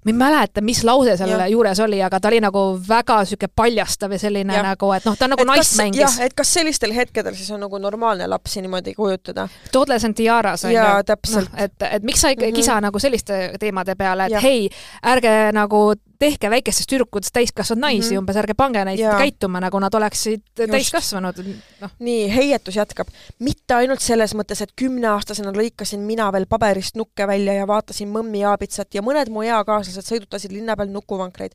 ma 0.06 0.10
ei 0.10 0.14
mäleta, 0.14 0.62
mis 0.62 0.84
lause 0.84 1.18
selle 1.18 1.34
Jah. 1.44 1.50
juures 1.52 1.80
oli, 1.80 2.02
aga 2.04 2.20
ta 2.20 2.28
oli 2.28 2.40
nagu 2.42 2.62
väga 2.90 3.18
sihuke 3.26 3.48
paljastav 3.56 4.12
ja 4.12 4.20
selline 4.20 4.54
Jah. 4.54 4.64
nagu, 4.64 4.92
et 4.96 5.06
noh, 5.06 5.18
ta 5.18 5.28
nagu 5.28 5.42
Et 5.42 5.48
naist 5.48 5.72
kas- 5.72 5.78
mängis. 5.84 6.20
et 6.20 6.34
kas 6.34 6.54
sellistel 6.54 6.94
hetkedel 6.96 7.36
siis 7.36 7.52
on 7.52 7.60
nagu 7.60 7.78
normaalne 7.78 8.28
lapsi 8.28 8.62
niimoodi 8.62 8.94
kujutada? 8.96 9.48
Toddlers 9.72 10.06
and 10.06 10.14
Tiaras 10.14 10.66
on 10.66 10.72
jaa, 10.74 10.98
ju, 10.98 11.04
täpselt 11.04 11.52
noh, 11.54 11.64
et, 11.64 11.74
et 11.92 12.04
miks 12.04 12.22
sa 12.22 12.30
ikka 12.30 12.46
ei 12.46 12.52
Mhm. 12.52 12.56
kisa 12.56 12.82
nagu 12.82 13.00
selliste 13.00 13.54
teemade 13.60 13.96
peale, 13.96 14.26
et 14.26 14.32
Jah. 14.32 14.44
hei, 14.44 14.70
ärge 15.06 15.52
nagu 15.54 15.94
tehke 16.20 16.50
väikestest 16.52 16.90
tüdrukutest 16.92 17.34
täiskasvanud 17.34 17.82
naisi 17.82 18.10
mm. 18.10 18.16
-hmm. 18.16 18.20
umbes 18.20 18.38
ärge 18.38 18.54
pange 18.54 18.84
neid 18.86 19.00
Jaa. 19.00 19.18
käituma, 19.18 19.60
nagu 19.60 19.80
nad 19.80 19.94
oleksid 19.94 20.42
Just. 20.60 20.72
täiskasvanud, 20.72 21.40
noh. 21.82 21.92
nii, 22.00 22.36
heietus 22.36 22.76
jätkab. 22.76 23.08
mitte 23.40 23.74
ainult 23.74 24.00
selles 24.04 24.36
mõttes, 24.36 24.64
et 24.64 24.74
kümneaastasena 24.76 25.52
lõikasin 25.56 26.04
mina 26.04 26.32
veel 26.32 26.46
paberist 26.46 26.96
nukke 26.96 27.28
välja 27.28 27.54
ja 27.54 27.68
vaatasin 27.68 28.12
mõmmi 28.12 28.44
aabitsat 28.46 28.96
ja 28.96 29.02
mõned 29.02 29.30
mu 29.30 29.42
eakaaslased 29.42 30.06
sõidutasid 30.12 30.52
linna 30.52 30.76
peal 30.76 30.90
nukuvankreid. 30.90 31.52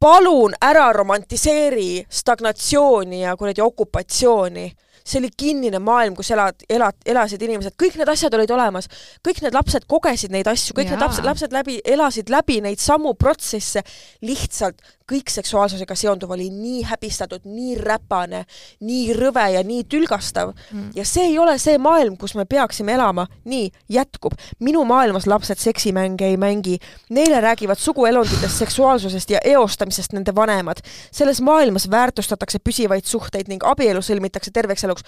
palun 0.00 0.54
ära 0.60 0.92
romantiseeri 0.92 2.06
stagnatsiooni 2.10 3.22
ja 3.22 3.36
kuradi 3.36 3.60
okupatsiooni. 3.60 4.72
See 5.04 5.20
oli 5.20 5.30
kinnine 5.36 5.78
maailm, 5.82 6.16
kus 6.16 6.30
elad, 6.34 6.64
elad, 6.70 6.96
elasid 7.06 7.42
inimesed, 7.42 7.76
kõik 7.80 7.98
need 8.00 8.08
asjad 8.12 8.34
olid 8.38 8.50
olemas. 8.54 8.88
kõik 9.26 9.42
need 9.42 9.54
lapsed 9.54 9.86
kogesid 9.90 10.32
neid 10.34 10.48
asju, 10.48 10.74
kõik 10.76 10.90
Jaa. 10.90 10.96
need 10.96 11.04
lapsed, 11.06 11.24
lapsed 11.24 11.52
läbi, 11.52 11.80
elasid 11.84 12.30
läbi 12.30 12.60
neid 12.60 12.80
samu 12.82 13.14
protsesse, 13.14 13.82
lihtsalt 14.22 14.80
kõik 15.12 15.30
seksuaalsusega 15.32 15.96
seonduv 15.98 16.32
oli 16.34 16.48
nii 16.50 16.82
häbistatud, 16.88 17.44
nii 17.44 17.76
räpane, 17.80 18.44
nii 18.80 19.12
rõve 19.18 19.46
ja 19.56 19.62
nii 19.66 19.84
tülgastav 19.84 20.52
Mm. 20.72 20.90
ja 20.94 21.04
see 21.04 21.24
ei 21.24 21.38
ole 21.38 21.58
see 21.58 21.78
maailm, 21.78 22.16
kus 22.16 22.34
me 22.34 22.44
peaksime 22.44 22.94
elama. 22.94 23.26
nii, 23.44 23.70
jätkub. 23.88 24.32
minu 24.60 24.84
maailmas 24.84 25.26
lapsed 25.26 25.58
seksimänge 25.58 26.26
ei 26.26 26.36
mängi. 26.36 26.78
Neile 27.10 27.40
räägivad 27.40 27.78
suguelunditest, 27.78 28.58
seksuaalsusest 28.58 29.30
ja 29.30 29.38
eostamisest 29.44 30.12
nende 30.12 30.34
vanemad. 30.34 30.76
selles 31.10 31.40
maailmas 31.40 31.90
väärtustatakse 31.90 32.58
püsivaid 32.58 33.04
suhteid 33.04 33.48
ning 33.48 33.62
abielu 33.64 34.00
sõlmitakse 34.00 34.50
terveks 34.52 34.84
eluks. 34.84 35.02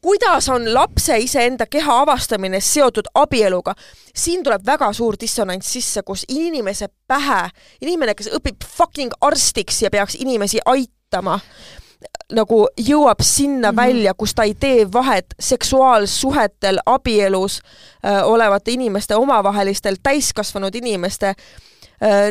Kuidas 0.00 0.48
on 0.48 0.74
lapse 0.74 1.18
iseenda 1.18 1.66
keha 1.66 2.00
avastamine 2.00 2.60
seotud 2.60 3.10
abieluga? 3.14 3.74
siin 4.16 4.42
tuleb 4.44 4.66
väga 4.66 4.92
suur 4.92 5.16
dissonants 5.20 5.72
sisse, 5.72 6.02
kus 6.02 6.24
inimese 6.28 6.88
pähe, 7.08 7.48
inimene, 7.80 8.14
kes 8.14 8.30
õpib 8.36 8.64
fucking 8.76 9.12
arstiks 9.20 9.82
ja 9.82 9.90
peaks 9.90 10.16
inimesi 10.18 10.58
aitama, 10.64 11.38
nagu 12.32 12.66
jõuab 12.78 13.22
sinna 13.22 13.72
mm. 13.72 13.78
-hmm. 13.78 13.86
välja, 13.86 14.14
kus 14.14 14.34
ta 14.34 14.42
ei 14.42 14.54
tee 14.54 14.92
vahet 14.92 15.34
seksuaalsuhetel 15.40 16.78
abielus 16.86 17.60
äh, 18.04 18.28
olevate 18.28 18.70
inimeste, 18.70 19.16
omavahelistel 19.16 19.96
täiskasvanud 20.02 20.74
inimeste 20.74 21.28
äh, 21.28 21.36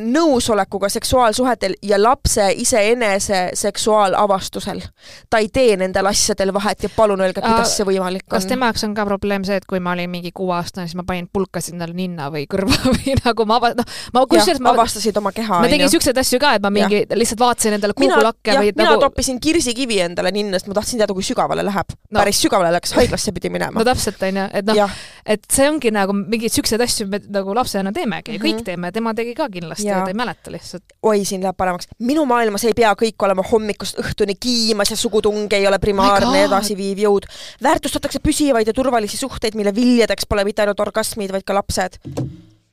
nõusolekuga 0.01 0.89
seksuaalsuhetel 0.89 1.75
ja 1.85 1.99
lapse 2.01 2.47
iseenese 2.57 3.49
seksuaalavastusel. 3.53 4.81
ta 5.29 5.37
ei 5.37 5.49
tee 5.53 5.77
nendel 5.77 6.09
asjadel 6.09 6.53
vahet 6.53 6.83
ja 6.83 6.89
palun 6.95 7.21
öelge, 7.21 7.41
kuidas 7.41 7.75
see 7.77 7.85
võimalik 7.85 8.25
on. 8.25 8.29
kas 8.33 8.47
tema 8.49 8.69
jaoks 8.69 8.83
on 8.87 8.95
ka 8.97 9.05
probleem 9.05 9.45
see, 9.45 9.59
et 9.61 9.67
kui 9.69 9.79
ma 9.79 9.93
olin 9.93 10.09
mingi 10.09 10.31
kuueaastane, 10.35 10.87
siis 10.87 10.97
ma 10.97 11.05
panin 11.07 11.27
pulkasid 11.33 11.75
endale 11.77 11.93
ninna 11.93 12.31
või 12.33 12.47
kõrva 12.49 12.79
või 12.95 13.13
nagu 13.19 13.45
ma 13.45 13.59
ava-, 13.61 13.73
noh, 13.77 13.85
ma 14.13 14.25
kusjuures 14.31 14.61
ma, 14.65 14.73
avastasid 14.73 15.17
oma 15.21 15.31
keha, 15.35 15.61
ma 15.61 15.69
tegin 15.71 15.91
siukseid 15.93 16.17
asju 16.17 16.41
ka, 16.41 16.55
et 16.57 16.65
ma 16.65 16.73
mingi 16.73 17.03
ja. 17.03 17.19
lihtsalt 17.19 17.43
vaatasin 17.45 17.77
endale 17.77 17.93
kuugulakke 17.97 18.57
või 18.57 18.73
mina 18.73 18.89
nagu 18.89 19.03
toppisin 19.05 19.39
kirsikivi 19.43 20.01
endale 20.07 20.33
ninna, 20.33 20.57
sest 20.57 20.71
ma 20.71 20.79
tahtsin 20.79 21.01
teada, 21.03 21.13
kui 21.13 21.25
sügavale 21.25 21.65
läheb 21.67 21.93
no.. 21.93 22.19
Päris 22.19 22.41
sügavale 22.41 22.73
läks, 22.73 22.95
haiglasse 22.97 23.33
pidi 23.37 23.53
minema 23.53 23.77
no 23.77 23.85
täpselt, 23.85 24.21
onju, 24.25 24.47
et 24.59 24.65
noh, 24.65 24.97
et 25.29 25.45
see 25.53 25.69
ongi 25.69 25.93
nagu 25.93 26.15
mingeid 26.17 26.53
siukseid 26.57 26.81
asju 26.81 27.05
me 27.11 27.21
nagu 27.29 27.53
lapsena 27.57 27.93
teemegi 27.93 28.33
ja 28.33 28.39
Mhm. 28.39 28.45
kõik 28.47 28.65
teeme, 28.65 28.91
tema 28.95 29.13
tegi 29.13 29.35
ka 29.37 29.49
kindlasti 29.59 29.87
ja 29.87 30.01
ta 30.03 30.13
ei 30.13 30.17
mäleta 30.17 30.51
lihtsalt. 30.51 30.95
oi, 31.03 31.25
siin 31.25 31.43
läheb 31.43 31.57
paremaks. 31.57 31.87
minu 31.99 32.25
maailmas 32.29 32.65
ei 32.69 32.75
pea 32.77 32.93
kõik 32.99 33.27
olema 33.27 33.45
hommikust 33.51 33.99
õhtuni 34.01 34.35
kiimas 34.39 34.93
ja 34.93 34.97
sugutung 34.99 35.53
ei 35.53 35.67
ole 35.67 35.79
primaarne 35.79 36.45
edasiviiv 36.47 37.03
jõud. 37.05 37.29
väärtustatakse 37.63 38.19
püsivaid 38.23 38.67
ja 38.67 38.73
turvalisi 38.73 39.17
suhteid, 39.17 39.55
mille 39.59 39.75
viljadeks 39.75 40.27
pole 40.29 40.45
mitte 40.47 40.65
ainult 40.65 40.79
orgasmid, 40.79 41.31
vaid 41.35 41.45
ka 41.45 41.57
lapsed. 41.57 41.99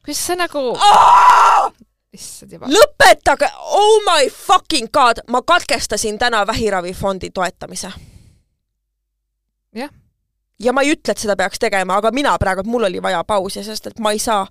kuidas 0.04 0.22
see 0.26 0.38
nagu, 0.38 0.70
issand 2.16 2.56
juba. 2.56 2.70
lõpetage, 2.72 3.50
oh 3.76 4.00
my 4.06 4.30
fucking 4.32 4.90
god, 4.92 5.22
ma 5.28 5.42
katkestasin 5.42 6.18
täna 6.18 6.46
vähiravifondi 6.46 7.30
toetamise. 7.34 7.92
Jah. 9.76 9.90
Ja 10.62 10.72
ma 10.72 10.82
ei 10.82 10.92
ütle, 10.94 11.12
et 11.12 11.20
seda 11.20 11.36
peaks 11.36 11.60
tegema, 11.60 11.98
aga 12.00 12.10
mina 12.14 12.36
praegu, 12.38 12.64
mul 12.66 12.88
oli 12.88 13.02
vaja 13.02 13.22
pausi, 13.24 13.64
sest 13.64 13.90
et 13.90 13.98
ma 14.00 14.12
ei 14.12 14.18
saa. 14.22 14.46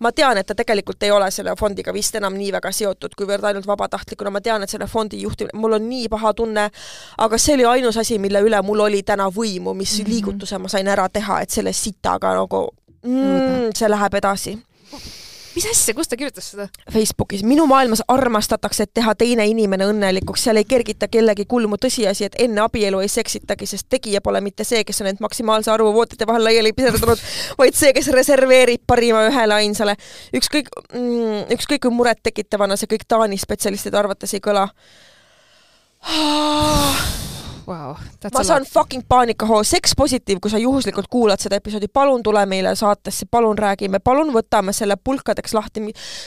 Ma 0.00 0.12
tean, 0.16 0.38
et 0.40 0.46
ta 0.48 0.54
tegelikult 0.56 1.02
ei 1.04 1.10
ole 1.12 1.26
selle 1.30 1.52
fondiga 1.60 1.92
vist 1.92 2.14
enam 2.16 2.32
nii 2.38 2.52
väga 2.54 2.70
seotud, 2.72 3.12
kuivõrd 3.18 3.44
ainult 3.44 3.66
vabatahtlikuna, 3.68 4.30
ma 4.32 4.40
tean, 4.40 4.62
et 4.64 4.72
selle 4.72 4.86
fondi 4.88 5.20
juhtimine, 5.20 5.58
mul 5.60 5.76
on 5.76 5.88
nii 5.90 6.08
paha 6.08 6.32
tunne, 6.38 6.70
aga 7.18 7.38
see 7.38 7.58
oli 7.58 7.66
ainus 7.68 8.00
asi, 8.00 8.16
mille 8.18 8.40
üle 8.46 8.62
mul 8.64 8.80
oli 8.86 9.02
täna 9.02 9.28
võimu, 9.28 9.74
mis 9.74 9.92
mm 9.92 10.04
-hmm. 10.04 10.12
liigutuse 10.14 10.58
ma 10.58 10.68
sain 10.68 10.88
ära 10.88 11.08
teha, 11.08 11.40
et 11.40 11.50
selle 11.50 11.72
sitaga 11.72 12.32
nagu 12.34 12.68
mm, 13.04 13.74
see 13.76 13.88
läheb 13.88 14.14
edasi 14.14 14.56
mis 15.54 15.66
asja, 15.70 15.94
kus 15.94 16.08
ta 16.10 16.16
kirjutas 16.16 16.50
seda? 16.52 16.66
Facebookis. 16.92 17.42
minu 17.46 17.66
maailmas 17.70 18.02
armastatakse, 18.08 18.86
et 18.86 18.94
teha 18.94 19.14
teine 19.18 19.46
inimene 19.50 19.88
õnnelikuks, 19.90 20.44
seal 20.46 20.60
ei 20.60 20.68
kergita 20.68 21.08
kellegi 21.08 21.46
kulmu 21.50 21.78
tõsiasi, 21.80 22.28
et 22.28 22.38
enne 22.46 22.64
abielu 22.64 23.00
ei 23.00 23.08
seksitagi, 23.08 23.66
sest 23.66 23.88
tegija 23.90 24.20
pole 24.24 24.40
mitte 24.44 24.64
see, 24.64 24.84
kes 24.84 25.00
on 25.02 25.10
end 25.12 25.22
maksimaalse 25.24 25.72
arvu 25.72 25.92
vootide 25.94 26.28
vahel 26.28 26.44
laiali 26.48 26.74
piserdanud, 26.76 27.24
vaid 27.58 27.78
see, 27.78 27.94
kes 27.96 28.10
reserveerib 28.14 28.84
parima 28.86 29.26
ühele 29.30 29.58
ainsale. 29.60 29.96
ükskõik 30.36 30.70
mm,, 30.92 31.48
ükskõik 31.56 31.86
kui 31.86 31.94
murettekitavana 31.94 32.76
see 32.76 32.90
kõik 32.90 33.08
Taani 33.08 33.38
spetsialistide 33.40 33.98
arvates 33.98 34.34
ei 34.36 34.44
kõla 34.44 34.68
wow,. 37.70 37.94
ma 38.34 38.44
saan 38.44 38.64
fucking 38.64 39.02
paanikahoo, 39.08 39.62
Seks 39.64 39.92
Positiiv, 39.96 40.40
kui 40.42 40.50
sa 40.50 40.58
juhuslikult 40.58 41.06
kuulad 41.10 41.40
seda 41.42 41.56
episoodi, 41.60 41.88
palun 41.92 42.22
tule 42.22 42.42
meile 42.46 42.74
saatesse, 42.76 43.26
palun 43.30 43.58
räägime, 43.58 44.00
palun 44.04 44.32
võtame 44.34 44.74
selle 44.76 44.96
pulkadeks 44.96 45.54
lahti, 45.54 45.84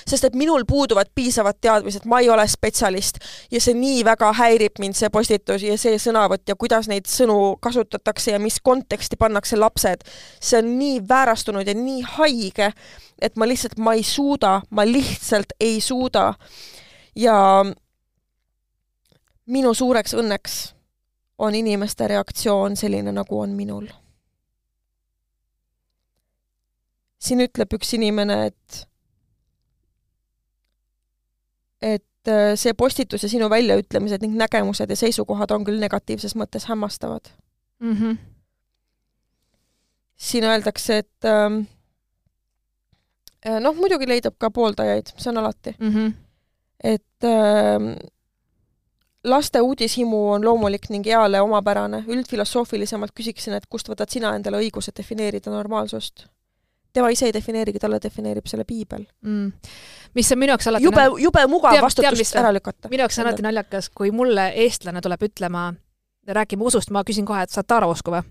sest 0.08 0.30
et 0.30 0.38
minul 0.40 0.66
puuduvad 0.70 1.12
piisavad 1.16 1.60
teadmised, 1.62 2.08
ma 2.10 2.22
ei 2.24 2.30
ole 2.34 2.48
spetsialist 2.48 3.20
ja 3.52 3.62
see 3.64 3.76
nii 3.78 4.04
väga 4.08 4.32
häirib 4.40 4.82
mind, 4.84 4.98
see 5.00 5.12
postitus 5.14 5.66
ja 5.66 5.78
see 5.80 6.00
sõnavõtt 6.02 6.50
ja 6.50 6.58
kuidas 6.60 6.90
neid 6.92 7.10
sõnu 7.12 7.58
kasutatakse 7.64 8.36
ja 8.36 8.42
mis 8.42 8.60
konteksti 8.64 9.20
pannakse 9.20 9.60
lapsed. 9.60 10.08
see 10.40 10.60
on 10.60 10.76
nii 10.80 11.02
väärastunud 11.10 11.68
ja 11.68 11.76
nii 11.78 12.02
haige, 12.18 12.72
et 13.22 13.36
ma 13.36 13.48
lihtsalt, 13.48 13.78
ma 13.78 13.94
ei 13.94 14.04
suuda, 14.04 14.62
ma 14.70 14.86
lihtsalt 14.88 15.56
ei 15.60 15.82
suuda. 15.82 16.34
ja 17.16 17.36
minu 19.46 19.74
suureks 19.74 20.16
õnneks 20.16 20.74
on 21.38 21.56
inimeste 21.56 22.08
reaktsioon 22.08 22.78
selline, 22.78 23.12
nagu 23.12 23.40
on 23.40 23.50
minul. 23.58 23.88
siin 27.24 27.40
ütleb 27.40 27.72
üks 27.72 27.94
inimene, 27.96 28.36
et 28.50 28.80
et 31.84 32.28
äh, 32.28 32.56
see 32.60 32.74
postitus 32.76 33.24
ja 33.24 33.30
sinu 33.32 33.48
väljaütlemised 33.52 34.24
ning 34.24 34.36
nägemused 34.40 34.92
ja 34.92 34.98
seisukohad 35.00 35.52
on 35.56 35.64
küll 35.64 35.80
negatiivses 35.80 36.36
mõttes 36.40 36.68
hämmastavad 36.68 37.32
mm. 37.80 37.94
-hmm. 37.94 38.18
siin 40.16 40.44
öeldakse, 40.44 40.98
et 40.98 41.28
ähm, 41.32 41.62
äh, 43.48 43.60
noh, 43.60 43.76
muidugi 43.76 44.08
leidub 44.08 44.36
ka 44.38 44.52
pooldajaid, 44.52 45.16
see 45.18 45.32
on 45.32 45.38
alati 45.38 45.76
mm. 45.80 45.94
-hmm. 45.96 46.14
et 46.84 47.24
äh, 47.24 48.10
laste 49.24 49.62
uudishimu 49.62 50.32
on 50.32 50.46
loomulik 50.46 50.90
ning 50.90 51.08
eale 51.08 51.42
omapärane. 51.42 52.04
üldfilosoofilisemalt 52.08 53.12
küsiksin, 53.16 53.54
et 53.54 53.68
kust 53.70 53.90
võtad 53.90 54.12
sina 54.12 54.36
endale 54.36 54.60
õiguse 54.64 54.92
defineerida 54.98 55.52
normaalsust? 55.52 56.28
tema 56.94 57.10
ise 57.10 57.26
ei 57.26 57.34
defineerigi, 57.34 57.80
talle 57.82 57.98
defineerib 58.04 58.46
selle 58.50 58.66
piibel 58.70 59.06
mm.. 59.26 59.72
mis 60.14 60.32
on 60.32 60.40
minu 60.40 60.54
jaoks 60.54 60.68
alati 60.70 60.86
jube, 60.86 61.08
jube 61.24 61.46
mugav 61.50 61.80
vastutust 61.82 62.38
ära 62.38 62.54
lükata. 62.54 62.92
minu 62.92 63.06
jaoks 63.06 63.18
on 63.20 63.28
alati 63.28 63.46
naljakas, 63.46 63.90
kui 63.90 64.12
mulle 64.12 64.52
eestlane 64.66 65.02
tuleb 65.02 65.26
ütlema, 65.30 65.72
rääkima 66.28 66.70
usust, 66.70 66.94
ma 66.94 67.04
küsin 67.08 67.26
kohe, 67.26 67.42
et 67.44 67.54
sa 67.54 67.62
oled 67.64 67.72
Taara 67.74 67.90
usku 67.90 68.14
või? 68.14 68.22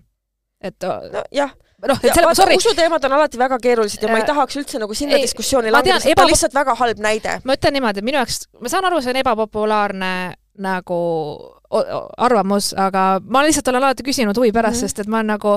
et 0.63 0.87
nojah, 0.87 1.51
noh, 1.89 1.99
et 1.99 2.13
selle, 2.15 2.35
sorry. 2.39 2.55
usuteemad 2.61 3.03
on 3.09 3.17
alati 3.17 3.41
väga 3.41 3.57
keerulised 3.59 4.05
ja 4.05 4.11
ma 4.11 4.21
ei 4.21 4.23
äh, 4.23 4.29
tahaks 4.31 4.61
üldse 4.61 4.79
nagu 4.79 4.95
sinna 4.95 5.17
ei, 5.17 5.25
diskussiooni 5.27 5.73
langeda, 5.73 5.99
ta 5.99 6.23
on 6.23 6.31
lihtsalt 6.31 6.55
väga 6.55 6.77
halb 6.79 7.03
näide. 7.03 7.35
ma 7.43 7.57
ütlen 7.57 7.75
niimoodi, 7.75 7.99
et 7.99 8.07
minu 8.07 8.21
jaoks, 8.21 8.45
ma 8.63 8.71
saan 8.71 8.87
aru, 8.87 9.01
see 9.03 9.11
on 9.11 9.19
ebapopulaarne 9.25 10.13
nagu 10.55 11.62
arvamus, 12.17 12.73
aga 12.77 13.19
ma 13.25 13.43
lihtsalt 13.45 13.67
olen 13.71 13.83
alati 13.83 14.05
küsinud 14.05 14.37
huvi 14.37 14.51
pärast 14.51 14.75
mm, 14.75 14.85
-hmm. 14.85 14.93
sest 14.93 14.99
et 14.99 15.07
ma 15.07 15.17
olen 15.17 15.31
nagu, 15.33 15.53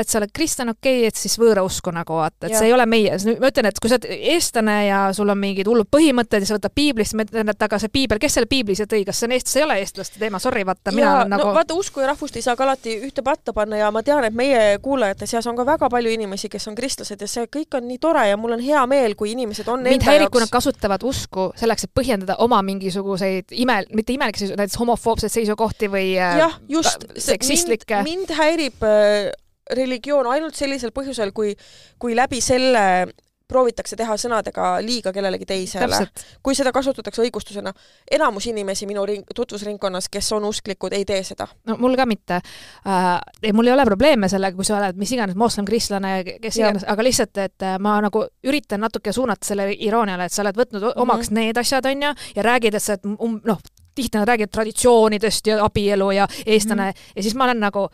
et 0.00 0.08
sa 0.08 0.18
oled 0.18 0.32
kristlane, 0.34 0.74
okei 0.76 1.00
okay,, 1.00 1.08
et 1.08 1.16
siis 1.16 1.36
võõrausku 1.38 1.92
nagu 1.94 2.16
vaata, 2.18 2.46
et 2.46 2.54
ja. 2.54 2.58
see 2.58 2.70
ei 2.70 2.74
ole 2.74 2.86
meie, 2.86 3.16
ma 3.40 3.50
ütlen, 3.50 3.68
et 3.70 3.80
kui 3.80 3.90
sa 3.90 3.98
oled 3.98 4.06
eestlane 4.34 4.76
ja 4.86 5.00
sul 5.16 5.28
on 5.28 5.38
mingid 5.38 5.68
hullud 5.68 5.88
põhimõtted 5.90 6.42
ja 6.42 6.50
sa 6.50 6.58
võtad 6.58 6.74
piiblist, 6.74 7.14
ma 7.14 7.26
ütlen, 7.26 7.52
et 7.52 7.62
aga 7.62 7.78
see 7.78 7.92
piibel, 7.92 8.18
kes 8.22 8.38
selle 8.38 8.50
piibli 8.50 8.74
siia 8.78 8.88
tõi, 8.90 9.04
kas 9.06 9.20
see 9.20 9.28
on 9.28 9.36
eest-, 9.36 9.52
see 9.52 9.62
ei 9.62 9.66
ole 9.68 9.78
eestlaste 9.82 10.22
teema, 10.22 10.40
sorry, 10.42 10.64
vaata, 10.66 10.94
mina 10.96 11.14
olen 11.16 11.34
nagu 11.34 11.48
no 11.50 11.54
vaata, 11.54 11.74
usku 11.74 12.00
ja 12.00 12.10
rahvust 12.10 12.36
ei 12.36 12.42
saa 12.42 12.56
ka 12.56 12.64
alati 12.64 12.96
ühte 13.06 13.22
patta 13.22 13.52
panna 13.52 13.76
ja 13.76 13.90
ma 13.94 14.02
tean, 14.02 14.24
et 14.24 14.34
meie 14.34 14.78
kuulajate 14.82 15.28
seas 15.30 15.46
on 15.46 15.58
ka 15.58 15.66
väga 15.66 15.90
palju 15.92 16.10
inimesi, 16.10 16.48
kes 16.48 16.68
on 16.68 16.78
kristlased 16.78 17.20
ja 17.20 17.28
see 17.30 17.46
kõik 17.46 17.78
on 17.78 17.86
nii 17.88 18.00
tore 18.02 18.26
ja 18.28 18.36
mul 18.40 18.56
on 18.56 18.64
hea 18.64 18.82
meel, 18.90 19.14
kui 19.14 19.34
inimesed 19.34 19.68
on 19.68 19.84
mind 19.86 20.06
häirib, 20.06 20.32
kui 20.32 20.42
nad 20.42 20.52
kasutavad 20.52 21.04
usku 21.06 21.50
selleks, 21.60 21.86
et 21.86 21.94
põhjendada 21.94 22.38
oma 22.44 22.62
mingisuguseid 22.66 23.54
ime, 23.60 23.80
mitte 23.94 24.14
imelikke, 24.16 24.50
näiteks 24.56 24.78
homofoobseid 25.20 25.36
seisukohti 25.36 25.90
või 25.90 26.12
äh, 26.18 26.38
jah, 26.40 26.60
just, 26.68 27.08
seksistlikke. 27.16 28.02
mind 28.06 28.32
häirib 28.36 28.84
äh, 28.86 29.32
religioon 29.70 30.26
ainult 30.26 30.56
sellisel 30.58 30.92
põhjusel, 30.92 31.32
kui, 31.32 31.54
kui 31.98 32.16
läbi 32.16 32.40
selle 32.40 33.10
proovitakse 33.50 33.96
teha 33.98 34.14
sõnadega 34.14 34.76
liiga 34.84 35.10
kellelegi 35.10 35.46
teisele. 35.46 36.04
kui 36.42 36.54
seda 36.54 36.70
kasutatakse 36.70 37.22
õigustusena. 37.24 37.72
enamus 38.10 38.46
inimesi 38.46 38.86
minu 38.86 39.02
ring-, 39.06 39.26
tutvusringkonnas, 39.34 40.06
kes 40.08 40.32
on 40.32 40.46
usklikud, 40.46 40.94
ei 40.94 41.04
tee 41.04 41.24
seda. 41.26 41.48
no 41.66 41.76
mul 41.76 41.96
ka 41.98 42.06
mitte 42.06 42.38
äh,. 42.38 43.18
ei, 43.42 43.52
mul 43.52 43.66
ei 43.66 43.74
ole 43.74 43.84
probleeme 43.84 44.28
sellega, 44.28 44.54
kui 44.56 44.64
sa 44.64 44.78
oled 44.78 45.00
mis 45.02 45.12
iganes 45.16 45.34
moslem, 45.34 45.66
kristlane, 45.66 46.14
kes 46.42 46.60
iganes, 46.62 46.86
aga 46.86 47.06
lihtsalt, 47.06 47.42
et 47.42 47.66
äh, 47.66 47.78
ma 47.82 47.98
nagu 48.02 48.24
üritan 48.46 48.86
natuke 48.86 49.12
suunata 49.12 49.50
sellele 49.50 49.74
irooniale, 49.78 50.30
et 50.30 50.34
sa 50.34 50.44
oled 50.44 50.62
võtnud 50.62 50.80
mm 50.80 50.88
-hmm. 50.88 51.02
omaks 51.02 51.34
need 51.34 51.58
asjad, 51.58 51.90
on 51.90 52.08
ju, 52.08 52.14
ja 52.36 52.46
räägid, 52.46 52.74
et 52.74 52.82
sa 52.82 52.94
oled 52.94 53.18
um, 53.18 53.40
noh, 53.44 53.58
tihti 54.00 54.18
nad 54.18 54.28
räägivad 54.32 54.56
traditsioonidest 54.56 55.52
ja 55.52 55.64
abielu 55.64 56.10
ja 56.16 56.28
eestlane 56.46 56.90
mm 56.90 56.96
-hmm. 56.96 57.12
ja 57.16 57.22
siis 57.22 57.34
ma 57.34 57.44
olen 57.44 57.60
nagu 57.60 57.88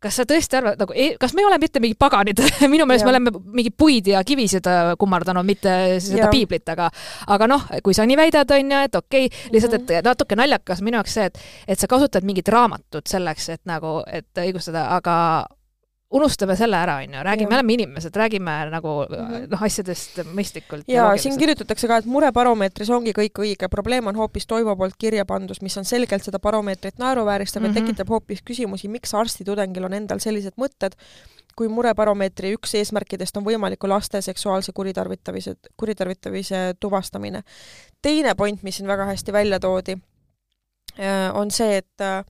kas 0.00 0.16
sa 0.16 0.24
tõesti 0.28 0.56
arvad, 0.56 0.78
nagu, 0.80 0.94
e-, 0.96 1.14
kas 1.20 1.34
me 1.36 1.42
ei 1.42 1.48
ole 1.48 1.58
mitte 1.60 1.80
mingid 1.82 1.98
paganid 2.00 2.40
minu 2.72 2.86
meelest 2.88 3.04
me 3.04 3.12
oleme 3.12 3.32
mingi 3.52 3.70
puid 3.70 4.08
ja 4.14 4.22
kivisid 4.24 4.66
äh, 4.70 4.94
kummardanud, 5.00 5.46
mitte 5.46 6.00
seda 6.00 6.24
ja. 6.24 6.32
piiblit, 6.32 6.68
aga 6.72 6.88
aga 7.36 7.48
noh, 7.50 7.66
kui 7.84 7.96
sa 7.96 8.06
nii 8.08 8.16
väidad, 8.16 8.56
on 8.56 8.74
ju, 8.74 8.82
et 8.88 9.00
okei 9.00 9.28
okay,, 9.28 9.52
lihtsalt, 9.52 9.76
et 9.76 9.86
mhm. 9.88 10.08
natuke 10.08 10.38
naljakas 10.40 10.80
minu 10.86 11.00
jaoks 11.00 11.16
see, 11.18 11.28
et 11.30 11.40
et 11.68 11.78
sa 11.78 11.90
kasutad 11.90 12.26
mingit 12.26 12.48
raamatut 12.48 13.06
selleks, 13.06 13.48
et 13.56 13.62
nagu, 13.68 14.00
et 14.08 14.44
õigustada, 14.44 14.88
aga 14.96 15.16
unustame 16.10 16.56
selle 16.58 16.76
ära, 16.76 16.96
on 17.04 17.14
ju, 17.14 17.22
räägime, 17.22 17.50
me 17.50 17.56
oleme 17.60 17.72
inimesed, 17.72 18.16
räägime 18.16 18.54
nagu 18.70 18.88
-hmm. 19.04 19.46
noh, 19.50 19.62
asjadest 19.62 20.18
mõistlikult. 20.34 20.84
ja 20.88 21.16
siin 21.16 21.38
kirjutatakse 21.38 21.88
ka, 21.88 21.96
et 21.96 22.04
murebaromeetris 22.04 22.90
ongi 22.90 23.12
kõik 23.12 23.42
õige, 23.44 23.68
probleem 23.68 24.06
on 24.06 24.16
hoopis 24.16 24.46
Toivo 24.46 24.76
poolt 24.76 24.96
kirja 24.98 25.24
pandus, 25.24 25.62
mis 25.62 25.76
on 25.76 25.84
selgelt 25.84 26.24
seda 26.24 26.38
baromeetrit 26.38 26.98
naeruvääristav 26.98 27.62
mm 27.62 27.66
-hmm. 27.66 27.76
ja 27.76 27.80
mhm. 27.80 27.86
tekitab 27.86 28.08
hoopis 28.08 28.42
küsimusi, 28.50 28.88
miks 28.88 29.14
arstitudengil 29.14 29.84
on 29.84 29.92
endal 29.92 30.18
sellised 30.18 30.52
mõtted, 30.56 30.98
kui 31.56 31.68
murebaromeetri 31.68 32.54
üks 32.56 32.74
eesmärkidest 32.74 33.36
on 33.36 33.44
võimaliku 33.44 33.88
laste 33.88 34.22
seksuaalse 34.22 34.72
kuritarvitamise, 34.72 35.54
kuritarvitamise 35.76 36.74
tuvastamine. 36.80 37.42
teine 38.02 38.34
point, 38.34 38.62
mis 38.62 38.76
siin 38.76 38.88
väga 38.88 39.04
hästi 39.04 39.32
välja 39.32 39.60
toodi, 39.60 39.98
äh, 40.98 41.36
on 41.36 41.50
see, 41.50 41.76
et 41.76 42.00
äh, 42.00 42.24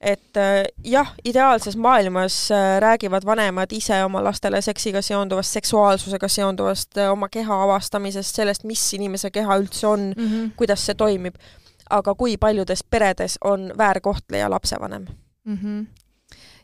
et 0.00 0.36
äh, 0.36 0.64
jah, 0.84 1.12
ideaalses 1.24 1.76
maailmas 1.76 2.50
äh, 2.50 2.80
räägivad 2.80 3.24
vanemad 3.26 3.72
ise 3.72 4.04
oma 4.04 4.24
lastele 4.24 4.62
seksiga 4.62 5.02
seonduvast, 5.02 5.52
seksuaalsusega 5.52 6.28
seonduvast, 6.28 6.98
äh, 6.98 7.10
oma 7.12 7.28
keha 7.28 7.62
avastamisest, 7.62 8.34
sellest, 8.34 8.64
mis 8.64 8.94
inimese 8.94 9.30
keha 9.30 9.56
üldse 9.60 9.86
on 9.86 10.12
mm, 10.16 10.26
-hmm. 10.26 10.50
kuidas 10.56 10.86
see 10.86 10.94
toimib. 10.94 11.34
aga 11.90 12.14
kui 12.14 12.36
paljudes 12.36 12.84
peredes 12.84 13.38
on 13.44 13.72
väärkohtleja 13.78 14.50
lapsevanem 14.50 15.06
mm? 15.44 15.58
-hmm 15.62 15.86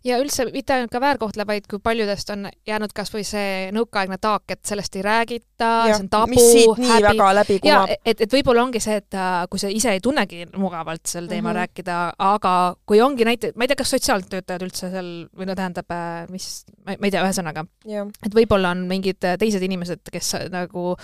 ja 0.07 0.19
üldse 0.23 0.47
mitte 0.53 0.75
ainult 0.77 0.93
ka 0.93 1.01
väärkohtle, 1.03 1.47
vaid 1.49 1.67
kui 1.71 1.81
paljudest 1.83 2.31
on 2.35 2.47
jäänud 2.69 2.93
kas 2.97 3.13
või 3.15 3.25
see 3.27 3.71
nõukaaegne 3.75 4.19
taak, 4.23 4.45
et 4.55 4.63
sellest 4.69 4.97
ei 4.99 5.05
räägita, 5.07 5.71
see 5.87 5.97
on 5.99 6.11
tabu, 6.13 6.43
häbi. 6.81 7.59
ja 7.67 7.83
et, 7.99 8.21
et 8.21 8.33
võib-olla 8.33 8.67
ongi 8.67 8.83
see, 8.83 8.99
et 9.03 9.17
äh, 9.19 9.39
kui 9.51 9.63
sa 9.63 9.71
ise 9.73 9.95
ei 9.97 10.03
tunnegi 10.05 10.45
mugavalt 10.57 11.07
sel 11.07 11.29
teemal 11.31 11.53
mm 11.53 11.57
-hmm. 11.57 11.61
rääkida, 11.63 11.99
aga 12.19 12.55
kui 12.87 13.01
ongi 13.03 13.27
näite-, 13.29 13.53
ma 13.57 13.65
ei 13.65 13.73
tea, 13.73 13.81
kas 13.83 13.95
sotsiaaltöötajad 13.97 14.67
üldse 14.67 14.91
seal 14.91 15.11
või 15.37 15.51
no 15.51 15.55
tähendab, 15.55 15.91
äh, 15.91 16.29
mis, 16.31 16.65
ma 16.85 16.97
ei 17.01 17.11
tea, 17.11 17.25
ühesõnaga, 17.25 17.67
et 17.87 18.35
võib-olla 18.35 18.71
on 18.77 18.87
mingid 18.87 19.21
teised 19.39 19.63
inimesed, 19.63 20.07
kes 20.13 20.35
nagu 20.51 20.97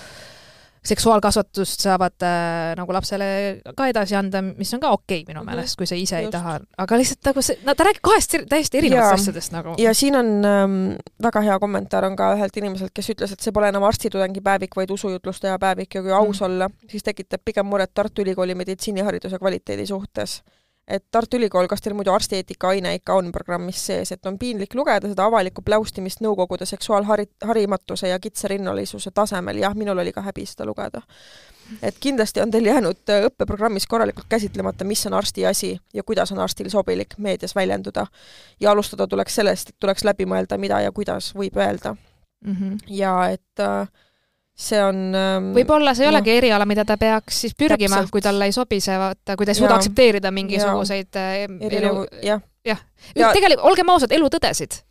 seksuaalkasvatust 0.87 1.85
saavad 1.85 2.25
äh, 2.27 2.73
nagu 2.79 2.95
lapsele 2.95 3.27
ka 3.77 3.87
edasi 3.91 4.17
anda, 4.19 4.43
mis 4.43 4.73
on 4.75 4.83
ka 4.83 4.91
okei 4.91 5.21
okay, 5.23 5.29
minu 5.29 5.41
-hmm. 5.41 5.51
meelest, 5.51 5.77
kui 5.79 5.87
sa 5.87 5.95
ise 5.95 6.17
Just. 6.17 6.27
ei 6.27 6.31
taha, 6.33 6.59
aga 6.79 6.99
lihtsalt 6.99 7.31
nagu 7.31 7.43
see, 7.43 7.59
no 7.67 7.75
ta 7.75 7.85
räägib 7.87 8.03
kahest 8.03 8.35
täiesti 8.49 8.79
erinevatest 8.79 9.23
asjadest 9.23 9.53
nagu. 9.53 9.75
ja 9.79 9.95
siin 9.95 10.17
on 10.17 10.27
ähm, 10.45 10.79
väga 11.23 11.41
hea 11.41 11.59
kommentaar 11.59 12.05
on 12.05 12.17
ka 12.17 12.33
ühelt 12.35 12.57
inimeselt, 12.57 12.91
kes 12.95 13.11
ütles, 13.15 13.33
et 13.33 13.41
see 13.41 13.53
pole 13.53 13.69
enam 13.69 13.83
arstitudengi 13.83 14.41
päevik, 14.41 14.77
vaid 14.77 14.91
usujutlustaja 14.91 15.59
päevik 15.59 15.95
ja 15.95 16.03
kui 16.03 16.13
aus 16.13 16.41
mm 16.41 16.43
olla, 16.43 16.69
siis 16.91 17.03
tekitab 17.03 17.41
pigem 17.45 17.67
muret 17.67 17.91
Tartu 17.95 18.23
Ülikooli 18.23 18.55
meditsiinihariduse 18.55 19.39
kvaliteedi 19.39 19.87
suhtes 19.87 20.43
et 20.89 21.05
Tartu 21.11 21.39
Ülikool, 21.39 21.69
kas 21.71 21.81
teil 21.83 21.95
muidu 21.95 22.13
arstieetika 22.13 22.73
aine 22.75 22.95
ikka 22.99 23.15
on 23.15 23.31
programmis 23.33 23.79
sees, 23.87 24.13
et 24.13 24.27
on 24.27 24.39
piinlik 24.39 24.75
lugeda 24.75 25.09
seda 25.09 25.29
avalikku 25.31 25.63
pläustimist 25.63 26.23
Nõukogude 26.25 26.67
seksuaalhari-, 26.69 27.31
harimatuse 27.47 28.11
ja 28.11 28.19
kitsarinnalisuse 28.23 29.11
tasemel, 29.15 29.63
jah, 29.63 29.75
minul 29.79 30.03
oli 30.03 30.13
ka 30.13 30.25
häbi 30.27 30.47
seda 30.47 30.67
lugeda. 30.67 31.03
et 31.83 31.97
kindlasti 32.01 32.41
on 32.43 32.51
teil 32.51 32.67
jäänud 32.67 33.09
äh, 33.09 33.27
õppeprogrammis 33.29 33.87
korralikult 33.89 34.27
käsitlemata, 34.29 34.85
mis 34.85 35.07
on 35.07 35.15
arsti 35.15 35.47
asi 35.47 35.79
ja 35.95 36.03
kuidas 36.03 36.33
on 36.33 36.39
arstil 36.39 36.69
sobilik 36.71 37.15
meedias 37.19 37.55
väljenduda. 37.55 38.07
ja 38.61 38.71
alustada 38.71 39.07
tuleks 39.07 39.35
sellest, 39.35 39.69
et 39.69 39.77
tuleks 39.81 40.05
läbi 40.05 40.27
mõelda, 40.27 40.59
mida 40.59 40.81
ja 40.81 40.93
kuidas 40.93 41.35
võib 41.35 41.57
öelda 41.57 41.95
mm. 42.45 42.57
-hmm. 42.57 42.79
ja 42.89 43.29
et 43.29 43.61
äh, 43.61 43.89
see 44.59 44.79
on 44.85 45.15
ähm, 45.17 45.51
võib-olla 45.57 45.95
see 45.97 46.05
ei 46.05 46.11
noh, 46.11 46.19
olegi 46.19 46.35
eriala, 46.37 46.67
mida 46.69 46.85
ta 46.85 46.99
peaks 47.01 47.41
siis 47.47 47.55
pürgima, 47.59 48.03
kui 48.13 48.21
talle 48.25 48.45
ei 48.51 48.53
sobi 48.53 48.81
see, 48.85 48.97
vaata, 49.01 49.37
kui 49.37 49.47
ta 49.49 49.55
ei 49.55 49.59
suuda 49.59 49.73
Jaa. 49.73 49.79
aktsepteerida 49.81 50.31
mingisuguseid 50.35 51.19
äh, 51.19 51.45
elu, 51.81 52.07
jah. 52.23 52.41
jah 52.69 52.81
Ja- 53.17 53.33
tegelikult 53.33 53.67
olgem 53.73 53.89
ausad, 53.95 54.13
elutõdesid. 54.13 54.83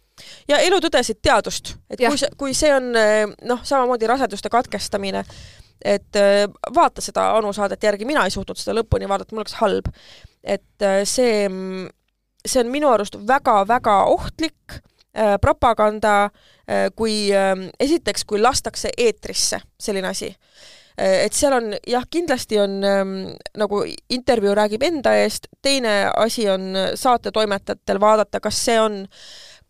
ja 0.50 0.58
elutõdesid 0.66 1.22
teadust, 1.22 1.76
et 1.90 2.00
Jah. 2.02 2.12
kui 2.12 2.18
see, 2.18 2.30
kui 2.38 2.54
see 2.58 2.74
on 2.74 2.92
äh, 2.98 3.24
noh, 3.48 3.62
samamoodi 3.64 4.10
raseduste 4.10 4.50
katkestamine, 4.50 5.24
et 5.86 6.16
äh, 6.20 6.46
vaata 6.76 7.02
seda 7.02 7.32
Anu 7.38 7.54
saadet 7.54 7.84
järgi, 7.84 8.06
mina 8.06 8.26
ei 8.26 8.34
suutnud 8.34 8.58
seda 8.60 8.76
lõpuni 8.82 9.08
vaadata, 9.10 9.34
mul 9.34 9.46
oleks 9.46 9.58
halb. 9.62 9.88
et 10.44 10.82
äh, 10.86 11.04
see, 11.06 11.48
see 12.46 12.64
on 12.64 12.72
minu 12.74 12.90
arust 12.90 13.16
väga-väga 13.28 14.04
ohtlik 14.10 14.74
äh, 15.16 15.38
propaganda, 15.42 16.30
kui 16.96 17.32
äh, 17.36 17.56
esiteks, 17.80 18.24
kui 18.26 18.42
lastakse 18.42 18.90
eetrisse 18.98 19.60
selline 19.80 20.08
asi 20.08 20.36
Äh, 21.02 21.26
et 21.26 21.34
seal 21.34 21.54
on 21.56 21.72
jah, 21.88 22.04
kindlasti 22.12 22.60
on 22.62 22.82
ähm, 22.84 23.14
nagu 23.58 23.84
intervjuu 24.12 24.56
räägib 24.58 24.84
enda 24.84 25.14
eest, 25.24 25.48
teine 25.64 26.12
asi 26.20 26.50
on 26.52 26.74
saatetoimetajatel 27.00 28.02
vaadata, 28.02 28.42
kas 28.44 28.60
see 28.66 28.78
on, 28.82 29.06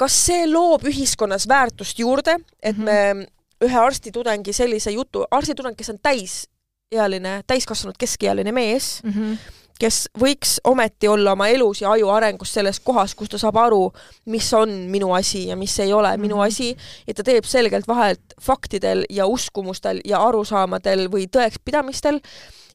kas 0.02 0.18
see 0.26 0.48
loob 0.49 0.88
ühiskonnas 0.90 1.48
väärtust 1.49 1.99
juurde, 2.02 2.40
et 2.61 2.78
Mhm. 2.78 2.84
me 2.86 3.28
ühe 3.61 3.78
arstitudengi 3.78 4.53
sellise 4.53 4.91
jutu, 4.91 5.23
arstitudeng, 5.32 5.78
kes 5.78 5.90
on 5.94 5.99
täisealine, 6.02 7.41
täiskasvanud 7.48 7.98
keskealine 7.98 8.52
mees, 8.52 9.02
Mm 9.03 9.11
-hmm. 9.11 9.38
Kes 9.81 10.03
võiks 10.21 10.59
ometi 10.69 11.09
olla 11.09 11.33
oma 11.33 11.47
elus 11.49 11.81
ja 11.81 11.91
aju 11.95 12.11
arengus 12.13 12.53
selles 12.53 12.79
kohas, 12.85 13.15
kus 13.17 13.31
ta 13.33 13.39
saab 13.41 13.57
aru, 13.57 13.81
mis 14.29 14.47
on 14.53 14.69
minu 14.93 15.11
asi 15.17 15.47
ja 15.49 15.57
mis 15.57 15.73
ei 15.81 15.93
ole 15.93 16.13
minu 16.21 16.37
Mhm. 16.37 16.47
asi, 16.47 16.77
ja 17.07 17.13
ta 17.17 17.23
teeb 17.23 17.45
selgelt 17.49 17.87
vahet 17.87 18.35
faktidel 18.41 19.05
ja 19.09 19.25
uskumustel 19.27 20.01
ja 20.05 20.21
arusaamadel 20.27 21.07
või 21.11 21.27
tõekspidamistel 21.27 22.21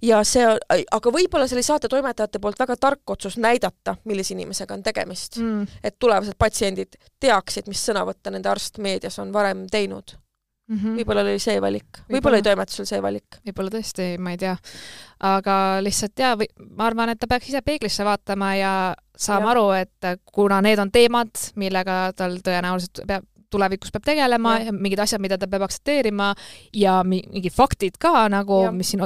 ja 0.03 0.21
see, 0.25 0.45
aga 0.93 1.11
võib-olla 1.13 1.47
see 1.49 1.57
oli 1.57 1.65
saatetoimetajate 1.67 2.41
poolt 2.43 2.59
väga 2.59 2.77
tark 2.77 3.11
otsus 3.11 3.39
näidata, 3.41 3.97
millise 4.05 4.35
inimesega 4.35 4.75
on 4.75 4.83
tegemist. 4.83 5.39
Mm. 5.41 5.67
et 5.83 5.99
tulevased 5.99 6.37
patsiendid 6.39 6.99
teaksid, 7.21 7.69
mis 7.69 7.83
sõnavõtte 7.87 8.31
nende 8.31 8.51
arst 8.51 8.79
meedias 8.79 9.19
on 9.19 9.33
varem 9.33 9.67
teinud. 9.71 10.17
Mm 10.69 10.77
-hmm. 10.79 10.97
võib-olla 10.99 11.21
oli 11.23 11.39
see 11.39 11.61
valik, 11.63 11.99
Võib-olla. 12.11 12.37
oli 12.37 12.43
toimetusel 12.43 12.87
see 12.87 13.01
valik. 13.03 13.37
võib-olla 13.47 13.71
tõesti, 13.71 14.19
ma 14.19 14.31
ei 14.31 14.37
tea. 14.37 14.57
aga 15.21 15.79
lihtsalt 15.81 16.19
jaa, 16.19 16.37
ma 16.77 16.87
arvan, 16.87 17.09
et 17.09 17.19
ta 17.21 17.27
peaks 17.27 17.49
ise 17.49 17.61
peeglisse 17.63 18.05
vaatama 18.05 18.55
ja 18.57 18.95
saama 19.17 19.47
Jah. 19.47 19.51
aru, 19.51 19.71
et 19.71 20.21
kuna 20.33 20.61
need 20.61 20.79
on 20.79 20.91
teemad, 20.91 21.31
millega 21.57 22.13
tal 22.17 22.37
tõenäoliselt 22.43 23.07
peab 23.07 23.25
tulevikus 23.51 23.93
peab 23.95 24.03
tegelema 24.05 24.57
Jah. 24.59 24.67
ja 24.67 24.73
mingid 24.73 24.99
asjad, 24.99 25.21
mida 25.21 25.39
ta 25.39 25.47
peab 25.47 25.63
aktsepteerima 25.63 26.35
ja 26.75 27.03
mi- 27.05 27.23
mingid 27.33 27.53
faktid 27.55 27.95
ka 28.01 28.29
nagu, 28.29 28.73
mis 28.73 28.91
siin, 28.91 29.01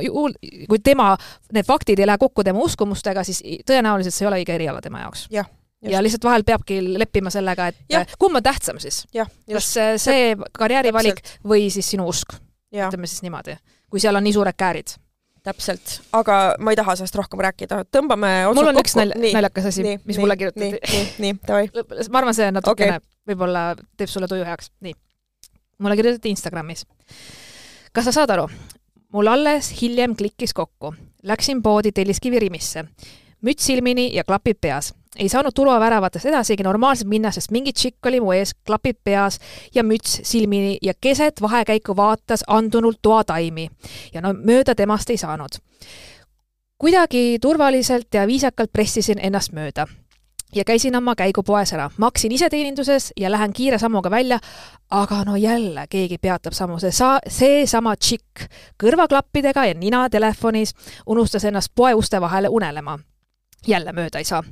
kui 0.69 0.79
tema, 0.79 1.17
need 1.53 1.67
faktid 1.67 1.99
ei 1.99 2.07
lähe 2.07 2.19
kokku 2.19 2.43
tema 2.45 2.59
uskumustega, 2.59 3.23
siis 3.25 3.43
tõenäoliselt 3.69 4.15
see 4.17 4.25
ei 4.25 4.29
ole 4.29 4.37
õige 4.41 4.55
eriala 4.55 4.81
tema 4.81 5.01
jaoks. 5.01 5.27
Jah, 5.31 5.47
just. 5.83 5.93
ja 5.93 6.03
lihtsalt 6.03 6.25
vahel 6.25 6.45
peabki 6.45 6.81
leppima 6.99 7.31
sellega, 7.31 7.69
et 7.73 8.15
kumb 8.19 8.37
on 8.37 8.43
tähtsam 8.43 8.79
siis, 8.83 9.05
kas 9.53 9.69
see, 10.03 10.35
karjäärivalik 10.59 11.23
või 11.45 11.69
siis 11.71 11.91
sinu 11.91 12.09
usk, 12.09 12.35
ütleme 12.73 13.07
siis 13.11 13.23
niimoodi, 13.27 13.57
kui 13.91 14.01
seal 14.01 14.17
on 14.17 14.25
nii 14.25 14.33
suured 14.37 14.57
käärid. 14.57 14.97
täpselt. 15.43 16.01
aga 16.13 16.55
ma 16.61 16.71
ei 16.75 16.77
taha 16.77 16.97
sellest 17.01 17.17
rohkem 17.17 17.41
rääkida, 17.41 17.85
tõmbame 17.97 18.33
mul 18.55 18.69
on 18.69 18.77
otsad 18.77 18.83
üks 18.85 18.97
nalj- 18.99 19.17
Nii, 19.17 19.33
naljakas 19.33 19.71
asi, 19.71 19.83
mis 20.05 20.17
nii, 20.17 20.21
mulle 20.21 20.37
kirjutati. 20.37 20.71
nii, 20.93 21.07
nii, 21.19 21.39
davai. 21.49 21.71
ma 22.13 22.19
arvan, 22.21 22.35
see 22.37 22.51
natukene 22.53 22.99
Okei. 22.99 23.07
võib-olla 23.33 23.63
teeb 23.97 24.13
sulle 24.13 24.29
tuju 24.29 24.45
heaks. 24.45 24.69
nii. 24.85 24.93
mulle 25.81 25.97
kirjutati 25.97 26.29
Instagramis. 26.35 26.85
kas 27.93 28.05
sa 28.11 28.13
saad 28.13 28.31
aru? 28.37 28.51
mul 29.13 29.27
alles 29.27 29.73
hiljem 29.81 30.15
klikkis 30.17 30.53
kokku. 30.55 30.95
Läksin 31.23 31.63
poodi 31.63 31.93
Telliskivi 31.93 32.39
Rimisse. 32.39 32.85
müts 33.43 33.65
silmini 33.67 34.11
ja 34.15 34.25
klapid 34.25 34.57
peas. 34.61 34.95
Ei 35.19 35.29
saanud 35.29 35.53
turvaväravatest 35.55 36.27
edasigi 36.27 36.63
normaalselt 36.63 37.09
minna, 37.09 37.31
sest 37.31 37.51
mingi 37.51 37.73
tšikk 37.73 38.07
oli 38.07 38.21
mu 38.21 38.33
ees, 38.33 38.55
klapid 38.67 39.01
peas 39.05 39.41
ja 39.75 39.83
müts 39.83 40.21
silmini 40.23 40.79
ja 40.83 40.95
keset 41.01 41.43
vahekäiku 41.43 41.97
vaatas 41.97 42.45
andunult 42.47 42.99
toataimi. 43.03 43.71
ja 44.15 44.21
no 44.21 44.33
mööda 44.33 44.75
temast 44.75 45.11
ei 45.11 45.17
saanud. 45.17 45.59
kuidagi 46.79 47.39
turvaliselt 47.41 48.15
ja 48.15 48.27
viisakalt 48.27 48.73
pressisin 48.73 49.19
ennast 49.23 49.53
mööda 49.53 49.87
ja 50.55 50.65
käisin 50.65 50.97
oma 50.97 51.15
käigu 51.15 51.43
poes 51.43 51.73
ära. 51.73 51.91
maksin 51.97 52.33
iseteeninduses 52.33 53.13
ja 53.17 53.31
lähen 53.31 53.53
kiire 53.53 53.79
sammuga 53.79 54.11
välja, 54.11 54.39
aga 54.91 55.25
no 55.25 55.37
jälle 55.37 55.87
keegi 55.91 56.19
peatab 56.19 56.53
sammu, 56.53 56.79
see 56.79 56.93
sa-, 56.93 57.19
seesama 57.29 57.97
tšikk 57.97 58.47
kõrvaklappidega 58.83 59.67
ja 59.67 59.75
nina 59.75 60.09
telefonis 60.11 60.75
unustas 61.07 61.45
ennast 61.45 61.73
poe 61.75 61.95
uste 61.95 62.21
vahele 62.21 62.49
unelema. 62.49 62.99
Jälle 63.67 63.93
mööda 63.93 64.19
ei 64.19 64.25
saa. 64.25 64.43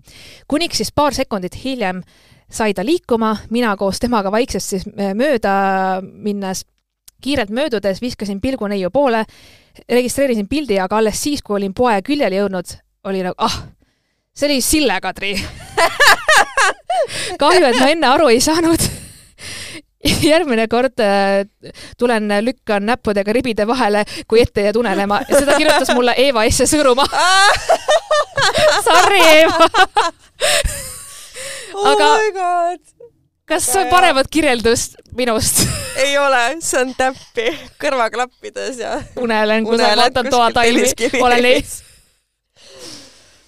kuniks 0.48 0.76
siis 0.76 0.92
paar 0.92 1.14
sekundit 1.14 1.64
hiljem 1.64 2.02
sai 2.50 2.74
ta 2.74 2.84
liikuma, 2.84 3.36
mina 3.50 3.76
koos 3.76 4.00
temaga 4.00 4.32
vaikselt 4.32 4.64
siis 4.64 4.86
mööda 5.14 6.00
minnes, 6.02 6.64
kiirelt 7.22 7.50
möödudes 7.50 8.00
viskasin 8.00 8.40
pilgu 8.40 8.66
neiu 8.66 8.90
poole, 8.90 9.24
registreerisin 9.88 10.48
pildi, 10.48 10.78
aga 10.80 10.96
alles 10.98 11.22
siis, 11.22 11.42
kui 11.42 11.58
olin 11.58 11.74
poe 11.74 12.00
küljele 12.02 12.40
jõudnud, 12.40 12.72
oli 13.04 13.22
nagu 13.26 13.34
ah, 13.38 13.58
see 14.34 14.48
oli 14.48 14.60
Sille 14.64 15.00
Kadri 15.00 15.34
kahju, 17.42 17.66
et 17.66 17.78
ma 17.80 17.90
enne 17.92 18.08
aru 18.08 18.30
ei 18.32 18.40
saanud. 18.40 18.97
järgmine 20.30 20.68
kord 20.70 21.00
äh, 21.02 21.42
tulen, 21.98 22.30
lükkan 22.44 22.86
näppudega 22.86 23.32
ribide 23.34 23.66
vahele, 23.66 24.04
kui 24.30 24.42
ette 24.42 24.62
jääd 24.68 24.78
unelema 24.78 25.20
seda 25.28 25.56
kirjutas 25.58 25.90
mulle 25.96 26.14
Eeva 26.18 26.44
Esse 26.48 26.68
Sõõrumaa. 26.70 27.08
Sorry, 28.86 29.20
Eeva. 29.26 29.68
oh 31.74 31.90
Aga- 31.90 32.14
god. 32.36 32.80
kas 33.48 33.68
on 33.80 33.90
paremat 33.90 34.30
kirjeldust 34.30 35.00
minust? 35.18 35.64
ei 35.98 36.14
ole, 36.18 36.44
see 36.62 36.78
on 36.84 36.94
täppi 36.94 37.50
kõrvaklappides 37.82 38.78
ja 38.84 39.00
unelen, 39.18 39.66
kui 39.66 39.80
sa 39.80 39.96
vaatan 39.98 40.30
toataimi, 40.30 40.86
olen 41.22 41.52
ees. 41.56 41.78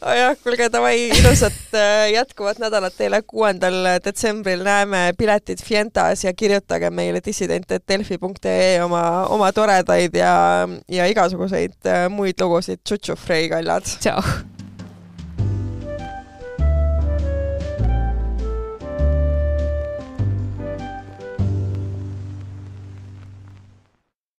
Oh 0.03 0.15
jah, 0.17 0.37
kuulge, 0.43 0.69
davai, 0.73 0.95
ilusat 1.15 1.75
äh, 1.77 2.11
jätkuvat 2.15 2.61
nädalat 2.63 2.97
teile. 2.97 3.23
kuuendal 3.27 3.89
detsembril 4.05 4.65
näeme 4.65 5.13
piletid 5.19 5.63
Fientas 5.65 6.25
ja 6.25 6.33
kirjutage 6.35 6.91
meile 6.91 7.21
dissident.delfi.ee 7.25 8.83
oma, 8.85 9.03
oma 9.27 9.53
toredaid 9.53 10.17
ja, 10.17 10.69
ja 10.89 11.11
igasuguseid 11.11 11.77
äh, 11.87 12.07
muid 12.11 12.41
lugusid. 12.41 12.81
Tšutšu, 12.85 13.17
Frei 13.17 13.49
kallad. 13.53 13.85
tšau. 14.01 14.49